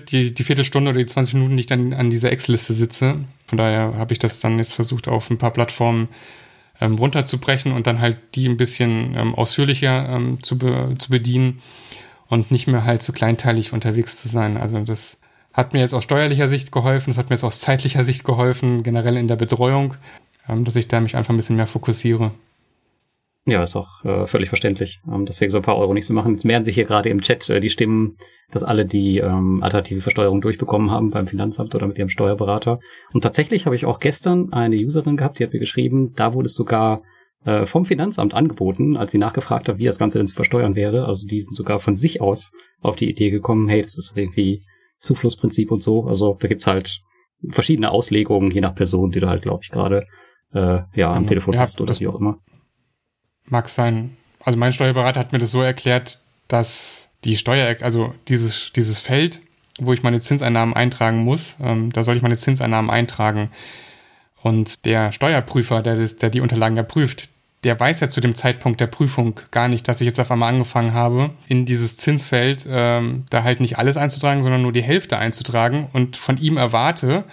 die, 0.06 0.34
die 0.34 0.44
Viertelstunde 0.44 0.92
oder 0.92 1.00
die 1.00 1.06
20 1.06 1.34
Minuten, 1.34 1.58
die 1.58 1.62
ich 1.62 1.68
dann 1.68 1.94
an 1.94 2.10
dieser 2.10 2.32
Excel-Liste 2.32 2.74
sitze. 2.74 3.26
Von 3.46 3.58
daher 3.58 3.96
habe 3.98 4.14
ich 4.14 4.20
das 4.20 4.40
dann 4.40 4.58
jetzt 4.58 4.72
versucht, 4.74 5.10
auf 5.10 5.30
ein 5.30 5.38
paar 5.38 5.52
Plattformen 5.52 6.08
ähm, 6.82 6.96
runterzubrechen 6.96 7.72
und 7.72 7.88
dann 7.88 8.00
halt 8.00 8.18
die 8.36 8.48
ein 8.48 8.58
bisschen 8.58 9.16
ähm, 9.16 9.36
ausführlicher 9.36 10.10
ähm, 10.10 10.44
zu, 10.44 10.58
be 10.58 10.96
zu 10.98 11.10
bedienen 11.10 11.62
und 12.28 12.52
nicht 12.52 12.68
mehr 12.68 12.84
halt 12.84 13.02
so 13.02 13.14
kleinteilig 13.14 13.74
unterwegs 13.74 14.18
zu 14.18 14.28
sein. 14.28 14.58
Also 14.58 14.80
das 14.80 15.18
hat 15.54 15.74
mir 15.74 15.80
jetzt 15.80 15.94
aus 15.94 16.04
steuerlicher 16.04 16.48
Sicht 16.48 16.72
geholfen, 16.72 17.12
das 17.12 17.18
hat 17.18 17.30
mir 17.30 17.36
jetzt 17.36 17.44
aus 17.44 17.60
zeitlicher 17.60 18.04
Sicht 18.04 18.24
geholfen, 18.24 18.84
generell 18.84 19.18
in 19.18 19.28
der 19.28 19.38
Betreuung, 19.38 19.96
ähm, 20.50 20.66
dass 20.66 20.76
ich 20.76 20.88
da 20.88 21.00
mich 21.00 21.16
einfach 21.16 21.34
ein 21.34 21.38
bisschen 21.38 21.56
mehr 21.56 21.68
fokussiere. 21.68 22.32
Ja, 23.48 23.62
ist 23.62 23.76
auch 23.76 24.04
äh, 24.04 24.26
völlig 24.26 24.50
verständlich, 24.50 25.02
ähm, 25.08 25.28
deswegen 25.28 25.52
so 25.52 25.58
ein 25.58 25.64
paar 25.64 25.78
Euro 25.78 25.94
nicht 25.94 26.08
zu 26.08 26.14
machen. 26.14 26.34
Jetzt 26.34 26.46
mehren 26.46 26.64
sich 26.64 26.74
hier 26.74 26.86
gerade 26.86 27.10
im 27.10 27.22
Chat 27.22 27.48
äh, 27.50 27.60
die 27.60 27.70
Stimmen, 27.70 28.18
dass 28.50 28.64
alle 28.64 28.86
die 28.88 29.20
ähm, 29.20 29.62
alternative 29.62 30.02
Versteuerung 30.02 30.42
durchbekommen 30.42 30.90
haben 30.90 31.12
beim 31.12 31.28
Finanzamt 31.28 31.76
oder 31.76 31.86
mit 31.86 32.00
ihrem 32.00 32.10
Steuerberater. 32.10 32.80
Und 33.14 33.22
tatsächlich 33.22 33.68
habe 33.68 33.76
ich 33.76 33.86
auch 33.86 34.00
gestern 34.00 34.52
eine 34.52 34.78
Userin 34.78 35.16
gehabt, 35.16 35.38
die 35.38 35.44
hat 35.44 35.54
mir 35.54 35.60
geschrieben, 35.60 36.14
da 36.16 36.34
wurde 36.34 36.48
es 36.48 36.56
sogar 36.56 37.04
äh, 37.46 37.68
vom 37.68 37.86
Finanzamt 37.86 38.34
angeboten, 38.34 38.98
als 38.98 39.12
sie 39.12 39.20
nachgefragt 39.20 39.70
hat, 39.70 39.78
wie 39.78 39.86
das 39.86 40.00
Ganze 40.00 40.18
denn 40.18 40.26
zu 40.26 40.36
versteuern 40.36 40.76
wäre. 40.76 41.06
Also 41.06 41.28
die 41.28 41.40
sind 41.40 41.56
sogar 41.56 41.78
von 41.78 41.96
sich 41.96 42.22
aus 42.22 42.52
auf 42.82 42.96
die 42.96 43.10
Idee 43.10 43.30
gekommen, 43.30 43.70
hey, 43.70 43.84
das 43.84 43.96
ist 43.96 44.14
irgendwie 44.16 44.64
Zuflussprinzip 44.98 45.72
und 45.72 45.84
so. 45.84 46.06
Also 46.06 46.36
da 46.40 46.48
gibt's 46.48 46.66
halt 46.66 47.00
verschiedene 47.50 47.92
Auslegungen, 47.92 48.50
je 48.50 48.62
nach 48.62 48.74
Person, 48.74 49.12
die 49.12 49.20
du 49.20 49.28
halt, 49.28 49.44
glaube 49.44 49.60
ich, 49.62 49.70
gerade 49.70 50.08
äh, 50.54 50.80
ja, 50.96 51.12
am 51.12 51.18
genau. 51.18 51.30
Telefon 51.30 51.54
ja, 51.54 51.60
hast 51.60 51.80
oder 51.80 51.94
wie 52.00 52.08
auch 52.08 52.20
immer. 52.20 52.40
Mag 53.48 53.70
sein. 53.70 54.18
Also 54.44 54.58
mein 54.58 54.74
Steuerberater 54.74 55.20
hat 55.20 55.32
mir 55.32 55.40
das 55.40 55.52
so 55.52 55.62
erklärt, 55.62 56.20
dass 56.48 57.10
die 57.24 57.38
Steuer, 57.38 57.76
also 57.82 58.14
dieses, 58.28 58.72
dieses 58.76 59.00
Feld, 59.00 59.42
wo 59.80 59.94
ich 59.94 60.04
meine 60.04 60.22
Zinseinnahmen 60.22 60.76
eintragen 60.76 61.24
muss, 61.24 61.58
ähm, 61.62 61.92
da 61.92 62.04
soll 62.04 62.16
ich 62.16 62.22
meine 62.22 62.38
Zinseinnahmen 62.38 62.90
eintragen. 62.90 63.50
Und 64.42 64.86
der 64.86 65.12
Steuerprüfer, 65.12 65.82
der, 65.82 65.96
das, 65.96 66.18
der 66.18 66.30
die 66.30 66.42
Unterlagen 66.42 66.78
ja 66.78 66.84
prüft, 66.84 67.30
der 67.64 67.80
weiß 67.80 68.00
ja 68.00 68.10
zu 68.10 68.22
dem 68.22 68.36
Zeitpunkt 68.36 68.80
der 68.80 68.88
Prüfung 68.88 69.40
gar 69.50 69.68
nicht, 69.68 69.88
dass 69.88 70.00
ich 70.00 70.06
jetzt 70.06 70.20
auf 70.20 70.30
einmal 70.30 70.54
angefangen 70.54 70.94
habe, 70.94 71.32
in 71.48 71.66
dieses 71.66 71.98
Zinsfeld 71.98 72.64
ähm, 72.70 73.26
da 73.32 73.42
halt 73.42 73.60
nicht 73.60 73.80
alles 73.80 73.98
einzutragen, 73.98 74.44
sondern 74.44 74.62
nur 74.62 74.72
die 74.72 74.84
Hälfte 74.84 75.18
einzutragen 75.18 75.90
und 75.92 76.16
von 76.16 76.38
ihm 76.38 76.58
erwarte, 76.58 77.24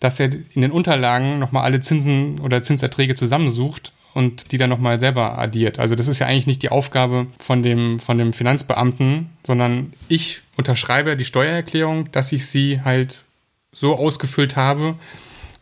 dass 0.00 0.20
er 0.20 0.32
in 0.32 0.62
den 0.62 0.72
Unterlagen 0.72 1.38
nochmal 1.38 1.64
alle 1.64 1.80
Zinsen 1.80 2.40
oder 2.40 2.62
Zinserträge 2.62 3.14
zusammensucht 3.14 3.92
und 4.14 4.52
die 4.52 4.58
dann 4.58 4.70
nochmal 4.70 4.98
selber 4.98 5.38
addiert. 5.38 5.78
Also 5.78 5.94
das 5.94 6.08
ist 6.08 6.18
ja 6.18 6.26
eigentlich 6.26 6.46
nicht 6.46 6.62
die 6.62 6.70
Aufgabe 6.70 7.26
von 7.38 7.62
dem, 7.62 8.00
von 8.00 8.18
dem 8.18 8.32
Finanzbeamten, 8.32 9.30
sondern 9.46 9.92
ich 10.08 10.42
unterschreibe 10.56 11.16
die 11.16 11.24
Steuererklärung, 11.24 12.10
dass 12.12 12.32
ich 12.32 12.46
sie 12.46 12.80
halt 12.82 13.24
so 13.72 13.96
ausgefüllt 13.96 14.56
habe, 14.56 14.96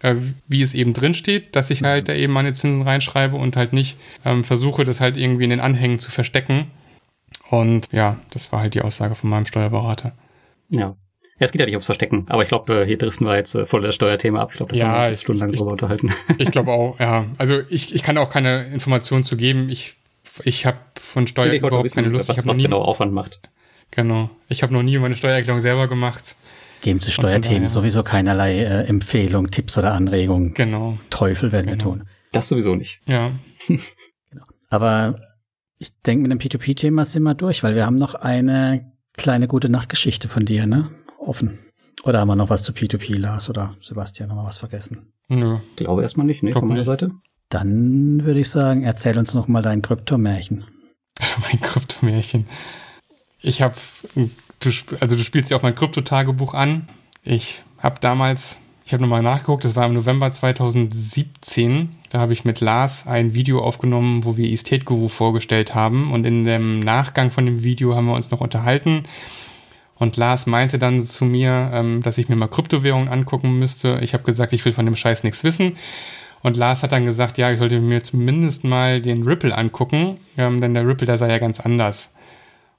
äh, 0.00 0.14
wie 0.48 0.62
es 0.62 0.74
eben 0.74 0.94
drin 0.94 1.14
steht, 1.14 1.54
dass 1.56 1.70
ich 1.70 1.82
halt 1.82 2.08
da 2.08 2.14
eben 2.14 2.32
meine 2.32 2.52
Zinsen 2.52 2.82
reinschreibe 2.82 3.36
und 3.36 3.56
halt 3.56 3.72
nicht 3.72 3.98
ähm, 4.24 4.44
versuche, 4.44 4.84
das 4.84 5.00
halt 5.00 5.16
irgendwie 5.16 5.44
in 5.44 5.50
den 5.50 5.60
Anhängen 5.60 5.98
zu 5.98 6.10
verstecken. 6.10 6.70
Und 7.50 7.88
ja, 7.92 8.16
das 8.30 8.52
war 8.52 8.60
halt 8.60 8.74
die 8.74 8.82
Aussage 8.82 9.14
von 9.14 9.30
meinem 9.30 9.46
Steuerberater. 9.46 10.12
Ja. 10.68 10.96
Ja, 11.38 11.44
es 11.44 11.52
geht 11.52 11.60
ja 11.60 11.66
nicht 11.66 11.74
ums 11.74 11.84
Verstecken, 11.84 12.24
aber 12.28 12.42
ich 12.42 12.48
glaube, 12.48 12.82
äh, 12.82 12.86
hier 12.86 12.96
driften 12.96 13.26
wir 13.26 13.36
jetzt 13.36 13.54
äh, 13.54 13.66
voll 13.66 13.82
das 13.82 13.94
Steuerthema 13.94 14.40
ab. 14.40 14.50
Ich 14.52 14.56
glaube, 14.56 14.72
da 14.72 14.78
ja, 14.78 14.94
können 14.94 15.10
wir 15.10 15.16
stundenlang 15.18 15.52
drüber 15.52 15.72
unterhalten. 15.72 16.14
Ich 16.38 16.50
glaube 16.50 16.72
auch, 16.72 16.98
ja. 16.98 17.26
Also 17.36 17.60
ich, 17.68 17.94
ich 17.94 18.02
kann 18.02 18.16
auch 18.16 18.30
keine 18.30 18.68
Informationen 18.68 19.22
zu 19.22 19.36
geben. 19.36 19.68
Ich, 19.68 19.96
ich 20.44 20.64
habe 20.64 20.78
von 20.98 21.26
Steuer 21.26 21.52
ich 21.52 21.62
überhaupt 21.62 21.84
wissen, 21.84 22.02
keine 22.02 22.08
Lust. 22.08 22.30
Was, 22.30 22.38
ich 22.38 22.46
was 22.46 22.56
nie, 22.56 22.62
genau 22.62 22.80
Aufwand 22.80 23.12
macht. 23.12 23.40
Genau. 23.90 24.30
Ich 24.48 24.62
habe 24.62 24.72
noch 24.72 24.82
nie 24.82 24.96
meine 24.98 25.16
Steuererklärung 25.16 25.60
selber 25.60 25.88
gemacht. 25.88 26.36
Geben 26.80 27.00
zu 27.00 27.10
Steuerthemen 27.10 27.68
sowieso 27.68 28.02
keinerlei 28.02 28.60
äh, 28.60 28.84
Empfehlung, 28.84 29.50
Tipps 29.50 29.76
oder 29.76 29.92
Anregungen. 29.92 30.54
Genau. 30.54 30.98
Teufel 31.10 31.52
werden 31.52 31.66
genau. 31.66 31.78
wir 31.78 31.98
tun. 31.98 32.08
Das 32.32 32.48
sowieso 32.48 32.74
nicht. 32.74 33.00
Ja. 33.06 33.32
genau. 33.68 34.44
Aber 34.70 35.20
ich 35.78 35.92
denke, 36.02 36.26
mit 36.26 36.30
dem 36.30 36.38
P2P-Thema 36.38 37.04
sind 37.04 37.24
wir 37.24 37.34
durch, 37.34 37.62
weil 37.62 37.74
wir 37.74 37.84
haben 37.84 37.98
noch 37.98 38.14
eine 38.14 38.92
kleine 39.16 39.48
gute 39.48 39.68
Nachtgeschichte 39.68 40.28
von 40.28 40.46
dir, 40.46 40.66
ne? 40.66 40.90
Offen. 41.18 41.58
Oder 42.04 42.20
haben 42.20 42.28
wir 42.28 42.36
noch 42.36 42.50
was 42.50 42.62
zu 42.62 42.72
P2P, 42.72 43.16
Lars 43.18 43.50
oder 43.50 43.74
Sebastian, 43.80 44.28
noch 44.28 44.36
mal 44.36 44.44
was 44.44 44.58
vergessen? 44.58 45.12
Nö. 45.28 45.58
Glaube 45.76 46.02
erstmal 46.02 46.26
nicht, 46.26 46.42
ne, 46.42 46.52
von 46.52 46.68
meiner 46.68 46.80
nicht. 46.80 46.86
Seite. 46.86 47.10
Dann 47.48 48.24
würde 48.24 48.40
ich 48.40 48.50
sagen, 48.50 48.84
erzähl 48.84 49.18
uns 49.18 49.34
noch 49.34 49.48
mal 49.48 49.62
dein 49.62 49.82
Kryptomärchen. 49.82 50.64
mein 51.42 51.60
Kryptomärchen. 51.60 52.46
Ich 53.40 53.62
habe 53.62 53.74
du, 54.60 54.70
also 55.00 55.16
du 55.16 55.22
spielst 55.22 55.50
ja 55.50 55.56
auch 55.56 55.62
mein 55.62 55.74
Krypto-Tagebuch 55.74 56.54
an. 56.54 56.88
Ich 57.22 57.64
habe 57.78 58.00
damals, 58.00 58.58
ich 58.84 58.92
habe 58.92 59.02
nochmal 59.02 59.22
nachgeguckt, 59.22 59.64
das 59.64 59.76
war 59.76 59.86
im 59.86 59.94
November 59.94 60.32
2017. 60.32 61.96
Da 62.10 62.20
habe 62.20 62.32
ich 62.32 62.44
mit 62.44 62.60
Lars 62.60 63.06
ein 63.06 63.34
Video 63.34 63.60
aufgenommen, 63.60 64.24
wo 64.24 64.36
wir 64.36 64.50
Estate 64.50 64.84
Guru 64.84 65.08
vorgestellt 65.08 65.74
haben. 65.74 66.12
Und 66.12 66.26
in 66.26 66.44
dem 66.44 66.80
Nachgang 66.80 67.30
von 67.30 67.46
dem 67.46 67.62
Video 67.62 67.94
haben 67.94 68.06
wir 68.06 68.14
uns 68.14 68.30
noch 68.30 68.40
unterhalten. 68.40 69.04
Und 69.98 70.16
Lars 70.16 70.46
meinte 70.46 70.78
dann 70.78 71.00
zu 71.00 71.24
mir, 71.24 71.70
ähm, 71.72 72.02
dass 72.02 72.18
ich 72.18 72.28
mir 72.28 72.36
mal 72.36 72.48
Kryptowährungen 72.48 73.08
angucken 73.08 73.58
müsste. 73.58 73.98
Ich 74.02 74.14
habe 74.14 74.24
gesagt, 74.24 74.52
ich 74.52 74.64
will 74.64 74.72
von 74.72 74.84
dem 74.84 74.96
Scheiß 74.96 75.24
nichts 75.24 75.42
wissen. 75.42 75.76
Und 76.42 76.56
Lars 76.56 76.82
hat 76.82 76.92
dann 76.92 77.06
gesagt, 77.06 77.38
ja, 77.38 77.50
ich 77.50 77.58
sollte 77.58 77.80
mir 77.80 78.04
zumindest 78.04 78.64
mal 78.64 79.00
den 79.00 79.24
Ripple 79.24 79.56
angucken, 79.56 80.18
ähm, 80.36 80.60
denn 80.60 80.74
der 80.74 80.86
Ripple, 80.86 81.06
der 81.06 81.18
sei 81.18 81.28
ja 81.28 81.38
ganz 81.38 81.60
anders. 81.60 82.10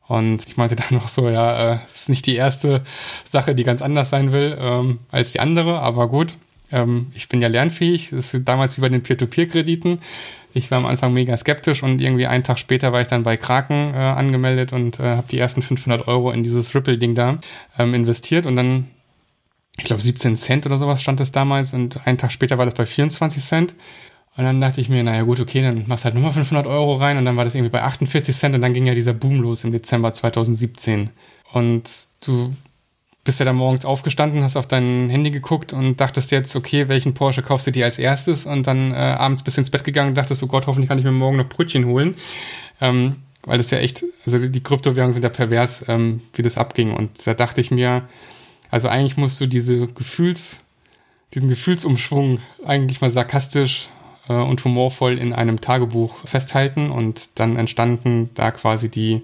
Und 0.07 0.47
ich 0.47 0.57
meinte 0.57 0.75
dann 0.77 0.87
noch 0.91 1.07
so, 1.07 1.29
ja, 1.29 1.73
äh, 1.73 1.77
ist 1.91 2.09
nicht 2.09 2.25
die 2.27 2.35
erste 2.35 2.83
Sache, 3.25 3.55
die 3.55 3.63
ganz 3.63 3.81
anders 3.81 4.09
sein 4.09 4.31
will 4.31 4.57
ähm, 4.59 4.99
als 5.11 5.31
die 5.31 5.39
andere, 5.39 5.79
aber 5.79 6.07
gut. 6.07 6.37
Ähm, 6.71 7.07
ich 7.13 7.29
bin 7.29 7.41
ja 7.41 7.47
lernfähig. 7.47 8.11
Das 8.11 8.33
ist 8.33 8.47
damals 8.47 8.77
wie 8.77 8.81
bei 8.81 8.89
den 8.89 9.03
Peer-to-Peer-Krediten. 9.03 9.99
Ich 10.53 10.71
war 10.71 10.77
am 10.77 10.85
Anfang 10.85 11.13
mega 11.13 11.35
skeptisch 11.37 11.83
und 11.83 12.01
irgendwie 12.01 12.27
einen 12.27 12.43
Tag 12.43 12.57
später 12.57 12.91
war 12.91 13.01
ich 13.01 13.07
dann 13.07 13.23
bei 13.23 13.37
Kraken 13.37 13.93
äh, 13.93 13.97
angemeldet 13.97 14.73
und 14.73 14.99
äh, 14.99 15.03
habe 15.03 15.27
die 15.29 15.37
ersten 15.37 15.61
500 15.61 16.07
Euro 16.07 16.31
in 16.31 16.43
dieses 16.43 16.73
Ripple-Ding 16.73 17.15
da 17.15 17.39
ähm, 17.77 17.93
investiert 17.93 18.45
und 18.45 18.55
dann, 18.55 18.87
ich 19.77 19.83
glaube 19.83 20.01
17 20.01 20.35
Cent 20.35 20.65
oder 20.65 20.77
sowas 20.77 21.01
stand 21.01 21.19
es 21.19 21.31
damals 21.31 21.73
und 21.73 22.05
einen 22.07 22.17
Tag 22.17 22.31
später 22.31 22.57
war 22.57 22.65
das 22.65 22.73
bei 22.75 22.85
24 22.85 23.43
Cent. 23.43 23.75
Und 24.37 24.43
dann 24.43 24.61
dachte 24.61 24.79
ich 24.79 24.87
mir, 24.87 25.03
naja 25.03 25.23
gut, 25.23 25.39
okay, 25.39 25.63
dann 25.63 25.85
machst 25.87 26.05
halt 26.05 26.13
nochmal 26.13 26.31
500 26.31 26.67
Euro 26.67 26.95
rein 26.95 27.17
und 27.17 27.25
dann 27.25 27.35
war 27.35 27.43
das 27.43 27.55
irgendwie 27.55 27.71
bei 27.71 27.81
48 27.81 28.35
Cent 28.35 28.53
und 28.53 28.61
dann 28.61 28.73
ging 28.73 28.85
ja 28.85 28.93
dieser 28.93 29.13
Boom 29.13 29.41
los 29.41 29.63
im 29.63 29.71
Dezember 29.71 30.13
2017. 30.13 31.09
Und 31.53 31.89
du 32.23 32.53
bist 33.27 33.39
ja 33.39 33.45
dann 33.45 33.57
morgens 33.57 33.83
aufgestanden, 33.83 34.41
hast 34.41 34.55
auf 34.55 34.67
dein 34.67 35.09
Handy 35.09 35.31
geguckt 35.31 35.73
und 35.73 35.99
dachtest 35.99 36.31
jetzt, 36.31 36.55
okay, 36.55 36.87
welchen 36.87 37.13
Porsche 37.13 37.41
kaufst 37.41 37.67
du 37.67 37.71
dir 37.71 37.83
als 37.83 37.99
erstes? 37.99 38.45
Und 38.45 38.65
dann 38.67 38.93
äh, 38.93 38.95
abends 38.95 39.43
bist 39.43 39.57
du 39.57 39.61
ins 39.61 39.69
Bett 39.69 39.83
gegangen 39.83 40.11
und 40.11 40.15
dachtest, 40.15 40.41
oh 40.43 40.47
Gott, 40.47 40.65
hoffentlich 40.65 40.87
kann 40.87 40.97
ich 40.97 41.03
mir 41.03 41.11
morgen 41.11 41.35
noch 41.35 41.49
Brötchen 41.49 41.85
holen. 41.85 42.15
Ähm, 42.79 43.17
weil 43.43 43.57
das 43.57 43.69
ja 43.69 43.79
echt, 43.79 44.05
also 44.25 44.39
die 44.39 44.63
Kryptowährungen 44.63 45.11
sind 45.11 45.23
ja 45.23 45.29
pervers, 45.29 45.83
ähm, 45.89 46.21
wie 46.35 46.41
das 46.41 46.57
abging. 46.57 46.93
Und 46.93 47.27
da 47.27 47.33
dachte 47.33 47.59
ich 47.59 47.69
mir, 47.69 48.07
also 48.71 48.87
eigentlich 48.87 49.17
musst 49.17 49.41
du 49.41 49.45
diese 49.45 49.87
Gefühls, 49.87 50.61
diesen 51.33 51.49
Gefühlsumschwung 51.49 52.39
eigentlich 52.65 53.01
mal 53.01 53.11
sarkastisch 53.11 53.89
äh, 54.29 54.33
und 54.35 54.63
humorvoll 54.63 55.17
in 55.17 55.33
einem 55.33 55.59
Tagebuch 55.59 56.25
festhalten 56.25 56.91
und 56.91 57.27
dann 57.35 57.57
entstanden 57.57 58.29
da 58.35 58.51
quasi 58.51 58.87
die 58.87 59.23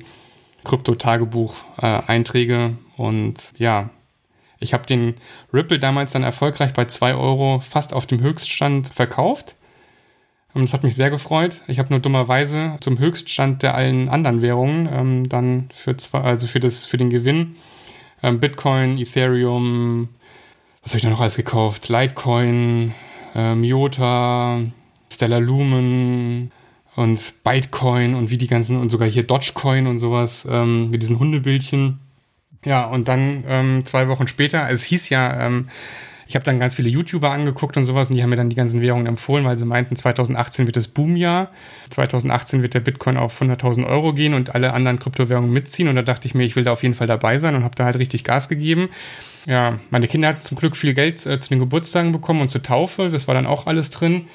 Krypto-Tagebuch-Einträge 0.64 2.78
und 2.98 3.54
ja, 3.58 3.90
ich 4.60 4.74
habe 4.74 4.86
den 4.86 5.16
Ripple 5.54 5.80
damals 5.80 6.14
dann 6.14 6.24
erfolgreich 6.24 6.74
bei 6.74 6.86
2 6.86 7.16
Euro 7.16 7.60
fast 7.60 7.94
auf 7.94 8.08
dem 8.08 8.22
Höchststand 8.22 8.90
verkauft. 8.90 9.56
Und 10.54 10.62
das 10.62 10.74
hat 10.74 10.84
mich 10.84 10.96
sehr 10.96 11.10
gefreut. 11.10 11.62
Ich 11.68 11.80
habe 11.80 11.90
nur 11.90 12.00
dummerweise 12.00 12.78
zum 12.80 13.00
Höchststand 13.00 13.64
der 13.64 13.76
allen 13.76 14.08
anderen 14.08 14.42
Währungen 14.42 14.88
ähm, 14.92 15.28
dann 15.28 15.70
für 15.74 15.98
zwei, 15.98 16.22
also 16.22 16.48
für 16.48 16.60
das 16.60 16.86
für 16.86 16.98
den 16.98 17.10
Gewinn 17.10 17.56
ähm, 18.22 18.40
Bitcoin, 18.40 18.98
Ethereum, 18.98 20.10
was 20.82 20.92
habe 20.92 20.98
ich 20.98 21.04
da 21.04 21.10
noch 21.10 21.22
alles 21.22 21.36
gekauft? 21.36 21.90
Litecoin, 21.90 22.94
äh, 23.36 23.56
Miota, 23.56 24.62
Stellar 25.12 25.42
Lumen 25.42 26.52
und 26.96 27.44
Bytecoin 27.44 28.16
und 28.16 28.30
wie 28.30 28.38
die 28.38 28.48
ganzen 28.48 28.80
und 28.80 28.90
sogar 28.90 29.08
hier 29.08 29.24
Dogecoin 29.24 29.88
und 29.88 29.98
sowas 29.98 30.48
ähm, 30.50 30.90
mit 30.92 31.02
diesen 31.02 31.20
Hundebildchen. 31.20 32.00
Ja, 32.66 32.86
und 32.86 33.08
dann 33.08 33.44
ähm, 33.48 33.86
zwei 33.86 34.08
Wochen 34.08 34.28
später, 34.28 34.70
es 34.70 34.84
hieß 34.84 35.10
ja, 35.10 35.46
ähm, 35.46 35.70
ich 36.28 36.36
habe 36.36 36.46
dann 36.46 36.60
ganz 36.60 36.74
viele 36.74 36.90
YouTuber 36.90 37.30
angeguckt 37.32 37.78
und 37.78 37.84
sowas 37.84 38.10
und 38.10 38.16
die 38.16 38.24
haben 38.24 38.30
mir 38.30 38.38
dann 38.38 38.50
die 38.50 38.56
ganzen 38.56 38.82
Währungen 38.82 39.06
empfohlen, 39.06 39.46
weil 39.46 39.58
sie 39.58 39.66
meinten, 39.66 39.96
2018 39.96 40.66
wird 40.66 40.76
das 40.76 40.88
Boomjahr. 40.88 41.52
2018 41.90 42.62
wird 42.62 42.74
der 42.74 42.80
Bitcoin 42.80 43.18
auf 43.18 43.42
100.000 43.42 43.86
Euro 43.86 44.14
gehen 44.14 44.34
und 44.34 44.56
alle 44.56 44.74
anderen 44.74 45.00
Kryptowährungen 45.00 45.52
mitziehen. 45.52 45.90
Und 45.90 45.96
da 45.96 46.02
dachte 46.02 46.28
ich 46.28 46.34
mir, 46.34 46.44
ich 46.44 46.56
will 46.56 46.64
da 46.64 46.72
auf 46.72 46.82
jeden 46.82 46.96
Fall 46.96 47.08
dabei 47.08 47.40
sein 47.40 47.56
und 47.56 47.64
habe 47.64 47.76
da 47.76 47.86
halt 47.86 48.00
richtig 48.00 48.24
Gas 48.24 48.50
gegeben. 48.50 48.90
Ja, 49.46 49.80
meine 49.90 50.08
Kinder 50.08 50.30
hatten 50.30 50.42
zum 50.42 50.58
Glück 50.58 50.78
viel 50.78 50.94
Geld 50.94 51.26
äh, 51.26 51.40
zu 51.40 51.50
den 51.50 51.60
Geburtstagen 51.60 52.14
bekommen 52.14 52.42
und 52.42 52.50
zur 52.50 52.64
Taufe. 52.64 53.10
Das 53.10 53.28
war 53.28 53.36
dann 53.36 53.46
auch 53.46 53.68
alles 53.68 53.90
drin. 53.90 54.26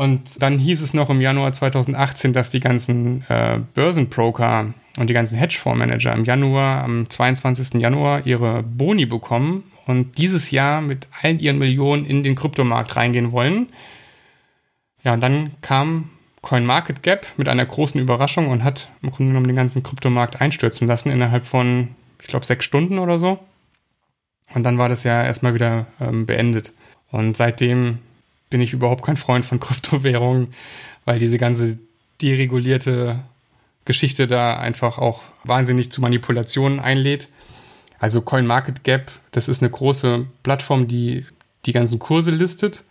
Und 0.00 0.42
dann 0.42 0.58
hieß 0.58 0.80
es 0.80 0.94
noch 0.94 1.10
im 1.10 1.20
Januar 1.20 1.52
2018, 1.52 2.32
dass 2.32 2.48
die 2.48 2.60
ganzen 2.60 3.22
äh, 3.28 3.60
Börsenbroker 3.74 4.72
und 4.96 5.10
die 5.10 5.12
ganzen 5.12 5.36
Hedgefondsmanager 5.36 6.14
im 6.14 6.24
Januar, 6.24 6.84
am 6.84 7.10
22. 7.10 7.74
Januar 7.74 8.26
ihre 8.26 8.62
Boni 8.62 9.04
bekommen 9.04 9.70
und 9.84 10.16
dieses 10.16 10.52
Jahr 10.52 10.80
mit 10.80 11.06
allen 11.20 11.38
ihren 11.38 11.58
Millionen 11.58 12.06
in 12.06 12.22
den 12.22 12.34
Kryptomarkt 12.34 12.96
reingehen 12.96 13.30
wollen. 13.32 13.66
Ja, 15.04 15.12
und 15.12 15.20
dann 15.20 15.50
kam 15.60 16.08
CoinMarketGap 16.40 17.34
mit 17.36 17.50
einer 17.50 17.66
großen 17.66 18.00
Überraschung 18.00 18.48
und 18.48 18.64
hat 18.64 18.88
im 19.02 19.10
Grunde 19.10 19.32
genommen 19.32 19.48
den 19.48 19.56
ganzen 19.56 19.82
Kryptomarkt 19.82 20.40
einstürzen 20.40 20.88
lassen 20.88 21.10
innerhalb 21.10 21.44
von, 21.44 21.88
ich 22.22 22.28
glaube, 22.28 22.46
sechs 22.46 22.64
Stunden 22.64 22.98
oder 22.98 23.18
so. 23.18 23.38
Und 24.54 24.62
dann 24.62 24.78
war 24.78 24.88
das 24.88 25.04
ja 25.04 25.22
erstmal 25.22 25.52
wieder 25.52 25.88
ähm, 26.00 26.24
beendet. 26.24 26.72
Und 27.10 27.36
seitdem 27.36 27.98
bin 28.50 28.60
ich 28.60 28.72
überhaupt 28.72 29.04
kein 29.04 29.16
Freund 29.16 29.44
von 29.44 29.60
Kryptowährungen, 29.60 30.52
weil 31.04 31.18
diese 31.18 31.38
ganze 31.38 31.78
deregulierte 32.20 33.20
Geschichte 33.84 34.26
da 34.26 34.58
einfach 34.58 34.98
auch 34.98 35.22
wahnsinnig 35.44 35.90
zu 35.90 36.00
Manipulationen 36.00 36.80
einlädt. 36.80 37.28
Also 37.98 38.20
CoinMarketGap, 38.20 39.10
das 39.30 39.48
ist 39.48 39.62
eine 39.62 39.70
große 39.70 40.26
Plattform, 40.42 40.88
die 40.88 41.24
die 41.66 41.72
ganzen 41.72 41.98
Kurse 41.98 42.30
listet 42.30 42.84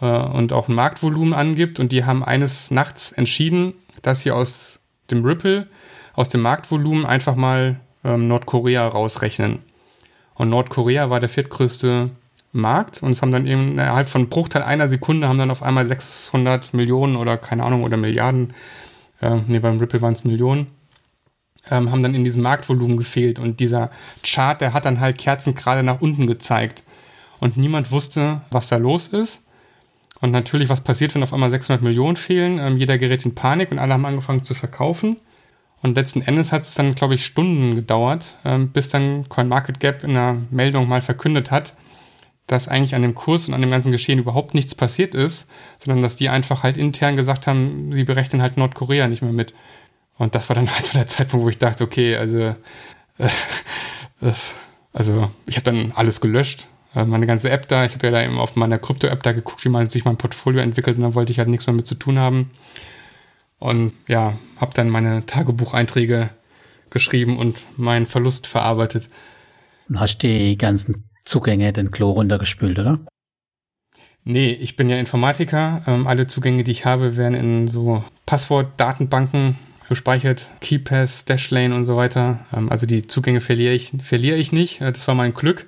äh, 0.00 0.06
und 0.06 0.52
auch 0.52 0.68
ein 0.68 0.74
Marktvolumen 0.74 1.32
angibt. 1.32 1.78
Und 1.80 1.92
die 1.92 2.04
haben 2.04 2.24
eines 2.24 2.70
Nachts 2.70 3.12
entschieden, 3.12 3.74
dass 4.02 4.22
sie 4.22 4.30
aus 4.30 4.78
dem 5.10 5.24
Ripple, 5.24 5.68
aus 6.14 6.28
dem 6.28 6.42
Marktvolumen 6.42 7.06
einfach 7.06 7.36
mal 7.36 7.80
ähm, 8.04 8.28
Nordkorea 8.28 8.86
rausrechnen. 8.86 9.60
Und 10.34 10.50
Nordkorea 10.50 11.08
war 11.10 11.20
der 11.20 11.28
viertgrößte 11.28 12.10
Markt 12.56 13.02
und 13.02 13.12
es 13.12 13.22
haben 13.22 13.30
dann 13.30 13.46
eben 13.46 13.72
innerhalb 13.72 14.08
von 14.08 14.28
Bruchteil 14.28 14.62
einer 14.62 14.88
Sekunde 14.88 15.28
haben 15.28 15.38
dann 15.38 15.50
auf 15.50 15.62
einmal 15.62 15.86
600 15.86 16.74
Millionen 16.74 17.16
oder 17.16 17.36
keine 17.36 17.64
Ahnung 17.64 17.84
oder 17.84 17.96
Milliarden, 17.96 18.54
äh, 19.20 19.38
nee, 19.46 19.58
beim 19.58 19.78
Ripple 19.78 20.02
waren 20.02 20.12
es 20.12 20.24
Millionen, 20.24 20.68
ähm, 21.70 21.90
haben 21.90 22.02
dann 22.02 22.14
in 22.14 22.24
diesem 22.24 22.42
Marktvolumen 22.42 22.96
gefehlt 22.96 23.38
und 23.38 23.60
dieser 23.60 23.90
Chart, 24.22 24.60
der 24.60 24.72
hat 24.72 24.84
dann 24.84 25.00
halt 25.00 25.18
Kerzen 25.18 25.54
gerade 25.54 25.82
nach 25.82 26.00
unten 26.00 26.26
gezeigt 26.26 26.84
und 27.40 27.56
niemand 27.56 27.92
wusste, 27.92 28.40
was 28.50 28.68
da 28.68 28.76
los 28.76 29.08
ist. 29.08 29.42
Und 30.20 30.30
natürlich, 30.30 30.70
was 30.70 30.80
passiert, 30.80 31.14
wenn 31.14 31.22
auf 31.22 31.34
einmal 31.34 31.50
600 31.50 31.82
Millionen 31.82 32.16
fehlen? 32.16 32.58
Ähm, 32.58 32.78
jeder 32.78 32.96
gerät 32.96 33.24
in 33.26 33.34
Panik 33.34 33.70
und 33.70 33.78
alle 33.78 33.92
haben 33.92 34.06
angefangen 34.06 34.42
zu 34.42 34.54
verkaufen. 34.54 35.16
Und 35.82 35.94
letzten 35.94 36.22
Endes 36.22 36.52
hat 36.52 36.62
es 36.62 36.74
dann, 36.74 36.94
glaube 36.94 37.14
ich, 37.14 37.24
Stunden 37.24 37.76
gedauert, 37.76 38.38
ähm, 38.44 38.70
bis 38.70 38.88
dann 38.88 39.28
CoinMarketGap 39.28 40.04
in 40.04 40.10
einer 40.10 40.36
Meldung 40.50 40.88
mal 40.88 41.02
verkündet 41.02 41.50
hat, 41.50 41.74
dass 42.46 42.68
eigentlich 42.68 42.94
an 42.94 43.02
dem 43.02 43.14
Kurs 43.14 43.48
und 43.48 43.54
an 43.54 43.60
dem 43.60 43.70
ganzen 43.70 43.90
Geschehen 43.90 44.18
überhaupt 44.18 44.54
nichts 44.54 44.74
passiert 44.74 45.14
ist, 45.14 45.46
sondern 45.78 46.02
dass 46.02 46.16
die 46.16 46.28
einfach 46.28 46.62
halt 46.62 46.76
intern 46.76 47.16
gesagt 47.16 47.46
haben, 47.46 47.92
sie 47.92 48.04
berechnen 48.04 48.40
halt 48.40 48.56
Nordkorea 48.56 49.08
nicht 49.08 49.22
mehr 49.22 49.32
mit. 49.32 49.52
Und 50.16 50.34
das 50.34 50.48
war 50.48 50.54
dann 50.54 50.70
halt 50.72 50.84
so 50.84 50.92
der 50.96 51.06
Zeitpunkt, 51.06 51.44
wo 51.44 51.48
ich 51.48 51.58
dachte, 51.58 51.84
okay, 51.84 52.16
also, 52.16 52.38
äh, 52.38 52.54
das, 54.20 54.54
also 54.92 55.30
ich 55.46 55.56
habe 55.56 55.64
dann 55.64 55.92
alles 55.94 56.20
gelöscht, 56.20 56.68
äh, 56.94 57.04
meine 57.04 57.26
ganze 57.26 57.50
App 57.50 57.66
da. 57.68 57.84
Ich 57.84 57.94
habe 57.94 58.06
ja 58.06 58.12
da 58.12 58.24
eben 58.24 58.38
auf 58.38 58.54
meiner 58.54 58.78
Krypto-App 58.78 59.22
da 59.22 59.32
geguckt, 59.32 59.64
wie 59.64 59.68
man 59.68 59.90
sich 59.90 60.04
mein 60.04 60.16
Portfolio 60.16 60.60
entwickelt 60.60 60.96
und 60.96 61.02
dann 61.02 61.14
wollte 61.14 61.32
ich 61.32 61.38
halt 61.38 61.48
nichts 61.48 61.66
mehr 61.66 61.74
mit 61.74 61.86
zu 61.86 61.96
tun 61.96 62.18
haben. 62.18 62.50
Und 63.58 63.92
ja, 64.06 64.38
habe 64.58 64.74
dann 64.74 64.88
meine 64.88 65.26
Tagebucheinträge 65.26 66.30
geschrieben 66.90 67.38
und 67.38 67.64
meinen 67.76 68.06
Verlust 68.06 68.46
verarbeitet. 68.46 69.08
Und 69.88 69.98
hast 69.98 70.18
die 70.18 70.56
ganzen 70.56 71.08
Zugänge 71.26 71.72
den 71.74 71.90
Klo 71.90 72.10
runtergespült, 72.12 72.78
oder? 72.78 73.00
Nee, 74.24 74.52
ich 74.52 74.76
bin 74.76 74.88
ja 74.88 74.98
Informatiker. 74.98 75.82
Ähm, 75.86 76.06
alle 76.06 76.26
Zugänge, 76.26 76.64
die 76.64 76.70
ich 76.70 76.84
habe, 76.84 77.16
werden 77.16 77.34
in 77.34 77.68
so 77.68 78.02
Passwort-Datenbanken 78.24 79.56
gespeichert. 79.88 80.50
KeyPass, 80.60 81.26
Dashlane 81.26 81.74
und 81.74 81.84
so 81.84 81.96
weiter. 81.96 82.40
Ähm, 82.52 82.70
also 82.70 82.86
die 82.86 83.06
Zugänge 83.06 83.40
verliere 83.40 83.74
ich, 83.74 83.92
verliere 84.02 84.36
ich 84.36 84.52
nicht. 84.52 84.80
Äh, 84.80 84.92
das 84.92 85.06
war 85.06 85.14
mein 85.14 85.34
Glück. 85.34 85.66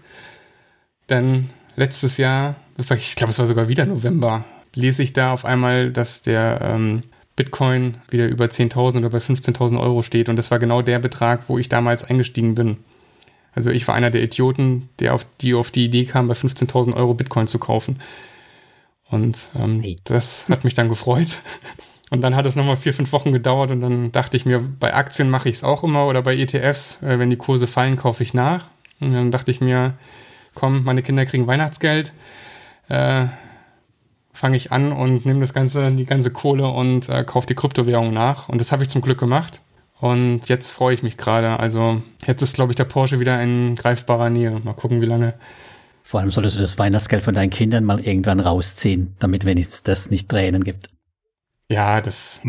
Denn 1.09 1.51
letztes 1.77 2.17
Jahr, 2.17 2.57
ich 2.79 3.17
glaube, 3.17 3.31
es 3.31 3.39
war 3.39 3.47
sogar 3.47 3.69
wieder 3.69 3.87
November, 3.87 4.45
lese 4.75 5.03
ich 5.03 5.13
da 5.13 5.33
auf 5.33 5.45
einmal, 5.45 5.91
dass 5.91 6.23
der 6.23 6.61
ähm, 6.63 7.03
Bitcoin 7.37 7.99
wieder 8.11 8.27
über 8.27 8.47
10.000 8.47 8.99
oder 8.99 9.11
bei 9.11 9.19
15.000 9.19 9.81
Euro 9.81 10.03
steht. 10.03 10.29
Und 10.29 10.37
das 10.37 10.51
war 10.51 10.59
genau 10.59 10.83
der 10.83 10.99
Betrag, 10.99 11.45
wo 11.49 11.59
ich 11.59 11.69
damals 11.69 12.05
eingestiegen 12.05 12.55
bin. 12.55 12.79
Also 13.59 13.71
ich 13.71 13.89
war 13.89 13.97
einer 13.97 14.11
der 14.11 14.23
Idioten, 14.23 14.89
der 15.01 15.17
auf 15.17 15.27
die, 15.41 15.53
auf 15.53 15.73
die 15.73 15.87
Idee 15.87 16.05
kam, 16.05 16.29
bei 16.29 16.35
15.000 16.35 16.95
Euro 16.95 17.15
Bitcoin 17.15 17.49
zu 17.49 17.59
kaufen. 17.59 17.99
Und 19.11 19.51
ähm, 19.57 19.83
hey. 19.83 19.97
das 20.05 20.49
hat 20.49 20.63
mich 20.63 20.75
dann 20.75 20.89
gefreut. 20.89 21.41
Und 22.11 22.21
dann 22.21 22.37
hat 22.37 22.47
es 22.47 22.55
nochmal 22.55 22.77
vier, 22.77 22.95
fünf 22.95 23.11
Wochen 23.13 23.33
gedauert 23.33 23.71
und 23.71 23.83
dann 23.83 24.13
dachte 24.13 24.39
ich 24.39 24.47
mir, 24.47 24.61
bei 24.61 24.95
Aktien 24.95 25.29
mache 25.29 25.51
ich 25.51 25.57
es 25.57 25.63
auch 25.63 25.85
immer 25.85 26.07
oder 26.07 26.23
bei 26.23 26.35
ETFs, 26.35 27.03
äh, 27.03 27.19
wenn 27.19 27.29
die 27.29 27.37
Kurse 27.37 27.67
fallen, 27.67 27.97
kaufe 27.97 28.23
ich 28.23 28.33
nach. 28.33 28.69
Und 28.99 29.13
dann 29.13 29.31
dachte 29.31 29.51
ich 29.51 29.61
mir, 29.61 29.93
komm, 30.55 30.85
meine 30.85 31.03
Kinder 31.03 31.27
kriegen 31.27 31.47
Weihnachtsgeld, 31.47 32.15
äh, 32.89 33.27
fange 34.33 34.57
ich 34.57 34.73
an 34.73 34.91
und 34.91 35.27
nehme 35.27 35.41
das 35.41 35.53
ganze, 35.53 35.93
die 35.93 36.07
ganze 36.07 36.31
Kohle 36.31 36.69
und 36.69 37.11
äh, 37.11 37.25
kaufe 37.25 37.47
die 37.47 37.55
Kryptowährung 37.55 38.15
nach. 38.15 38.49
Und 38.49 38.59
das 38.59 38.73
habe 38.73 38.85
ich 38.85 38.89
zum 38.89 39.03
Glück 39.03 39.19
gemacht. 39.19 39.61
Und 40.01 40.49
jetzt 40.49 40.71
freue 40.71 40.95
ich 40.95 41.03
mich 41.03 41.17
gerade. 41.17 41.59
Also 41.59 42.03
jetzt 42.27 42.43
ist, 42.43 42.55
glaube 42.55 42.73
ich, 42.73 42.77
der 42.77 42.85
Porsche 42.85 43.21
wieder 43.21 43.43
in 43.43 43.75
greifbarer 43.75 44.31
Nähe. 44.31 44.59
Mal 44.63 44.75
gucken, 44.75 45.01
wie 45.01 45.07
lange. 45.07 45.35
Vor 46.03 46.21
allem 46.21 46.31
solltest 46.31 46.57
du 46.57 46.61
das 46.61 46.79
Weihnachtsgeld 46.79 47.23
von 47.23 47.35
deinen 47.35 47.51
Kindern 47.51 47.85
mal 47.85 48.01
irgendwann 48.01 48.41
rausziehen, 48.41 49.15
damit 49.19 49.45
wenigstens 49.45 49.83
das 49.83 50.11
nicht 50.11 50.29
Tränen 50.29 50.65
gibt. 50.65 50.89
Ja, 51.71 52.01
das, 52.01 52.41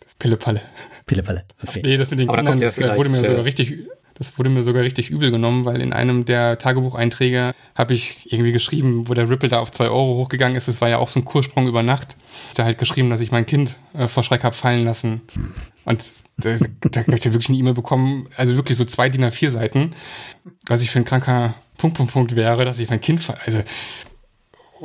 das 0.00 0.14
Pillepalle. 0.18 0.60
Pillepalle. 1.06 1.44
Okay. 1.66 1.80
Nee, 1.82 1.96
das 1.96 2.10
mit 2.10 2.20
den 2.20 2.28
Aber 2.28 2.38
Kindern, 2.38 2.60
das 2.60 2.76
wurde 2.76 3.08
mir 3.08 3.16
sogar 3.16 3.44
richtig, 3.44 3.88
das 4.20 4.36
wurde 4.36 4.50
mir 4.50 4.62
sogar 4.62 4.82
richtig 4.82 5.08
übel 5.08 5.30
genommen, 5.30 5.64
weil 5.64 5.80
in 5.80 5.94
einem 5.94 6.26
der 6.26 6.58
Tagebucheinträge 6.58 7.54
habe 7.74 7.94
ich 7.94 8.30
irgendwie 8.30 8.52
geschrieben, 8.52 9.08
wo 9.08 9.14
der 9.14 9.30
Ripple 9.30 9.48
da 9.48 9.60
auf 9.60 9.70
zwei 9.70 9.86
Euro 9.86 10.18
hochgegangen 10.18 10.58
ist. 10.58 10.68
Das 10.68 10.82
war 10.82 10.90
ja 10.90 10.98
auch 10.98 11.08
so 11.08 11.20
ein 11.20 11.24
Kurssprung 11.24 11.66
über 11.66 11.82
Nacht. 11.82 12.18
Da 12.54 12.66
halt 12.66 12.76
geschrieben, 12.76 13.08
dass 13.08 13.22
ich 13.22 13.32
mein 13.32 13.46
Kind 13.46 13.78
äh, 13.94 14.08
vor 14.08 14.22
Schreck 14.22 14.44
habe 14.44 14.54
fallen 14.54 14.84
lassen. 14.84 15.22
Und 15.86 16.04
da, 16.36 16.58
da 16.82 17.00
habe 17.00 17.16
ich 17.16 17.24
ja 17.24 17.32
wirklich 17.32 17.48
eine 17.48 17.56
E-Mail 17.56 17.72
bekommen, 17.72 18.28
also 18.36 18.56
wirklich 18.56 18.76
so 18.76 18.84
zwei 18.84 19.08
DIN 19.08 19.24
A4 19.24 19.52
Seiten, 19.52 19.92
was 20.66 20.82
ich 20.82 20.90
für 20.90 20.98
ein 20.98 21.06
kranker 21.06 21.54
Punkt, 21.78 21.96
Punkt, 21.96 22.12
Punkt 22.12 22.36
wäre, 22.36 22.66
dass 22.66 22.78
ich 22.78 22.90
mein 22.90 23.00
Kind, 23.00 23.22
also 23.46 23.62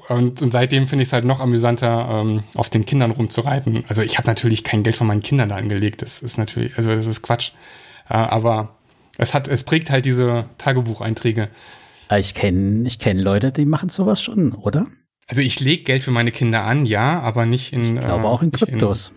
und, 0.07 0.41
und 0.41 0.51
seitdem 0.51 0.87
finde 0.87 1.03
ich 1.03 1.09
es 1.09 1.13
halt 1.13 1.25
noch 1.25 1.41
amüsanter, 1.41 2.07
ähm, 2.09 2.43
auf 2.55 2.69
den 2.69 2.85
Kindern 2.85 3.11
rumzureiten. 3.11 3.83
Also 3.89 4.01
ich 4.01 4.17
habe 4.17 4.27
natürlich 4.27 4.63
kein 4.63 4.83
Geld 4.83 4.95
von 4.95 5.07
meinen 5.07 5.23
Kindern 5.23 5.49
da 5.49 5.55
angelegt. 5.55 6.01
Das 6.01 6.21
ist 6.21 6.37
natürlich, 6.37 6.77
also 6.77 6.89
das 6.89 7.05
ist 7.05 7.21
Quatsch. 7.21 7.51
Äh, 8.09 8.15
aber 8.15 8.74
es 9.17 9.33
hat, 9.33 9.47
es 9.47 9.63
prägt 9.63 9.89
halt 9.89 10.05
diese 10.05 10.45
Tagebucheinträge. 10.57 11.49
Ah, 12.07 12.17
ich 12.17 12.33
kenne 12.33 12.87
ich 12.87 12.99
kenn 12.99 13.17
Leute, 13.17 13.51
die 13.51 13.65
machen 13.65 13.89
sowas 13.89 14.21
schon, 14.21 14.53
oder? 14.53 14.85
Also 15.27 15.41
ich 15.41 15.59
lege 15.59 15.83
Geld 15.83 16.03
für 16.03 16.11
meine 16.11 16.31
Kinder 16.31 16.63
an, 16.63 16.85
ja, 16.85 17.19
aber 17.19 17.45
nicht 17.45 17.73
in. 17.73 17.95
Ich 17.95 18.05
glaube 18.05 18.23
äh, 18.23 18.27
auch 18.27 18.41
in 18.41 18.51
Kryptos. 18.51 19.11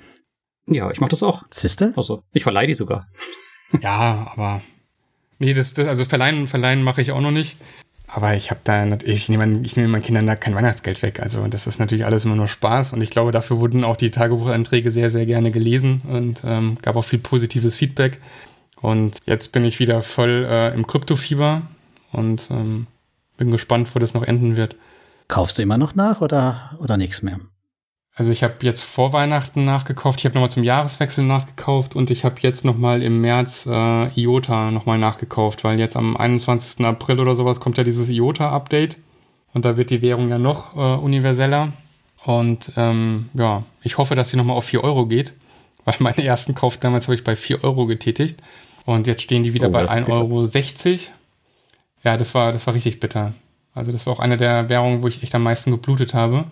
In, 0.66 0.74
ja, 0.74 0.90
ich 0.90 1.01
mache 1.01 1.11
das 1.11 1.22
auch. 1.22 1.42
Siehste? 1.51 1.92
Also 1.96 2.22
ich 2.32 2.42
verleihe 2.42 2.66
die 2.66 2.74
sogar. 2.74 3.09
ja, 3.82 4.30
aber 4.34 4.62
nee, 5.38 5.53
das, 5.53 5.74
das 5.74 5.86
also 5.86 6.05
verleihen, 6.05 6.49
verleihen 6.49 6.82
mache 6.82 7.03
ich 7.03 7.12
auch 7.12 7.20
noch 7.20 7.30
nicht. 7.30 7.59
Aber 8.11 8.34
ich 8.34 8.51
habe 8.51 8.61
da 8.64 8.96
ich 9.05 9.28
nehme 9.28 9.61
ich 9.64 9.76
nehme 9.76 9.88
meinen 9.88 10.03
Kindern 10.03 10.26
da 10.26 10.34
kein 10.34 10.55
Weihnachtsgeld 10.55 11.03
weg. 11.03 11.20
Also 11.20 11.46
das 11.46 11.66
ist 11.66 11.78
natürlich 11.78 12.07
alles 12.07 12.24
immer 12.24 12.36
nur 12.36 12.49
Spaß 12.49 12.94
und 12.94 13.03
ich 13.03 13.11
glaube, 13.11 13.32
dafür 13.32 13.61
wurden 13.61 13.84
auch 13.84 13.96
die 13.96 14.11
Tagebuchanträge 14.11 14.90
sehr, 14.90 15.11
sehr 15.11 15.26
gerne 15.26 15.51
gelesen 15.51 16.01
und 16.09 16.42
ähm, 16.46 16.78
gab 16.80 16.96
auch 16.96 17.05
viel 17.05 17.18
positives 17.18 17.76
Feedback. 17.76 18.18
Und 18.80 19.18
jetzt 19.26 19.52
bin 19.52 19.64
ich 19.64 19.80
wieder 19.80 20.02
voll 20.02 20.46
äh, 20.48 20.74
im 20.74 20.86
Kryptofieber 20.86 21.62
und 22.12 22.48
ähm, 22.50 22.86
bin 23.36 23.50
gespannt, 23.50 23.94
wo 23.94 23.98
das 23.98 24.14
noch 24.14 24.22
enden 24.22 24.56
wird. 24.56 24.76
Kaufst 25.26 25.58
du 25.58 25.62
immer 25.62 25.78
noch 25.78 25.94
nach 25.94 26.20
oder, 26.20 26.76
oder 26.78 26.96
nichts 26.96 27.22
mehr? 27.22 27.40
Also 28.14 28.32
ich 28.32 28.42
habe 28.42 28.54
jetzt 28.62 28.82
vor 28.82 29.12
Weihnachten 29.12 29.64
nachgekauft, 29.64 30.18
ich 30.18 30.24
habe 30.24 30.34
nochmal 30.34 30.50
zum 30.50 30.64
Jahreswechsel 30.64 31.22
nachgekauft 31.22 31.94
und 31.94 32.10
ich 32.10 32.24
habe 32.24 32.34
jetzt 32.40 32.64
nochmal 32.64 33.04
im 33.04 33.20
März 33.20 33.64
äh, 33.64 34.20
IOTA 34.20 34.72
nochmal 34.72 34.98
nachgekauft, 34.98 35.62
weil 35.62 35.78
jetzt 35.78 35.96
am 35.96 36.16
21. 36.16 36.84
April 36.84 37.20
oder 37.20 37.36
sowas 37.36 37.60
kommt 37.60 37.78
ja 37.78 37.84
dieses 37.84 38.09
IOTA-Update 38.09 38.98
und 39.55 39.64
da 39.64 39.76
wird 39.76 39.90
die 39.90 40.02
Währung 40.02 40.30
ja 40.30 40.38
noch 40.38 40.74
äh, 40.74 41.00
universeller. 41.00 41.72
Und 42.24 42.72
ähm, 42.76 43.28
ja, 43.34 43.62
ich 43.84 43.98
hoffe, 43.98 44.16
dass 44.16 44.30
sie 44.30 44.36
nochmal 44.36 44.56
auf 44.56 44.64
4 44.64 44.82
Euro 44.82 45.06
geht, 45.06 45.34
weil 45.84 45.94
meinen 46.00 46.18
ersten 46.18 46.56
Kauf 46.56 46.76
damals 46.76 47.06
habe 47.06 47.14
ich 47.14 47.22
bei 47.22 47.36
4 47.36 47.62
Euro 47.62 47.86
getätigt 47.86 48.42
und 48.89 49.06
jetzt 49.06 49.20
stehen 49.20 49.43
die 49.43 49.52
wieder 49.52 49.69
oh, 49.69 49.73
bei 49.73 49.85
1,60 49.85 50.09
Euro. 50.09 50.48
Ja, 52.05 52.16
das 52.16 52.35
war, 52.35 52.52
das 52.52 52.66
war 52.66 52.73
richtig 52.73 53.01
bitter. 53.01 53.35
Also 53.74 53.93
das 53.93 54.06
war 54.06 54.15
auch 54.15 54.19
eine 54.19 54.39
der 54.39 54.70
Währungen, 54.70 55.02
wo 55.02 55.09
ich 55.09 55.23
echt 55.23 55.35
am 55.35 55.43
meisten 55.43 55.70
geblutet 55.70 56.15
habe. 56.15 56.47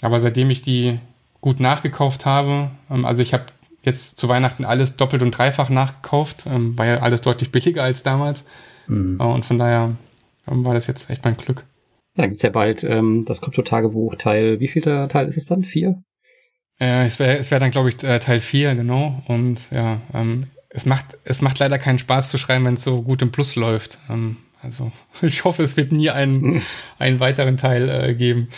Aber 0.00 0.18
seitdem 0.18 0.48
ich 0.48 0.62
die 0.62 0.98
gut 1.42 1.60
nachgekauft 1.60 2.24
habe, 2.24 2.70
ähm, 2.90 3.04
also 3.04 3.20
ich 3.20 3.34
habe 3.34 3.44
jetzt 3.82 4.18
zu 4.18 4.30
Weihnachten 4.30 4.64
alles 4.64 4.96
doppelt 4.96 5.22
und 5.22 5.32
dreifach 5.32 5.68
nachgekauft, 5.68 6.46
ähm, 6.46 6.78
war 6.78 6.86
ja 6.86 7.00
alles 7.00 7.20
deutlich 7.20 7.52
billiger 7.52 7.82
als 7.82 8.02
damals. 8.02 8.46
Mhm. 8.86 9.18
Äh, 9.20 9.24
und 9.24 9.44
von 9.44 9.58
daher 9.58 9.94
ähm, 10.48 10.64
war 10.64 10.72
das 10.72 10.86
jetzt 10.86 11.10
echt 11.10 11.22
mein 11.26 11.36
Glück. 11.36 11.66
Ja, 12.16 12.22
dann 12.22 12.30
gibt's 12.30 12.42
ja 12.42 12.48
bald 12.48 12.84
ähm, 12.84 13.26
das 13.26 13.42
Krypto-Tagebuch 13.42 14.16
Teil, 14.16 14.60
wie 14.60 14.68
viel 14.68 14.80
Teil 14.80 15.26
ist 15.26 15.36
es 15.36 15.44
dann? 15.44 15.64
Vier? 15.64 16.02
Äh, 16.80 17.04
es 17.04 17.18
wäre 17.18 17.36
es 17.36 17.50
wär 17.50 17.60
dann, 17.60 17.70
glaube 17.70 17.90
ich, 17.90 18.02
äh, 18.02 18.18
Teil 18.18 18.40
vier 18.40 18.74
genau. 18.74 19.22
Und 19.28 19.70
ja, 19.70 20.00
ähm, 20.14 20.46
es 20.74 20.86
macht, 20.86 21.18
es 21.24 21.42
macht 21.42 21.58
leider 21.58 21.78
keinen 21.78 21.98
Spaß 21.98 22.30
zu 22.30 22.38
schreiben, 22.38 22.64
wenn 22.64 22.74
es 22.74 22.82
so 22.82 23.02
gut 23.02 23.22
im 23.22 23.30
Plus 23.30 23.56
läuft. 23.56 23.98
Ähm, 24.08 24.38
also 24.60 24.92
ich 25.22 25.44
hoffe, 25.44 25.62
es 25.62 25.76
wird 25.76 25.92
nie 25.92 26.10
einen, 26.10 26.62
einen 26.98 27.20
weiteren 27.20 27.56
Teil 27.56 27.88
äh, 27.88 28.14
geben. 28.14 28.48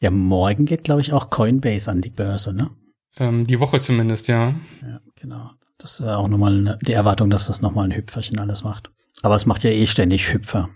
Ja, 0.00 0.10
morgen 0.10 0.64
geht, 0.64 0.84
glaube 0.84 1.02
ich, 1.02 1.12
auch 1.12 1.28
Coinbase 1.28 1.90
an 1.90 2.00
die 2.00 2.10
Börse, 2.10 2.54
ne? 2.54 2.70
Ähm, 3.18 3.46
die 3.46 3.60
Woche 3.60 3.80
zumindest, 3.80 4.28
ja. 4.28 4.54
Ja, 4.80 5.00
genau. 5.16 5.50
Das 5.78 6.00
ist 6.00 6.02
auch 6.02 6.28
nochmal 6.28 6.56
eine, 6.56 6.78
die 6.82 6.92
Erwartung, 6.92 7.28
dass 7.28 7.46
das 7.46 7.60
nochmal 7.60 7.86
ein 7.86 7.96
Hüpferchen 7.96 8.38
alles 8.38 8.64
macht. 8.64 8.90
Aber 9.22 9.36
es 9.36 9.44
macht 9.44 9.64
ja 9.64 9.70
eh 9.70 9.86
ständig 9.86 10.32
Hüpfer. 10.32 10.70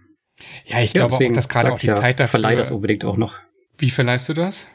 Ja, 0.67 0.81
ich 0.81 0.93
ja, 0.93 1.07
glaube 1.07 1.25
auch, 1.25 1.33
dass 1.33 1.49
gerade 1.49 1.73
auch 1.73 1.79
die 1.79 1.87
ja, 1.87 1.95
Zeit 1.95 2.21
dafür. 2.21 2.41
Verleih 2.41 2.57
das 2.57 2.71
unbedingt 2.71 3.05
auch 3.05 3.17
noch. 3.17 3.35
Wie 3.79 3.91
verleihst 3.91 4.29
du 4.29 4.35
das? 4.35 4.67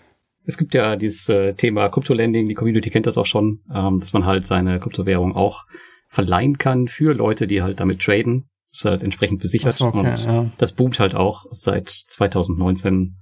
Es 0.46 0.58
gibt 0.58 0.74
ja 0.74 0.96
dieses 0.96 1.30
äh, 1.30 1.54
Thema 1.54 1.90
Krypto-Lending, 1.90 2.48
die 2.48 2.56
Community 2.56 2.90
kennt 2.90 3.06
das 3.06 3.18
auch 3.18 3.26
schon, 3.26 3.62
ähm, 3.74 4.00
dass 4.00 4.14
man 4.14 4.26
halt 4.26 4.48
seine 4.48 4.80
Kryptowährung 4.80 5.36
auch 5.36 5.66
verleihen 6.10 6.58
kann 6.58 6.88
für 6.90 7.14
Leute, 7.14 7.48
die 7.48 7.62
halt 7.62 7.80
damit 7.80 8.02
traden. 8.02 8.50
ist 8.74 8.84
halt 8.86 9.04
entsprechend 9.04 9.40
besichert 9.42 9.74
so, 9.74 9.86
okay, 9.86 10.00
und 10.00 10.26
ja. 10.26 10.52
das 10.58 10.74
boomt 10.74 11.00
halt 11.00 11.16
auch 11.16 11.46
seit 11.52 11.88
2019. 11.90 13.16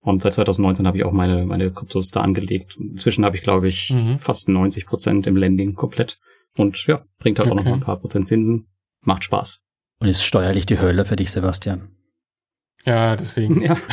Und 0.00 0.20
seit 0.22 0.34
2019 0.34 0.86
habe 0.86 0.98
ich 0.98 1.04
auch 1.04 1.12
meine, 1.12 1.46
meine 1.46 1.70
Kryptos 1.72 2.10
da 2.10 2.20
angelegt. 2.20 2.76
Inzwischen 2.78 3.24
habe 3.24 3.36
ich, 3.36 3.42
glaube 3.42 3.66
ich, 3.68 3.90
Mhm. 3.90 4.18
fast 4.18 4.48
90 4.48 4.84
Prozent 4.86 5.26
im 5.26 5.36
Lending 5.36 5.74
komplett. 5.74 6.18
Und 6.56 6.86
ja, 6.86 7.02
bringt 7.18 7.38
halt 7.38 7.50
auch 7.50 7.54
noch 7.54 7.62
Okay. 7.62 7.70
mal 7.70 7.76
ein 7.76 7.80
paar 7.82 7.98
Prozent 7.98 8.28
Zinsen. 8.28 8.66
Macht 9.00 9.24
Spaß. 9.24 9.60
Und 10.00 10.08
ist 10.08 10.22
steuerlich 10.22 10.66
die 10.66 10.78
Hölle 10.78 11.04
für 11.06 11.16
dich, 11.16 11.30
Sebastian. 11.30 11.88
Ja, 12.84 13.16
deswegen. 13.16 13.60
Ja. 13.62 13.78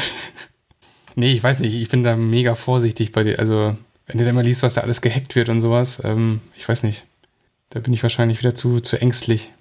Nee, 1.15 1.33
ich 1.33 1.43
weiß 1.43 1.59
nicht, 1.59 1.75
ich 1.75 1.89
bin 1.89 2.03
da 2.03 2.15
mega 2.15 2.55
vorsichtig 2.55 3.11
bei 3.11 3.23
dir. 3.23 3.37
Also, 3.37 3.75
wenn 4.07 4.17
du 4.17 4.23
da 4.23 4.31
mal 4.31 4.45
liest, 4.45 4.63
was 4.63 4.75
da 4.75 4.81
alles 4.81 5.01
gehackt 5.01 5.35
wird 5.35 5.49
und 5.49 5.59
sowas, 5.59 6.01
ähm, 6.05 6.39
ich 6.55 6.67
weiß 6.67 6.83
nicht. 6.83 7.05
Da 7.71 7.79
bin 7.79 7.93
ich 7.93 8.03
wahrscheinlich 8.03 8.39
wieder 8.39 8.53
zu, 8.53 8.79
zu 8.81 9.01
ängstlich. 9.01 9.53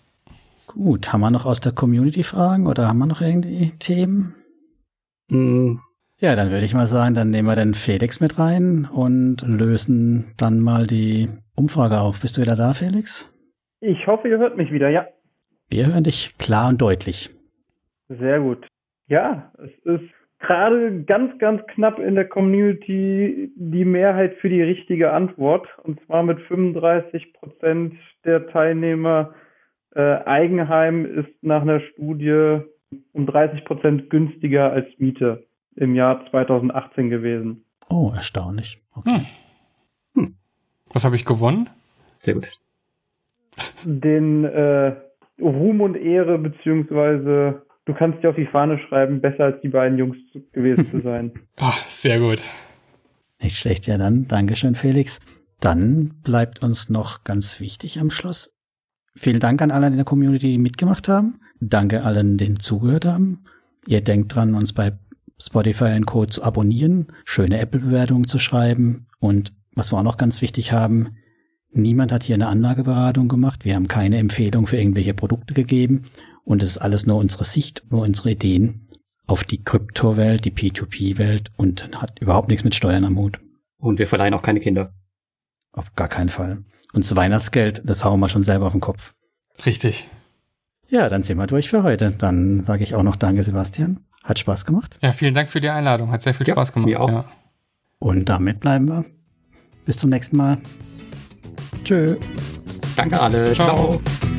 Gut, 0.66 1.12
haben 1.12 1.20
wir 1.20 1.30
noch 1.30 1.46
aus 1.46 1.60
der 1.60 1.72
Community 1.72 2.22
Fragen 2.22 2.66
oder 2.66 2.86
haben 2.88 2.98
wir 2.98 3.06
noch 3.06 3.20
irgendwie 3.20 3.72
Themen? 3.78 4.34
Mm, 5.28 5.76
Ja, 6.18 6.36
dann 6.36 6.50
würde 6.50 6.64
ich 6.66 6.74
mal 6.74 6.86
sagen, 6.86 7.14
dann 7.14 7.30
nehmen 7.30 7.48
wir 7.48 7.56
den 7.56 7.74
Felix 7.74 8.20
mit 8.20 8.38
rein 8.38 8.84
und 8.84 9.42
lösen 9.42 10.32
dann 10.36 10.60
mal 10.60 10.86
die 10.86 11.28
Umfrage 11.56 11.98
auf. 12.00 12.20
Bist 12.20 12.36
du 12.36 12.42
wieder 12.42 12.56
da, 12.56 12.74
Felix? 12.74 13.28
Ich 13.80 14.06
hoffe, 14.06 14.28
ihr 14.28 14.38
hört 14.38 14.56
mich 14.56 14.70
wieder. 14.70 14.90
Ja, 14.90 15.06
Wir 15.70 15.86
hören 15.86 16.04
dich 16.04 16.36
klar 16.38 16.68
und 16.68 16.80
deutlich. 16.82 17.30
sehr 18.08 18.40
gut. 18.40 18.66
Ja, 19.08 19.52
es 19.58 19.70
ist 19.84 20.10
gerade 20.40 21.04
ganz, 21.04 21.38
ganz 21.38 21.62
knapp 21.68 21.98
in 21.98 22.14
der 22.14 22.28
Community 22.28 23.52
die 23.54 23.84
Mehrheit 23.84 24.34
für 24.40 24.48
die 24.48 24.62
richtige 24.62 25.12
Antwort. 25.12 25.68
Und 25.84 26.00
zwar 26.06 26.22
mit 26.22 26.40
35 26.40 27.32
Prozent 27.34 27.94
der 28.24 28.48
Teilnehmer. 28.48 29.34
Äh, 29.94 30.00
Eigenheim 30.24 31.04
ist 31.04 31.30
nach 31.42 31.62
einer 31.62 31.80
Studie 31.80 32.60
um 33.12 33.26
30 33.26 33.64
Prozent 33.64 34.10
günstiger 34.10 34.72
als 34.72 34.86
Miete 34.98 35.46
im 35.76 35.94
Jahr 35.94 36.24
2018 36.30 37.10
gewesen. 37.10 37.64
Oh, 37.88 38.12
erstaunlich. 38.14 38.82
Okay. 38.94 39.26
Was 40.92 41.04
habe 41.04 41.14
ich 41.14 41.24
gewonnen? 41.24 41.68
sehr 42.18 42.34
gut. 42.34 42.50
den 43.84 44.44
äh, 44.44 44.94
Ruhm 45.40 45.80
und 45.80 45.96
Ehre, 45.96 46.38
beziehungsweise 46.38 47.62
du 47.86 47.94
kannst 47.94 48.22
dir 48.22 48.30
auf 48.30 48.36
die 48.36 48.46
Fahne 48.46 48.78
schreiben, 48.88 49.20
besser 49.20 49.44
als 49.44 49.60
die 49.62 49.68
beiden 49.68 49.98
Jungs 49.98 50.16
gewesen 50.52 50.86
zu 50.90 51.00
sein. 51.00 51.32
Ah, 51.58 51.74
sehr 51.88 52.18
gut. 52.18 52.40
Nicht 53.42 53.56
schlecht, 53.56 53.86
ja 53.86 53.98
dann. 53.98 54.26
Dankeschön, 54.28 54.74
Felix. 54.74 55.20
Dann 55.60 56.14
bleibt 56.22 56.62
uns 56.62 56.88
noch 56.88 57.24
ganz 57.24 57.60
wichtig 57.60 58.00
am 58.00 58.10
Schluss. 58.10 58.54
Vielen 59.14 59.40
Dank 59.40 59.60
an 59.60 59.70
alle 59.70 59.88
in 59.88 59.96
der 59.96 60.04
Community, 60.04 60.52
die 60.52 60.58
mitgemacht 60.58 61.08
haben. 61.08 61.40
Danke 61.60 62.02
allen, 62.02 62.38
die 62.38 62.54
zugehört 62.54 63.04
haben. 63.04 63.44
Ihr 63.86 64.00
denkt 64.00 64.34
dran, 64.34 64.54
uns 64.54 64.72
bei 64.72 64.92
Spotify 65.38 65.96
und 65.96 66.06
Co. 66.06 66.26
zu 66.26 66.42
abonnieren, 66.42 67.08
schöne 67.24 67.58
Apple-Bewertungen 67.58 68.26
zu 68.26 68.38
schreiben 68.38 69.06
und 69.18 69.52
was 69.74 69.92
wir 69.92 69.98
auch 69.98 70.02
noch 70.02 70.16
ganz 70.16 70.42
wichtig 70.42 70.72
haben, 70.72 71.16
niemand 71.72 72.12
hat 72.12 72.24
hier 72.24 72.34
eine 72.34 72.48
Anlageberatung 72.48 73.28
gemacht. 73.28 73.64
Wir 73.64 73.74
haben 73.74 73.88
keine 73.88 74.18
Empfehlung 74.18 74.66
für 74.66 74.76
irgendwelche 74.76 75.14
Produkte 75.14 75.54
gegeben 75.54 76.04
und 76.44 76.62
es 76.62 76.70
ist 76.70 76.78
alles 76.78 77.06
nur 77.06 77.16
unsere 77.16 77.44
Sicht, 77.44 77.84
nur 77.90 78.02
unsere 78.02 78.30
Ideen 78.32 78.86
auf 79.26 79.44
die 79.44 79.62
Kryptowelt, 79.62 80.44
die 80.44 80.50
P2P-Welt 80.50 81.50
und 81.56 81.90
hat 82.00 82.18
überhaupt 82.20 82.48
nichts 82.48 82.64
mit 82.64 82.74
Steuern 82.74 83.04
am 83.04 83.16
Hut. 83.16 83.38
Und 83.78 83.98
wir 83.98 84.06
verleihen 84.08 84.34
auch 84.34 84.42
keine 84.42 84.60
Kinder. 84.60 84.92
Auf 85.72 85.94
gar 85.94 86.08
keinen 86.08 86.28
Fall. 86.30 86.64
Und 86.92 87.04
das 87.04 87.14
Weihnachtsgeld, 87.14 87.82
das 87.84 88.04
hauen 88.04 88.18
wir 88.20 88.28
schon 88.28 88.42
selber 88.42 88.66
auf 88.66 88.72
den 88.72 88.80
Kopf. 88.80 89.14
Richtig. 89.64 90.08
Ja, 90.88 91.08
dann 91.08 91.22
sind 91.22 91.38
wir 91.38 91.46
durch 91.46 91.68
für 91.70 91.84
heute. 91.84 92.10
Dann 92.10 92.64
sage 92.64 92.82
ich 92.82 92.96
auch 92.96 93.04
noch 93.04 93.14
Danke, 93.14 93.44
Sebastian. 93.44 94.00
Hat 94.24 94.40
Spaß 94.40 94.64
gemacht. 94.66 94.98
Ja, 95.00 95.12
vielen 95.12 95.34
Dank 95.34 95.48
für 95.48 95.60
die 95.60 95.68
Einladung. 95.70 96.10
Hat 96.10 96.22
sehr 96.22 96.34
viel 96.34 96.46
Ja, 96.48 96.54
Spaß 96.54 96.72
gemacht. 96.72 96.88
mir 96.88 97.00
auch. 97.00 97.08
Ja. 97.08 97.24
Und 98.00 98.28
damit 98.28 98.58
bleiben 98.58 98.86
wir. 98.88 99.04
Bis 99.86 99.96
zum 99.98 100.10
nächsten 100.10 100.36
Mal. 100.36 100.58
Tschö. 101.84 102.16
Danke 102.96 103.20
alle. 103.20 103.52
Ciao. 103.52 103.98
Ciao. 104.00 104.29